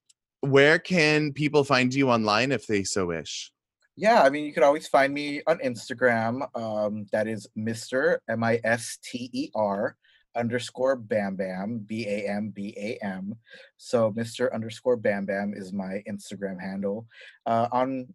where 0.42 0.80
can 0.80 1.34
people 1.34 1.64
find 1.64 1.94
you 1.94 2.10
online 2.10 2.52
if 2.52 2.68
they 2.68 2.84
so 2.84 3.08
wish? 3.08 3.52
Yeah, 3.96 4.22
I 4.22 4.30
mean, 4.30 4.46
you 4.46 4.54
can 4.54 4.64
always 4.64 4.88
find 4.88 5.12
me 5.12 5.42
on 5.48 5.58
Instagram. 5.58 6.48
Um, 6.56 7.08
that 7.12 7.28
is 7.28 7.48
Mr. 7.58 8.20
M 8.30 8.44
I 8.44 8.62
S 8.64 9.00
T 9.04 9.30
E 9.34 9.50
R 9.56 9.98
underscore 10.38 10.96
Bam 10.96 11.36
Bam 11.36 11.80
B 11.86 12.06
A 12.08 12.30
M 12.30 12.50
B 12.50 12.74
A 12.78 13.04
M. 13.04 13.36
So 13.78 14.12
Mr. 14.12 14.54
underscore 14.54 14.98
Bam 14.98 15.26
Bam 15.26 15.54
is 15.56 15.74
my 15.74 16.04
Instagram 16.10 16.62
handle. 16.62 17.08
Uh, 17.46 17.68
on 17.72 18.14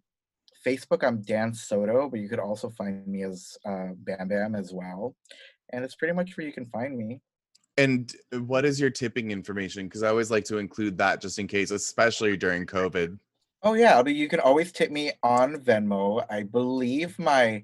Facebook, 0.66 1.04
I'm 1.06 1.22
Dan 1.22 1.52
Soto, 1.52 2.08
but 2.08 2.20
you 2.20 2.28
could 2.28 2.38
also 2.38 2.70
find 2.70 3.06
me 3.06 3.24
as 3.24 3.56
uh, 3.66 3.88
Bam 3.96 4.28
Bam 4.28 4.54
as 4.54 4.72
well. 4.72 5.14
And 5.70 5.84
it's 5.84 5.96
pretty 5.96 6.14
much 6.14 6.36
where 6.36 6.46
you 6.46 6.52
can 6.52 6.66
find 6.66 6.96
me. 6.96 7.20
And 7.78 8.12
what 8.32 8.64
is 8.64 8.78
your 8.78 8.90
tipping 8.90 9.30
information? 9.30 9.86
Because 9.86 10.02
I 10.02 10.08
always 10.08 10.30
like 10.30 10.44
to 10.44 10.58
include 10.58 10.98
that 10.98 11.20
just 11.20 11.38
in 11.38 11.48
case, 11.48 11.70
especially 11.70 12.36
during 12.36 12.66
COVID. 12.66 13.18
Oh 13.62 13.74
yeah, 13.74 14.02
you 14.06 14.28
can 14.28 14.40
always 14.40 14.72
tip 14.72 14.90
me 14.90 15.12
on 15.22 15.56
Venmo. 15.56 16.24
I 16.28 16.42
believe 16.42 17.18
my 17.18 17.62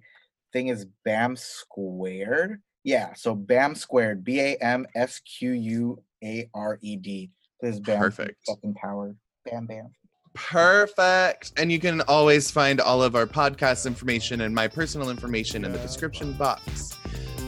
thing 0.53 0.69
is 0.69 0.87
Bam 1.05 1.37
Squared. 1.37 2.61
Yeah, 2.89 3.13
so 3.13 3.35
Bam 3.35 3.75
Squared, 3.75 4.25
B 4.25 4.41
A 4.41 4.57
M 4.63 4.87
S 4.95 5.21
Q 5.21 5.51
U 5.53 6.03
A 6.25 6.49
R 6.55 6.79
E 6.81 6.97
D. 6.97 7.31
This 7.61 7.75
is 7.75 7.81
Bam 7.81 7.99
Perfect. 7.99 8.39
fucking 8.47 8.73
power. 8.73 9.15
Bam 9.45 9.67
Bam. 9.67 9.91
Perfect. 10.33 11.53
And 11.59 11.71
you 11.71 11.81
can 11.81 12.01
always 12.03 12.51
find 12.51 12.81
all 12.81 13.03
of 13.03 13.15
our 13.15 13.27
podcast 13.27 13.85
information 13.87 14.41
and 14.41 14.55
my 14.55 14.69
personal 14.69 15.11
information 15.11 15.67
in 15.67 15.73
the 15.73 15.79
description 15.81 16.33
box. 16.33 16.97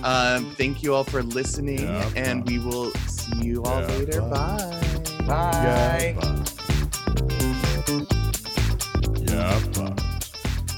Um, 0.04 0.50
thank 0.56 0.82
you 0.82 0.92
all 0.92 1.04
for 1.04 1.22
listening, 1.22 1.78
Yeah, 1.84 2.10
and 2.16 2.46
we 2.46 2.58
will 2.58 2.90
see 3.08 3.46
you 3.46 3.62
all 3.64 3.80
Yeah, 3.80 3.86
later. 3.96 4.20
bye. 4.20 5.16
Bye. 5.26 5.26
Bye. 5.26 6.14
Yeah, 6.18 6.20
bud. 6.20 6.52
Yeah, 9.30 9.60
bud. 9.72 10.00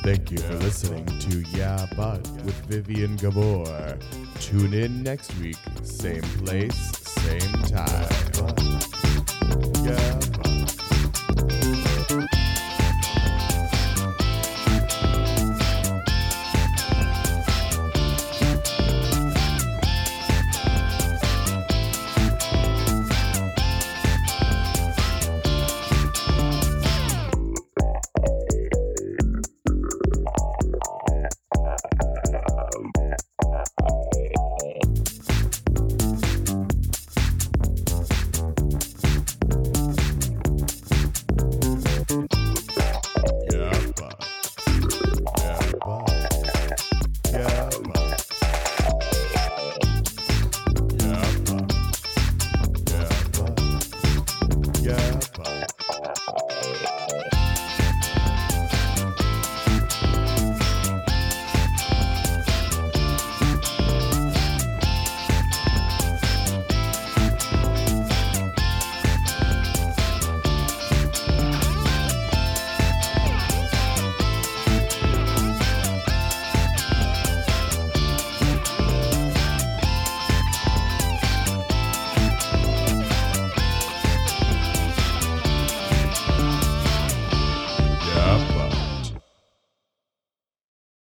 Thank 0.04 0.30
you 0.30 0.38
for 0.38 0.54
listening 0.54 1.06
to 1.06 1.40
Yeah, 1.56 1.84
But 1.96 2.20
with 2.44 2.54
Vivien 2.66 3.16
Gabor. 3.16 3.98
Tune 4.42 4.74
in 4.74 5.02
next 5.04 5.32
week, 5.38 5.56
same 5.84 6.20
place, 6.20 6.74
same 6.74 7.62
time. 7.62 8.08
Yeah. 9.84 10.41